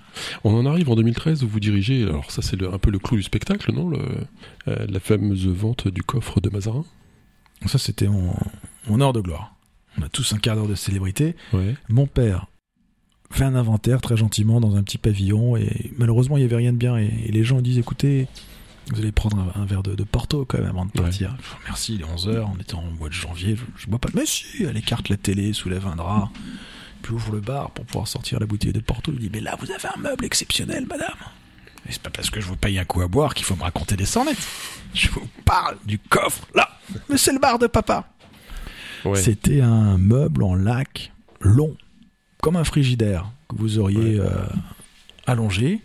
On 0.46 0.54
en 0.54 0.66
arrive 0.66 0.90
en 0.90 0.96
2013 0.96 1.44
où 1.44 1.50
vous 1.50 1.60
dirigez, 1.60 2.04
alors 2.04 2.32
ça 2.32 2.42
c'est 2.42 2.64
un 2.64 2.78
peu 2.78 2.92
le 2.92 3.00
clou 3.00 3.18
du 3.18 3.24
spectacle, 3.24 3.74
non? 3.74 3.90
Le, 3.90 4.00
euh, 4.70 4.86
La 4.88 5.02
fameuse 5.02 5.48
vente 5.48 5.90
du 5.90 6.02
coffre 6.02 6.40
de 6.40 6.50
Mazarin? 6.50 6.86
Ça, 7.66 7.78
c'était 7.78 8.08
mon, 8.08 8.34
mon 8.88 9.02
heure 9.02 9.12
de 9.12 9.20
gloire. 9.20 9.54
On 9.98 10.04
a 10.04 10.08
tous 10.08 10.32
un 10.32 10.38
quart 10.38 10.56
d'heure 10.56 10.70
de 10.70 10.76
célébrité. 10.76 11.36
Ouais. 11.52 11.76
Mon 11.90 12.08
père 12.08 12.46
fait 13.32 13.44
un 13.44 13.56
inventaire 13.56 14.02
très 14.02 14.18
gentiment 14.18 14.60
dans 14.60 14.76
un 14.76 14.84
petit 14.84 14.98
pavillon 14.98 15.56
et 15.56 15.92
malheureusement 15.98 16.38
il 16.38 16.42
n'y 16.42 16.46
avait 16.46 16.56
rien 16.56 16.74
de 16.74 16.78
bien 16.78 16.98
et, 16.98 17.12
et 17.26 17.32
les 17.32 17.44
gens 17.44 17.62
disent 17.62 17.78
écoutez 17.78 18.28
vous 18.92 19.00
allez 19.00 19.12
prendre 19.12 19.38
un, 19.56 19.62
un 19.62 19.66
verre 19.66 19.84
de, 19.84 19.94
de 19.94 20.04
Porto 20.04 20.46
quand 20.46 20.58
même 20.58 20.70
avant 20.70 20.86
de 20.86 20.92
partir. 20.92 21.36
Merci, 21.68 21.96
il 21.96 22.02
est 22.02 22.06
11h, 22.06 22.48
on 22.56 22.60
était 22.60 22.74
en 22.74 22.82
mois 22.98 23.10
de 23.10 23.14
janvier, 23.14 23.56
je, 23.56 23.62
je 23.84 23.88
bois 23.88 24.00
pas. 24.00 24.10
Mais 24.16 24.26
si, 24.26 24.64
elle 24.64 24.78
écarte 24.78 25.10
la 25.10 25.18
télé, 25.18 25.54
soulève 25.54 25.86
un 25.86 25.96
drap, 25.96 26.30
puis 27.04 27.14
ouvre 27.14 27.34
le 27.34 27.40
bar 27.40 27.70
pour 27.70 27.86
pouvoir 27.86 28.08
sortir 28.08 28.40
la 28.40 28.48
bouteille 28.48 28.74
de 28.74 28.80
Porto. 28.80 29.12
Il 29.14 29.20
dit 29.20 29.30
mais 29.32 29.42
là 29.42 29.56
vous 29.60 29.70
avez 29.70 29.88
un 29.96 30.00
meuble 30.00 30.26
exceptionnel 30.26 30.88
madame. 30.90 31.18
Et 31.88 31.92
c'est 31.92 32.02
pas 32.02 32.10
parce 32.10 32.32
que 32.32 32.42
je 32.42 32.48
vous 32.48 32.56
paye 32.56 32.80
un 32.80 32.86
coup 32.86 33.02
à 33.02 33.08
boire 33.08 33.36
qu'il 33.36 33.46
faut 33.46 33.56
me 33.56 33.62
raconter 33.62 33.96
des 33.96 34.06
sornettes. 34.06 34.38
Je 34.96 35.10
vous 35.10 35.28
parle 35.46 35.78
du 35.86 36.00
coffre 36.00 36.48
là. 36.56 36.68
Mais 37.10 37.18
c'est 37.18 37.32
le 37.34 37.40
bar 37.40 37.60
de 37.60 37.68
papa. 37.68 38.08
Ouais. 39.06 39.22
C'était 39.22 39.62
un 39.62 40.00
meuble 40.00 40.42
en 40.44 40.56
lac 40.56 41.12
long, 41.42 41.76
comme 42.42 42.56
un 42.56 42.64
frigidaire 42.64 43.32
que 43.50 43.56
vous 43.58 43.80
auriez 43.80 44.20
Ouais. 44.20 44.26
euh, 44.26 44.46
allongé, 45.28 45.82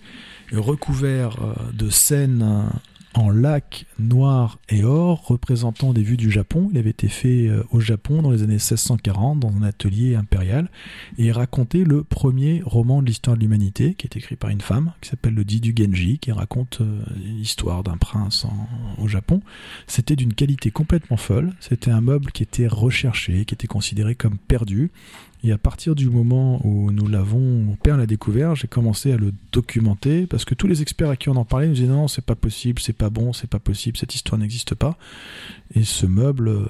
recouvert 0.52 1.36
euh, 1.42 1.54
de 1.72 1.90
scènes 1.90 2.68
en 3.16 3.30
lac 3.30 3.86
noir 4.00 4.58
et 4.68 4.82
or 4.82 5.24
représentant 5.28 5.92
des 5.92 6.02
vues 6.02 6.16
du 6.16 6.32
Japon. 6.32 6.68
Il 6.72 6.78
avait 6.78 6.90
été 6.90 7.06
fait 7.06 7.46
euh, 7.46 7.62
au 7.70 7.78
Japon 7.78 8.22
dans 8.22 8.32
les 8.32 8.42
années 8.42 8.54
1640 8.54 9.38
dans 9.38 9.52
un 9.56 9.62
atelier 9.62 10.16
impérial 10.16 10.68
et 11.16 11.30
racontait 11.30 11.84
le 11.84 12.02
premier 12.02 12.60
roman 12.66 13.02
de 13.02 13.06
l'histoire 13.06 13.36
de 13.36 13.42
l'humanité 13.42 13.94
qui 13.94 14.06
est 14.08 14.16
écrit 14.16 14.34
par 14.34 14.50
une 14.50 14.60
femme 14.60 14.92
qui 15.00 15.10
s'appelle 15.10 15.34
le 15.34 15.44
Didu 15.44 15.72
Genji 15.76 16.18
qui 16.18 16.32
raconte 16.32 16.80
l'histoire 17.24 17.84
d'un 17.84 17.96
prince 17.96 18.44
en- 18.46 18.68
au 19.00 19.06
Japon. 19.06 19.42
C'était 19.86 20.16
d'une 20.16 20.34
qualité 20.34 20.72
complètement 20.72 21.16
folle. 21.16 21.52
C'était 21.60 21.92
un 21.92 22.00
meuble 22.00 22.32
qui 22.32 22.42
était 22.42 22.66
recherché, 22.66 23.44
qui 23.44 23.54
était 23.54 23.68
considéré 23.68 24.16
comme 24.16 24.38
perdu. 24.38 24.90
Et 25.46 25.52
à 25.52 25.58
partir 25.58 25.94
du 25.94 26.08
moment 26.08 26.58
où 26.66 26.90
nous 26.90 27.06
l'avons, 27.06 27.76
père 27.82 27.98
l'a 27.98 28.06
découvert, 28.06 28.54
j'ai 28.54 28.66
commencé 28.66 29.12
à 29.12 29.18
le 29.18 29.30
documenter 29.52 30.26
parce 30.26 30.46
que 30.46 30.54
tous 30.54 30.66
les 30.66 30.80
experts 30.80 31.10
à 31.10 31.16
qui 31.16 31.28
on 31.28 31.36
en 31.36 31.44
parlait 31.44 31.66
nous 31.68 31.74
disaient 31.74 31.86
non, 31.86 32.08
c'est 32.08 32.24
pas 32.24 32.34
possible, 32.34 32.80
c'est 32.80 32.94
pas 32.94 33.10
bon, 33.10 33.34
c'est 33.34 33.50
pas 33.50 33.58
possible, 33.58 33.98
cette 33.98 34.14
histoire 34.14 34.40
n'existe 34.40 34.74
pas. 34.74 34.96
Et 35.74 35.84
ce 35.84 36.06
meuble, 36.06 36.48
euh, 36.48 36.64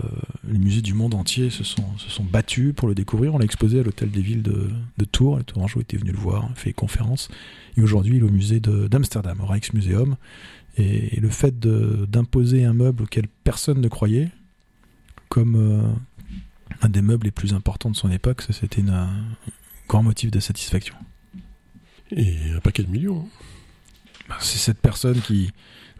les 0.51 0.59
musées 0.59 0.83
du 0.83 0.93
monde 0.93 1.14
entier 1.14 1.51
se 1.51 1.62
sont, 1.62 1.87
se 1.99 2.11
sont 2.11 2.25
battus 2.25 2.75
pour 2.75 2.89
le 2.89 2.97
découvrir. 2.97 3.37
On 3.37 3.39
l'a 3.39 3.45
exposé 3.45 3.79
à 3.79 3.85
l'hôtel 3.85 4.11
des 4.11 4.22
villes 4.22 4.43
de, 4.43 4.68
de 4.99 5.05
Tours. 5.05 5.39
Les 5.39 5.45
Tourangeaux 5.45 5.81
étaient 5.81 5.97
venus 5.97 6.12
le 6.12 6.18
voir, 6.18 6.51
fait 6.57 6.72
conférence. 6.72 7.29
Et 7.77 7.81
aujourd'hui, 7.81 8.16
il 8.16 8.22
est 8.22 8.27
au 8.27 8.33
musée 8.33 8.59
d'Amsterdam, 8.59 9.39
au 9.41 9.47
Rijksmuseum. 9.47 10.16
Et, 10.79 11.16
et 11.16 11.20
le 11.20 11.29
fait 11.29 11.61
d'imposer 11.61 12.64
un 12.64 12.72
meuble 12.72 13.05
auquel 13.05 13.27
personne 13.45 13.81
ne 13.81 13.87
croyait, 13.87 14.31
comme 15.29 15.55
euh, 15.55 15.93
un 16.83 16.89
des 16.89 17.03
meubles 17.03 17.25
les 17.27 17.31
plus 17.31 17.55
importants 17.55 17.91
de 17.91 17.97
son 17.97 18.11
époque, 18.11 18.43
c'était 18.51 18.83
un 18.89 19.11
grand 19.89 20.03
motif 20.03 20.31
de 20.31 20.41
satisfaction. 20.41 20.95
Et 22.11 22.37
un 22.55 22.61
paquet 22.61 22.83
de 22.83 22.91
millions. 22.91 23.27
hein. 23.27 23.45
Bah, 24.29 24.37
C'est 24.41 24.59
cette 24.59 24.79
personne 24.81 25.21
qui 25.21 25.51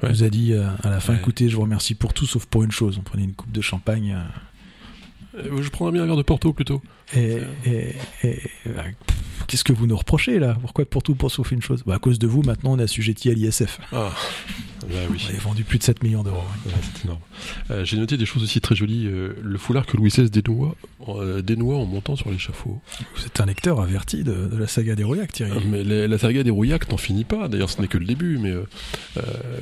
Ouais. 0.03 0.11
nous 0.11 0.23
a 0.25 0.29
dit 0.29 0.53
euh, 0.53 0.69
à 0.83 0.91
la 0.91 1.01
fin, 1.01 1.13
Ouais. 1.15 1.19
écoutez, 1.21 1.49
je 1.49 1.57
vous 1.57 1.63
remercie 1.63 1.95
pour 1.95 2.13
tout 2.13 2.27
sauf 2.27 2.47
pour 2.47 2.63
une 2.65 2.73
chose. 2.73 2.99
On 2.99 3.03
prenait 3.03 3.25
une 3.25 3.35
coupe 3.35 3.53
de 3.53 3.61
champagne. 3.61 4.19
Euh, 5.37 5.63
je 5.63 5.91
bien 5.91 6.03
un 6.03 6.07
verre 6.07 6.17
de 6.17 6.23
Porto 6.23 6.53
plutôt. 6.53 6.83
Et, 7.15 7.39
et- 7.67 7.95
et- 8.23 8.41
pff, 8.65 9.17
qu'est-ce 9.47 9.65
que 9.65 9.73
vous 9.73 9.87
nous 9.87 9.97
reprochez 9.97 10.39
là? 10.39 10.57
Pourquoi 10.61 10.85
pour 10.85 11.03
tout 11.03 11.15
pour 11.15 11.31
sauf 11.31 11.53
une 11.53 11.63
chose? 11.63 11.83
Bah, 11.87 11.95
À 11.97 11.99
cause 11.99 12.19
de 12.19 12.27
vous, 12.27 12.43
maintenant 12.43 12.73
on 12.73 12.79
est 12.79 12.83
assujetti 12.85 13.31
à 13.31 13.35
l'ISF. 13.35 13.79
Ah, 13.93 14.11
bah 14.83 14.97
oui. 15.11 15.27
On 15.33 15.37
a 15.37 15.41
vendu 15.41 15.65
plus 15.65 15.79
de 15.79 15.83
7 15.85 16.03
millions 16.03 16.23
d'euros. 16.23 16.43
Ouais, 16.67 16.73
c'est 16.95 17.05
énorme. 17.05 17.21
Euh, 17.71 17.85
J'ai 17.85 17.97
noté 17.99 18.17
des 18.17 18.27
choses 18.27 18.43
aussi 18.43 18.61
très 18.61 18.75
jolies. 18.75 19.07
euh, 19.07 19.35
le 19.43 19.59
foulard 19.59 19.87
que 19.87 19.97
Louis 19.97 20.11
XVI 20.11 20.31
dénoua, 20.31 20.75
euh, 21.09 21.43
dénoua 21.43 21.77
en 21.77 21.85
montant 21.87 22.17
sur 22.17 22.31
l'échafaud. 22.31 22.81
Vous 23.17 23.25
êtes 23.27 23.41
un 23.41 23.47
lecteur 23.47 23.81
averti 23.81 24.25
de, 24.25 24.33
de 24.49 24.57
la 24.57 24.67
saga 24.67 24.95
des 24.95 25.05
Rouillac, 25.05 25.33
Thierry. 25.33 25.53
Mais 25.67 25.85
la, 25.85 26.07
la 26.09 26.19
saga 26.19 26.43
des 26.43 26.51
rouillacs 26.51 26.89
n'en 26.91 26.97
finit 26.97 27.25
pas. 27.25 27.49
D'ailleurs, 27.49 27.71
ce 27.71 27.81
n'est 27.81 27.89
que 27.89 27.99
le 27.99 28.07
début. 28.07 28.39
Mais 28.39 28.53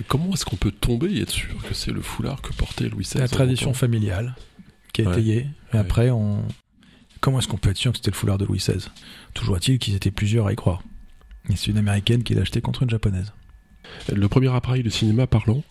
comment 0.08 0.32
est-ce 0.34 0.44
qu'on 0.44 0.56
peut 0.56 0.70
tomber 0.72 1.06
et 1.12 1.22
être 1.22 1.30
sûr 1.30 1.48
que 1.68 1.74
c'est 1.74 1.92
le 1.92 2.00
foulard 2.02 2.40
que 2.42 2.52
portait 2.52 2.88
Louis 2.88 3.04
XVI 3.04 3.18
la 3.18 3.28
tradition 3.28 3.72
familiale 3.74 4.34
qui 4.92 5.02
a 5.02 5.08
Ouais. 5.10 5.20
Et 5.22 5.46
Ouais. 5.72 5.78
après, 5.80 6.10
on... 6.10 6.42
comment 7.20 7.38
est-ce 7.38 7.48
qu'on 7.48 7.56
peut 7.58 7.70
être 7.70 7.76
sûr 7.76 7.92
que 7.92 7.98
c'était 7.98 8.10
le 8.10 8.16
foulard 8.16 8.38
de 8.38 8.44
Louis 8.44 8.58
XVI 8.58 8.86
Toujours 9.34 9.56
est-il 9.56 9.78
qu'ils 9.78 9.94
étaient 9.94 10.10
plusieurs 10.10 10.46
à 10.46 10.52
y 10.52 10.56
croire. 10.56 10.82
Et 11.48 11.56
c'est 11.56 11.70
une 11.70 11.78
américaine 11.78 12.22
qui 12.22 12.34
l'a 12.34 12.42
acheté 12.42 12.60
contre 12.60 12.82
une 12.82 12.90
japonaise. 12.90 13.32
Le 14.12 14.28
premier 14.28 14.48
appareil 14.54 14.82
de 14.82 14.90
cinéma 14.90 15.26
parlant. 15.26 15.62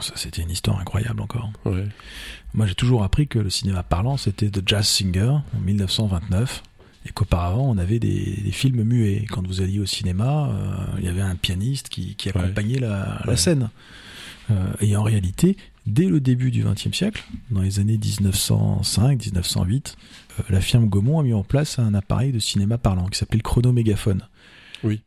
Ça, 0.00 0.12
c'était 0.16 0.42
une 0.42 0.50
histoire 0.50 0.78
incroyable 0.78 1.22
encore. 1.22 1.50
Ouais. 1.64 1.86
Moi, 2.52 2.66
j'ai 2.66 2.74
toujours 2.74 3.02
appris 3.02 3.26
que 3.28 3.38
le 3.38 3.48
cinéma 3.48 3.82
parlant, 3.82 4.18
c'était 4.18 4.50
The 4.50 4.62
Jazz 4.66 4.86
Singer 4.86 5.22
en 5.54 5.58
1929. 5.64 6.62
Et 7.06 7.12
qu'auparavant, 7.12 7.70
on 7.70 7.78
avait 7.78 7.98
des, 7.98 8.40
des 8.44 8.50
films 8.52 8.82
muets. 8.82 9.24
Quand 9.30 9.46
vous 9.46 9.62
alliez 9.62 9.78
au 9.78 9.86
cinéma, 9.86 10.48
euh, 10.50 10.76
il 10.98 11.04
y 11.04 11.08
avait 11.08 11.20
un 11.22 11.36
pianiste 11.36 11.88
qui, 11.88 12.14
qui 12.16 12.28
accompagnait 12.28 12.78
la, 12.80 13.20
la 13.24 13.30
Ouais. 13.30 13.36
scène. 13.36 13.70
Euh, 14.50 14.72
et 14.80 14.96
en 14.96 15.02
réalité, 15.02 15.56
dès 15.86 16.06
le 16.06 16.20
début 16.20 16.50
du 16.50 16.64
XXe 16.64 16.96
siècle, 16.96 17.24
dans 17.50 17.62
les 17.62 17.80
années 17.80 17.98
1905-1908, 17.98 19.94
euh, 20.38 20.42
la 20.50 20.60
firme 20.60 20.86
Gaumont 20.86 21.20
a 21.20 21.22
mis 21.22 21.32
en 21.32 21.42
place 21.42 21.78
un 21.78 21.94
appareil 21.94 22.32
de 22.32 22.38
cinéma 22.38 22.78
parlant 22.78 23.06
qui 23.06 23.18
s'appelait 23.18 23.38
le 23.38 23.42
chronomégaphone. 23.42 24.22
Oui. 24.84 25.00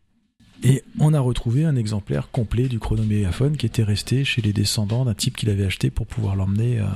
Et 0.61 0.83
on 0.99 1.13
a 1.13 1.19
retrouvé 1.21 1.63
un 1.63 1.77
exemplaire 1.77 2.31
complet 2.31 2.67
du 2.67 2.79
chronomégaphone 2.79 3.55
qui 3.55 3.65
était 3.65 3.83
resté 3.83 4.25
chez 4.25 4.41
les 4.41 4.51
descendants 4.51 5.05
d'un 5.05 5.13
type 5.13 5.37
qu'il 5.37 5.49
avait 5.49 5.65
acheté 5.65 5.89
pour 5.89 6.05
pouvoir 6.05 6.35
l'emmener 6.35 6.79
à 6.79 6.91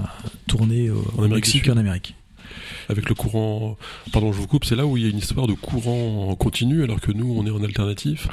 tourner 0.47 0.89
au, 0.89 1.01
En 1.17 1.29
Mexique 1.29 1.69
en 1.69 1.77
Amérique. 1.77 2.15
Avec 2.89 3.07
le 3.09 3.15
courant. 3.15 3.77
Pardon, 4.11 4.31
je 4.33 4.37
vous 4.37 4.47
coupe. 4.47 4.65
C'est 4.65 4.75
là 4.75 4.85
où 4.85 4.97
il 4.97 5.03
y 5.03 5.05
a 5.05 5.09
une 5.09 5.17
histoire 5.17 5.47
de 5.47 5.53
courant 5.53 6.35
continu 6.35 6.83
alors 6.83 6.99
que 7.01 7.11
nous, 7.11 7.33
on 7.37 7.45
est 7.45 7.49
en 7.51 7.63
alternative. 7.63 8.27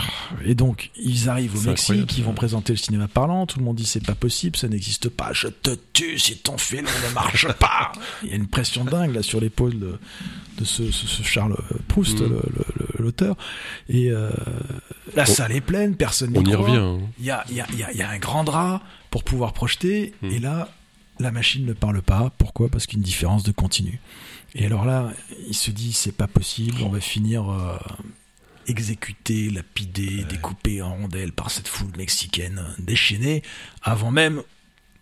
Et 0.45 0.55
donc, 0.55 0.91
ils 0.97 1.29
arrivent 1.29 1.57
au 1.57 1.61
Mexique, 1.61 1.91
incroyable, 1.91 2.13
ils 2.19 2.25
vont 2.25 2.33
présenter 2.35 2.73
le 2.73 2.79
cinéma 2.79 3.09
parlant, 3.09 3.47
tout 3.47 3.59
le 3.59 3.65
monde 3.65 3.77
dit 3.77 3.87
c'est 3.87 4.05
pas 4.05 4.15
possible, 4.15 4.57
ça 4.57 4.69
n'existe 4.69 5.09
pas, 5.09 5.33
je 5.33 5.49
te 5.49 5.77
tue 5.93 6.19
si 6.19 6.37
ton 6.39 6.59
film 6.59 6.87
ne 7.09 7.15
marche 7.15 7.47
pas. 7.59 7.93
Il 8.23 8.31
y 8.31 8.33
a 8.33 8.37
une 8.37 8.47
pression 8.49 8.85
dingue 8.85 9.15
là 9.15 9.23
sur 9.23 9.41
l'épaule 9.41 9.79
de, 9.79 9.99
de 10.59 10.65
ce, 10.65 10.91
ce- 10.91 11.07
ce 11.07 11.23
Charles 11.23 11.57
Proust, 11.89 12.21
Mm. 12.21 12.41
l'auteur. 12.99 13.37
Et 13.89 14.11
euh, 14.11 14.31
la 15.15 15.23
On- 15.23 15.27
salle 15.27 15.53
est 15.53 15.61
pleine, 15.61 15.95
personne 15.97 16.31
n'y 16.33 16.39
On 16.39 16.43
y 16.43 16.53
croit. 16.53 16.67
revient. 16.67 16.77
hein. 16.79 16.99
Il 17.19 17.25
y 17.27 17.31
a, 17.31 17.45
y, 17.51 17.61
a, 17.61 17.67
il 17.73 17.79
y 17.79 17.83
a- 17.83 17.93
il 17.93 17.99
y 17.99 18.03
a 18.03 18.11
un 18.11 18.19
grand 18.19 18.45
drap 18.45 18.83
pour 19.11 19.25
pouvoir 19.25 19.53
projeter, 19.53 20.13
Mm. 20.23 20.31
et 20.31 20.39
là, 20.39 20.69
la 21.21 21.31
machine 21.31 21.65
ne 21.67 21.73
parle 21.73 22.03
pas. 22.03 22.33
Pourquoi? 22.39 22.69
Parce 22.69 22.87
qu'il 22.87 22.99
y 22.99 23.01
a 23.01 23.01
une 23.01 23.05
différence 23.05 23.43
de 23.43 23.53
continu. 23.53 24.01
Et 24.55 24.67
alors 24.67 24.85
là, 24.85 25.13
il 25.47 25.55
se 25.55 25.71
dit 25.71 25.93
c'est 25.93 26.17
pas 26.17 26.27
possible, 26.27 26.83
on 26.83 26.89
va 26.89 27.01
finir 27.01 27.49
euh, 27.49 27.77
exécuté, 28.67 29.51
lapidé, 29.51 30.25
découpé 30.25 30.83
en 30.83 30.95
rondelles 30.95 31.33
par 31.33 31.51
cette 31.51 31.69
foule 31.69 31.93
mexicaine 31.97 32.65
déchaînée, 32.79 33.43
avant 33.83 34.11
même 34.11 34.43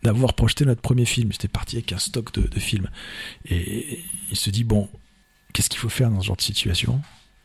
d'avoir 0.03 0.35
projeté 0.35 0.65
notre 0.65 0.83
premier 0.83 1.07
film. 1.07 1.33
C'était 1.33 1.49
parti 1.49 1.77
avec 1.77 1.93
un 1.93 1.99
stock 1.99 2.33
de, 2.35 2.47
de 2.47 2.61
films. 2.61 2.91
Et 3.47 4.05
il 4.31 4.37
se 4.37 4.51
dit 4.51 4.65
bon, 4.65 4.89
qu'est-ce 5.53 5.71
qu'il 5.71 5.81
faut 5.81 5.89
faire 5.89 6.11
dans 6.11 6.21
ce 6.21 6.27
genre 6.27 6.37
de 6.37 6.43
situation? 6.43 7.01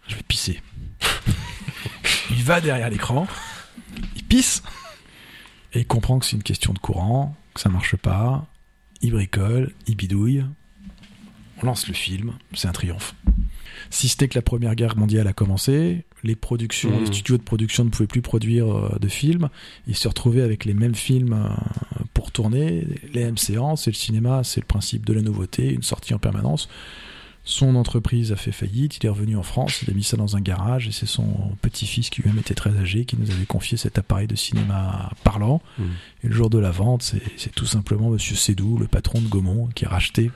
Je 0.08 0.16
vais 0.16 0.24
pisser. 0.24 0.62
il 2.32 2.44
va 2.44 2.60
derrière 2.60 2.90
l'écran, 2.90 3.28
il 4.16 4.24
pisse, 4.24 4.64
et 5.74 5.80
il 5.80 5.88
comprend 5.88 6.20
que 6.20 6.26
c'est 6.26 6.36
une 6.36 6.44
question 6.44 6.74
de 6.74 6.80
courant, 6.80 7.36
que 7.54 7.62
ça 7.62 7.70
marche 7.70 7.96
pas. 7.96 8.46
Il 9.04 9.12
bricole, 9.12 9.72
il 9.88 9.96
bidouille, 9.96 10.44
on 11.62 11.66
lance 11.66 11.88
le 11.88 11.94
film, 11.94 12.34
c'est 12.54 12.68
un 12.68 12.72
triomphe. 12.72 13.16
Si 13.90 14.08
c'était 14.08 14.28
que 14.28 14.36
la 14.36 14.42
Première 14.42 14.76
Guerre 14.76 14.98
mondiale 14.98 15.28
a 15.28 15.34
commencé, 15.34 16.06
les 16.24 16.36
productions, 16.36 16.90
Mmh. 16.90 17.00
les 17.02 17.06
studios 17.08 17.38
de 17.38 17.44
production 17.44 17.84
ne 17.84 17.90
pouvaient 17.90 18.08
plus 18.08 18.22
produire 18.22 18.72
euh, 18.72 18.98
de 19.00 19.08
films, 19.08 19.50
ils 19.88 19.96
se 19.96 20.08
retrouvaient 20.08 20.42
avec 20.42 20.66
les 20.66 20.74
mêmes 20.74 20.96
films 20.96 21.34
euh, 21.34 22.04
pour 22.14 22.32
tourner, 22.32 22.88
les 23.14 23.26
mêmes 23.26 23.38
séances, 23.38 23.88
et 23.88 23.92
le 23.92 23.96
cinéma, 23.96 24.44
c'est 24.44 24.62
le 24.62 24.66
principe 24.66 25.06
de 25.06 25.14
la 25.14 25.22
nouveauté, 25.22 25.72
une 25.72 25.84
sortie 25.84 26.14
en 26.14 26.20
permanence. 26.20 26.70
Son 27.46 27.76
entreprise 27.76 28.32
a 28.32 28.38
fait 28.38 28.54
faillite, 28.54 28.98
il 28.98 29.06
est 29.06 29.10
revenu 29.10 29.36
en 29.36 29.44
France, 29.44 29.82
il 29.82 29.90
a 29.90 29.94
mis 29.94 30.04
ça 30.04 30.16
dans 30.16 30.38
un 30.38 30.42
garage, 30.42 30.88
et 30.88 30.94
c'est 30.94 31.06
son 31.06 31.28
petit-fils 31.62 32.10
qui 32.10 32.22
lui-même 32.22 32.40
était 32.40 32.54
très 32.54 32.78
âgé 32.78 33.04
qui 33.04 33.18
nous 33.18 33.32
avait 33.32 33.46
confié 33.46 33.78
cet 33.78 33.98
appareil 33.98 34.28
de 34.28 34.36
cinéma 34.36 35.12
parlant. 35.26 35.62
Mmh. 35.78 35.84
Et 36.24 36.28
le 36.30 36.34
jour 36.34 36.50
de 36.50 36.58
la 36.58 36.72
vente, 36.72 37.02
c'est 37.36 37.54
tout 37.54 37.66
simplement 37.66 38.10
Monsieur 38.10 38.36
Sédou, 38.38 38.78
le 38.78 38.88
patron 38.88 39.20
de 39.20 39.28
Gaumont, 39.28 39.68
qui 39.76 39.86
a 39.86 39.90
racheté 39.90 40.32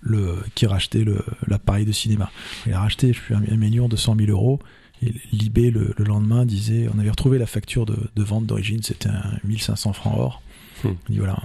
le, 0.00 0.42
qui 0.54 0.66
le- 0.66 1.24
l'appareil 1.46 1.84
de 1.84 1.92
cinéma. 1.92 2.30
Il 2.66 2.72
a 2.72 2.80
racheté, 2.80 3.12
je 3.12 3.20
plus, 3.20 3.34
un, 3.34 3.42
un 3.48 3.56
million 3.56 3.88
deux 3.88 3.96
cent 3.96 4.14
mille 4.14 4.30
euros. 4.30 4.58
Et 5.02 5.12
Libé, 5.30 5.70
le, 5.70 5.94
le 5.96 6.04
lendemain, 6.04 6.46
disait, 6.46 6.88
on 6.94 6.98
avait 6.98 7.10
retrouvé 7.10 7.38
la 7.38 7.46
facture 7.46 7.86
de, 7.86 7.96
de 8.16 8.22
vente 8.22 8.46
d'origine, 8.46 8.82
c'était 8.82 9.10
un 9.10 9.38
1500 9.44 9.92
francs 9.92 10.14
or. 10.18 10.42
Hmm. 10.84 10.88
Il 11.08 11.12
dit 11.12 11.18
voilà, 11.18 11.38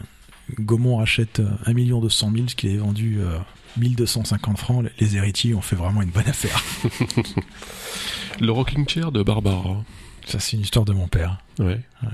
Gaumont 0.60 0.98
rachète 0.98 1.40
euh, 1.40 1.50
un 1.66 1.74
million 1.74 2.00
deux 2.02 2.10
cent 2.10 2.32
mille, 2.32 2.50
ce 2.50 2.56
qu'il 2.56 2.70
avait 2.70 2.80
vendu 2.80 3.20
euh, 3.20 3.38
1250 3.78 4.58
francs. 4.58 4.86
Les- 5.00 5.16
héritiers 5.18 5.54
ont 5.56 5.62
fait 5.62 5.76
vraiment 5.76 6.02
une 6.02 6.10
bonne 6.12 6.28
affaire. 6.28 6.64
Le 8.40 8.52
rocking 8.52 8.88
chair 8.88 9.12
de 9.12 9.24
Barbara. 9.24 9.84
Ça, 10.26 10.40
c'est 10.40 10.56
une 10.58 10.64
histoire 10.64 10.86
de 10.86 10.94
mon 10.94 11.08
père. 11.08 11.40
Ouais. 11.60 11.80
Ouais. 12.04 12.10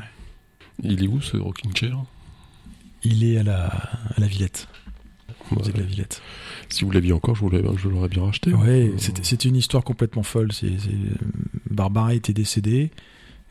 Il 0.84 1.03
est 1.03 1.08
où 1.08 1.22
ce 1.22 1.38
rocking 1.38 1.76
chair? 1.76 1.97
Il 3.03 3.24
est 3.24 3.38
à 3.38 3.43
la, 3.43 3.66
à 3.68 4.20
la 4.20 4.28
Villette. 4.28 4.68
Musée 5.55 5.72
de 5.72 5.80
la 5.80 5.86
Villette. 5.86 6.22
Si 6.70 6.84
vous 6.84 6.91
l'aviez 6.91 7.14
encore, 7.14 7.36
je 7.36 7.41
vous 7.41 7.49
l'aurais- 7.49 7.78
je 7.78 7.88
l'aurais 7.88 8.10
bien 8.10 8.24
racheté. 8.24 8.53
Ouais, 8.53 8.91
c'était 8.97 9.24
c'était 9.24 9.47
une 9.47 9.55
histoire 9.55 9.84
complètement 9.84 10.24
folle. 10.24 10.51
C'est 10.51 10.78
c'est- 10.80 11.72
Barbara 11.72 12.14
était 12.14 12.34
décédée 12.34 12.91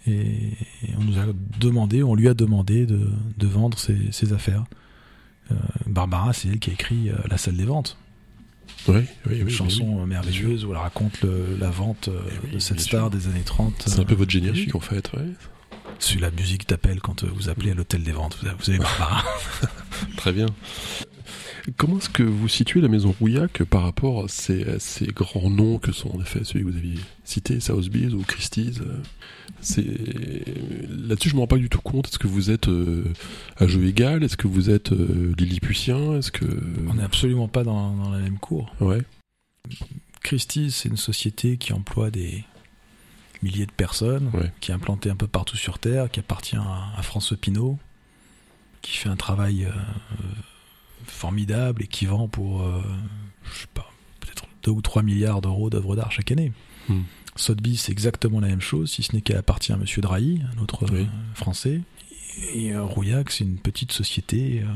et 0.07 0.53
on 0.99 1.05
nous 1.05 1.19
a 1.19 1.25
demandé, 1.59 2.03
on 2.03 2.15
lui 2.15 2.29
a 2.29 2.35
demandé 2.35 2.85
de, 2.87 3.09
de 3.39 3.47
vendre 3.47 3.79
ses, 3.79 3.97
ses 4.13 4.33
affaires. 4.35 4.65
Euh, 5.51 5.55
Barbara, 5.87 6.33
c'est 6.33 6.49
elle 6.49 6.59
qui 6.59 6.71
a 6.71 6.73
écrit 6.73 7.09
euh, 7.11 7.15
La 7.31 7.39
salle 7.39 7.57
des 7.57 7.65
ventes, 7.65 7.97
oui, 8.89 9.05
oui, 9.29 9.39
une 9.39 9.45
oui, 9.47 9.51
chanson 9.53 9.85
oui. 9.97 10.03
euh, 10.03 10.07
merveilleuse 10.07 10.65
où 10.65 10.71
elle 10.73 10.77
raconte 10.79 11.21
le- 11.23 11.57
la 11.59 11.71
vente 11.71 12.09
Eh 12.13 12.47
oui, 12.49 12.55
de 12.55 12.59
cette 12.59 12.81
star 12.81 13.03
sûr. 13.03 13.11
des 13.11 13.27
années 13.29 13.43
30. 13.45 13.85
C'est 13.87 14.01
un 14.01 14.05
peu 14.05 14.15
votre 14.15 14.31
générique 14.31 14.75
en 14.75 14.81
fait, 14.81 15.13
ouais. 15.13 15.27
C'est 15.99 16.21
la 16.21 16.31
musique 16.31 16.67
t'appelle 16.67 17.01
quand 17.01 17.25
vous 17.25 17.49
appelez 17.49 17.71
à 17.71 17.75
l'hôtel 17.75 18.03
des 18.03 18.13
ventes. 18.13 18.39
Vous 18.59 18.71
avez 18.71 18.79
Barbara. 18.79 19.25
Très 20.17 20.33
bien. 20.33 20.47
Comment 21.77 21.99
est-ce 21.99 22.09
que 22.09 22.23
vous 22.23 22.49
situez 22.49 22.81
la 22.81 22.89
maison 22.89 23.15
Rouillac 23.19 23.63
par 23.65 23.83
rapport 23.83 24.25
à 24.25 24.29
ces, 24.29 24.65
à 24.69 24.79
ces 24.79 25.07
grands 25.07 25.51
noms 25.51 25.79
que 25.79 25.93
sont 25.93 26.11
en 26.17 26.21
effet 26.21 26.41
celui 26.45 26.65
que 26.65 26.71
vous 26.71 26.77
aviez 26.77 26.99
cité, 27.25 27.61
Sotheby's 27.61 28.13
ou 28.15 28.23
Christie's 28.23 28.81
euh, 28.81 29.01
c'est... 29.61 29.85
Là-dessus, 30.89 31.31
je 31.31 31.35
me 31.35 31.41
rends 31.41 31.47
pas 31.47 31.57
du 31.57 31.69
tout 31.69 31.81
compte. 31.81 32.09
Est-ce 32.09 32.19
que 32.19 32.27
vous 32.27 32.51
êtes 32.51 32.69
euh, 32.69 33.05
à 33.57 33.67
jeu 33.67 33.85
égal? 33.87 34.23
Est-ce 34.23 34.37
que 34.37 34.47
vous 34.47 34.71
êtes 34.71 34.93
euh, 34.93 35.35
Lilliputien? 35.39 36.19
Est-ce 36.19 36.31
que... 36.31 36.45
on 36.89 36.95
n'est 36.95 37.03
absolument 37.03 37.49
pas 37.49 37.65
dans, 37.65 37.97
dans 37.97 38.11
la 38.11 38.19
même 38.19 38.39
cour. 38.39 38.75
Ouais. 38.81 39.03
Christie's, 40.23 40.75
c'est 40.75 40.89
une 40.89 40.97
société 40.97 41.57
qui 41.57 41.73
emploie 41.73 42.11
des 42.11 42.45
milliers 43.43 43.67
de 43.67 43.73
personnes, 43.73 44.31
Ouais. 44.35 44.53
qui 44.61 44.71
est 44.71 44.75
implantée 44.75 45.11
un 45.11 45.17
peu 45.17 45.27
partout 45.27 45.57
sur 45.57 45.79
Terre, 45.79 46.11
qui 46.11 46.21
appartient 46.21 46.57
à, 46.57 46.91
à 46.97 47.03
François 47.03 47.37
Pinault, 47.37 47.79
qui 48.83 48.97
fait 48.97 49.09
un 49.09 49.17
travail 49.17 49.65
euh, 49.65 49.71
formidable 51.07 51.83
et 51.83 51.87
qui 51.87 52.07
vend 52.07 52.29
pour, 52.29 52.63
euh, 52.63 52.81
je 53.53 53.61
sais 53.61 53.67
pas, 53.75 53.91
peut-être 54.21 54.47
2 54.65 54.71
ou 54.71 54.81
3 54.83 55.03
milliards 55.03 55.41
d'euros 55.41 55.71
d'œuvres 55.71 55.97
d'art 55.97 56.13
chaque 56.13 56.31
année. 56.33 56.53
Hmm. 56.89 57.03
Sotheby's, 57.37 57.83
c'est 57.83 57.93
exactement 57.93 58.41
la 58.41 58.49
même 58.49 58.61
chose, 58.61 58.91
si 58.91 59.03
ce 59.03 59.15
n'est 59.15 59.21
qu'elle 59.21 59.37
appartient 59.37 59.73
à 59.73 59.77
Monsieur 59.77 60.01
Drahi, 60.03 60.41
un 60.57 60.63
autre 60.63 60.85
euh, 60.85 60.89
Oui. 61.01 61.07
français. 61.35 61.81
Et 62.55 62.73
euh, 62.75 62.83
Rouillac, 62.85 63.31
c'est 63.31 63.45
une 63.45 63.57
petite 63.57 63.93
société 63.93 64.61
euh, 64.63 64.67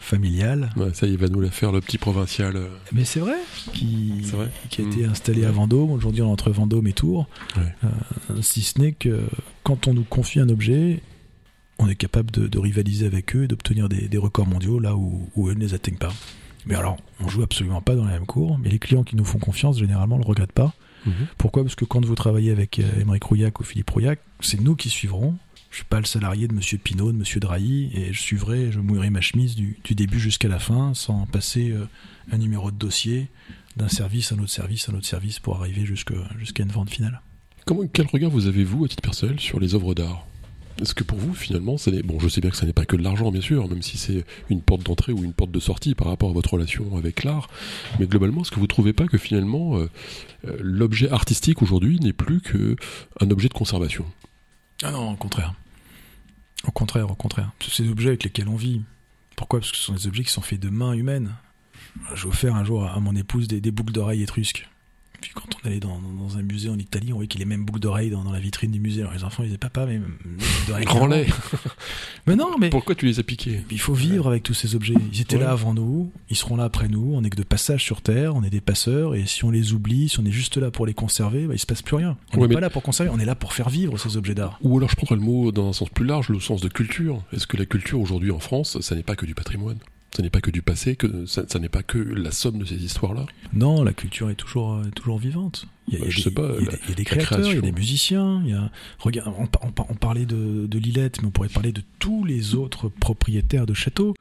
familiale 0.00 0.70
Ouais, 0.76 0.92
ça, 0.94 1.06
il 1.06 1.16
va 1.16 1.28
nous 1.28 1.40
la 1.40 1.50
faire, 1.50 1.70
le 1.70 1.80
petit 1.80 1.96
provincial. 1.98 2.56
euh. 2.56 2.68
mais 2.92 3.04
c'est 3.04 3.20
vrai, 3.20 3.36
qui, 3.72 4.12
C'est 4.24 4.32
vrai 4.36 4.50
qui 4.68 4.82
a 4.82 4.84
été 4.84 5.04
installé 5.04 5.44
à 5.44 5.50
Vendôme. 5.52 5.92
Aujourd'hui, 5.92 6.22
on 6.22 6.28
est 6.28 6.32
entre 6.32 6.50
Vendôme 6.50 6.86
et 6.88 6.92
Tours. 6.92 7.28
Ouais. 7.56 8.42
Si 8.42 8.62
ce 8.62 8.80
n'est 8.80 8.92
que 8.92 9.20
quand 9.62 9.86
on 9.86 9.94
nous 9.94 10.02
confie 10.02 10.40
un 10.40 10.48
objet, 10.48 11.00
on 11.78 11.88
est 11.88 11.94
capable 11.96 12.30
de, 12.30 12.46
de 12.46 12.58
rivaliser 12.58 13.06
avec 13.06 13.34
eux 13.36 13.44
et 13.44 13.48
d'obtenir 13.48 13.88
des, 13.88 14.08
des 14.08 14.18
records 14.18 14.46
mondiaux 14.46 14.78
là 14.78 14.94
où, 14.94 15.28
où 15.34 15.48
eux 15.48 15.54
ne 15.54 15.60
les 15.60 15.74
atteignent 15.74 15.96
pas. 15.96 16.12
Mais 16.66 16.74
alors, 16.74 16.96
on 17.20 17.28
joue 17.28 17.42
absolument 17.42 17.82
pas 17.82 17.94
dans 17.94 18.04
la 18.04 18.12
même 18.12 18.26
cour, 18.26 18.58
mais 18.58 18.70
les 18.70 18.78
clients 18.78 19.04
qui 19.04 19.16
nous 19.16 19.24
font 19.24 19.38
confiance, 19.38 19.78
généralement, 19.78 20.16
ne 20.16 20.22
le 20.22 20.26
regrettent 20.28 20.52
pas. 20.52 20.72
Mhm. 21.04 21.12
Pourquoi? 21.36 21.62
Parce 21.62 21.74
que 21.74 21.84
quand 21.84 22.04
vous 22.04 22.14
travaillez 22.14 22.50
avec 22.50 22.78
euh, 22.78 23.00
Émeric 23.00 23.24
Rouillac 23.24 23.60
ou 23.60 23.64
Philippe 23.64 23.90
Rouillac, 23.90 24.20
c'est 24.40 24.60
nous 24.60 24.74
qui 24.74 24.88
suivrons. 24.88 25.36
Je 25.70 25.76
suis 25.76 25.84
pas 25.84 25.98
le 25.98 26.06
salarié 26.06 26.48
de 26.48 26.54
Monsieur 26.54 26.78
Pinault, 26.78 27.12
de 27.12 27.18
Monsieur 27.18 27.40
Drahi, 27.40 27.90
et 27.92 28.12
je 28.12 28.20
suivrai, 28.20 28.70
je 28.70 28.78
mouillerai 28.78 29.10
ma 29.10 29.20
chemise 29.20 29.56
du, 29.56 29.76
du 29.84 29.94
début 29.94 30.20
jusqu'à 30.20 30.48
la 30.48 30.60
fin, 30.60 30.94
sans 30.94 31.26
passer 31.26 31.72
euh, 31.72 31.86
un 32.30 32.38
numéro 32.38 32.70
de 32.70 32.76
dossier 32.76 33.28
d'un 33.76 33.88
service 33.88 34.30
à 34.30 34.36
un 34.36 34.38
autre 34.38 34.50
service, 34.52 34.88
à 34.88 34.92
un 34.92 34.94
autre 34.94 35.06
service, 35.06 35.40
pour 35.40 35.56
arriver 35.56 35.84
jusqu'à 35.84 36.14
une 36.62 36.70
vente 36.70 36.90
finale. 36.90 37.20
Comment, 37.66 37.82
quel 37.92 38.06
regard 38.06 38.30
vous 38.30 38.46
avez-vous, 38.46 38.84
à 38.84 38.88
titre 38.88 39.02
personnel, 39.02 39.40
sur 39.40 39.58
les 39.58 39.74
œuvres 39.74 39.94
d'art? 39.94 40.24
Est-ce 40.80 40.94
que 40.94 41.04
pour 41.04 41.18
vous, 41.18 41.34
finalement, 41.34 41.78
ça 41.78 41.90
n'est- 41.92 42.02
bon, 42.02 42.18
je 42.18 42.28
sais 42.28 42.40
bien 42.40 42.50
que 42.50 42.56
ça 42.56 42.66
n'est 42.66 42.72
pas 42.72 42.84
que 42.84 42.96
de 42.96 43.02
l'argent, 43.02 43.30
bien 43.30 43.40
sûr, 43.40 43.68
même 43.68 43.82
si 43.82 43.96
c'est 43.96 44.24
une 44.50 44.60
porte 44.60 44.82
d'entrée 44.82 45.12
ou 45.12 45.22
une 45.24 45.32
porte 45.32 45.52
de 45.52 45.60
sortie 45.60 45.94
par 45.94 46.08
rapport 46.08 46.30
à 46.30 46.32
votre 46.32 46.52
relation 46.54 46.96
avec 46.96 47.22
l'art, 47.24 47.48
mais 48.00 48.06
globalement, 48.06 48.42
est-ce 48.42 48.50
que 48.50 48.58
vous 48.60 48.66
trouvez 48.66 48.92
pas 48.92 49.06
que 49.06 49.16
finalement, 49.18 49.78
euh, 49.78 49.88
euh, 50.46 50.56
l'objet 50.60 51.08
artistique 51.10 51.62
aujourd'hui 51.62 52.00
n'est 52.00 52.12
plus 52.12 52.40
que 52.40 52.74
un 53.20 53.30
objet 53.30 53.48
de 53.48 53.54
conservation? 53.54 54.04
Ah 54.82 54.90
non, 54.90 55.12
au 55.12 55.16
contraire. 55.16 55.54
Au 56.66 56.72
contraire, 56.72 57.10
au 57.10 57.14
contraire. 57.14 57.50
Tous 57.60 57.70
ces 57.70 57.88
objets 57.88 58.08
avec 58.08 58.24
lesquels 58.24 58.48
on 58.48 58.56
vit. 58.56 58.82
Pourquoi? 59.36 59.60
Parce 59.60 59.70
que 59.70 59.76
ce 59.76 59.82
sont 59.84 59.94
des 59.94 60.06
objets 60.08 60.24
qui 60.24 60.30
sont 60.32 60.40
faits 60.42 60.60
de 60.60 60.70
mains 60.70 60.92
humaines. 60.94 61.30
J'ai 62.16 62.26
offert 62.26 62.54
un 62.56 62.64
jour 62.64 62.84
à 62.84 62.98
mon 63.00 63.14
épouse 63.14 63.46
des, 63.46 63.60
des 63.60 63.70
boucles 63.70 63.92
d'oreilles 63.92 64.22
étrusques. 64.22 64.68
Puis 65.24 65.32
quand 65.34 65.48
on 65.62 65.66
allait 65.66 65.80
dans, 65.80 65.98
dans 65.98 66.36
un 66.36 66.42
musée 66.42 66.68
en 66.68 66.78
Italie, 66.78 67.12
on 67.12 67.16
voyait 67.16 67.28
qu'il 67.28 67.40
y 67.40 67.42
a 67.42 67.46
les 67.46 67.48
mêmes 67.48 67.64
boucles 67.64 67.80
d'oreilles 67.80 68.10
dans, 68.10 68.24
dans 68.24 68.30
la 68.32 68.40
vitrine 68.40 68.70
du 68.70 68.78
musée. 68.78 69.00
Alors 69.00 69.14
les 69.14 69.24
enfants 69.24 69.42
ils 69.42 69.46
disaient 69.46 69.56
papa, 69.56 69.86
mais. 69.86 69.98
lait 71.08 71.26
Mais 72.26 72.36
non, 72.36 72.50
mais. 72.60 72.68
Pourquoi 72.68 72.94
tu 72.94 73.06
les 73.06 73.20
as 73.20 73.22
piqués 73.22 73.62
Il 73.70 73.80
faut 73.80 73.94
vivre 73.94 74.28
avec 74.28 74.42
tous 74.42 74.52
ces 74.52 74.74
objets. 74.74 74.92
Ils 75.12 75.20
étaient 75.22 75.36
Ouais. 75.36 75.44
là 75.44 75.52
avant 75.52 75.72
nous, 75.72 76.12
ils 76.28 76.36
seront 76.36 76.56
là 76.56 76.64
après 76.64 76.88
nous. 76.88 77.12
On 77.14 77.22
n'est 77.22 77.30
que 77.30 77.36
de 77.36 77.42
passage 77.42 77.82
sur 77.82 78.02
Terre, 78.02 78.36
on 78.36 78.42
est 78.42 78.50
des 78.50 78.60
passeurs, 78.60 79.14
et 79.14 79.24
si 79.24 79.44
on 79.46 79.50
les 79.50 79.72
oublie, 79.72 80.10
si 80.10 80.20
on 80.20 80.26
est 80.26 80.30
juste 80.30 80.58
là 80.58 80.70
pour 80.70 80.84
les 80.84 80.92
conserver, 80.94 81.46
bah, 81.46 81.54
il 81.54 81.58
se 81.58 81.64
passe 81.66 81.80
plus 81.80 81.96
rien. 81.96 82.18
On 82.32 82.36
n'est 82.36 82.42
Ouais, 82.42 82.48
mais- 82.48 82.54
pas 82.56 82.60
là 82.60 82.68
pour 82.70 82.82
conserver, 82.82 83.10
on 83.10 83.18
est 83.18 83.24
là 83.24 83.34
pour 83.34 83.54
faire 83.54 83.70
vivre 83.70 83.98
ces 83.98 84.18
objets 84.18 84.34
d'art. 84.34 84.58
Ou 84.62 84.76
alors 84.76 84.90
je 84.90 84.96
prendrais 84.96 85.16
le 85.16 85.22
mot 85.22 85.52
dans 85.52 85.68
un 85.70 85.72
sens 85.72 85.88
plus 85.88 86.04
large, 86.04 86.28
le 86.28 86.38
sens 86.40 86.60
de 86.60 86.68
culture. 86.68 87.22
Est-ce 87.32 87.46
que 87.46 87.56
la 87.56 87.64
culture 87.64 87.98
aujourd'hui 88.00 88.30
en 88.30 88.40
France, 88.40 88.78
ça 88.82 88.94
n'est 88.94 89.02
pas 89.02 89.16
que 89.16 89.24
du 89.24 89.34
patrimoine? 89.34 89.78
Ça 90.16 90.22
n'est 90.22 90.30
pas 90.30 90.40
que 90.40 90.50
du 90.50 90.62
passé, 90.62 90.96
que 90.96 91.26
ça, 91.26 91.44
ça 91.48 91.58
n'est 91.58 91.68
pas 91.68 91.82
que 91.82 91.98
la 91.98 92.30
somme 92.30 92.58
de 92.58 92.64
ces 92.64 92.82
histoires-là. 92.84 93.26
Non, 93.52 93.82
la 93.82 93.92
culture 93.92 94.30
est 94.30 94.34
toujours, 94.34 94.74
euh, 94.74 94.84
toujours 94.94 95.18
vivante. 95.18 95.66
Il 95.88 95.94
y 95.94 95.96
a, 95.96 96.00
Bah, 96.00 96.04
il 96.06 96.08
y 96.08 96.08
a 96.08 96.10
je 96.10 96.16
des- 96.16 96.22
sais 96.22 96.30
pas, 96.30 96.48
il 96.58 96.64
y 96.64 96.68
a 96.68 96.70
la- 96.70 96.76
des- 96.76 96.82
il 96.84 96.88
y 96.88 96.92
a 96.92 96.94
des 96.94 97.02
la 97.04 97.10
créateurs, 97.10 97.48
il 97.50 97.54
y 97.54 97.58
a 97.58 97.60
des 97.60 97.72
musiciens. 97.72 98.42
Il 98.44 98.50
y 98.50 98.54
a, 98.54 98.70
regarde, 98.98 99.34
on, 99.38 99.46
par- 99.46 99.64
on 99.64 99.70
par- 99.72 99.90
on 99.90 99.94
parlait 99.94 100.26
de, 100.26 100.66
de 100.66 100.78
Lillette, 100.78 101.20
mais 101.22 101.28
on 101.28 101.30
pourrait 101.30 101.48
parler 101.48 101.72
de 101.72 101.82
tous 101.98 102.24
les 102.24 102.54
autres 102.54 102.88
propriétaires 102.88 103.66
de 103.66 103.74
châteaux 103.74 104.14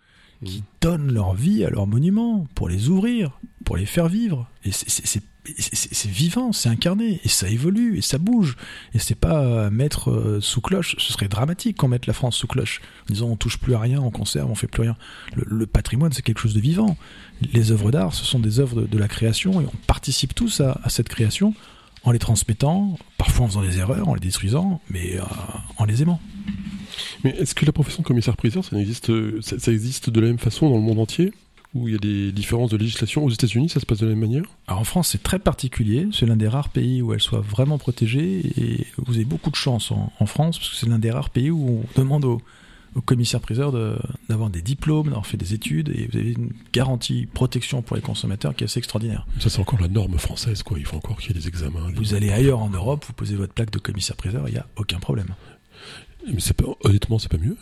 qui 0.44 0.58
Mhm. 0.58 0.64
donnent 0.82 1.14
leur 1.14 1.34
vie 1.36 1.64
à 1.64 1.70
leurs 1.70 1.88
monuments 1.88 2.48
pour 2.56 2.68
les 2.70 2.90
ouvrir, 2.90 3.40
pour 3.64 3.78
les 3.78 3.86
faire 3.86 4.10
vivre. 4.10 4.50
Et 4.66 4.72
c'est- 4.72 5.24
c'est 5.58 6.10
vivant, 6.10 6.54
c'est 6.54 6.70
incarné, 6.70 7.20
et 7.24 7.28
ça 7.28 7.50
évolue, 7.50 7.98
et 7.98 8.02
ça 8.02 8.18
bouge. 8.18 8.56
Et 8.94 9.00
c'est 9.00 9.16
pas 9.16 9.44
euh, 9.44 9.70
mettre 9.70 10.10
euh, 10.10 10.40
sous 10.40 10.62
cloche. 10.62 10.96
Ce 11.00 11.12
serait 11.12 11.28
dramatique 11.28 11.78
qu'on 11.78 11.90
mette 11.90 12.08
la 12.08 12.14
France 12.14 12.38
sous 12.38 12.48
cloche, 12.48 12.82
en 13.10 13.14
disant 13.14 13.28
on 13.28 13.36
touche 13.36 13.58
plus 13.58 13.76
à 13.76 13.80
rien, 13.80 14.00
on 14.00 14.12
conserve, 14.12 14.50
on 14.50 14.56
fait 14.56 14.68
plus 14.68 14.84
rien. 14.84 14.96
Le, 15.36 15.66
patrimoine, 15.68 16.14
c'est 16.14 16.22
quelque 16.22 16.40
chose 16.40 16.54
de 16.54 16.62
vivant. 16.62 16.96
Les 17.52 17.72
œuvres 17.72 17.92
d'art, 17.92 18.14
ce 18.14 18.24
sont 18.24 18.40
des 18.40 18.60
œuvres 18.60 18.84
de, 18.84 18.98
la 18.98 19.08
création, 19.08 19.60
et 19.60 19.66
on 19.66 19.78
participe 19.86 20.34
tous 20.34 20.62
à, 20.62 20.80
cette 20.88 21.10
création 21.10 21.54
en 22.06 22.12
les 22.12 22.20
transmettant, 22.20 22.98
parfois 23.18 23.46
en 23.46 23.50
faisant 23.50 23.62
des 23.62 23.78
erreurs, 23.80 24.08
en 24.08 24.14
les 24.14 24.20
détruisant, 24.20 24.82
mais 24.90 25.18
euh, 25.18 25.24
en 25.78 25.86
les 25.86 26.02
aimant. 26.02 26.22
Mais 27.24 27.32
est-ce 27.32 27.56
que 27.56 27.66
la 27.66 27.72
profession 27.72 28.02
de 28.02 28.08
commissaire-priseur, 28.08 28.64
ça 28.64 29.72
existe 29.72 30.10
de 30.10 30.22
la 30.22 30.28
même 30.28 30.40
façon 30.40 30.70
dans 30.70 30.76
le 30.76 30.82
monde 30.82 31.00
entier? 31.00 31.34
Où 31.76 31.88
il 31.88 31.94
y 31.94 31.96
a 31.96 32.00
des 32.00 32.32
différences 32.32 32.70
de 32.70 32.78
législation. 32.78 33.24
Aux 33.26 33.30
États-Unis, 33.30 33.70
ça 33.70 33.80
se 33.80 33.86
passe 33.86 34.00
de 34.00 34.06
la 34.06 34.12
même 34.12 34.20
manière? 34.22 34.44
Alors 34.68 34.82
en 34.82 34.84
France, 34.84 35.10
c'est 35.10 35.24
très 35.24 35.40
particulier. 35.40 36.08
C'est 36.12 36.26
l'un 36.26 36.36
des 36.36 36.48
rares 36.48 36.70
pays 36.70 37.02
où 37.02 37.14
elle 37.14 37.20
soit 37.22 37.42
vraiment 37.42 37.78
protégée. 37.78 38.42
Et 38.58 38.86
vous 38.98 39.16
avez 39.16 39.26
beaucoup 39.26 39.50
de 39.50 39.56
chance 39.56 39.92
en, 39.92 40.12
en 40.20 40.26
France, 40.26 40.60
parce 40.60 40.70
que 40.70 40.76
c'est 40.76 40.88
l'un 40.88 41.00
des 41.00 41.12
rares 41.12 41.30
pays 41.32 41.50
où 41.50 41.84
on 41.84 42.00
demande 42.00 42.26
aux, 42.26 42.42
aux 42.96 43.02
commissaires-priseurs 43.02 43.72
d'avoir 44.30 44.52
des 44.52 44.62
diplômes, 44.62 45.08
d'avoir 45.08 45.26
fait 45.26 45.38
des 45.38 45.56
études, 45.56 45.90
et 45.90 46.08
vous 46.12 46.18
avez 46.20 46.34
une 46.34 46.52
garantie 46.74 47.26
protection 47.26 47.82
pour 47.82 47.96
les 47.96 48.04
consommateurs 48.04 48.56
qui 48.56 48.64
est 48.64 48.66
assez 48.66 48.78
extraordinaire. 48.78 49.26
Ça, 49.40 49.50
c'est 49.50 49.60
encore 49.60 49.82
la 49.82 49.88
norme 49.88 50.20
française, 50.20 50.62
quoi. 50.62 50.78
Il 50.78 50.86
faut 50.86 50.98
encore 50.98 51.18
qu'il 51.18 51.36
y 51.36 51.38
ait 51.38 51.42
des 51.42 51.48
examens. 51.48 51.90
Vous 51.96 52.04
des- 52.04 52.14
allez 52.14 52.30
ailleurs 52.32 52.60
en 52.60 52.70
Europe, 52.70 53.04
vous 53.08 53.14
posez 53.14 53.36
votre 53.36 53.54
plaque 53.54 53.72
de 53.72 53.80
commissaire-priseur, 53.80 54.48
il 54.48 54.52
n'y 54.52 54.60
a 54.60 54.68
aucun 54.76 55.00
problème. 55.00 55.30
Mais 56.28 56.36
pas, 56.56 56.66
honnêtement, 56.84 57.18
c'est 57.18 57.32
pas 57.32 57.38
mieux. 57.40 57.58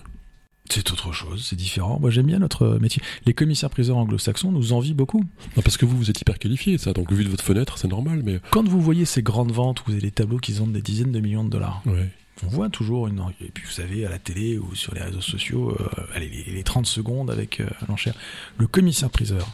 C'est 0.74 0.90
autre 0.92 1.12
chose, 1.12 1.46
c'est 1.48 1.56
différent. 1.56 2.00
Moi, 2.00 2.10
j'aime 2.12 2.28
bien 2.28 2.40
notre 2.40 2.78
métier. 2.80 3.02
Les 3.26 3.34
commissaires-priseurs 3.34 3.98
anglo-saxons 3.98 4.52
nous 4.52 4.72
envient 4.74 4.94
beaucoup. 4.94 5.20
Non, 5.58 5.62
parce 5.64 5.76
que 5.78 5.86
vous, 5.86 5.98
vous 5.98 6.10
êtes 6.10 6.22
hyper 6.22 6.40
qualifié, 6.40 6.78
ça. 6.78 6.94
Donc, 6.94 7.12
vu 7.12 7.24
de 7.26 7.30
votre 7.30 7.44
fenêtre, 7.44 7.78
c'est 7.78 7.88
normal, 7.90 8.22
mais. 8.24 8.40
Quand 8.52 8.68
vous 8.68 8.80
voyez 8.82 9.04
ces 9.06 9.22
grandes 9.22 9.52
ventes 9.52 9.84
vous 9.86 9.92
avez 9.92 10.02
des 10.02 10.12
tableaux 10.12 10.38
qui 10.38 10.54
vendent 10.54 10.72
des 10.72 10.82
dizaines 10.82 11.12
de 11.12 11.20
millions 11.20 11.44
de 11.44 11.50
dollars, 11.50 11.82
Ouais. 11.86 12.08
on 12.44 12.48
voit 12.48 12.70
toujours 12.70 13.08
une. 13.08 13.22
Et 13.42 13.50
puis 13.54 13.66
vous 13.66 13.72
savez, 13.72 14.06
à 14.06 14.10
la 14.10 14.18
télé 14.20 14.58
ou 14.58 14.74
sur 14.76 14.94
les 14.96 15.02
réseaux 15.02 15.20
sociaux, 15.22 15.72
euh, 15.80 15.88
allez, 16.16 16.30
les, 16.30 16.54
les 16.54 16.64
30 16.64 16.86
secondes 16.86 17.30
avec 17.30 17.60
euh, 17.60 17.68
l'enchère. 17.90 18.14
Le 18.58 18.68
commissaire-priseur, 18.68 19.48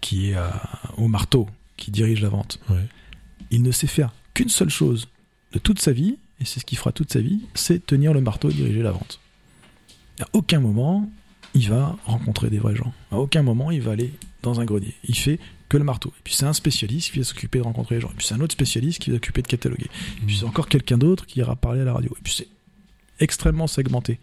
qui 0.00 0.30
est 0.30 0.36
euh, 0.36 0.46
au 0.96 1.08
marteau, 1.08 1.48
qui 1.76 1.90
dirige 1.90 2.22
la 2.22 2.28
vente, 2.28 2.60
Ouais. 2.70 2.86
il 3.50 3.62
ne 3.62 3.72
sait 3.72 3.86
faire 3.88 4.12
qu'une 4.34 4.48
seule 4.48 4.70
chose 4.70 5.08
de 5.52 5.58
toute 5.58 5.80
sa 5.80 5.90
vie, 5.92 6.18
et 6.40 6.44
c'est 6.44 6.60
ce 6.60 6.64
qu'il 6.64 6.78
fera 6.78 6.92
toute 6.92 7.12
sa 7.12 7.20
vie, 7.20 7.40
c'est 7.54 7.84
tenir 7.84 8.12
le 8.12 8.20
marteau 8.20 8.48
et 8.50 8.54
diriger 8.54 8.82
la 8.82 8.92
vente. 8.92 9.18
À 10.20 10.26
aucun 10.32 10.60
moment, 10.60 11.08
il 11.54 11.68
va 11.68 11.96
rencontrer 12.04 12.50
des 12.50 12.58
vrais 12.58 12.76
gens. 12.76 12.92
À 13.10 13.18
aucun 13.18 13.42
moment, 13.42 13.70
il 13.70 13.80
va 13.80 13.92
aller 13.92 14.12
dans 14.42 14.60
un 14.60 14.64
grenier. 14.64 14.94
Il 15.04 15.16
fait 15.16 15.38
que 15.68 15.76
le 15.76 15.84
marteau. 15.84 16.12
Et 16.18 16.20
puis 16.22 16.34
c'est 16.34 16.46
un 16.46 16.52
spécialiste 16.52 17.12
qui 17.12 17.18
va 17.18 17.24
s'occuper 17.24 17.58
de 17.58 17.64
rencontrer 17.64 17.96
les 17.96 18.00
gens. 18.00 18.10
Et 18.10 18.16
puis 18.16 18.26
c'est 18.26 18.34
un 18.34 18.40
autre 18.40 18.52
spécialiste 18.52 19.00
qui 19.00 19.10
va 19.10 19.16
s'occuper 19.16 19.42
de 19.42 19.48
cataloguer. 19.48 19.86
Et 20.22 20.26
puis 20.26 20.36
c'est 20.38 20.44
encore 20.44 20.68
quelqu'un 20.68 20.98
d'autre 20.98 21.26
qui 21.26 21.40
ira 21.40 21.56
parler 21.56 21.80
à 21.80 21.84
la 21.84 21.92
radio. 21.92 22.14
Et 22.18 22.22
puis 22.22 22.34
c'est 22.36 22.48
extrêmement 23.20 23.66
segmenté. 23.66 24.20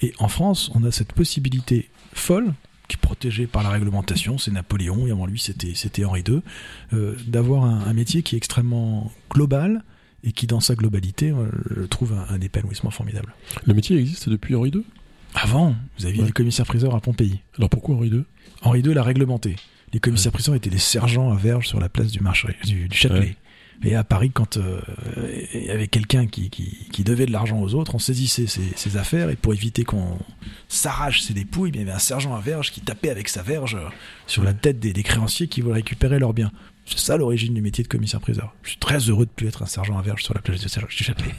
Et 0.00 0.12
en 0.18 0.28
France, 0.28 0.70
on 0.74 0.84
a 0.84 0.92
cette 0.92 1.12
possibilité 1.12 1.90
folle 2.12 2.54
qui 2.88 2.94
est 2.94 3.00
protégée 3.00 3.46
par 3.48 3.64
la 3.64 3.70
réglementation, 3.70 4.38
c'est 4.38 4.52
Napoléon, 4.52 5.08
et 5.08 5.10
avant 5.10 5.26
lui 5.26 5.40
c'était 5.40 5.72
c'était 5.74 6.04
Henri 6.04 6.22
II, 6.26 6.40
euh, 6.92 7.16
d'avoir 7.26 7.64
un, 7.64 7.80
un 7.80 7.92
métier 7.92 8.22
qui 8.22 8.36
est 8.36 8.38
extrêmement 8.38 9.10
global 9.28 9.82
et 10.22 10.30
qui 10.30 10.46
dans 10.46 10.60
sa 10.60 10.76
globalité 10.76 11.32
euh, 11.32 11.88
trouve 11.88 12.12
un, 12.12 12.26
un 12.32 12.40
épanouissement 12.40 12.90
formidable. 12.90 13.34
Le 13.64 13.74
métier 13.74 13.98
existe 13.98 14.28
depuis 14.28 14.54
Henri 14.54 14.70
II 14.70 14.84
Avant, 15.38 15.76
vous 15.98 16.06
aviez 16.06 16.20
Ouais. 16.20 16.26
des 16.26 16.32
commissaires-priseurs 16.32 16.94
à 16.94 17.00
Pompéi. 17.00 17.40
Alors, 17.58 17.68
pourquoi 17.68 17.94
Henri 17.94 18.08
II 18.08 18.24
Henri 18.62 18.80
II 18.80 18.94
l'a 18.94 19.02
réglementé. 19.02 19.56
Les 19.92 20.00
commissaires-priseurs 20.00 20.54
étaient 20.54 20.70
des 20.70 20.78
sergents 20.78 21.30
à 21.30 21.36
verge 21.36 21.66
sur 21.68 21.78
la 21.78 21.88
place 21.90 22.10
du 22.10 22.20
marché, 22.20 22.48
du, 22.64 22.88
du 22.88 22.96
Châtelet. 22.96 23.36
Et 23.84 23.94
à 23.94 24.02
Paris, 24.04 24.30
quand 24.32 24.56
euh, 24.56 24.80
il 25.52 25.64
y 25.64 25.70
avait 25.70 25.88
quelqu'un 25.88 26.26
qui, 26.26 26.48
qui, 26.48 26.88
qui 26.90 27.04
devait 27.04 27.26
de 27.26 27.32
l'argent 27.32 27.60
aux 27.60 27.74
autres, 27.74 27.94
on 27.94 27.98
saisissait 27.98 28.46
ses, 28.46 28.62
ses 28.74 28.96
affaires 28.96 29.28
et 29.28 29.36
pour 29.36 29.52
éviter 29.52 29.84
qu'on 29.84 30.18
s'arrache 30.68 31.20
ses 31.20 31.34
dépouilles, 31.34 31.70
il 31.74 31.80
y 31.80 31.82
avait 31.82 31.92
un 31.92 31.98
sergent 31.98 32.34
à 32.34 32.40
verge 32.40 32.72
qui 32.72 32.80
tapait 32.80 33.10
avec 33.10 33.28
sa 33.28 33.42
verge 33.42 33.76
sur 34.26 34.42
la 34.42 34.54
tête 34.54 34.80
des, 34.80 34.94
des 34.94 35.02
créanciers 35.02 35.46
qui 35.48 35.60
voulaient 35.60 35.74
récupérer 35.74 36.18
leurs 36.18 36.32
biens. 36.32 36.50
C'est 36.86 36.98
ça 36.98 37.18
l'origine 37.18 37.52
du 37.52 37.60
métier 37.60 37.84
de 37.84 37.88
commissaire-priseur. 37.88 38.54
Je 38.62 38.70
suis 38.70 38.78
très 38.78 38.98
heureux 38.98 39.26
de 39.26 39.30
plus 39.30 39.46
être 39.48 39.62
un 39.62 39.66
sergent 39.66 39.98
à 39.98 40.02
verge 40.02 40.22
sur 40.24 40.32
la 40.32 40.40
plage 40.40 40.58
du 40.60 40.66
du 40.66 41.04
Châtelet. 41.04 41.34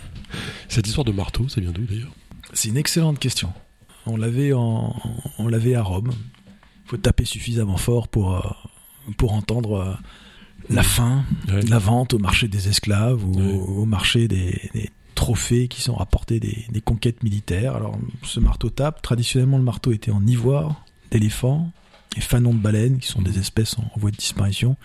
Cette 0.69 0.85
histoire 0.85 1.05
de 1.05 1.11
marteau, 1.11 1.49
ça 1.49 1.59
vient 1.59 1.71
d'où 1.71 1.85
d'ailleurs? 1.85 2.13
C'est 2.53 2.69
une 2.69 2.77
excellente 2.77 3.17
question. 3.17 3.51
On 4.07 4.17
l'avait 4.17 4.53
en, 4.53 4.95
on 5.37 5.47
l'avait 5.47 5.75
à 5.75 5.83
Rome. 5.83 6.11
Il 6.85 6.89
faut 6.89 6.97
taper 6.97 7.25
suffisamment 7.25 7.77
fort 7.77 8.07
pour 8.07 8.35
euh, 8.35 8.41
pour 9.17 9.33
entendre 9.33 9.73
euh, 9.77 9.93
la 10.69 10.83
fin, 10.83 11.23
Ouais. 11.49 11.61
la 11.63 11.77
vente 11.79 12.13
au 12.13 12.19
marché 12.19 12.47
des 12.47 12.67
esclaves 12.67 13.23
ou 13.23 13.33
Ouais. 13.37 13.53
au, 13.53 13.85
marché 13.85 14.27
des, 14.27 14.69
des 14.73 14.89
trophées 15.15 15.67
qui 15.67 15.81
sont 15.81 15.95
rapportés 15.95 16.39
des, 16.39 16.65
des 16.69 16.81
conquêtes 16.81 17.23
militaires. 17.23 17.75
Alors 17.75 17.97
ce 18.23 18.39
marteau 18.39 18.69
tape. 18.69 19.01
Traditionnellement, 19.01 19.57
le 19.57 19.63
marteau 19.63 19.91
était 19.91 20.11
en 20.11 20.25
ivoire 20.25 20.83
d'éléphant 21.11 21.71
et 22.15 22.21
fanon 22.21 22.53
de 22.53 22.59
baleine, 22.59 22.97
qui 22.99 23.07
sont 23.07 23.21
des 23.21 23.37
espèces 23.39 23.77
en, 23.77 23.83
en 23.95 23.99
voie 23.99 24.11
de 24.11 24.15
disparition. 24.17 24.75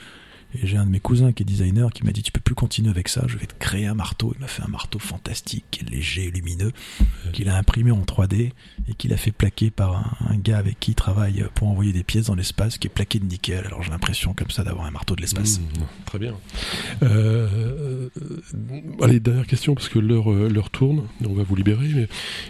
Et 0.54 0.66
j'ai 0.66 0.76
un 0.76 0.84
de 0.84 0.90
mes 0.90 1.00
cousins 1.00 1.32
qui 1.32 1.42
est 1.42 1.46
designer 1.46 1.90
qui 1.92 2.04
m'a 2.04 2.12
dit 2.12 2.22
tu 2.22 2.32
peux 2.32 2.40
plus 2.40 2.54
continuer 2.54 2.90
avec 2.90 3.08
ça, 3.08 3.24
je 3.26 3.36
vais 3.36 3.46
te 3.46 3.54
créer 3.58 3.86
un 3.86 3.94
marteau. 3.94 4.32
Il 4.36 4.40
m'a 4.40 4.48
fait 4.48 4.62
un 4.62 4.68
marteau 4.68 4.98
fantastique, 4.98 5.84
léger, 5.90 6.30
lumineux, 6.30 6.72
qu'il 7.32 7.48
a 7.48 7.56
imprimé 7.56 7.90
en 7.90 8.02
3D 8.02 8.52
et 8.88 8.94
qu'il 8.94 9.12
a 9.12 9.16
fait 9.16 9.32
plaquer 9.32 9.70
par 9.70 9.96
un, 9.96 10.32
un 10.32 10.36
gars 10.36 10.58
avec 10.58 10.78
qui 10.78 10.92
il 10.92 10.94
travaille 10.94 11.44
pour 11.54 11.68
envoyer 11.68 11.92
des 11.92 12.04
pièces 12.04 12.26
dans 12.26 12.34
l'espace, 12.34 12.76
qui 12.76 12.86
est 12.86 12.90
plaqué 12.90 13.18
de 13.18 13.24
nickel. 13.24 13.64
Alors 13.66 13.82
j'ai 13.82 13.90
l'impression 13.90 14.34
comme 14.34 14.50
ça 14.50 14.62
d'avoir 14.62 14.86
un 14.86 14.90
marteau 14.90 15.16
de 15.16 15.22
l'espace. 15.22 15.58
Mmh, 15.58 15.82
très 16.04 16.18
bien. 16.18 16.34
Euh, 17.02 18.08
euh, 18.20 18.50
allez, 19.00 19.20
dernière 19.20 19.46
question, 19.46 19.74
parce 19.74 19.88
que 19.88 19.98
l'heure 19.98 20.30
euh, 20.30 20.48
l'heure 20.48 20.70
tourne, 20.70 21.04
on 21.26 21.32
va 21.32 21.42
vous 21.42 21.56
libérer, 21.56 21.88
mais 21.94 22.08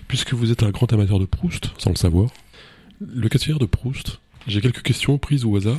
puisque 0.09 0.35
vous 0.35 0.51
êtes 0.51 0.63
un 0.63 0.71
grand 0.71 0.93
amateur 0.93 1.21
de 1.21 1.25
Proust, 1.25 1.71
sans 1.79 1.91
le 1.91 1.97
savoir, 1.97 2.31
le 3.01 3.29
figure 3.29 3.59
de 3.59 3.67
Proust, 3.67 4.21
j'ai 4.47 4.61
quelques 4.61 4.83
questions 4.83 5.19
prises 5.19 5.45
au 5.45 5.57
hasard. 5.57 5.79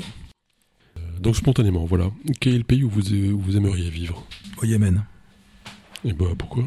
Euh, 1.23 1.29
Donc 1.29 1.35
spontanément, 1.35 1.85
voilà. 1.85 2.09
Quel 2.39 2.55
est 2.55 2.57
le 2.57 2.63
pays 2.63 2.83
où 2.83 2.89
vous, 2.89 3.11
où 3.13 3.39
vous 3.39 3.55
aimeriez 3.57 3.89
vivre? 3.89 4.25
Au 4.61 4.65
Yémen. 4.65 5.03
Et 6.05 6.13
bah 6.13 6.25
pourquoi? 6.37 6.63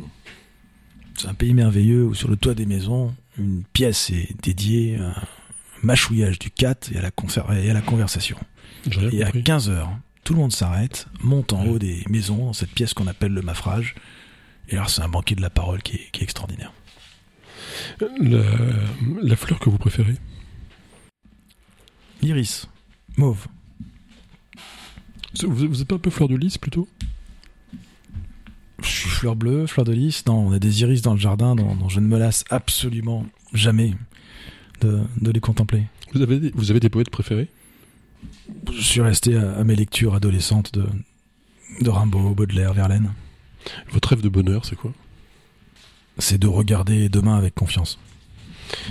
C'est 1.18 1.28
un 1.28 1.34
pays 1.34 1.54
merveilleux 1.54 2.04
où 2.04 2.14
sur 2.14 2.28
le 2.28 2.36
toit 2.36 2.54
des 2.54 2.66
maisons, 2.66 3.14
une 3.38 3.62
pièce 3.72 4.10
est 4.10 4.34
dédiée 4.42 4.96
à 4.98 5.08
un 5.10 5.14
mâchouillage 5.82 6.38
du 6.38 6.50
cat 6.50 6.74
et 6.92 6.98
à 6.98 7.02
la, 7.02 7.10
conser- 7.10 7.40
et 7.62 7.70
à 7.70 7.74
la 7.74 7.80
conversation. 7.82 8.36
Et 9.12 9.22
à 9.22 9.26
compris. 9.26 9.42
15 9.44 9.68
heures, 9.70 9.90
tout 10.24 10.32
le 10.34 10.40
monde 10.40 10.52
s'arrête, 10.52 11.06
monte 11.22 11.52
en 11.52 11.62
Ouais. 11.64 11.68
haut 11.70 11.78
des 11.78 12.02
maisons, 12.08 12.46
dans 12.46 12.52
cette 12.52 12.70
pièce 12.70 12.94
qu'on 12.94 13.06
appelle 13.06 13.32
le 13.32 13.42
mafrage. 13.42 13.94
Et 14.68 14.74
alors 14.74 14.90
c'est 14.90 15.02
un 15.02 15.08
banquet 15.08 15.34
de 15.34 15.42
la 15.42 15.50
parole 15.50 15.82
qui 15.82 15.96
est, 15.96 16.10
qui 16.12 16.20
est 16.20 16.24
extraordinaire. 16.24 16.72
La, 18.20 18.42
la 19.22 19.36
fleur 19.36 19.58
que 19.58 19.68
vous 19.70 19.78
préférez? 19.78 20.14
L'iris, 22.22 22.68
mauve. 23.16 23.46
Vous, 25.44 25.68
vous 25.68 25.82
êtes 25.82 25.88
pas 25.88 25.96
un 25.96 25.98
peu 25.98 26.10
fleur 26.10 26.28
de 26.28 26.36
lys 26.36 26.58
plutôt? 26.58 26.88
Je 28.82 28.88
suis 28.88 29.08
fleur 29.10 29.36
bleue, 29.36 29.66
fleur 29.66 29.84
de 29.84 29.92
lys. 29.92 30.24
Non, 30.26 30.48
on 30.48 30.52
a 30.52 30.58
des 30.58 30.82
iris 30.82 31.02
dans 31.02 31.14
le 31.14 31.18
jardin 31.20 31.54
dont, 31.56 31.74
dont 31.74 31.88
je 31.88 32.00
ne 32.00 32.06
me 32.06 32.18
lasse 32.18 32.44
absolument 32.50 33.26
jamais 33.52 33.94
de, 34.80 35.00
de 35.20 35.30
les 35.30 35.40
contempler. 35.40 35.84
vous 36.14 36.22
avez, 36.22 36.38
des- 36.38 36.50
vous 36.54 36.70
avez 36.70 36.80
des 36.80 36.90
poètes 36.90 37.10
préférés? 37.10 37.48
Je 38.72 38.80
suis 38.80 39.00
resté 39.00 39.36
à, 39.36 39.56
à 39.56 39.64
mes 39.64 39.76
lectures 39.76 40.14
adolescentes 40.14 40.72
de, 40.74 40.86
de 41.80 41.90
Rimbaud, 41.90 42.34
Baudelaire, 42.34 42.74
Verlaine. 42.74 43.12
Votre 43.90 44.10
rêve 44.10 44.20
de 44.22 44.28
bonheur, 44.28 44.64
c'est 44.64 44.76
quoi? 44.76 44.92
C'est 46.18 46.38
de 46.38 46.46
regarder 46.46 47.08
demain 47.08 47.36
avec 47.36 47.54
confiance. 47.54 47.98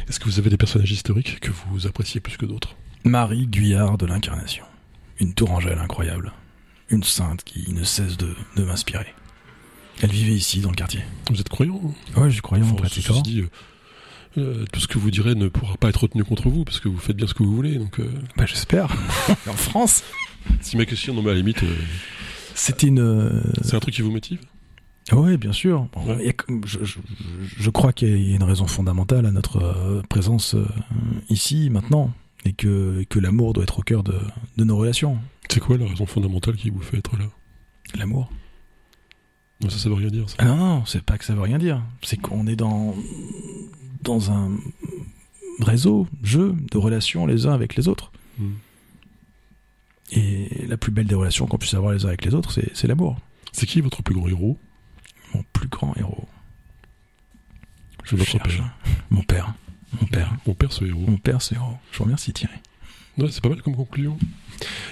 Est-ce 0.08 0.20
que 0.20 0.26
vous 0.26 0.40
avez 0.40 0.50
des 0.50 0.58
personnages 0.58 0.92
historiques 0.92 1.40
que 1.40 1.52
vous 1.70 1.86
appréciez 1.88 2.20
plus 2.22 2.38
que 2.38 2.46
d'autres? 2.46 2.76
Marie 3.04 3.48
Guyard 3.48 3.98
de 3.98 4.06
l'Incarnation. 4.06 4.64
Une 5.20 5.34
tourangelle 5.34 5.80
incroyable. 5.80 6.32
Une 6.90 7.04
sainte 7.04 7.44
qui 7.44 7.74
ne 7.74 7.84
cesse 7.84 8.18
de, 8.18 8.36
de 8.58 8.64
m'inspirer. 8.64 9.08
Elle 10.02 10.12
vivait 10.12 10.34
ici, 10.34 10.60
dans 10.60 10.70
le 10.70 10.76
quartier. 10.76 11.02
Vous 11.32 11.40
êtes 11.40 11.50
croyant 11.50 11.82
hein 12.16 12.22
Ouais, 12.22 12.28
je 12.30 12.34
suis 12.34 12.42
croyant, 12.42 12.66
Enfin, 12.66 13.22
dit, 13.22 13.42
euh, 13.42 13.50
euh, 14.38 14.66
tout 14.72 14.80
ce 14.82 14.88
que 14.88 14.98
vous 15.00 15.10
direz 15.10 15.36
ne 15.36 15.48
pourra 15.48 15.78
pas 15.78 15.88
être 15.90 16.02
retenu 16.04 16.24
contre 16.26 16.50
vous 16.50 16.66
parce 16.66 16.80
que 16.82 16.90
vous 16.90 16.98
faites 16.98 17.16
bien 17.16 17.28
ce 17.28 17.34
que 17.34 17.44
vous 17.44 17.56
voulez. 17.56 17.78
Donc, 17.78 18.00
euh, 18.00 18.12
Bah, 18.36 18.46
j'espère. 18.46 18.88
en 19.48 19.54
France, 19.54 20.04
si 20.62 20.76
ma 20.76 20.86
question, 20.86 21.14
non, 21.14 21.22
mais 21.22 21.30
à 21.30 21.34
la 21.34 21.40
limite, 21.40 21.64
euh, 21.64 21.76
c'était 22.54 22.88
une. 22.88 23.42
c'est 23.64 23.76
un 23.76 23.80
truc 23.80 23.96
qui 23.96 24.02
vous 24.02 24.12
motive? 24.12 24.40
Oui, 25.14 25.38
bien 25.38 25.54
sûr. 25.54 25.88
Bon, 25.94 26.16
Ouais. 26.16 26.30
a 26.30 26.34
je, 26.66 26.84
je- 26.84 26.98
je 27.58 27.70
crois 27.70 27.94
qu'il 27.94 28.10
y 28.30 28.34
a 28.34 28.36
une 28.36 28.44
raison 28.44 28.66
fondamentale 28.68 29.26
à 29.28 29.32
notre 29.32 30.02
présence 30.10 30.56
ici, 31.30 31.70
maintenant, 31.70 32.12
et 32.46 32.54
que, 32.54 33.04
que 33.10 33.20
l'amour 33.20 33.54
doit 33.54 33.64
être 33.64 33.80
au 33.80 33.82
cœur 33.82 34.04
de, 34.04 34.20
de 34.58 34.64
nos 34.64 34.78
relations. 34.78 35.20
C'est 35.50 35.60
quoi 35.60 35.78
la 35.78 35.88
raison 35.88 36.06
fondamentale 36.06 36.56
qui 36.56 36.70
vous 36.70 36.82
fait 36.82 36.98
être 36.98 37.18
là? 37.18 37.26
L'amour. 37.96 38.32
Non, 39.62 39.70
ça, 39.70 39.78
ça 39.78 39.90
veut 39.90 39.96
rien 39.96 40.10
dire. 40.10 40.30
Ça. 40.30 40.36
Ah 40.40 40.46
non, 40.46 40.56
non, 40.58 40.86
c'est 40.86 41.02
pas 41.02 41.18
que 41.18 41.26
ça 41.26 41.34
veut 41.34 41.42
rien 41.42 41.58
dire. 41.58 41.82
C'est 42.02 42.18
qu'on 42.18 42.46
est 42.48 42.56
dans, 42.56 42.96
dans 44.02 44.32
un 44.32 44.52
réseau, 45.60 46.08
jeu 46.24 46.56
de 46.72 46.78
relations 46.78 47.26
les 47.26 47.46
uns 47.48 47.54
avec 47.54 47.76
les 47.76 47.88
autres. 47.88 48.12
Hmm. 48.38 48.54
Et 50.12 50.66
la 50.68 50.78
plus 50.78 50.92
belle 50.92 51.08
des 51.08 51.16
relations 51.16 51.48
qu'on 51.48 51.58
puisse 51.58 51.74
avoir 51.74 51.94
les 51.94 52.06
uns 52.06 52.10
avec 52.10 52.26
les 52.26 52.36
autres, 52.36 52.52
c'est 52.52 52.70
c'est 52.76 52.88
l'amour. 52.88 53.18
C'est 53.54 53.66
qui 53.66 53.82
votre 53.82 54.04
plus 54.04 54.14
grand 54.14 54.28
héros? 54.28 54.58
Mon 55.34 55.44
plus 55.54 55.68
grand 55.68 55.96
héros. 55.96 56.28
Je 58.04 58.16
votre 58.16 58.30
cherche. 58.30 58.58
père. 58.58 58.78
Mon 59.10 59.24
père. 59.24 59.54
Mon 60.00 60.08
père. 60.08 60.34
Mon 60.46 60.54
père, 60.54 60.72
ce 60.72 60.86
héros. 60.86 61.06
Mon 61.08 61.18
père, 61.18 61.42
c'est 61.42 61.56
héros. 61.56 61.78
Je 61.92 61.98
vous 61.98 62.04
remercie 62.06 62.34
Thierry. 62.34 62.56
Ouais, 63.18 63.28
c'est 63.32 63.42
pas 63.42 63.50
mal 63.50 63.62
comme 63.62 63.76
conclusion. 63.76 64.18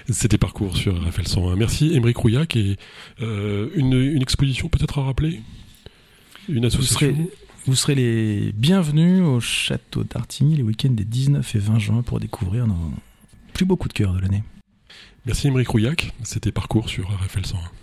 C'était 0.09 0.37
parcours 0.37 0.77
sur 0.77 0.95
RFL 1.01 1.27
101. 1.27 1.55
Merci 1.55 1.93
Émeric 1.93 2.17
Rouillac 2.17 2.55
et 2.55 2.77
euh, 3.21 3.69
une, 3.75 3.93
une 3.93 4.21
exposition 4.21 4.69
peut-être 4.69 4.99
à 4.99 5.03
rappeler? 5.03 5.41
Une 6.47 6.69
Ce 6.69 6.77
association? 6.77 7.27
Vous 7.65 7.75
serez 7.75 7.95
les 7.95 8.51
bienvenus 8.53 9.21
au 9.23 9.39
château 9.39 10.03
d'Artigny 10.03 10.57
les 10.57 10.63
week-ends 10.63 10.89
des 10.89 11.05
19 11.05 11.55
et 11.55 11.59
20 11.59 11.79
juin 11.79 12.01
pour 12.01 12.19
découvrir 12.19 12.67
nos 12.67 12.91
plus 13.53 13.65
beaux 13.65 13.77
coups 13.77 13.93
de 13.93 13.97
cœur 13.99 14.13
de 14.13 14.19
l'année. 14.19 14.43
Merci 15.25 15.47
Émeric 15.47 15.69
Rouillac, 15.69 16.13
c'était 16.23 16.51
Parcours 16.51 16.89
sur 16.89 17.09
RFL 17.09 17.45
101. 17.45 17.82